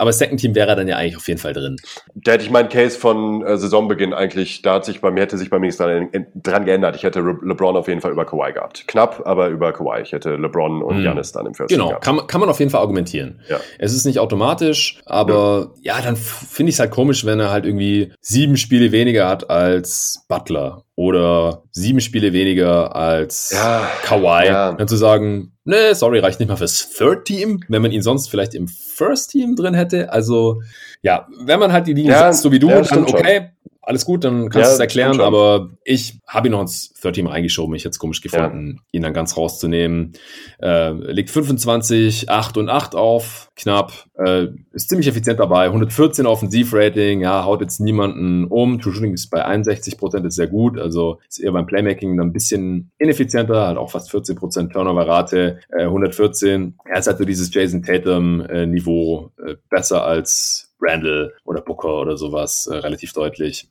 Aber 0.00 0.12
Second 0.14 0.40
Team 0.40 0.54
wäre 0.54 0.68
er 0.70 0.76
dann 0.76 0.88
ja 0.88 0.96
eigentlich 0.96 1.16
auf 1.16 1.28
jeden 1.28 1.38
Fall 1.38 1.52
drin. 1.52 1.76
Da 2.14 2.32
hätte 2.32 2.44
ich 2.44 2.50
meinen 2.50 2.70
Case 2.70 2.98
von 2.98 3.44
äh, 3.44 3.58
Saisonbeginn 3.58 4.14
eigentlich, 4.14 4.62
da 4.62 4.74
hat 4.74 4.84
sich 4.86 5.00
bei 5.02 5.10
mir, 5.10 5.20
hätte 5.20 5.36
sich 5.36 5.50
bei 5.50 5.58
mir 5.58 5.66
nichts 5.66 5.76
dran, 5.76 6.08
dran 6.34 6.64
geändert. 6.64 6.96
Ich 6.96 7.02
hätte 7.02 7.20
Re 7.20 7.36
LeBron 7.42 7.76
auf 7.76 7.86
jeden 7.86 8.00
Fall 8.00 8.10
über 8.12 8.24
Kawhi 8.24 8.52
gehabt. 8.52 8.88
Knapp, 8.88 9.22
aber 9.26 9.48
über 9.48 9.72
Kawhi. 9.72 10.00
Ich 10.00 10.12
hätte 10.12 10.36
LeBron 10.36 10.82
und 10.82 10.98
Mhm. 10.98 11.02
Giannis 11.02 11.32
dann 11.32 11.44
im 11.46 11.52
First 11.54 11.68
Genau, 11.70 11.88
gehabt. 11.88 12.04
kann, 12.04 12.16
man- 12.16 12.26
kann 12.26 12.40
man 12.40 12.48
auf 12.48 12.58
jeden 12.58 12.70
Fall 12.70 12.80
argumentieren. 12.80 13.40
Ja. 13.48 13.60
Es 13.78 13.92
ist 13.92 14.06
nicht 14.06 14.18
automatisch, 14.18 15.00
aber 15.04 15.74
ja, 15.82 16.00
dann 16.00 16.14
f- 16.14 16.46
finde 16.50 16.70
ich 16.70 16.76
es 16.76 16.80
halt 16.80 16.90
komisch, 16.92 17.26
wenn 17.26 17.38
er 17.38 17.50
halt 17.50 17.66
irgendwie 17.66 18.12
sieben 18.22 18.56
Spiele 18.56 18.92
weniger 18.92 19.28
hat 19.28 19.50
als 19.50 20.24
Butler 20.28 20.84
oder 20.96 21.64
sieben 21.72 22.00
Spiele 22.00 22.32
weniger 22.32 22.96
als 22.96 23.50
Ja, 23.54 23.86
Kawhi. 24.04 24.46
ja. 24.46 24.72
Dann 24.72 24.88
zu 24.88 24.96
sagen, 24.96 25.52
nee, 25.64 25.92
sorry, 25.94 26.18
reicht 26.20 26.40
nicht 26.40 26.48
mal 26.48 26.56
fürs 26.56 26.90
Third 26.96 27.24
Team, 27.26 27.60
wenn 27.68 27.80
man 27.82 27.90
ihn 27.92 28.02
sonst 28.02 28.28
vielleicht 28.28 28.54
im 28.54 28.66
First 28.68 29.30
Team 29.30 29.56
drin 29.56 29.74
hätte. 29.74 29.89
Also 29.92 30.62
ja, 31.02 31.26
wenn 31.44 31.58
man 31.58 31.72
halt 31.72 31.86
die 31.86 31.94
Linie 31.94 32.12
Ja, 32.12 32.32
setzt, 32.32 32.42
so 32.42 32.52
wie 32.52 32.58
du, 32.58 32.68
ja, 32.68 32.82
dann 32.82 33.04
okay. 33.04 33.50
Alles 33.82 34.04
gut, 34.04 34.24
dann 34.24 34.50
kannst 34.50 34.56
Ja, 34.56 34.64
du 34.64 34.74
es 34.74 34.78
erklären, 34.78 35.20
aber 35.20 35.70
ich 35.84 36.20
habe 36.26 36.48
ihn 36.48 36.52
noch 36.52 36.60
ins 36.60 36.92
Third 37.00 37.14
Team 37.14 37.26
reingeschoben. 37.26 37.74
Ich 37.74 37.82
hätte 37.82 37.90
es 37.90 37.98
komisch 37.98 38.20
gefunden, 38.20 38.80
ihn 38.92 39.02
dann 39.02 39.14
ganz 39.14 39.38
rauszunehmen. 39.38 40.12
Äh, 40.60 40.90
legt 40.90 41.30
25, 41.30 42.28
8 42.28 42.58
und 42.58 42.68
8 42.68 42.94
auf, 42.94 43.50
knapp. 43.56 43.92
Äh, 44.14 44.48
ist 44.72 44.90
ziemlich 44.90 45.08
effizient 45.08 45.40
dabei. 45.40 45.66
114 45.66 46.26
Offensivrating, 46.26 47.22
ja, 47.22 47.44
haut 47.44 47.62
jetzt 47.62 47.80
niemanden 47.80 48.44
um. 48.44 48.80
True 48.80 48.92
Shooting 48.92 49.14
ist 49.14 49.30
bei 49.30 49.44
61 49.44 49.96
Prozent, 49.96 50.26
ist 50.26 50.36
sehr 50.36 50.48
gut. 50.48 50.78
Also 50.78 51.18
ist 51.26 51.38
eher 51.38 51.52
beim 51.52 51.66
Playmaking 51.66 52.18
dann 52.18 52.28
ein 52.28 52.32
bisschen 52.34 52.90
ineffizienter, 52.98 53.66
hat 53.66 53.78
auch 53.78 53.90
fast 53.90 54.10
14 54.10 54.36
Prozent 54.36 54.72
Turnover-Rate. 54.72 55.60
Äh, 55.70 55.84
114. 55.84 56.74
Er 56.84 56.98
ist 56.98 57.06
halt 57.06 57.16
so 57.16 57.24
dieses 57.24 57.52
Jason 57.52 57.82
Tatum-Niveau 57.82 59.30
äh, 59.44 59.56
besser 59.70 60.04
als 60.04 60.69
Randall 60.80 61.34
oder 61.44 61.60
Booker 61.60 62.00
oder 62.00 62.16
sowas, 62.16 62.66
äh, 62.66 62.76
relativ 62.76 63.12
deutlich. 63.12 63.68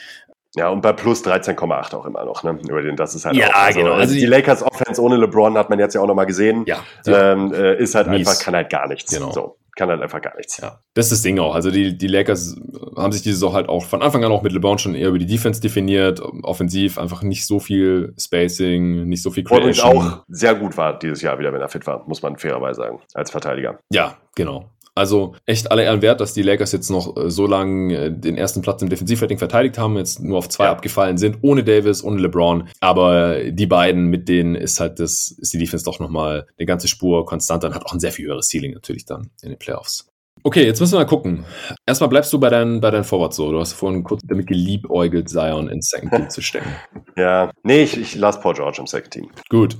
Ja, 0.56 0.70
und 0.70 0.82
bei 0.82 0.94
plus 0.94 1.24
13,8 1.24 1.94
auch 1.96 2.06
immer 2.08 2.26
noch, 2.26 2.42
ne? 2.44 2.58
Über 2.68 2.82
den, 2.82 2.96
das 2.96 3.14
ist 3.14 3.26
halt 3.26 3.36
Ja, 3.36 3.50
auch, 3.50 3.54
also, 3.56 3.80
genau. 3.80 3.92
Also 3.92 4.02
Also 4.02 4.16
die, 4.16 4.26
Lakers 4.26 4.64
Offense 4.64 5.00
ohne 5.02 5.16
LeBron 5.18 5.56
hat 5.58 5.70
man 5.70 5.78
jetzt 5.78 5.94
ja 5.94 6.02
auch 6.02 6.08
nochmal 6.08 6.26
gesehen. 6.26 6.64
Ja, 6.66 6.80
Ähm, 7.06 7.54
äh, 7.54 7.78
ist 7.78 7.94
halt 7.94 8.08
Mies. 8.08 8.28
einfach, 8.28 8.44
kann 8.44 8.56
halt 8.56 8.70
gar 8.72 8.88
nichts. 8.88 9.14
Genau. 9.14 9.32
So, 9.32 9.58
kann 9.76 9.90
halt 9.90 10.02
einfach 10.02 10.20
gar 10.22 10.36
nichts. 10.38 10.58
Ja, 10.58 10.80
das 10.96 11.06
ist 11.06 11.12
das 11.12 11.22
Ding 11.22 11.38
auch. 11.38 11.54
Also 11.54 11.70
die, 11.70 11.96
die 11.96 12.08
Lakers 12.08 12.56
haben 12.98 13.12
sich 13.12 13.22
diese 13.22 13.36
Saison 13.36 13.54
halt 13.54 13.70
auch 13.70 13.86
von 13.86 14.02
Anfang 14.02 14.24
an 14.26 14.32
auch 14.32 14.42
mit 14.42 14.52
LeBron 14.52 14.80
schon 14.80 14.96
eher 14.96 15.10
über 15.10 15.20
die 15.20 15.28
Defense 15.28 15.62
definiert. 15.62 16.20
Offensiv 16.42 16.98
einfach 16.98 17.22
nicht 17.22 17.46
so 17.46 17.60
viel 17.60 18.16
Spacing, 18.20 19.08
nicht 19.08 19.22
so 19.22 19.30
viel 19.30 19.44
Creation. 19.44 19.86
auch 19.88 20.24
sehr 20.30 20.56
gut 20.56 20.76
war 20.78 20.98
dieses 20.98 21.22
Jahr 21.22 21.38
wieder, 21.38 21.54
wenn 21.54 21.62
er 21.62 21.70
fit 21.70 21.86
war, 21.86 22.04
muss 22.08 22.24
man 22.24 22.38
fairerweise 22.38 22.82
sagen, 22.82 23.00
als 23.14 23.30
Verteidiger. 23.30 23.78
Ja, 23.94 24.18
genau. 24.36 24.66
Also 25.00 25.34
echt 25.46 25.72
alle 25.72 25.84
Ehren 25.84 26.02
wert, 26.02 26.20
dass 26.20 26.34
die 26.34 26.42
Lakers 26.42 26.74
jetzt 26.74 26.90
noch 26.90 27.16
äh, 27.16 27.32
so 27.32 27.48
lange 27.48 27.96
äh, 27.96 28.12
den 28.12 28.36
ersten 28.38 28.62
Platz 28.62 28.82
im 28.82 28.90
Defensivrating 28.90 29.38
verteidigt 29.38 29.78
haben, 29.78 29.96
jetzt 29.96 30.20
nur 30.20 30.38
auf 30.38 30.50
zwei 30.50 30.66
Ja. 30.66 30.72
abgefallen 30.72 31.18
sind, 31.18 31.38
ohne 31.42 31.64
Davis, 31.64 32.04
ohne 32.04 32.20
LeBron. 32.20 32.68
Aber 32.82 33.44
die 33.46 33.66
beiden, 33.66 34.08
mit 34.08 34.28
denen 34.28 34.56
ist 34.56 34.82
halt 34.82 35.00
das, 35.00 35.32
ist 35.40 35.54
die 35.54 35.58
Defense 35.58 35.86
doch 35.86 36.00
nochmal 36.00 36.48
eine 36.58 36.66
ganze 36.66 36.90
Spur 36.90 37.26
konstanter 37.26 37.68
und 37.70 37.76
hat 37.76 37.86
auch 37.86 37.94
ein 37.94 38.02
sehr 38.02 38.12
viel 38.12 38.26
höheres 38.28 38.50
Ceiling 38.50 38.74
natürlich 38.74 39.06
dann 39.06 39.30
in 39.42 39.50
den 39.50 39.58
Playoffs. 39.58 40.10
Okay, 40.44 40.66
jetzt 40.66 40.80
müssen 40.80 40.94
wir 40.94 41.00
mal 41.00 41.06
gucken. 41.06 41.46
Erstmal 41.86 42.10
bleibst 42.10 42.32
du 42.32 42.40
bei 42.40 42.50
deinen, 42.50 42.80
bei 42.80 42.92
deinen 42.92 43.04
Forwards 43.04 43.36
so. 43.36 43.52
Du 43.52 43.60
hast 43.60 43.74
vorhin 43.74 44.04
kurz 44.04 44.22
damit 44.28 44.48
geliebäugelt, 44.48 45.30
Zion 45.30 45.70
ins 45.70 45.90
Second 45.90 46.14
Team 46.14 46.30
zu 46.30 46.42
stecken. 46.42 46.70
Ja, 47.18 47.52
nee, 47.64 47.84
ich, 47.84 48.00
ich 48.00 48.16
lasse 48.16 48.40
Paul 48.40 48.54
George 48.54 48.78
im 48.80 48.88
Second 48.88 49.12
Team. 49.12 49.30
Gut. 49.50 49.76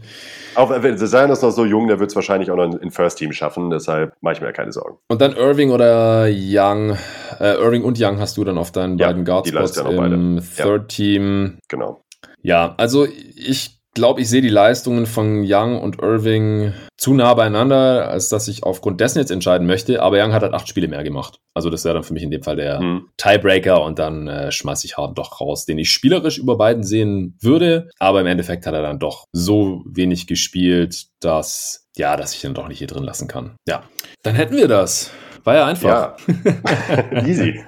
Auch 0.56 0.72
Zion 0.72 1.30
ist 1.30 1.42
noch 1.42 1.52
so 1.52 1.64
jung, 1.64 1.88
der 1.88 1.98
wird 1.98 2.10
es 2.10 2.16
wahrscheinlich 2.16 2.52
auch 2.52 2.58
noch 2.58 2.66
in 2.66 2.92
First 2.92 3.18
Team 3.18 3.32
schaffen, 3.32 3.70
deshalb 3.70 4.14
mache 4.20 4.34
ich 4.34 4.42
mir 4.42 4.52
keine 4.52 4.74
Sorgen. 4.74 4.98
Und 5.08 5.22
dann 5.22 5.38
Irving 5.38 5.72
oder 5.72 6.28
Young. 6.30 6.98
Äh, 7.40 7.54
Irving 7.54 7.84
und 7.84 7.98
Young 7.98 8.20
hast 8.20 8.36
du 8.36 8.44
dann 8.44 8.58
auf 8.58 8.74
deinen 8.74 8.98
Ja, 8.98 9.08
beiden 9.08 9.24
ja 9.26 9.84
noch 9.84 9.92
im 9.92 10.36
beide. 10.36 10.44
Ja. 10.58 10.66
Third 10.66 10.90
Team. 10.90 11.60
Genau. 11.70 12.02
Ja, 12.42 12.74
also 12.78 13.06
ich 13.06 13.79
glaube, 13.94 14.22
ich 14.22 14.30
sehe 14.30 14.42
die 14.42 14.50
Leistungen 14.50 15.06
von 15.06 15.44
Young 15.46 15.80
und 15.82 16.02
Irving 16.02 16.74
zu 16.98 17.14
nah 17.14 17.34
beieinander, 17.34 18.10
als 18.10 18.30
dass 18.30 18.48
ich 18.48 18.64
aufgrund 18.64 19.00
dessen 19.02 19.20
jetzt 19.20 19.32
entscheiden 19.32 19.66
möchte. 19.68 20.02
Aber 20.02 20.24
Young 20.24 20.34
hat 20.34 20.44
halt 20.44 20.54
acht 20.54 20.68
Spiele 20.68 20.88
mehr 20.88 21.04
gemacht. 21.04 21.40
Also 21.54 21.70
das 21.70 21.86
wäre 21.86 21.96
dann 21.96 22.04
für 22.04 22.14
mich 22.14 22.24
in 22.24 22.32
dem 22.32 22.44
Fall 22.44 22.56
der 22.56 22.80
Hm. 22.80 23.10
Tiebreaker 23.18 23.84
und 23.84 24.00
dann 24.00 24.28
äh, 24.28 24.52
schmeiße 24.52 24.86
ich 24.86 24.98
Harden 24.98 25.16
doch 25.16 25.42
raus, 25.42 25.66
den 25.66 25.78
ich 25.78 25.92
spielerisch 25.92 26.38
über 26.38 26.58
beiden 26.58 26.84
sehen 26.84 27.38
würde. 27.42 27.90
Aber 28.00 28.22
im 28.22 28.28
Endeffekt 28.28 28.66
hat 28.66 28.74
er 28.74 28.82
dann 28.82 29.00
doch 29.00 29.26
so 29.32 29.84
wenig 29.86 30.28
gespielt, 30.28 31.08
dass, 31.22 31.88
ja, 31.96 32.16
dass 32.18 32.34
ich 32.34 32.44
ihn 32.44 32.54
doch 32.54 32.68
nicht 32.68 32.80
hier 32.80 32.88
drin 32.88 33.04
lassen 33.04 33.28
kann. 33.28 33.56
Ja, 33.68 33.84
dann 34.24 34.36
hätten 34.36 34.56
wir 34.56 34.68
das. 34.68 35.12
War 35.44 35.56
ja 35.56 35.66
einfach. 35.66 35.90
Ja, 35.90 36.16
easy. 37.26 37.60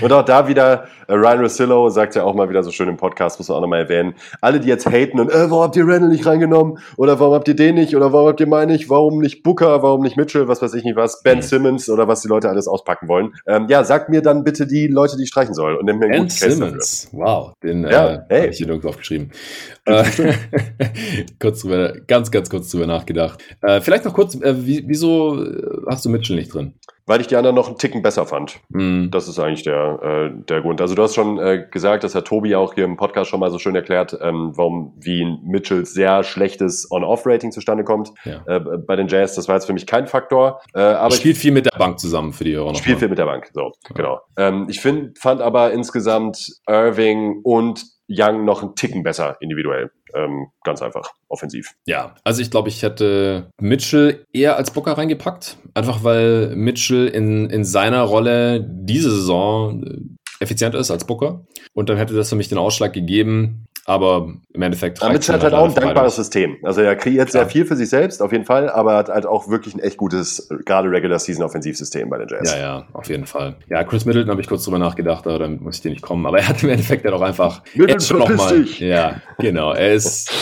Und 0.00 0.12
auch 0.12 0.24
da 0.24 0.48
wieder, 0.48 0.84
äh, 1.08 1.14
Ryan 1.14 1.40
Rossillo 1.40 1.88
sagt 1.90 2.14
ja 2.14 2.24
auch 2.24 2.34
mal 2.34 2.48
wieder 2.48 2.62
so 2.62 2.70
schön 2.70 2.88
im 2.88 2.96
Podcast, 2.96 3.38
muss 3.38 3.48
man 3.48 3.58
auch 3.58 3.62
nochmal 3.62 3.80
erwähnen, 3.82 4.14
alle, 4.40 4.60
die 4.60 4.68
jetzt 4.68 4.86
haten 4.86 5.20
und, 5.20 5.30
äh, 5.30 5.50
warum 5.50 5.62
habt 5.64 5.76
ihr 5.76 5.84
Randall 5.86 6.08
nicht 6.10 6.26
reingenommen? 6.26 6.78
Oder 6.96 7.18
warum 7.20 7.34
habt 7.34 7.48
ihr 7.48 7.56
den 7.56 7.74
nicht? 7.76 7.96
Oder 7.96 8.12
warum 8.12 8.28
habt 8.28 8.40
ihr 8.40 8.46
meinen 8.46 8.70
nicht? 8.72 8.88
Warum 8.90 9.18
nicht 9.20 9.42
Booker? 9.42 9.82
Warum 9.82 10.02
nicht 10.02 10.16
Mitchell? 10.16 10.48
Was 10.48 10.62
weiß 10.62 10.74
ich 10.74 10.84
nicht 10.84 10.96
was? 10.96 11.22
Ben 11.22 11.38
Mhm. 11.38 11.42
Simmons 11.42 11.88
oder 11.90 12.08
was 12.08 12.22
die 12.22 12.28
Leute 12.28 12.48
alles 12.48 12.66
auspacken 12.68 13.08
wollen. 13.08 13.32
Ähm, 13.46 13.66
ja, 13.68 13.84
sagt 13.84 14.08
mir 14.08 14.22
dann 14.22 14.44
bitte 14.44 14.66
die 14.66 14.86
Leute, 14.86 15.16
die 15.16 15.24
ich 15.24 15.28
streichen 15.28 15.54
soll 15.54 15.76
und 15.76 15.84
nimm 15.86 15.98
mir 15.98 16.06
einen 16.06 16.12
Ben 16.12 16.22
guten 16.22 16.30
Case 16.38 16.48
dafür. 16.58 16.66
Simmons. 16.68 17.08
Wow, 17.12 17.52
den 17.62 17.82
Ja, 17.84 18.14
äh, 18.14 18.18
hey. 18.28 18.40
habe 18.42 18.50
ich 18.50 18.56
hier 18.58 18.66
nirgendwo 18.66 18.88
aufgeschrieben. 18.88 19.30
Äh, 19.88 20.02
kurz 21.40 21.60
drüber, 21.62 21.92
ganz, 22.08 22.32
ganz 22.32 22.50
kurz 22.50 22.70
drüber 22.70 22.88
nachgedacht. 22.88 23.40
Äh, 23.62 23.80
vielleicht 23.80 24.04
noch 24.04 24.14
kurz, 24.14 24.34
äh, 24.34 24.66
wie, 24.66 24.82
wieso 24.88 25.40
äh, 25.40 25.62
hast 25.88 26.04
du 26.04 26.08
Mitchell 26.10 26.35
nicht 26.36 26.54
drin? 26.54 26.74
Weil 27.08 27.20
ich 27.20 27.28
die 27.28 27.36
anderen 27.36 27.54
noch 27.54 27.68
einen 27.68 27.78
Ticken 27.78 28.02
besser 28.02 28.26
fand. 28.26 28.58
Hm, 28.72 29.10
Das 29.12 29.28
ist 29.28 29.38
eigentlich 29.38 29.62
der, 29.62 30.00
äh, 30.02 30.44
der 30.48 30.60
Grund. 30.60 30.80
Also 30.80 30.94
du 30.96 31.02
hast 31.04 31.14
schon 31.14 31.38
äh, 31.38 31.64
gesagt, 31.70 32.02
das 32.02 32.16
hat 32.16 32.24
Tobi 32.26 32.56
auch 32.56 32.74
hier 32.74 32.84
im 32.84 32.96
Podcast 32.96 33.30
schon 33.30 33.38
mal 33.38 33.50
so 33.52 33.58
schön 33.58 33.76
erklärt, 33.76 34.18
ähm, 34.20 34.52
warum 34.56 34.92
wie 34.98 35.24
Mitchells 35.44 35.92
sehr 35.94 36.24
schlechtes 36.24 36.90
On-Off-Rating 36.90 37.52
zustande 37.52 37.84
kommt. 37.84 38.12
ja. 38.24 38.42
Äh, 38.46 38.58
bei 38.60 38.96
den 38.96 39.06
Jazz, 39.06 39.36
das 39.36 39.46
war 39.46 39.54
jetzt 39.54 39.66
für 39.66 39.72
mich 39.72 39.86
kein 39.86 40.08
Faktor. 40.08 40.60
Äh, 40.74 40.80
aber 40.80 41.14
ich 41.14 41.20
Spielt 41.20 41.36
viel 41.36 41.52
mit 41.52 41.66
der 41.66 41.78
Bank 41.78 42.00
zusammen 42.00 42.32
für 42.32 42.42
die 42.44 42.54
Hörer 42.56 42.74
spielt 42.74 42.98
viel 42.98 43.08
mit 43.08 43.18
der 43.18 43.26
Bank. 43.26 43.50
So, 43.54 43.72
genau. 43.94 44.20
Ähm, 44.36 44.66
ich 44.68 44.80
find, 44.80 45.16
fand 45.18 45.40
aber 45.40 45.70
insgesamt 45.72 46.58
Irving 46.68 47.40
und 47.44 47.84
Young 48.08 48.44
noch 48.44 48.62
einen 48.62 48.74
Ticken 48.74 49.02
besser 49.02 49.36
individuell. 49.40 49.90
Ähm, 50.14 50.48
ganz 50.64 50.82
einfach, 50.82 51.12
offensiv. 51.28 51.74
Ja, 51.86 52.14
also 52.24 52.40
ich 52.40 52.50
glaube, 52.50 52.68
ich 52.68 52.82
hätte 52.82 53.50
Mitchell 53.60 54.24
eher 54.32 54.56
als 54.56 54.70
Booker 54.70 54.92
reingepackt. 54.92 55.58
Einfach 55.74 56.04
weil 56.04 56.54
Mitchell 56.56 57.08
in, 57.08 57.50
in 57.50 57.64
seiner 57.64 58.02
Rolle 58.02 58.64
diese 58.66 59.10
Saison 59.10 59.82
äh, 59.82 60.42
effizienter 60.42 60.78
ist 60.78 60.90
als 60.90 61.06
Booker. 61.06 61.44
Und 61.74 61.88
dann 61.88 61.96
hätte 61.96 62.14
das 62.14 62.28
für 62.28 62.36
mich 62.36 62.48
den 62.48 62.58
Ausschlag 62.58 62.92
gegeben. 62.92 63.65
Aber 63.88 64.34
im 64.52 64.62
Endeffekt 64.62 65.00
Ja, 65.00 65.10
Mitchell 65.10 65.36
hat 65.36 65.44
halt 65.44 65.54
auch 65.54 65.68
ein 65.68 65.74
dankbares 65.74 66.16
System. 66.16 66.56
Also 66.64 66.80
er 66.80 66.96
kreiert 66.96 67.30
sehr 67.30 67.42
Klar. 67.42 67.50
viel 67.52 67.64
für 67.66 67.76
sich 67.76 67.88
selbst, 67.88 68.20
auf 68.20 68.32
jeden 68.32 68.44
Fall, 68.44 68.68
aber 68.68 68.96
hat 68.96 69.08
halt 69.08 69.26
auch 69.26 69.48
wirklich 69.48 69.74
ein 69.74 69.78
echt 69.80 69.96
gutes, 69.96 70.48
gerade 70.64 70.90
Regular 70.90 71.20
Season 71.20 71.44
Offensivsystem 71.44 72.10
bei 72.10 72.18
den 72.18 72.26
Jazz. 72.28 72.52
Ja, 72.52 72.58
ja, 72.58 72.86
auf 72.92 73.08
jeden 73.08 73.26
Fall. 73.26 73.56
Ja, 73.68 73.84
Chris 73.84 74.04
Middleton 74.04 74.30
habe 74.32 74.40
ich 74.40 74.48
kurz 74.48 74.64
drüber 74.64 74.78
nachgedacht, 74.80 75.24
aber 75.28 75.38
damit 75.38 75.60
muss 75.60 75.76
ich 75.76 75.82
dir 75.82 75.90
nicht 75.90 76.02
kommen. 76.02 76.26
Aber 76.26 76.38
er 76.40 76.48
hat 76.48 76.62
im 76.64 76.68
Endeffekt 76.70 77.04
halt 77.04 77.14
auch 77.14 77.22
einfach. 77.22 77.62
Middleton, 77.74 78.18
noch 78.18 78.34
mal, 78.36 78.58
dich! 78.58 78.80
Ja, 78.80 79.20
genau. 79.38 79.72
Er 79.72 79.92
ist, 79.94 80.32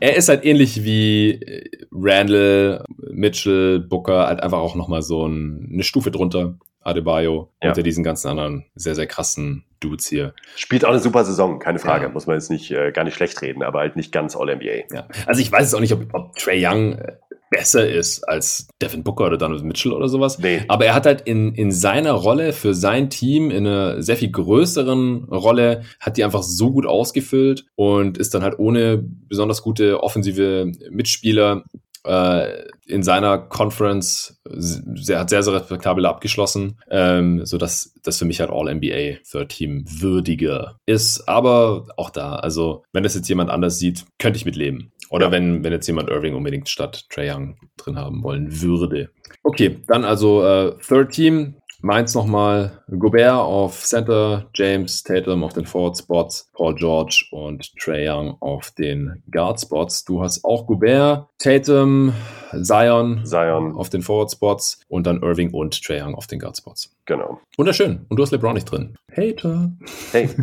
er 0.00 0.16
ist 0.16 0.28
halt 0.28 0.44
ähnlich 0.44 0.82
wie 0.82 1.34
äh, 1.40 1.70
Randall, 1.92 2.84
Mitchell, 2.98 3.78
Booker, 3.78 4.26
halt 4.26 4.42
einfach 4.42 4.58
auch 4.58 4.74
nochmal 4.74 5.02
so 5.02 5.24
ein, 5.26 5.70
eine 5.72 5.84
Stufe 5.84 6.10
drunter. 6.10 6.56
Adebayo 6.84 7.48
Ja. 7.62 7.68
unter 7.68 7.84
diesen 7.84 8.02
ganzen 8.02 8.26
anderen 8.26 8.64
sehr, 8.74 8.96
sehr 8.96 9.06
krassen 9.06 9.62
Dudes 9.82 10.06
hier. 10.06 10.34
Spielt 10.56 10.84
auch 10.84 10.90
eine 10.90 11.00
super 11.00 11.24
Saison, 11.24 11.58
keine 11.58 11.78
Frage. 11.78 12.06
Ja. 12.06 12.10
Muss 12.10 12.26
man 12.26 12.36
jetzt 12.36 12.50
nicht 12.50 12.70
äh, 12.70 12.92
gar 12.92 13.04
nicht 13.04 13.14
schlecht 13.14 13.40
reden, 13.42 13.62
aber 13.62 13.80
halt 13.80 13.96
nicht 13.96 14.12
ganz 14.12 14.36
All-NBA. 14.36 14.94
Ja. 14.94 15.08
Also 15.26 15.40
ich 15.40 15.50
weiß 15.50 15.62
jetzt 15.62 15.74
auch 15.74 15.80
nicht, 15.80 15.92
ob, 15.92 16.06
ob 16.12 16.36
Trey 16.36 16.64
Young 16.64 16.92
äh, 16.94 17.12
besser 17.52 17.88
ist 17.88 18.24
als 18.24 18.66
Devin 18.80 19.04
Booker 19.04 19.26
oder 19.26 19.36
Donovan 19.36 19.66
Mitchell 19.66 19.92
oder 19.92 20.08
sowas. 20.08 20.38
Nee. 20.38 20.62
Aber 20.68 20.86
er 20.86 20.94
hat 20.94 21.06
halt 21.06 21.20
in, 21.20 21.54
in 21.54 21.70
seiner 21.70 22.12
Rolle 22.12 22.52
für 22.52 22.74
sein 22.74 23.10
Team 23.10 23.50
in 23.50 23.66
einer 23.66 24.02
sehr 24.02 24.16
viel 24.16 24.30
größeren 24.30 25.24
Rolle, 25.24 25.82
hat 26.00 26.16
die 26.16 26.24
einfach 26.24 26.42
so 26.42 26.72
gut 26.72 26.86
ausgefüllt 26.86 27.66
und 27.76 28.16
ist 28.16 28.34
dann 28.34 28.42
halt 28.42 28.58
ohne 28.58 29.04
besonders 29.28 29.62
gute 29.62 30.02
offensive 30.02 30.72
Mitspieler 30.90 31.64
äh, 32.04 32.64
in 32.86 33.02
seiner 33.02 33.38
Conference 33.38 34.40
sehr, 34.44 35.20
hat 35.20 35.30
sehr, 35.30 35.42
sehr 35.42 35.54
respektabel 35.54 36.06
abgeschlossen, 36.06 36.78
ähm, 36.90 37.44
so 37.44 37.58
dass 37.58 37.94
das 38.02 38.18
für 38.18 38.24
mich 38.24 38.40
halt 38.40 38.50
All-NBA 38.50 39.20
Third 39.30 39.50
Team 39.50 39.84
würdiger 39.88 40.78
ist. 40.86 41.28
Aber 41.28 41.86
auch 41.96 42.10
da, 42.10 42.36
also 42.36 42.84
wenn 42.92 43.02
das 43.02 43.14
jetzt 43.14 43.28
jemand 43.28 43.50
anders 43.50 43.78
sieht, 43.78 44.04
könnte 44.18 44.36
ich 44.36 44.44
mitleben. 44.44 44.92
Oder 45.10 45.26
ja. 45.26 45.32
wenn, 45.32 45.62
wenn 45.62 45.72
jetzt 45.72 45.86
jemand 45.86 46.08
Irving 46.08 46.34
unbedingt 46.34 46.70
statt 46.70 47.04
Trae 47.10 47.30
Young 47.30 47.56
drin 47.76 47.98
haben 47.98 48.22
wollen 48.22 48.62
würde. 48.62 49.10
Okay, 49.42 49.80
dann 49.86 50.04
also 50.04 50.44
äh, 50.44 50.74
Third 50.78 51.12
Team. 51.12 51.56
Mainz 51.84 52.14
nochmal 52.14 52.84
Gobert 52.96 53.34
auf 53.34 53.82
Center, 53.82 54.46
James 54.54 55.02
Tatum 55.02 55.42
auf 55.42 55.52
den 55.52 55.66
Forward 55.66 55.98
Spots, 55.98 56.48
Paul 56.52 56.76
George 56.76 57.26
und 57.32 57.76
Trey 57.76 58.08
Young 58.08 58.36
auf 58.40 58.70
den 58.70 59.20
Guard 59.32 59.60
Spots. 59.60 60.04
Du 60.04 60.22
hast 60.22 60.44
auch 60.44 60.68
Gobert, 60.68 61.26
Tatum, 61.40 62.12
Zion, 62.60 63.24
Zion. 63.24 63.74
auf 63.76 63.88
den 63.88 64.02
Forward 64.02 64.30
Spots 64.30 64.80
und 64.88 65.06
dann 65.06 65.22
Irving 65.22 65.50
und 65.52 65.82
Trey 65.82 66.02
Young 66.02 66.14
auf 66.14 66.26
den 66.26 66.38
Guard 66.38 66.56
Spots. 66.56 66.94
Genau. 67.04 67.40
Wunderschön. 67.56 68.06
Und 68.08 68.16
du 68.16 68.22
hast 68.22 68.30
LeBron 68.30 68.54
nicht 68.54 68.70
drin. 68.70 68.96
Hater. 69.10 69.72
Hey. 70.12 70.28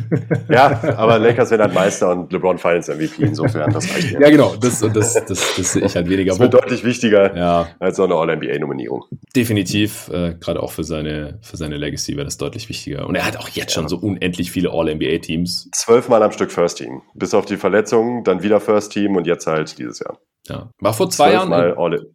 Ja, 0.50 0.96
aber 0.98 1.20
Lakers 1.20 1.52
werden 1.52 1.62
halt 1.62 1.74
Meister 1.74 2.10
und 2.10 2.32
LeBron 2.34 2.58
Finals 2.58 2.88
MVP. 2.88 3.24
Insofern, 3.24 3.72
das 3.72 3.94
reicht 3.94 4.12
ja. 4.12 4.22
Ja, 4.22 4.30
genau. 4.30 4.56
Das, 4.60 4.80
das, 4.80 5.14
das, 5.14 5.56
das 5.56 5.74
sehe 5.74 5.86
ich 5.86 5.96
halt 5.96 6.10
weniger. 6.10 6.32
Das 6.32 6.40
wird 6.40 6.54
deutlich 6.54 6.84
wichtiger 6.84 7.36
ja. 7.36 7.68
als 7.80 7.98
so 7.98 8.04
eine 8.04 8.16
All-NBA-Nominierung. 8.16 9.06
Definitiv. 9.36 10.10
Äh, 10.10 10.36
Gerade 10.40 10.62
auch 10.64 10.72
für 10.72 10.84
seine, 10.84 11.40
für 11.42 11.58
seine 11.58 11.78
Legacy 11.78 12.16
wäre 12.16 12.26
das 12.26 12.38
deutlich 12.38 12.68
wichtiger. 12.68 13.08
Und 13.08 13.16
er 13.16 13.26
hat 13.26 13.38
auch 13.38 13.50
jetzt 13.50 13.74
schon 13.74 13.88
so 13.88 13.98
unendlich 13.98 14.52
viele 14.52 14.72
All-NBA-Teams. 14.72 15.70
Zwölfmal 15.72 16.24
am 16.24 16.32
Stück 16.32 16.52
First 16.52 16.80
Team. 16.80 17.02
Bis 17.14 17.34
auf 17.34 17.46
die 17.46 17.58
Verletzungen, 17.58 18.24
dann 18.24 18.44
wieder 18.44 18.60
First 18.60 18.92
Team 18.92 19.16
und 19.16 19.28
jetzt 19.28 19.46
halt 19.46 19.78
dieses 19.78 20.00
Jahr. 20.00 20.18
Ja. 20.48 20.70
War 20.80 20.94
vor 20.94 21.10
zwei 21.10 21.34
Jahren 21.34 21.50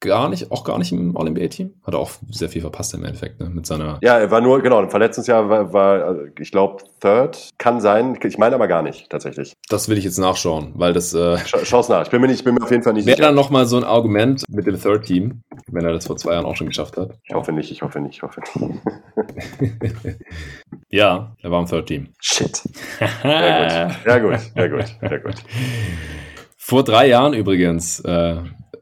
gar 0.01 0.29
nicht, 0.29 0.51
auch 0.51 0.65
gar 0.65 0.79
nicht 0.79 0.93
im 0.93 1.17
All-NBA-Team. 1.17 1.75
Hat 1.85 1.95
auch 1.95 2.11
sehr 2.31 2.49
viel 2.49 2.61
verpasst 2.63 2.95
im 2.95 3.05
Endeffekt, 3.05 3.41
ne? 3.41 3.49
Mit 3.49 3.67
seiner. 3.67 3.99
Ja, 4.03 4.19
er 4.19 4.31
war 4.31 4.41
nur, 4.41 4.61
genau, 4.61 4.81
im 4.81 4.91
Verletzungsjahr 4.91 5.49
war, 5.49 5.73
war 5.73 6.17
ich 6.39 6.51
glaube, 6.51 6.83
Third. 7.01 7.51
Kann 7.59 7.81
sein. 7.81 8.19
Ich 8.25 8.39
meine 8.39 8.55
aber 8.55 8.67
gar 8.67 8.83
nicht, 8.83 9.11
tatsächlich. 9.11 9.53
Das 9.69 9.89
will 9.89 9.99
ich 9.99 10.05
jetzt 10.05 10.19
nachschauen, 10.19 10.73
weil 10.75 10.93
das. 10.93 11.15
Äh, 11.15 11.39
Scha 11.39 11.65
Schau's 11.65 11.89
nach. 11.89 12.05
Ich 12.05 12.11
bin 12.11 12.21
mir 12.21 12.29
nicht, 12.29 12.39
ich 12.39 12.45
bin 12.45 12.55
mir 12.55 12.63
auf 12.63 12.71
jeden 12.71 12.83
Fall 12.83 12.95
nicht 12.95 13.07
Wäre 13.07 13.21
dann 13.21 13.35
nochmal 13.35 13.67
so 13.67 13.77
ein 13.77 13.85
Argument 13.85 14.43
mit 14.49 14.67
dem 14.67 14.81
Third 14.81 15.05
Team, 15.05 15.43
wenn 15.71 15.85
er 15.85 15.93
das 15.93 16.07
vor 16.07 16.17
zwei 16.17 16.33
Jahren 16.33 16.47
auch 16.47 16.57
schon 16.57 16.67
geschafft 16.67 16.97
hat. 16.97 17.19
Ich 17.25 17.35
hoffe 17.35 17.53
nicht, 17.53 17.71
ich 17.71 17.83
hoffe 17.83 18.01
nicht, 18.01 18.17
ich 18.17 18.23
hoffe 18.23 18.41
nicht. 18.41 18.81
ja, 20.91 21.35
er 21.41 21.51
war 21.51 21.61
im 21.61 21.67
Third 21.67 21.87
Team. 21.87 22.09
Shit. 22.21 22.57
Sehr 23.23 23.91
gut. 23.93 24.07
Ja, 24.07 24.19
gut, 24.19 24.41
ja, 24.57 24.69
gut, 24.69 24.97
ja, 25.03 25.19
gut. 25.19 25.35
Vor 26.67 26.83
drei 26.83 27.09
Jahren 27.09 27.35
übrigens. 27.35 28.01
Äh, 28.01 28.37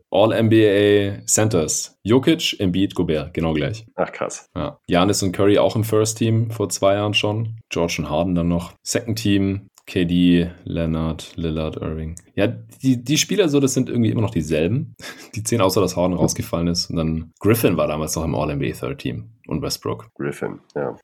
All-NBA 0.08 1.26
Centers. 1.26 1.98
Jokic, 2.04 2.60
Embiid, 2.60 2.94
Gobert, 2.94 3.34
genau 3.34 3.54
gleich. 3.54 3.86
Ach 3.96 4.12
krass. 4.12 4.48
Ja. 4.54 4.78
Janis 4.86 5.24
und 5.24 5.32
Curry 5.32 5.58
auch 5.58 5.74
im 5.74 5.82
First 5.82 6.18
Team 6.18 6.52
vor 6.52 6.68
zwei 6.68 6.94
Jahren 6.94 7.12
schon. 7.12 7.58
George 7.70 7.96
und 7.98 8.08
Harden 8.08 8.36
dann 8.36 8.46
noch. 8.46 8.74
Second 8.84 9.18
Team, 9.18 9.66
KD, 9.92 10.50
Leonard, 10.64 11.36
Lillard, 11.36 11.76
Irving. 11.76 12.16
Ja, 12.34 12.46
die, 12.46 13.04
die 13.04 13.18
Spieler 13.18 13.50
so, 13.50 13.60
das 13.60 13.74
sind 13.74 13.90
irgendwie 13.90 14.08
immer 14.08 14.22
noch 14.22 14.30
dieselben. 14.30 14.94
Die 15.34 15.42
zehn, 15.42 15.60
außer 15.60 15.82
dass 15.82 15.96
Harden 15.96 16.16
rausgefallen 16.16 16.68
ist. 16.68 16.88
Und 16.88 16.96
dann 16.96 17.32
Griffin 17.40 17.76
war 17.76 17.88
damals 17.88 18.16
noch 18.16 18.24
im 18.24 18.34
All-NBA 18.34 18.72
Third 18.72 18.98
Team. 19.00 19.32
Und 19.46 19.60
Westbrook. 19.60 20.08
Griffin, 20.14 20.60
ja. 20.74 20.96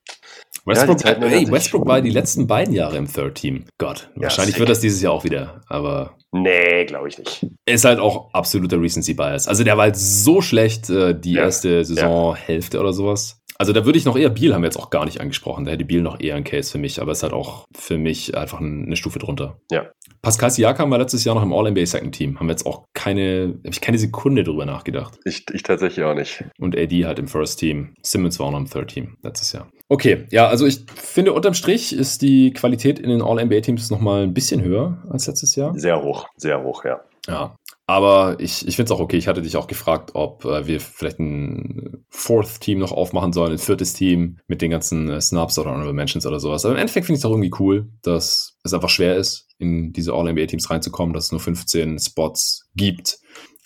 Westbrook, 0.65 1.05
ja, 1.05 1.13
ey, 1.13 1.51
Westbrook 1.51 1.87
war 1.87 2.01
die 2.01 2.11
letzten 2.11 2.47
beiden 2.47 2.73
Jahre 2.73 2.97
im 2.97 3.13
Third 3.13 3.35
Team. 3.35 3.65
Gott, 3.77 4.11
ja, 4.17 4.23
wahrscheinlich 4.23 4.55
sick. 4.55 4.61
wird 4.61 4.71
das 4.71 4.81
dieses 4.81 5.03
Jahr 5.03 5.13
auch 5.13 5.25
wieder, 5.25 5.61
aber. 5.69 6.17
Nee, 6.33 6.87
glaube 6.87 7.09
ich 7.09 7.19
nicht. 7.19 7.47
Ist 7.67 7.85
halt 7.85 7.99
auch 7.99 8.33
absoluter 8.33 8.81
Recency 8.81 9.13
Bias. 9.13 9.49
Also 9.49 9.65
der 9.65 9.77
war 9.77 9.85
halt 9.85 9.97
so 9.97 10.41
schlecht, 10.41 10.89
äh, 10.89 11.19
die 11.19 11.33
ja. 11.33 11.43
erste 11.43 11.85
Saisonhälfte 11.85 12.81
oder 12.81 12.95
sowas. 12.95 13.38
Also 13.59 13.73
da 13.73 13.85
würde 13.85 13.99
ich 13.99 14.05
noch 14.05 14.17
eher 14.17 14.31
Biel 14.31 14.55
haben 14.55 14.63
wir 14.63 14.69
jetzt 14.69 14.79
auch 14.79 14.91
gar 14.91 15.05
nicht 15.05 15.21
angesprochen. 15.21 15.65
Da 15.65 15.73
hätte 15.73 15.85
Biel 15.85 16.01
noch 16.01 16.21
eher 16.21 16.37
ein 16.37 16.45
Case 16.45 16.71
für 16.71 16.79
mich, 16.79 17.03
aber 17.03 17.11
es 17.11 17.19
ist 17.19 17.23
halt 17.25 17.33
auch 17.33 17.67
für 17.77 17.99
mich 17.99 18.37
einfach 18.37 18.61
eine 18.61 18.95
Stufe 18.95 19.19
drunter. 19.19 19.59
Ja. 19.73 19.91
Pascal 20.23 20.51
Siakam 20.51 20.91
war 20.93 20.99
letztes 20.99 21.25
Jahr 21.25 21.35
noch 21.35 21.43
im 21.43 21.53
All-NBA 21.53 21.85
Second 21.87 22.15
Team. 22.15 22.39
Haben 22.39 22.47
wir 22.47 22.53
jetzt 22.53 22.67
auch 22.67 22.85
keine, 22.95 23.59
habe 23.65 23.73
ich 23.73 23.81
keine 23.81 23.99
Sekunde 23.99 24.45
drüber 24.45 24.65
nachgedacht. 24.65 25.19
Ich, 25.25 25.45
ich 25.53 25.65
tatsächlich 25.65 26.05
auch 26.05 26.15
nicht. 26.15 26.45
Und 26.59 26.77
AD 26.77 27.05
halt 27.05 27.19
im 27.19 27.27
First 27.27 27.59
Team. 27.59 27.95
Simmons 28.03 28.39
war 28.39 28.47
auch 28.47 28.53
noch 28.53 28.61
im 28.61 28.71
Third 28.71 28.93
Team 28.93 29.17
letztes 29.23 29.53
Jahr. 29.53 29.69
Okay, 29.89 30.27
ja, 30.31 30.47
also 30.47 30.67
ich 30.67 30.85
finde 30.95 31.33
unterm 31.33 31.55
Strich 31.55 31.93
ist 31.93 32.23
die 32.23 32.53
Qualität 32.53 33.01
in 33.01 33.11
den 33.11 33.23
All-NBA 33.23 33.61
Teams 33.61 33.91
nochmal 33.91 34.23
ein 34.23 34.35
bisschen 34.35 34.63
höher 34.63 35.03
als 35.11 35.27
letztes 35.27 35.57
Jahr. 35.57 35.77
Sehr 35.77 36.01
hoch, 36.03 36.29
sehr 36.37 36.63
hoch, 36.63 36.85
ja. 36.85 37.01
Ja, 37.27 37.57
aber 37.89 38.37
ich, 38.39 38.69
ich 38.69 38.77
finde 38.77 38.93
es 38.93 38.97
auch 38.97 39.01
okay. 39.01 39.17
Ich 39.17 39.29
hatte 39.29 39.41
dich 39.41 39.57
auch 39.57 39.67
gefragt, 39.67 40.11
ob 40.13 40.45
äh, 40.45 40.67
wir 40.67 40.79
vielleicht 40.79 41.19
ein 41.21 42.05
Fourth 42.11 42.61
Team 42.61 42.81
noch 42.81 42.93
aufmachen 42.93 43.33
sollen, 43.33 43.53
ein 43.53 43.59
viertes 43.59 43.95
Team 43.95 44.37
mit 44.47 44.61
den 44.61 44.71
ganzen 44.71 45.09
äh, 45.09 45.23
Snubs 45.23 45.59
oder 45.59 45.71
Honorable 45.71 45.95
Mentions 45.95 46.27
oder 46.27 46.39
sowas. 46.39 46.67
Aber 46.67 46.75
im 46.75 46.81
Endeffekt 46.81 47.07
finde 47.07 47.17
ich 47.17 47.23
es 47.23 47.25
auch 47.25 47.31
irgendwie 47.31 47.55
cool, 47.59 47.89
dass 48.03 48.59
es 48.63 48.75
einfach 48.75 48.91
schwer 48.91 49.17
ist, 49.17 49.49
in 49.57 49.95
diese 49.95 50.13
All-NBA-Teams 50.13 50.69
reinzukommen, 50.69 51.15
dass 51.15 51.27
es 51.27 51.33
nur 51.33 51.41
15 51.41 51.99
Spots 51.99 52.69
gibt. 52.77 53.21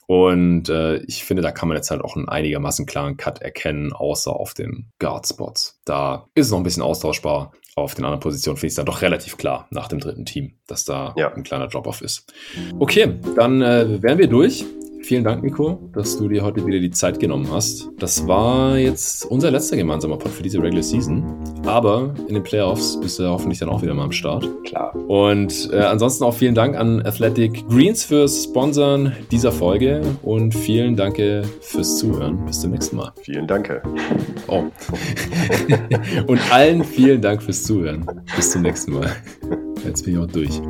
Und 0.06 0.68
äh, 0.68 0.98
ich 0.98 1.24
finde, 1.24 1.42
da 1.42 1.50
kann 1.50 1.68
man 1.68 1.76
jetzt 1.76 1.90
halt 1.90 2.02
auch 2.02 2.14
einen 2.14 2.28
einigermaßen 2.28 2.86
klaren 2.86 3.16
Cut 3.16 3.42
erkennen, 3.42 3.92
außer 3.92 4.32
auf 4.32 4.54
den 4.54 4.92
Guard-Spots. 5.00 5.80
Da 5.84 6.28
ist 6.36 6.46
es 6.46 6.52
noch 6.52 6.58
ein 6.58 6.64
bisschen 6.64 6.84
austauschbar 6.84 7.50
auf 7.74 7.94
den 7.94 8.04
anderen 8.04 8.20
Positionen 8.20 8.56
finde 8.56 8.66
ich 8.66 8.72
es 8.72 8.76
dann 8.76 8.86
doch 8.86 9.02
relativ 9.02 9.36
klar 9.36 9.66
nach 9.70 9.88
dem 9.88 9.98
dritten 10.00 10.26
Team, 10.26 10.54
dass 10.66 10.84
da 10.84 11.14
ja. 11.16 11.32
ein 11.32 11.42
kleiner 11.42 11.68
Drop-off 11.68 12.02
ist. 12.02 12.32
Okay, 12.78 13.18
dann 13.36 13.62
äh, 13.62 14.02
wären 14.02 14.18
wir 14.18 14.28
durch. 14.28 14.64
Vielen 15.02 15.24
Dank, 15.24 15.42
Nico, 15.42 15.90
dass 15.92 16.16
du 16.16 16.28
dir 16.28 16.44
heute 16.44 16.64
wieder 16.64 16.78
die 16.78 16.90
Zeit 16.90 17.18
genommen 17.18 17.48
hast. 17.50 17.90
Das 17.98 18.26
war 18.28 18.78
jetzt 18.78 19.26
unser 19.26 19.50
letzter 19.50 19.76
gemeinsamer 19.76 20.16
Pod 20.16 20.30
für 20.30 20.44
diese 20.44 20.62
Regular 20.62 20.82
Season. 20.82 21.24
Aber 21.66 22.14
in 22.28 22.34
den 22.34 22.42
Playoffs 22.42 23.00
bist 23.00 23.18
du 23.18 23.28
hoffentlich 23.28 23.58
dann 23.58 23.68
auch 23.68 23.82
wieder 23.82 23.94
mal 23.94 24.04
am 24.04 24.12
Start. 24.12 24.48
Klar. 24.64 24.94
Und 25.08 25.70
äh, 25.72 25.78
ansonsten 25.78 26.22
auch 26.24 26.34
vielen 26.34 26.54
Dank 26.54 26.76
an 26.76 27.04
Athletic 27.04 27.68
Greens 27.68 28.04
fürs 28.04 28.44
Sponsern 28.44 29.12
dieser 29.30 29.50
Folge 29.50 30.02
und 30.22 30.54
vielen 30.54 30.94
Dank 30.94 31.16
fürs 31.60 31.98
Zuhören. 31.98 32.44
Bis 32.46 32.60
zum 32.60 32.70
nächsten 32.70 32.96
Mal. 32.96 33.12
Vielen 33.22 33.46
Dank. 33.46 33.82
Oh. 34.46 34.64
und 36.26 36.52
allen 36.52 36.84
vielen 36.84 37.20
Dank 37.20 37.42
fürs 37.42 37.64
Zuhören. 37.64 38.06
Bis 38.36 38.52
zum 38.52 38.62
nächsten 38.62 38.92
Mal. 38.92 39.10
Jetzt 39.84 40.04
bin 40.04 40.14
ich 40.14 40.20
auch 40.20 40.26
durch. 40.26 40.60